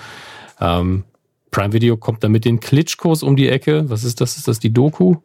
Ähm, 0.61 1.03
Prime 1.52 1.73
Video 1.73 1.98
kommt 1.98 2.23
da 2.23 2.30
mit 2.30 2.45
den 2.45 2.61
Klitschkos 2.61 3.23
um 3.23 3.36
die 3.36 3.49
Ecke. 3.49 3.90
Was 3.90 4.06
ist 4.06 4.22
das? 4.22 4.38
Ist 4.38 4.48
das 4.48 4.60
die 4.60 4.72
Doku? 4.72 5.18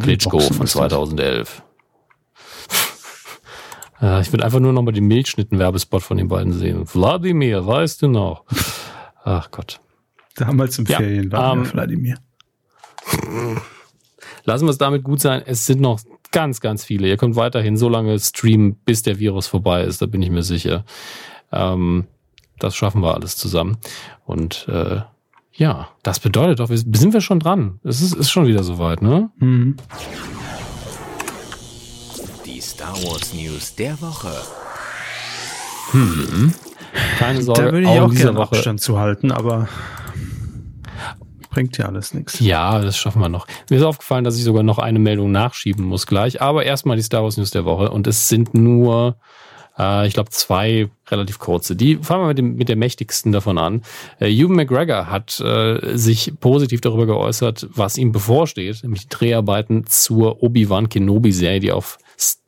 Klitschko 0.00 0.40
von 0.40 0.66
2011. 0.66 1.62
Äh, 4.02 4.22
ich 4.22 4.32
würde 4.32 4.44
einfach 4.44 4.58
nur 4.58 4.72
noch 4.72 4.82
mal 4.82 4.90
den 4.90 5.06
Milchschnitten-Werbespot 5.06 6.02
von 6.02 6.16
den 6.16 6.26
beiden 6.26 6.52
sehen. 6.52 6.82
Wladimir, 6.92 7.64
weißt 7.64 8.02
du 8.02 8.08
noch? 8.08 8.44
Ach 9.22 9.48
Gott. 9.52 9.80
Damals 10.34 10.80
im 10.80 10.86
ja, 10.86 10.96
Ferien 10.96 11.30
war 11.30 11.52
um, 11.52 11.72
Wladimir. 11.72 12.18
Lassen 14.44 14.66
wir 14.66 14.70
es 14.70 14.78
damit 14.78 15.04
gut 15.04 15.20
sein. 15.20 15.42
Es 15.44 15.66
sind 15.66 15.80
noch 15.80 16.00
ganz, 16.30 16.60
ganz 16.60 16.84
viele. 16.84 17.08
Ihr 17.08 17.16
könnt 17.16 17.36
weiterhin 17.36 17.76
so 17.76 17.88
lange 17.88 18.18
streamen, 18.18 18.74
bis 18.84 19.02
der 19.02 19.18
Virus 19.18 19.46
vorbei 19.46 19.82
ist. 19.82 20.02
Da 20.02 20.06
bin 20.06 20.22
ich 20.22 20.30
mir 20.30 20.42
sicher. 20.42 20.84
Ähm, 21.52 22.06
das 22.58 22.76
schaffen 22.76 23.02
wir 23.02 23.14
alles 23.14 23.36
zusammen. 23.36 23.78
Und 24.26 24.66
äh, 24.68 25.00
ja, 25.52 25.88
das 26.02 26.20
bedeutet 26.20 26.60
doch, 26.60 26.68
wir, 26.68 26.78
sind 26.78 27.12
wir 27.12 27.20
schon 27.20 27.40
dran. 27.40 27.80
Es 27.84 28.02
ist, 28.02 28.14
ist 28.14 28.30
schon 28.30 28.46
wieder 28.46 28.64
soweit, 28.64 29.02
ne? 29.02 29.30
Mhm. 29.38 29.76
Die 32.44 32.60
Star 32.60 32.94
Wars 33.04 33.32
News 33.32 33.74
der 33.76 34.00
Woche. 34.00 34.32
Hm. 35.92 36.52
Keine 37.18 37.42
Sorge. 37.42 37.62
Da 37.62 37.72
würde 37.72 37.82
ich 37.82 37.88
auch, 37.88 38.10
auch 38.10 38.14
gerne 38.14 38.38
Woche. 38.38 38.56
Abstand 38.56 38.80
zu 38.80 38.98
halten, 38.98 39.30
aber 39.30 39.68
bringt 41.54 41.78
ja 41.78 41.86
alles 41.86 42.12
nichts. 42.12 42.40
Ja, 42.40 42.80
das 42.80 42.96
schaffen 42.96 43.22
wir 43.22 43.28
noch. 43.28 43.46
Mir 43.70 43.76
ist 43.76 43.82
aufgefallen, 43.84 44.24
dass 44.24 44.36
ich 44.36 44.44
sogar 44.44 44.62
noch 44.62 44.78
eine 44.78 44.98
Meldung 44.98 45.32
nachschieben 45.32 45.84
muss 45.84 46.06
gleich. 46.06 46.42
Aber 46.42 46.64
erstmal 46.64 46.96
die 46.96 47.02
Star 47.02 47.22
Wars 47.22 47.36
News 47.36 47.52
der 47.52 47.64
Woche. 47.64 47.90
Und 47.90 48.06
es 48.06 48.28
sind 48.28 48.54
nur 48.54 49.16
äh, 49.78 50.06
ich 50.06 50.14
glaube, 50.14 50.30
zwei 50.30 50.88
relativ 51.08 51.38
kurze. 51.38 51.76
Die 51.76 51.96
fangen 51.96 52.22
wir 52.22 52.28
mit, 52.28 52.38
dem, 52.38 52.56
mit 52.56 52.68
der 52.68 52.76
mächtigsten 52.76 53.32
davon 53.32 53.58
an. 53.58 53.82
Äh, 54.20 54.30
Ewan 54.30 54.56
McGregor 54.56 55.10
hat 55.10 55.40
äh, 55.40 55.96
sich 55.96 56.32
positiv 56.40 56.80
darüber 56.80 57.06
geäußert, 57.06 57.68
was 57.72 57.98
ihm 57.98 58.12
bevorsteht, 58.12 58.82
nämlich 58.82 59.02
die 59.02 59.16
Dreharbeiten 59.16 59.86
zur 59.86 60.42
Obi-Wan 60.42 60.88
Kenobi-Serie, 60.88 61.60
die 61.60 61.72
auf 61.72 61.98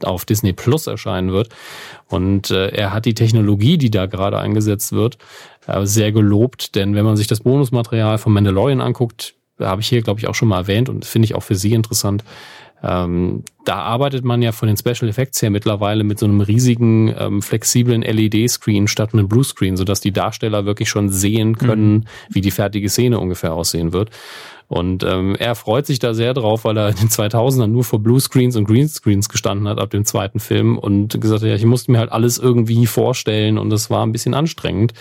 auf 0.02 0.24
Disney 0.24 0.52
Plus 0.52 0.86
erscheinen 0.86 1.32
wird. 1.32 1.48
Und 2.08 2.50
äh, 2.50 2.68
er 2.68 2.92
hat 2.92 3.04
die 3.04 3.14
Technologie, 3.14 3.78
die 3.78 3.90
da 3.90 4.06
gerade 4.06 4.38
eingesetzt 4.38 4.92
wird, 4.92 5.18
äh, 5.66 5.84
sehr 5.86 6.12
gelobt. 6.12 6.74
Denn 6.74 6.94
wenn 6.94 7.04
man 7.04 7.16
sich 7.16 7.26
das 7.26 7.40
Bonusmaterial 7.40 8.18
von 8.18 8.32
Mandalorian 8.32 8.80
anguckt, 8.80 9.34
habe 9.58 9.80
ich 9.80 9.88
hier, 9.88 10.02
glaube 10.02 10.20
ich, 10.20 10.28
auch 10.28 10.34
schon 10.34 10.48
mal 10.48 10.58
erwähnt 10.58 10.88
und 10.88 11.04
finde 11.04 11.24
ich 11.24 11.34
auch 11.34 11.42
für 11.42 11.54
Sie 11.54 11.72
interessant, 11.72 12.24
ähm, 12.82 13.42
da 13.64 13.76
arbeitet 13.76 14.24
man 14.24 14.42
ja 14.42 14.52
von 14.52 14.68
den 14.68 14.76
Special 14.76 15.08
Effects 15.08 15.40
her 15.40 15.50
mittlerweile 15.50 16.04
mit 16.04 16.18
so 16.18 16.26
einem 16.26 16.40
riesigen, 16.40 17.12
ähm, 17.18 17.42
flexiblen 17.42 18.02
LED-Screen 18.02 18.86
statt 18.86 19.12
einem 19.12 19.28
Blue-Screen, 19.28 19.76
sodass 19.76 20.00
die 20.00 20.12
Darsteller 20.12 20.66
wirklich 20.66 20.88
schon 20.88 21.08
sehen 21.08 21.56
können, 21.56 21.94
mhm. 21.94 22.04
wie 22.28 22.42
die 22.42 22.50
fertige 22.50 22.88
Szene 22.88 23.18
ungefähr 23.18 23.54
aussehen 23.54 23.92
wird. 23.92 24.10
Und 24.68 25.04
ähm, 25.04 25.36
er 25.38 25.54
freut 25.54 25.86
sich 25.86 26.00
da 26.00 26.12
sehr 26.12 26.34
drauf, 26.34 26.64
weil 26.64 26.76
er 26.76 26.88
in 26.88 26.96
den 26.96 27.08
2000ern 27.08 27.68
nur 27.68 27.84
vor 27.84 28.00
Bluescreens 28.00 28.56
und 28.56 28.64
Greenscreens 28.64 29.28
gestanden 29.28 29.68
hat 29.68 29.78
ab 29.78 29.90
dem 29.90 30.04
zweiten 30.04 30.40
Film 30.40 30.76
und 30.76 31.20
gesagt 31.20 31.42
hat, 31.42 31.48
ja, 31.48 31.54
ich 31.54 31.64
musste 31.64 31.92
mir 31.92 31.98
halt 31.98 32.10
alles 32.10 32.38
irgendwie 32.38 32.86
vorstellen 32.86 33.58
und 33.58 33.70
das 33.70 33.90
war 33.90 34.04
ein 34.04 34.12
bisschen 34.12 34.34
anstrengend. 34.34 34.92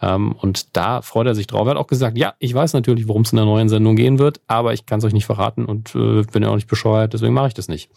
Ähm, 0.00 0.32
und 0.32 0.76
da 0.76 1.02
freut 1.02 1.26
er 1.26 1.34
sich 1.34 1.48
drauf. 1.48 1.66
Er 1.66 1.72
hat 1.72 1.76
auch 1.78 1.88
gesagt, 1.88 2.16
ja, 2.16 2.34
ich 2.38 2.54
weiß 2.54 2.74
natürlich, 2.74 3.08
worum 3.08 3.22
es 3.22 3.32
in 3.32 3.36
der 3.36 3.44
neuen 3.44 3.68
Sendung 3.68 3.96
gehen 3.96 4.18
wird, 4.18 4.40
aber 4.46 4.72
ich 4.72 4.86
kann 4.86 4.98
es 4.98 5.04
euch 5.04 5.12
nicht 5.12 5.26
verraten 5.26 5.64
und 5.64 5.94
äh, 5.94 6.22
bin 6.22 6.42
ja 6.42 6.50
auch 6.50 6.56
nicht 6.56 6.68
bescheuert, 6.68 7.12
deswegen 7.12 7.34
mache 7.34 7.48
ich 7.48 7.54
das 7.54 7.68
nicht. 7.68 7.90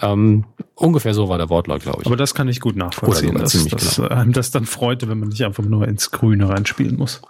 Ähm, 0.00 0.44
ungefähr 0.74 1.14
so 1.14 1.28
war 1.28 1.38
der 1.38 1.48
Wortlaut, 1.48 1.82
glaube 1.82 2.02
ich. 2.02 2.06
Aber 2.06 2.16
das 2.16 2.34
kann 2.34 2.48
ich 2.48 2.60
gut 2.60 2.76
nachvollziehen, 2.76 3.36
dass, 3.36 3.52
dass 3.52 3.96
genau. 3.96 4.08
einem 4.08 4.32
das 4.32 4.50
dann 4.50 4.66
freute, 4.66 5.08
wenn 5.08 5.18
man 5.18 5.28
nicht 5.28 5.44
einfach 5.44 5.64
nur 5.64 5.88
ins 5.88 6.10
Grüne 6.10 6.48
reinspielen 6.48 6.96
muss. 6.96 7.22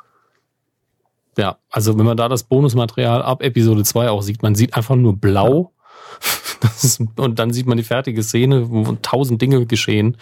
Ja, 1.38 1.58
also 1.70 1.98
wenn 1.98 2.04
man 2.04 2.16
da 2.16 2.28
das 2.28 2.42
Bonusmaterial 2.42 3.22
ab 3.22 3.42
Episode 3.42 3.84
2 3.84 4.10
auch 4.10 4.22
sieht, 4.22 4.42
man 4.42 4.54
sieht 4.54 4.74
einfach 4.74 4.96
nur 4.96 5.16
blau. 5.16 5.72
Ist, 6.82 7.00
und 7.16 7.38
dann 7.38 7.52
sieht 7.52 7.66
man 7.66 7.76
die 7.76 7.84
fertige 7.84 8.22
Szene, 8.22 8.70
wo 8.70 8.96
tausend 9.00 9.40
Dinge 9.40 9.64
geschehen. 9.66 10.16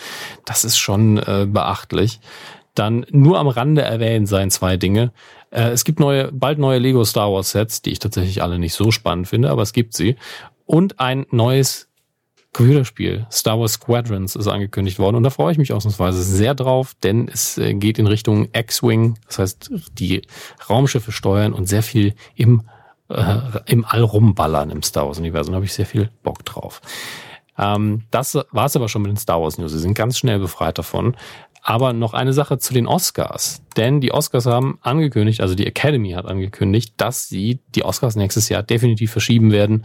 Das 0.45 0.65
ist 0.65 0.77
schon 0.77 1.17
äh, 1.17 1.47
beachtlich 1.49 2.21
dann 2.79 3.07
nur 3.11 3.39
am 3.39 3.49
Rande 3.49 3.83
erwähnt 3.83 4.29
seien 4.29 4.51
zwei 4.51 4.77
Dinge. 4.77 5.13
Äh, 5.51 5.71
es 5.71 5.85
gibt 5.85 6.01
neue, 6.01 6.31
bald 6.33 6.59
neue 6.59 6.79
Lego 6.79 7.05
Star 7.05 7.33
Wars 7.33 7.51
Sets, 7.51 7.83
die 7.83 7.91
ich 7.91 7.99
tatsächlich 7.99 8.43
alle 8.43 8.59
nicht 8.59 8.75
so 8.75 8.91
spannend 8.91 9.29
finde, 9.29 9.51
aber 9.51 9.63
es 9.63 9.73
gibt 9.73 9.95
sie. 9.95 10.17
Und 10.67 11.01
ein 11.01 11.27
neues 11.31 11.89
Computerspiel, 12.57 13.27
Star 13.31 13.61
Wars 13.61 13.75
Squadrons, 13.75 14.35
ist 14.35 14.47
angekündigt 14.47 14.99
worden. 14.99 15.17
Und 15.17 15.25
da 15.25 15.31
freue 15.31 15.53
ich 15.53 15.59
mich 15.59 15.75
ausnahmsweise 15.75 16.23
sehr 16.23 16.55
drauf, 16.55 16.95
denn 17.03 17.29
es 17.29 17.59
äh, 17.59 17.75
geht 17.75 17.99
in 17.99 18.07
Richtung 18.07 18.49
X-Wing, 18.51 19.19
das 19.27 19.39
heißt 19.39 19.71
die 19.93 20.23
Raumschiffe 20.71 21.13
steuern 21.13 21.53
und 21.53 21.67
sehr 21.67 21.83
viel 21.83 22.15
im, 22.35 22.63
äh, 23.11 23.41
im 23.67 23.85
All 23.85 24.01
rumballern 24.01 24.71
im 24.71 24.83
Star 24.83 25.07
Wars-Universum. 25.07 25.53
Da 25.53 25.57
habe 25.57 25.67
ich 25.67 25.75
sehr 25.75 25.85
viel 25.85 26.11
Bock 26.23 26.47
drauf. 26.47 26.81
Ähm, 27.59 28.05
das 28.11 28.35
war 28.35 28.65
es 28.65 28.75
aber 28.75 28.89
schon 28.89 29.03
mit 29.03 29.11
den 29.11 29.19
Star 29.19 29.43
Wars 29.43 29.59
News. 29.59 29.73
Sie 29.73 29.79
sind 29.79 29.93
ganz 29.93 30.17
schnell 30.17 30.39
befreit 30.39 30.79
davon. 30.79 31.15
Aber 31.69 31.93
noch 31.93 32.15
eine 32.15 32.33
Sache 32.33 32.59
zu 32.59 32.73
den 32.75 32.87
Oscars. 32.87 33.61
Denn 33.77 34.01
die 34.01 34.13
Oscars 34.13 34.47
haben 34.47 34.79
angekündigt, 34.83 35.41
also 35.41 35.57
die 35.57 35.67
Academy 35.67 36.13
hat 36.13 36.25
angekündigt, 36.25 36.95
dass 36.97 37.29
sie 37.29 37.59
die 37.75 37.85
Oscars 37.85 38.15
nächstes 38.15 38.49
Jahr 38.49 38.63
definitiv 38.63 39.11
verschieben 39.11 39.51
werden. 39.51 39.85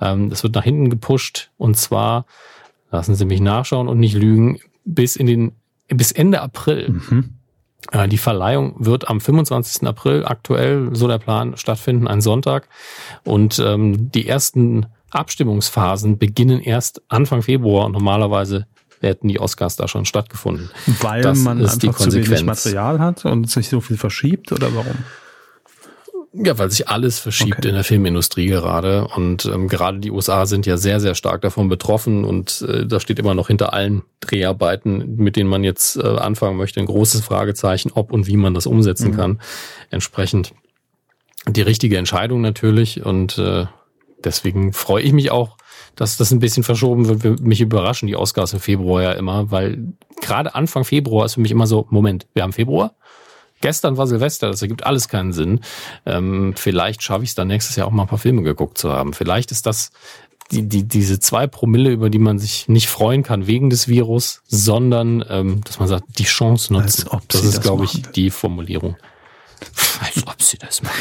Ähm, 0.00 0.30
das 0.30 0.44
wird 0.44 0.54
nach 0.54 0.62
hinten 0.62 0.88
gepusht. 0.88 1.50
Und 1.56 1.76
zwar, 1.76 2.26
lassen 2.92 3.16
Sie 3.16 3.24
mich 3.24 3.40
nachschauen 3.40 3.88
und 3.88 3.98
nicht 3.98 4.14
lügen, 4.14 4.60
bis 4.84 5.16
in 5.16 5.26
den, 5.26 5.52
bis 5.88 6.12
Ende 6.12 6.40
April. 6.40 6.90
Mhm. 6.90 7.34
Äh, 7.90 8.06
die 8.06 8.18
Verleihung 8.18 8.76
wird 8.78 9.08
am 9.08 9.20
25. 9.20 9.84
April 9.84 10.24
aktuell, 10.24 10.94
so 10.94 11.08
der 11.08 11.18
Plan, 11.18 11.56
stattfinden, 11.56 12.06
ein 12.06 12.20
Sonntag. 12.20 12.68
Und 13.24 13.58
ähm, 13.58 14.12
die 14.12 14.28
ersten 14.28 14.86
Abstimmungsphasen 15.10 16.18
beginnen 16.18 16.60
erst 16.60 17.02
Anfang 17.08 17.42
Februar 17.42 17.86
und 17.86 17.92
normalerweise 17.92 18.68
hätten 19.06 19.28
die 19.28 19.40
Oscars 19.40 19.76
da 19.76 19.88
schon 19.88 20.04
stattgefunden. 20.04 20.70
Weil 21.00 21.22
das 21.22 21.38
man 21.38 21.58
einfach 21.58 21.96
zu 21.96 22.12
wenig 22.12 22.44
Material 22.44 22.98
hat 22.98 23.24
und 23.24 23.50
sich 23.50 23.68
so 23.68 23.80
viel 23.80 23.96
verschiebt 23.96 24.52
oder 24.52 24.74
warum? 24.74 24.96
Ja, 26.38 26.58
weil 26.58 26.70
sich 26.70 26.88
alles 26.88 27.18
verschiebt 27.18 27.60
okay. 27.60 27.68
in 27.68 27.74
der 27.74 27.84
Filmindustrie 27.84 28.48
gerade 28.48 29.08
und 29.08 29.46
ähm, 29.46 29.68
gerade 29.68 30.00
die 30.00 30.10
USA 30.10 30.44
sind 30.44 30.66
ja 30.66 30.76
sehr, 30.76 31.00
sehr 31.00 31.14
stark 31.14 31.40
davon 31.40 31.68
betroffen 31.68 32.24
und 32.24 32.62
äh, 32.68 32.86
da 32.86 33.00
steht 33.00 33.18
immer 33.18 33.34
noch 33.34 33.46
hinter 33.46 33.72
allen 33.72 34.02
Dreharbeiten, 34.20 35.16
mit 35.16 35.36
denen 35.36 35.48
man 35.48 35.64
jetzt 35.64 35.96
äh, 35.96 36.02
anfangen 36.02 36.58
möchte, 36.58 36.80
ein 36.80 36.86
großes 36.86 37.22
Fragezeichen, 37.22 37.90
ob 37.94 38.12
und 38.12 38.26
wie 38.26 38.36
man 38.36 38.52
das 38.52 38.66
umsetzen 38.66 39.12
mhm. 39.12 39.16
kann. 39.16 39.40
Entsprechend 39.90 40.52
die 41.48 41.62
richtige 41.62 41.96
Entscheidung 41.96 42.42
natürlich 42.42 43.04
und 43.04 43.38
äh, 43.38 43.64
deswegen 44.22 44.74
freue 44.74 45.02
ich 45.02 45.12
mich 45.12 45.30
auch, 45.30 45.55
dass 45.96 46.16
das 46.16 46.30
ein 46.30 46.38
bisschen 46.38 46.62
verschoben 46.62 47.08
wird. 47.08 47.40
Mich 47.40 47.60
überraschen 47.60 48.06
die 48.06 48.16
Oscars 48.16 48.52
im 48.52 48.60
Februar 48.60 49.02
ja 49.02 49.12
immer, 49.12 49.50
weil 49.50 49.94
gerade 50.20 50.54
Anfang 50.54 50.84
Februar 50.84 51.26
ist 51.26 51.34
für 51.34 51.40
mich 51.40 51.50
immer 51.50 51.66
so, 51.66 51.86
Moment, 51.90 52.26
wir 52.34 52.42
haben 52.42 52.52
Februar? 52.52 52.94
Gestern 53.62 53.96
war 53.96 54.06
Silvester, 54.06 54.48
das 54.48 54.60
ergibt 54.60 54.84
alles 54.84 55.08
keinen 55.08 55.32
Sinn. 55.32 55.60
Ähm, 56.04 56.52
vielleicht 56.56 57.02
schaffe 57.02 57.24
ich 57.24 57.30
es 57.30 57.34
dann 57.34 57.48
nächstes 57.48 57.76
Jahr 57.76 57.86
auch 57.86 57.90
mal 57.90 58.02
ein 58.02 58.08
paar 58.08 58.18
Filme 58.18 58.42
geguckt 58.42 58.76
zu 58.76 58.92
haben. 58.92 59.14
Vielleicht 59.14 59.50
ist 59.50 59.64
das 59.64 59.90
die, 60.50 60.68
die, 60.68 60.84
diese 60.84 61.18
zwei 61.18 61.46
Promille, 61.46 61.90
über 61.90 62.10
die 62.10 62.18
man 62.18 62.38
sich 62.38 62.68
nicht 62.68 62.88
freuen 62.88 63.22
kann 63.22 63.46
wegen 63.46 63.70
des 63.70 63.88
Virus, 63.88 64.42
sondern 64.46 65.24
ähm, 65.28 65.62
dass 65.64 65.78
man 65.78 65.88
sagt, 65.88 66.04
die 66.18 66.24
Chance 66.24 66.72
nutzen. 66.72 67.08
das 67.28 67.44
ist, 67.44 67.62
glaube 67.62 67.84
ich, 67.84 68.02
die 68.14 68.30
Formulierung. 68.30 68.96
Als 70.00 70.26
ob 70.26 70.40
sie 70.42 70.58
das 70.58 70.82
machen. 70.82 71.00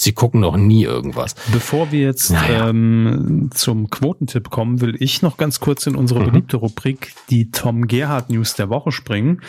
Sie 0.00 0.12
gucken 0.12 0.40
noch 0.40 0.56
nie 0.56 0.84
irgendwas. 0.84 1.34
Bevor 1.52 1.92
wir 1.92 2.00
jetzt 2.00 2.30
naja. 2.30 2.70
ähm, 2.70 3.50
zum 3.52 3.90
Quotentipp 3.90 4.48
kommen, 4.48 4.80
will 4.80 4.96
ich 4.98 5.20
noch 5.20 5.36
ganz 5.36 5.60
kurz 5.60 5.86
in 5.86 5.94
unsere 5.94 6.20
mhm. 6.20 6.24
beliebte 6.26 6.56
Rubrik 6.56 7.12
die 7.28 7.50
Tom 7.50 7.86
Gerhardt 7.86 8.30
News 8.30 8.54
der 8.54 8.70
Woche 8.70 8.92
springen. 8.92 9.42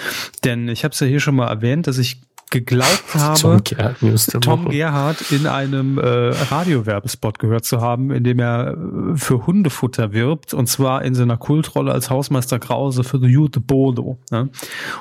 Denn 0.44 0.68
ich 0.68 0.84
habe 0.84 0.94
es 0.94 1.00
ja 1.00 1.08
hier 1.08 1.22
schon 1.22 1.36
mal 1.36 1.48
erwähnt, 1.48 1.88
dass 1.88 1.98
ich 1.98 2.22
geglaubt 2.52 3.04
habe, 3.16 3.40
Tom 3.40 4.70
Gerhardt, 4.70 5.18
Tom 5.30 5.38
in 5.38 5.48
einem 5.48 5.98
äh, 5.98 6.30
Radiowerbespot 6.52 7.40
gehört 7.40 7.66
zu 7.66 7.82
haben, 7.82 8.12
in 8.12 8.24
dem 8.24 8.40
er 8.40 8.74
äh, 8.74 9.18
für 9.18 9.48
Hundefutter 9.48 10.14
wirbt 10.14 10.54
und 10.54 10.68
zwar 10.68 11.04
in 11.04 11.16
seiner 11.16 11.38
Kultrolle 11.38 11.92
als 11.92 12.10
Hausmeister 12.10 12.60
Krause 12.60 13.04
für 13.04 13.20
the 13.20 13.28
Jute 13.28 13.60
Bodo. 13.60 14.20
Ne? 14.30 14.50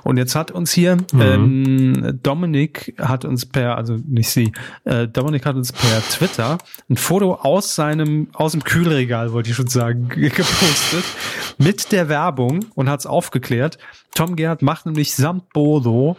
Und 0.04 0.16
jetzt 0.16 0.34
hat 0.34 0.50
uns 0.50 0.72
hier 0.72 0.96
mhm. 1.12 1.20
ähm, 1.20 2.18
Dominik 2.22 2.94
hat 2.98 3.24
uns 3.24 3.44
per, 3.44 3.76
also 3.76 3.98
nicht 4.06 4.30
sie, 4.30 4.52
äh, 4.84 5.06
Dominik 5.08 5.44
hat 5.44 5.56
uns 5.56 5.72
per 5.72 6.00
Twitter 6.08 6.58
ein 6.88 6.96
Foto 6.96 7.34
aus 7.34 7.74
seinem, 7.74 8.28
aus 8.32 8.52
dem 8.52 8.64
Kühlregal, 8.64 9.32
wollte 9.32 9.50
ich 9.50 9.56
schon 9.56 9.66
sagen, 9.66 10.08
gepostet 10.14 11.04
mit 11.58 11.92
der 11.92 12.08
Werbung 12.08 12.64
und 12.74 12.88
hat 12.88 13.00
es 13.00 13.06
aufgeklärt. 13.06 13.78
Tom 14.14 14.36
Gerhardt 14.36 14.62
macht 14.62 14.86
nämlich 14.86 15.14
samt 15.14 15.52
Bodo 15.52 16.16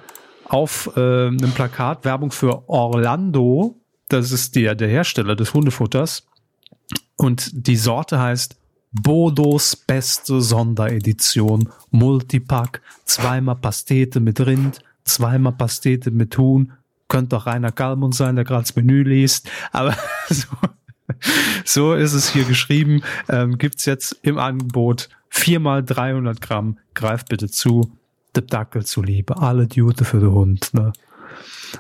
auf 0.52 0.92
äh, 0.98 1.28
einem 1.28 1.54
Plakat 1.54 2.04
Werbung 2.04 2.32
für 2.32 2.68
Orlando. 2.68 3.80
Das 4.10 4.32
ist 4.32 4.56
der, 4.58 4.76
der 4.76 4.90
Hersteller 4.90 5.38
des 5.38 5.54
Hundefutters. 5.54 6.28
Und 7.16 7.52
die 7.54 7.78
Sorte 7.78 8.20
heißt 8.20 8.58
Bodos 8.92 9.78
beste 9.78 10.42
Sonderedition. 10.42 11.70
Multipack. 11.92 12.82
Zweimal 13.06 13.56
Pastete 13.56 14.20
mit 14.20 14.46
Rind, 14.46 14.82
zweimal 15.06 15.54
Pastete 15.54 16.12
mit 16.12 16.38
Huhn. 16.38 16.74
Könnte 17.08 17.38
auch 17.38 17.46
Rainer 17.46 17.72
Kalmund 17.72 18.14
sein, 18.14 18.36
der 18.36 18.44
gerade 18.44 18.64
das 18.64 18.76
Menü 18.76 19.04
liest. 19.04 19.50
Aber 19.72 19.96
so, 20.30 20.48
so 21.64 21.94
ist 21.94 22.12
es 22.12 22.30
hier 22.30 22.44
geschrieben. 22.44 23.04
Ähm, 23.30 23.58
gibt's 23.58 23.86
jetzt 23.86 24.20
im 24.22 24.38
Angebot 24.38 25.08
Viermal 25.30 25.82
300 25.82 26.42
Gramm, 26.42 26.78
greift 26.94 27.30
bitte 27.30 27.50
zu. 27.50 27.90
Der 28.36 28.44
Dackel 28.44 28.86
zuliebe, 28.86 29.38
alle 29.38 29.68
Dude 29.68 30.06
für 30.06 30.20
den 30.20 30.32
Hund. 30.32 30.74
Ne? 30.74 30.94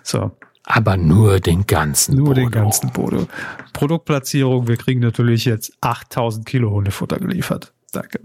So. 0.04 0.32
Aber 0.64 0.96
nur 0.96 1.40
den 1.40 1.66
ganzen 1.66 2.16
Nur 2.16 2.28
Bodo. 2.28 2.42
den 2.42 2.52
ganzen 2.52 2.92
Bodo. 2.92 3.28
Produktplatzierung, 3.74 4.68
wir 4.68 4.78
kriegen 4.78 5.00
natürlich 5.00 5.46
jetzt 5.46 5.74
8000 5.82 6.46
Kilo 6.46 6.70
Hundefutter 6.72 7.18
geliefert. 7.20 7.74
Danke. 7.92 8.20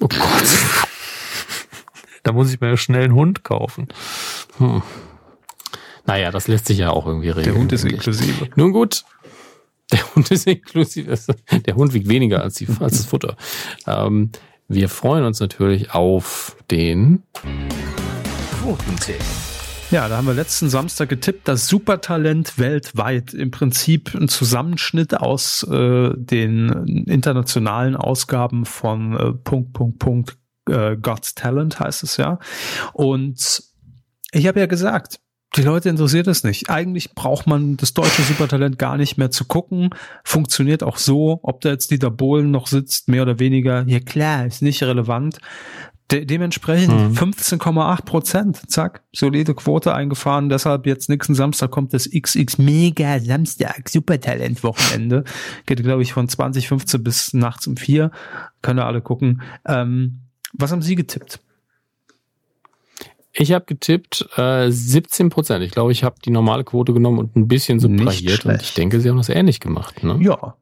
Oh 0.00 0.08
Gott. 0.08 0.18
Da 2.22 2.32
muss 2.32 2.52
ich 2.52 2.60
mir 2.60 2.76
schnell 2.76 3.04
einen 3.04 3.14
Hund 3.14 3.44
kaufen. 3.44 3.86
Hm. 4.58 4.82
Naja, 6.06 6.32
das 6.32 6.48
lässt 6.48 6.66
sich 6.66 6.78
ja 6.78 6.90
auch 6.90 7.06
irgendwie 7.06 7.28
regeln. 7.28 7.54
Der 7.54 7.54
Hund 7.54 7.72
ist 7.72 7.84
inklusive. 7.84 8.48
Nun 8.56 8.72
gut. 8.72 9.04
Der 9.92 10.00
Hund 10.16 10.28
ist 10.32 10.44
inklusive. 10.48 11.16
Der 11.64 11.76
Hund 11.76 11.94
wiegt 11.94 12.08
weniger 12.08 12.42
als, 12.42 12.54
die, 12.54 12.66
als 12.80 12.96
das 12.96 13.06
Futter. 13.06 13.36
Ähm, 13.86 14.32
wir 14.68 14.88
freuen 14.88 15.24
uns 15.24 15.40
natürlich 15.40 15.92
auf 15.92 16.56
den 16.70 17.22
Quotentipp. 18.60 19.22
Ja, 19.92 20.08
da 20.08 20.16
haben 20.16 20.26
wir 20.26 20.34
letzten 20.34 20.68
Samstag 20.68 21.08
getippt, 21.08 21.46
das 21.46 21.68
Supertalent 21.68 22.58
weltweit. 22.58 23.32
Im 23.32 23.52
Prinzip 23.52 24.12
ein 24.14 24.28
Zusammenschnitt 24.28 25.14
aus 25.14 25.62
äh, 25.62 26.10
den 26.16 27.06
internationalen 27.06 27.94
Ausgaben 27.94 28.64
von 28.64 29.16
äh, 29.16 29.32
Punkt, 29.32 29.72
Punkt, 29.72 30.00
Punkt, 30.00 30.36
äh, 30.68 30.96
God's 30.96 31.36
Talent 31.36 31.78
heißt 31.78 32.02
es 32.02 32.16
ja. 32.16 32.40
Und 32.92 33.62
ich 34.32 34.48
habe 34.48 34.58
ja 34.58 34.66
gesagt, 34.66 35.20
die 35.56 35.62
Leute 35.62 35.88
interessiert 35.88 36.26
es 36.26 36.44
nicht. 36.44 36.70
Eigentlich 36.70 37.14
braucht 37.14 37.46
man 37.46 37.76
das 37.76 37.94
deutsche 37.94 38.22
Supertalent 38.22 38.78
gar 38.78 38.96
nicht 38.96 39.16
mehr 39.16 39.30
zu 39.30 39.44
gucken. 39.44 39.90
Funktioniert 40.24 40.82
auch 40.82 40.98
so, 40.98 41.40
ob 41.42 41.60
da 41.60 41.70
jetzt 41.70 41.90
Dieter 41.90 42.10
Bohlen 42.10 42.50
noch 42.50 42.66
sitzt, 42.66 43.08
mehr 43.08 43.22
oder 43.22 43.38
weniger. 43.38 43.84
Ja 43.86 44.00
klar, 44.00 44.46
ist 44.46 44.62
nicht 44.62 44.82
relevant. 44.82 45.38
De 46.12 46.24
dementsprechend 46.24 46.92
mhm. 46.94 47.32
15,8 47.32 48.04
Prozent, 48.04 48.70
zack, 48.70 49.02
solide 49.12 49.54
Quote 49.54 49.92
eingefahren. 49.92 50.48
Deshalb 50.48 50.86
jetzt 50.86 51.08
nächsten 51.08 51.34
Samstag 51.34 51.72
kommt 51.72 51.92
das 51.94 52.08
XX 52.08 52.58
Mega 52.58 53.18
Samstag 53.18 53.88
Supertalent 53.88 54.62
Wochenende. 54.62 55.24
Geht 55.66 55.82
glaube 55.82 56.02
ich 56.02 56.12
von 56.12 56.28
2015 56.28 57.02
bis 57.02 57.34
nachts 57.34 57.66
um 57.66 57.76
vier. 57.76 58.12
Können 58.62 58.78
alle 58.78 59.00
gucken. 59.00 59.42
Ähm, 59.66 60.20
was 60.52 60.70
haben 60.70 60.82
Sie 60.82 60.94
getippt? 60.94 61.40
Ich 63.38 63.52
habe 63.52 63.64
getippt 63.66 64.26
äh, 64.36 64.70
17 64.70 65.28
Prozent. 65.28 65.62
Ich 65.62 65.70
glaube, 65.70 65.92
ich 65.92 66.04
habe 66.04 66.16
die 66.24 66.30
normale 66.30 66.64
Quote 66.64 66.92
genommen 66.92 67.18
und 67.18 67.36
ein 67.36 67.48
bisschen 67.48 67.80
subtrahiert. 67.80 68.46
Und 68.46 68.62
ich 68.62 68.74
denke, 68.74 69.00
Sie 69.00 69.08
haben 69.10 69.18
das 69.18 69.28
ähnlich 69.28 69.60
gemacht. 69.60 70.02
Ne? 70.02 70.18
Ja, 70.20 70.54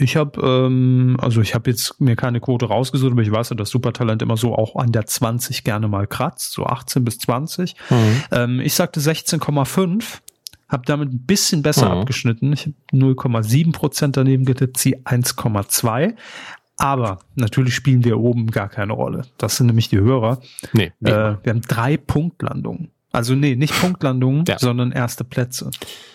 ich 0.00 0.16
habe, 0.16 0.40
ähm, 0.40 1.16
also 1.20 1.40
ich 1.40 1.54
habe 1.54 1.70
jetzt 1.70 2.00
mir 2.00 2.14
keine 2.16 2.40
Quote 2.40 2.66
rausgesucht, 2.66 3.12
aber 3.12 3.22
ich 3.22 3.32
weiß 3.32 3.50
ja, 3.50 3.56
dass 3.56 3.70
Supertalent 3.70 4.22
immer 4.22 4.36
so 4.36 4.54
auch 4.54 4.76
an 4.76 4.92
der 4.92 5.06
20 5.06 5.64
gerne 5.64 5.88
mal 5.88 6.06
kratzt, 6.06 6.52
so 6.52 6.64
18 6.64 7.04
bis 7.04 7.18
20. 7.18 7.74
Mhm. 7.90 8.22
Ähm, 8.30 8.60
ich 8.60 8.74
sagte 8.74 9.00
16,5, 9.00 10.20
habe 10.68 10.82
damit 10.86 11.12
ein 11.12 11.26
bisschen 11.26 11.62
besser 11.62 11.86
mhm. 11.86 12.00
abgeschnitten. 12.00 12.52
Ich 12.52 12.66
habe 12.66 12.74
0,7 12.92 13.72
Prozent 13.72 14.16
daneben 14.16 14.44
getippt, 14.44 14.78
sie 14.78 14.98
1,2. 14.98 16.14
Aber 16.78 17.18
natürlich 17.34 17.74
spielen 17.74 18.04
wir 18.04 18.18
oben 18.18 18.52
gar 18.52 18.68
keine 18.68 18.92
Rolle. 18.92 19.22
Das 19.36 19.56
sind 19.56 19.66
nämlich 19.66 19.88
die 19.88 19.98
Hörer. 19.98 20.40
Nee, 20.72 20.92
äh, 21.02 21.34
wir 21.42 21.50
haben 21.50 21.60
drei 21.62 21.96
Punktlandungen. 21.96 22.92
Also 23.10 23.34
nee, 23.34 23.56
nicht 23.56 23.78
Punktlandungen, 23.80 24.44
ja. 24.46 24.58
sondern 24.58 24.92
erste 24.92 25.24
Plätze. 25.24 25.70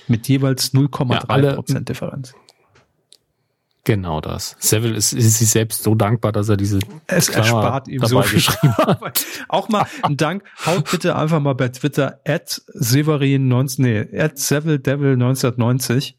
Mit 0.07 0.27
jeweils 0.29 0.73
0,3 0.73 1.43
ja, 1.43 1.53
Prozent 1.55 1.89
Differenz. 1.89 2.33
Genau 3.85 4.21
das. 4.21 4.55
Seville 4.59 4.95
ist, 4.95 5.11
ist 5.11 5.39
sich 5.39 5.49
selbst 5.49 5.83
so 5.83 5.93
dankbar, 5.95 6.31
dass 6.31 6.47
er 6.47 6.55
diese 6.55 6.79
es 7.07 7.27
erspart 7.27 7.89
ihm 7.89 8.05
so 8.05 8.21
viel 8.21 8.41
Arbeit. 8.77 9.25
Auch 9.49 9.67
mal 9.67 9.85
ein 10.03 10.15
Dank. 10.15 10.45
Haut 10.65 10.89
bitte 10.89 11.17
einfach 11.17 11.41
mal 11.41 11.55
bei 11.55 11.67
Twitter 11.67 12.21
at 12.25 12.61
Severin 12.67 13.49
19, 13.49 13.83
nee, 13.83 14.17
at 14.17 14.37
Seville 14.37 14.79
Devil 14.79 15.13
1990 15.13 16.17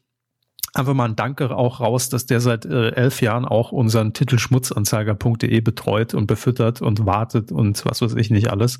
einfach 0.75 0.93
mal 0.93 1.05
ein 1.05 1.15
Danke 1.15 1.55
auch 1.55 1.79
raus, 1.79 2.09
dass 2.09 2.25
der 2.25 2.41
seit 2.41 2.65
äh, 2.65 2.89
elf 2.89 3.21
Jahren 3.21 3.45
auch 3.45 3.71
unseren 3.71 4.13
Titel 4.13 4.37
schmutzanzeiger.de 4.37 5.61
betreut 5.61 6.13
und 6.13 6.27
befüttert 6.27 6.81
und 6.81 7.05
wartet 7.05 7.51
und 7.51 7.85
was 7.85 8.01
weiß 8.01 8.15
ich 8.15 8.29
nicht 8.29 8.49
alles. 8.49 8.79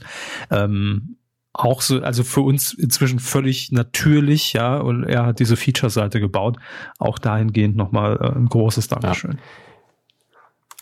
Ähm, 0.52 1.18
auch 1.54 1.82
so, 1.82 2.02
also 2.02 2.24
für 2.24 2.42
uns 2.42 2.74
inzwischen 2.74 3.20
völlig 3.20 3.72
natürlich, 3.72 4.54
ja, 4.54 4.78
und 4.78 5.06
er 5.06 5.26
hat 5.26 5.40
diese 5.40 5.56
Feature-Seite 5.56 6.20
gebaut. 6.20 6.58
Auch 7.00 7.18
dahingehend 7.18 7.78
nochmal 7.78 8.18
äh, 8.20 8.38
ein 8.38 8.48
großes 8.48 8.90
Dankeschön. 8.90 9.32
Ja. 9.32 9.65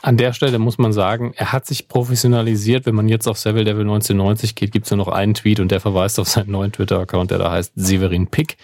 An 0.05 0.17
der 0.17 0.33
Stelle 0.33 0.59
muss 0.59 0.77
man 0.77 0.91
sagen, 0.91 1.31
er 1.37 1.53
hat 1.53 1.65
sich 1.65 1.87
professionalisiert. 1.87 2.85
Wenn 2.85 2.93
man 2.93 3.07
jetzt 3.07 3.25
auf 3.25 3.37
Seville 3.37 3.63
Devil 3.63 3.83
1990 3.83 4.53
geht, 4.53 4.73
gibt 4.73 4.85
es 4.85 4.89
ja 4.89 4.97
noch 4.97 5.07
einen 5.07 5.33
Tweet 5.33 5.61
und 5.61 5.71
der 5.71 5.79
verweist 5.79 6.19
auf 6.19 6.27
seinen 6.27 6.51
neuen 6.51 6.73
Twitter-Account, 6.73 7.31
der 7.31 7.37
da 7.37 7.49
heißt 7.53 7.71
Severin 7.77 8.27
Pick. 8.27 8.57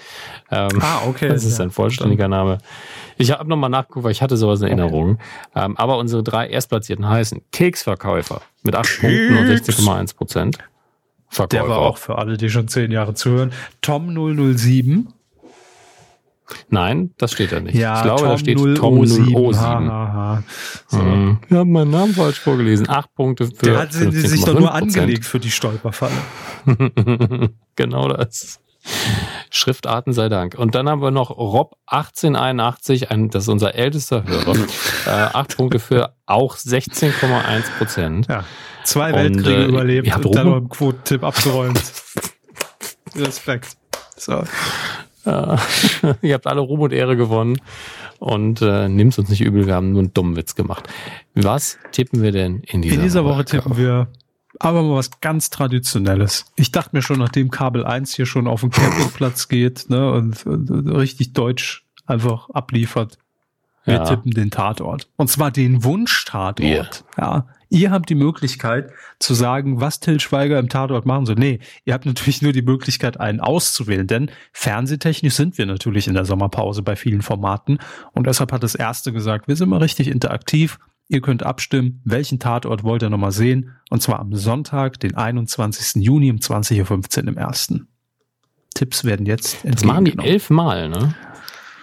Ähm, 0.51 0.81
ah, 0.81 1.03
okay. 1.07 1.29
Das 1.29 1.45
ist 1.45 1.55
sein 1.55 1.71
vollständiger 1.71 2.27
Name. 2.27 2.57
Ich 3.17 3.31
habe 3.31 3.47
nochmal 3.47 3.69
nachgeguckt, 3.69 4.03
weil 4.03 4.11
ich 4.11 4.21
hatte 4.21 4.35
sowas 4.35 4.59
in 4.59 4.67
Erinnerung. 4.67 5.11
Okay. 5.11 5.65
Ähm, 5.65 5.77
aber 5.77 5.97
unsere 5.97 6.23
drei 6.23 6.49
Erstplatzierten 6.49 7.07
heißen 7.07 7.41
Keksverkäufer 7.53 8.41
mit 8.63 8.75
8 8.75 8.99
Keks. 8.99 8.99
Punkten 8.99 9.37
und 9.37 9.45
16,1 9.47 10.17
Prozent. 10.17 10.57
Verkäufer. 11.29 11.63
Der 11.63 11.69
war 11.69 11.79
auch 11.79 11.97
für 11.97 12.17
alle, 12.17 12.35
die 12.35 12.49
schon 12.49 12.67
zehn 12.67 12.91
Jahre 12.91 13.13
zuhören. 13.13 13.53
Tom 13.81 14.13
007. 14.13 15.13
Nein, 16.69 17.11
das 17.17 17.31
steht 17.33 17.51
da 17.51 17.59
nicht. 17.59 17.75
Ja, 17.75 17.97
ich 17.97 18.03
glaube, 18.03 18.21
Tom 18.21 18.29
da 18.29 18.37
steht 18.37 18.57
Tom 18.75 19.05
007. 19.05 19.59
Ha, 19.59 19.79
ha, 19.85 20.13
ha. 20.13 20.43
So. 20.87 20.97
Mhm. 20.97 21.39
Wir 21.47 21.59
haben 21.59 21.71
meinen 21.71 21.91
Namen 21.91 22.13
falsch 22.13 22.39
vorgelesen. 22.39 22.89
Acht 22.89 23.13
Punkte 23.15 23.47
für. 23.47 23.65
Der 23.65 23.79
hat 23.79 23.93
sie 23.93 24.11
sich 24.11 24.43
doch 24.43 24.59
nur 24.59 24.73
angelegt 24.73 25.25
für 25.25 25.39
die 25.39 25.51
Stolperfalle. 25.51 26.13
genau 27.75 28.09
das. 28.09 28.59
Schriftarten 29.51 30.13
sei 30.13 30.29
Dank. 30.29 30.55
Und 30.55 30.75
dann 30.75 30.87
haben 30.87 31.01
wir 31.01 31.11
noch 31.11 31.31
Rob 31.31 31.75
1881, 31.87 33.11
ein, 33.11 33.29
das 33.29 33.43
ist 33.43 33.49
unser 33.49 33.75
ältester 33.75 34.23
Hörer. 34.25 34.55
äh, 35.05 35.09
acht 35.09 35.57
Punkte 35.57 35.79
für 35.79 36.15
auch 36.25 36.55
16,1 36.55 37.77
Prozent. 37.77 38.27
Ja. 38.27 38.43
Zwei 38.83 39.13
Weltkriege 39.13 39.55
und, 39.55 39.61
äh, 39.61 39.65
überlebt 39.65 40.15
und 40.25 40.35
dann 40.35 40.47
noch 40.47 40.57
einen 40.57 40.69
Quotentipp 40.69 41.23
abgeräumt. 41.23 41.81
Respekt. 43.15 43.77
So. 44.15 44.43
Äh, 45.25 45.57
ihr 46.21 46.33
habt 46.33 46.47
alle 46.47 46.61
Ruhm 46.61 46.81
und 46.81 46.93
Ehre 46.93 47.17
gewonnen 47.17 47.59
und 48.19 48.61
äh, 48.61 48.87
nimm's 48.87 49.19
uns 49.19 49.29
nicht 49.29 49.41
übel, 49.41 49.67
wir 49.67 49.75
haben 49.75 49.91
nur 49.91 50.01
einen 50.01 50.13
dummen 50.13 50.35
Witz 50.35 50.55
gemacht. 50.55 50.87
Was 51.35 51.77
tippen 51.91 52.21
wir 52.21 52.31
denn 52.31 52.61
in 52.67 52.81
dieser 52.81 52.93
Woche? 52.93 52.99
In 52.99 53.01
dieser 53.01 53.23
Woche, 53.25 53.33
Woche 53.35 53.45
tippen 53.45 53.77
wir 53.77 54.07
aber 54.59 54.83
mal 54.83 54.95
was 54.95 55.21
ganz 55.21 55.49
Traditionelles. 55.49 56.45
Ich 56.55 56.71
dachte 56.71 56.95
mir 56.95 57.01
schon, 57.01 57.19
nachdem 57.19 57.49
Kabel 57.51 57.85
1 57.85 58.13
hier 58.13 58.25
schon 58.25 58.47
auf 58.47 58.61
den 58.61 58.71
Campingplatz 58.71 59.47
geht 59.47 59.89
ne, 59.89 60.11
und, 60.11 60.45
und 60.45 60.69
richtig 60.89 61.33
deutsch 61.33 61.85
einfach 62.05 62.49
abliefert, 62.49 63.17
wir 63.85 63.95
ja. 63.95 64.03
tippen 64.03 64.31
den 64.31 64.51
Tatort. 64.51 65.07
Und 65.15 65.29
zwar 65.29 65.51
den 65.51 65.83
Wunsch-Tatort. 65.83 66.59
Yeah. 66.59 66.89
Ja. 67.17 67.47
Ihr 67.69 67.91
habt 67.91 68.09
die 68.09 68.15
Möglichkeit 68.15 68.91
zu 69.19 69.35
sagen, 69.35 69.79
was 69.79 69.99
Till 69.99 70.19
Schweiger 70.19 70.57
im 70.57 70.69
Tatort 70.69 71.05
machen 71.05 71.27
soll. 71.27 71.35
Nee, 71.35 71.59
ihr 71.85 71.93
habt 71.93 72.05
natürlich 72.05 72.41
nur 72.41 72.51
die 72.51 72.63
Möglichkeit, 72.63 73.19
einen 73.19 73.39
auszuwählen, 73.39 74.07
denn 74.07 74.31
fernsehtechnisch 74.53 75.35
sind 75.35 75.57
wir 75.59 75.67
natürlich 75.67 76.07
in 76.07 76.15
der 76.15 76.25
Sommerpause 76.25 76.81
bei 76.81 76.95
vielen 76.95 77.21
Formaten. 77.21 77.77
Und 78.13 78.25
deshalb 78.25 78.51
hat 78.51 78.63
das 78.63 78.73
erste 78.73 79.13
gesagt, 79.13 79.47
wir 79.47 79.55
sind 79.55 79.69
mal 79.69 79.77
richtig 79.77 80.07
interaktiv. 80.07 80.79
Ihr 81.09 81.21
könnt 81.21 81.43
abstimmen, 81.43 82.01
welchen 82.05 82.39
Tatort 82.39 82.83
wollt 82.83 83.03
ihr 83.03 83.09
nochmal 83.09 83.31
sehen. 83.31 83.75
Und 83.89 84.01
zwar 84.01 84.19
am 84.19 84.33
Sonntag, 84.35 84.99
den 84.99 85.15
21. 85.15 86.03
Juni 86.03 86.31
um 86.31 86.37
20.15 86.37 87.21
Uhr 87.21 87.27
im 87.27 87.37
ersten. 87.37 87.87
Tipps 88.73 89.03
werden 89.03 89.25
jetzt 89.25 89.57
Das 89.63 89.83
machen 89.83 90.05
die 90.05 90.17
elfmal, 90.17 90.89
ne? 90.89 91.15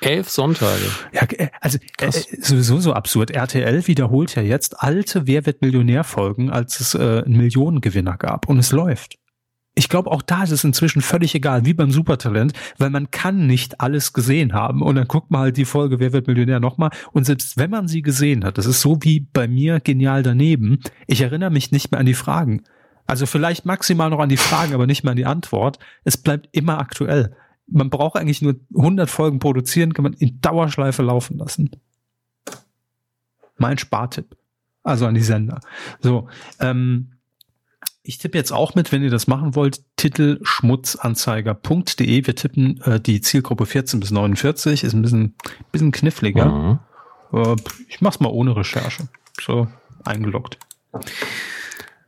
Elf 0.00 0.28
Sonntage. 0.28 0.90
Ja, 1.12 1.22
äh, 1.22 1.48
also 1.60 1.78
äh, 1.98 2.10
sowieso 2.10 2.78
so 2.80 2.92
absurd. 2.92 3.30
RTL 3.30 3.86
wiederholt 3.86 4.34
ja 4.34 4.42
jetzt 4.42 4.82
alte 4.82 5.26
Wer 5.26 5.46
wird 5.46 5.62
Millionär-Folgen, 5.62 6.50
als 6.50 6.80
es 6.80 6.94
äh, 6.94 7.22
einen 7.24 7.36
Millionengewinner 7.36 8.16
gab. 8.16 8.48
Und 8.48 8.58
es 8.58 8.72
läuft. 8.72 9.18
Ich 9.78 9.90
glaube, 9.90 10.10
auch 10.10 10.22
da 10.22 10.42
ist 10.42 10.52
es 10.52 10.64
inzwischen 10.64 11.02
völlig 11.02 11.34
egal, 11.34 11.66
wie 11.66 11.74
beim 11.74 11.90
Supertalent, 11.90 12.54
weil 12.78 12.88
man 12.88 13.10
kann 13.10 13.46
nicht 13.46 13.80
alles 13.80 14.14
gesehen 14.14 14.54
haben. 14.54 14.80
Und 14.80 14.94
dann 14.94 15.06
guckt 15.06 15.30
man 15.30 15.42
halt 15.42 15.58
die 15.58 15.66
Folge 15.66 16.00
Wer 16.00 16.14
wird 16.14 16.26
Millionär 16.26 16.60
nochmal. 16.60 16.90
Und 17.12 17.24
selbst 17.24 17.58
wenn 17.58 17.70
man 17.70 17.86
sie 17.86 18.00
gesehen 18.00 18.42
hat, 18.44 18.56
das 18.56 18.64
ist 18.64 18.80
so 18.80 18.98
wie 19.02 19.20
bei 19.20 19.46
mir 19.46 19.80
genial 19.80 20.22
daneben, 20.22 20.80
ich 21.06 21.20
erinnere 21.20 21.50
mich 21.50 21.72
nicht 21.72 21.90
mehr 21.90 22.00
an 22.00 22.06
die 22.06 22.14
Fragen. 22.14 22.62
Also 23.06 23.26
vielleicht 23.26 23.66
maximal 23.66 24.10
noch 24.10 24.18
an 24.18 24.30
die 24.30 24.38
Fragen, 24.38 24.74
aber 24.74 24.86
nicht 24.86 25.04
mehr 25.04 25.12
an 25.12 25.16
die 25.16 25.26
Antwort. 25.26 25.78
Es 26.04 26.16
bleibt 26.16 26.48
immer 26.52 26.78
aktuell 26.78 27.36
man 27.66 27.90
braucht 27.90 28.16
eigentlich 28.16 28.42
nur 28.42 28.56
100 28.76 29.10
Folgen 29.10 29.38
produzieren, 29.38 29.92
kann 29.92 30.04
man 30.04 30.12
in 30.14 30.40
Dauerschleife 30.40 31.02
laufen 31.02 31.38
lassen. 31.38 31.70
Mein 33.56 33.78
Spartipp. 33.78 34.36
Also 34.82 35.06
an 35.06 35.14
die 35.14 35.22
Sender. 35.22 35.60
So, 36.00 36.28
ähm, 36.60 37.12
ich 38.02 38.18
tippe 38.18 38.38
jetzt 38.38 38.52
auch 38.52 38.76
mit, 38.76 38.92
wenn 38.92 39.02
ihr 39.02 39.10
das 39.10 39.26
machen 39.26 39.56
wollt, 39.56 39.82
Titel 39.96 40.38
schmutzanzeiger.de. 40.42 42.26
Wir 42.26 42.36
tippen 42.36 42.80
äh, 42.82 43.00
die 43.00 43.20
Zielgruppe 43.20 43.66
14 43.66 43.98
bis 43.98 44.12
49, 44.12 44.84
ist 44.84 44.92
ein 44.92 45.02
bisschen, 45.02 45.34
bisschen 45.72 45.90
kniffliger. 45.90 46.46
Mhm. 46.46 46.78
Äh, 47.32 47.56
ich 47.88 48.00
mach's 48.00 48.20
mal 48.20 48.28
ohne 48.28 48.54
Recherche. 48.56 49.08
So, 49.40 49.66
eingeloggt. 50.04 50.58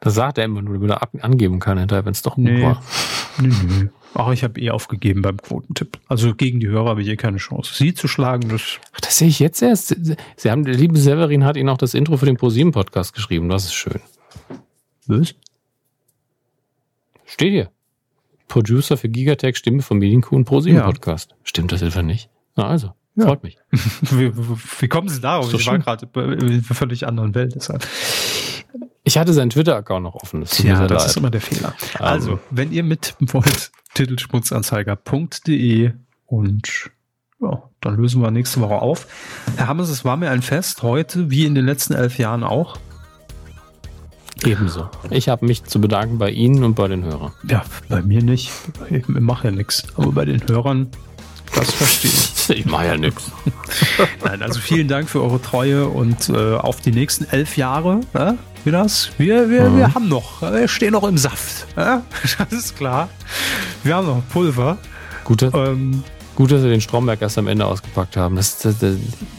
Das 0.01 0.15
sagt 0.15 0.39
er 0.39 0.45
immer 0.45 0.63
nur, 0.63 0.75
damit 0.75 0.91
er 0.91 1.25
angeben 1.25 1.59
kann 1.59 1.79
hinterher, 1.79 2.05
wenn 2.05 2.13
es 2.13 2.23
doch 2.23 2.37
gut 2.37 2.45
nee. 2.45 2.63
war. 2.63 2.81
Nö, 3.41 3.49
nö. 3.49 3.89
Auch 4.15 4.33
ich 4.33 4.43
habe 4.43 4.61
eh 4.61 4.71
aufgegeben 4.71 5.23
beim 5.23 5.37
Quotentipp. 5.37 5.99
Also 6.09 6.35
gegen 6.35 6.61
die 6.61 6.69
Hörer 6.69 6.91
habe 6.91 7.03
ich 7.03 7.09
eh 7.09 7.17
keine 7.17 7.37
Chance. 7.37 7.75
Sie 7.75 7.95
zu 7.95 8.09
schlagen, 8.09 8.49
das. 8.49 8.79
Ach, 8.95 9.01
das 9.01 9.19
sehe 9.19 9.29
ich 9.29 9.39
jetzt 9.39 9.63
erst. 9.63 9.95
Sie 10.37 10.51
haben, 10.51 10.65
der 10.65 10.75
liebe 10.75 10.99
Severin 10.99 11.45
hat 11.45 11.57
Ihnen 11.57 11.69
auch 11.69 11.79
das 11.79 11.95
Intro 11.95 12.17
für 12.17 12.27
den 12.27 12.37
ProSieben 12.37 12.73
Podcast 12.73 13.15
geschrieben. 13.15 13.49
Das 13.49 13.65
ist 13.65 13.75
schön. 13.75 14.01
Was? 15.07 15.35
Steht 17.27 17.53
hier. 17.53 17.71
Producer 18.49 18.97
für 18.97 19.09
Gigatech, 19.09 19.57
Stimme 19.57 19.83
vom 19.83 19.99
Medienkuh 19.99 20.43
ProSieben 20.43 20.83
Podcast. 20.83 21.35
Stimmt 21.45 21.73
das 21.73 21.83
etwa 21.83 22.03
nicht? 22.03 22.31
Na 22.57 22.67
also. 22.67 22.93
Ja. 23.15 23.27
Freut 23.27 23.43
mich. 23.43 23.59
wie, 23.73 24.33
wie, 24.35 24.89
kommen 24.89 25.09
Sie 25.09 25.21
darauf? 25.21 25.53
Ich 25.53 25.67
war 25.67 25.79
gerade 25.79 26.09
in 26.15 26.41
einer 26.41 26.63
völlig 26.63 27.07
anderen 27.07 27.35
Welt. 27.35 27.55
Deshalb. 27.55 27.87
Ich 29.03 29.19
hatte 29.19 29.33
seinen 29.33 29.51
Twitter-Account 29.51 30.05
noch 30.05 30.15
offen. 30.15 30.41
Das 30.43 30.63
ja, 30.63 30.87
das 30.87 31.03
leid. 31.03 31.11
ist 31.11 31.17
immer 31.17 31.31
der 31.31 31.41
Fehler. 31.41 31.75
Um. 31.99 32.05
Also, 32.05 32.39
wenn 32.51 32.71
ihr 32.71 32.85
mit 32.85 33.17
wollt, 33.21 33.73
titelschmutzanzeiger.de 33.99 35.93
und 36.27 36.91
ja, 37.41 37.62
dann 37.81 37.97
lösen 37.97 38.23
wir 38.23 38.31
nächste 38.31 38.61
Woche 38.61 38.77
auf. 38.77 39.07
Herr 39.57 39.66
Hammers, 39.69 39.89
es 39.89 40.05
war 40.05 40.16
mir 40.16 40.31
ein 40.31 40.43
Fest 40.43 40.83
heute, 40.83 41.31
wie 41.31 41.47
in 41.47 41.55
den 41.55 41.65
letzten 41.66 41.95
elf 41.95 42.19
Jahren 42.19 42.45
auch. 42.45 42.77
Ebenso. 44.45 44.89
Ich 45.11 45.29
habe 45.29 45.47
mich 45.47 45.65
zu 45.65 45.81
bedanken 45.81 46.19
bei 46.19 46.31
Ihnen 46.31 46.62
und 46.62 46.75
bei 46.75 46.87
den 46.87 47.05
Hörern. 47.05 47.33
Ja, 47.49 47.65
bei 47.89 48.03
mir 48.03 48.23
nicht. 48.23 48.53
Ich 48.89 49.09
mache 49.09 49.49
ja 49.49 49.51
nichts. 49.55 49.83
Aber 49.97 50.12
bei 50.12 50.25
den 50.25 50.47
Hörern 50.47 50.91
das 51.55 51.73
verstehe 51.73 52.11
ich. 52.11 52.39
Ich 52.49 52.65
mache 52.65 52.87
ja 52.87 52.97
nichts. 52.97 53.31
Nein, 54.25 54.41
also 54.41 54.59
vielen 54.59 54.89
Dank 54.89 55.11
für 55.11 55.23
eure 55.23 55.43
Treue 55.43 55.87
und 55.87 56.31
äh, 56.31 56.55
auf 56.55 56.81
die 56.81 56.93
nächsten 56.93 57.25
elf 57.25 57.59
Jahre. 57.59 58.01
Äh, 58.15 58.33
das? 58.73 59.11
Wir, 59.19 59.51
wir, 59.51 59.70
mhm. 59.70 59.77
wir 59.78 59.95
haben 59.95 60.09
noch, 60.09 60.43
wir 60.43 60.69
stehen 60.69 60.93
noch 60.93 61.05
im 61.05 61.19
Saft. 61.19 61.66
Äh? 61.77 61.99
Das 62.39 62.53
ist 62.53 62.77
klar. 62.77 63.09
Wir 63.82 63.97
haben 63.97 64.07
noch 64.07 64.23
Pulver. 64.31 64.78
Gute. 65.24 65.51
Ähm, 65.55 66.03
Gut, 66.39 66.53
dass 66.53 66.62
wir 66.62 66.70
den 66.70 66.81
Stromberg 66.81 67.20
erst 67.20 67.36
am 67.36 67.49
Ende 67.49 67.66
ausgepackt 67.66 68.16
haben. 68.16 68.36
Das, 68.36 68.59
das, 68.59 68.78
das, 68.78 68.95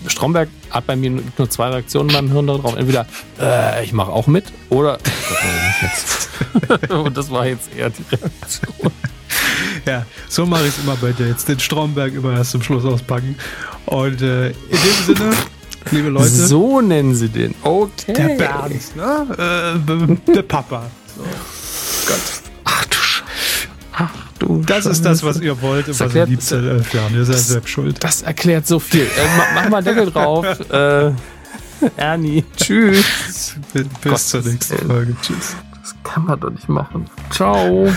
Stromberg 0.08 0.50
hat 0.70 0.86
bei 0.86 0.98
mir 0.98 1.12
nur 1.38 1.50
zwei 1.50 1.70
Reaktionen 1.70 2.10
in 2.10 2.16
meinem 2.16 2.32
Hirn 2.34 2.48
darauf. 2.48 2.76
Entweder 2.76 3.06
äh, 3.40 3.86
ich 3.86 3.94
mache 3.94 4.12
auch 4.12 4.28
mit 4.28 4.52
oder 4.68 4.98
und 6.90 7.16
das 7.16 7.32
war 7.32 7.48
jetzt 7.48 7.74
eher 7.74 7.90
die 7.90 8.04
Reaktion. 8.12 8.92
Ja, 9.86 10.06
so 10.28 10.46
mache 10.46 10.64
ich 10.64 10.78
es 10.78 10.84
immer 10.84 10.98
bei 10.98 11.14
dir. 11.14 11.30
Jetzt 11.30 11.48
den 11.48 11.62
Stromberg 11.62 12.14
immer 12.14 12.34
erst 12.34 12.52
zum 12.52 12.62
Schluss 12.62 12.84
auspacken. 12.84 13.38
Und 13.86 14.22
äh, 14.22 14.50
in 14.50 14.56
dem 14.70 15.16
Sinne, 15.16 15.32
liebe 15.92 16.10
Leute. 16.10 16.28
So 16.30 16.82
nennen 16.82 17.16
sie 17.16 17.30
den. 17.30 17.56
Okay. 17.64 18.14
Der 18.14 18.28
Bernd, 18.36 18.96
ne? 18.96 20.18
Äh, 20.28 20.34
der 20.34 20.42
Papa. 20.44 20.84
So. 21.16 21.24
Gott. 22.08 22.20
Ach 22.66 22.86
du 22.86 22.98
Scheiße. 22.98 23.68
Ach 23.94 24.10
du 24.40 24.62
Das 24.66 24.78
Scheiße. 24.78 24.90
ist 24.92 25.06
das, 25.06 25.24
was 25.24 25.40
ihr 25.40 25.62
wollt 25.62 25.88
und 25.88 26.00
was 26.00 26.16
ihr 26.16 26.26
liebt 26.26 26.44
seit 26.44 26.64
elf 26.64 26.94
Jahren. 26.94 27.14
Ihr 27.16 27.26
seid 27.26 27.38
selbst 27.38 27.70
schuld. 27.70 28.04
Das 28.04 28.22
erklärt 28.22 28.68
so 28.68 28.80
viel. 28.80 29.04
Äh, 29.04 29.08
mach 29.56 29.70
mal 29.70 29.84
Deckel 29.84 30.12
drauf. 30.12 30.46
äh, 30.72 31.12
Ernie. 31.98 32.44
Tschüss. 32.58 33.56
Bis, 33.74 33.86
bis 34.02 34.28
zur 34.30 34.42
nächsten 34.42 34.86
Folge. 34.88 35.16
Tschüss. 35.22 35.56
Das 35.82 35.96
kann 36.04 36.26
man 36.26 36.40
doch 36.40 36.50
nicht 36.52 36.68
machen. 36.70 37.06
Ciao. 37.32 37.88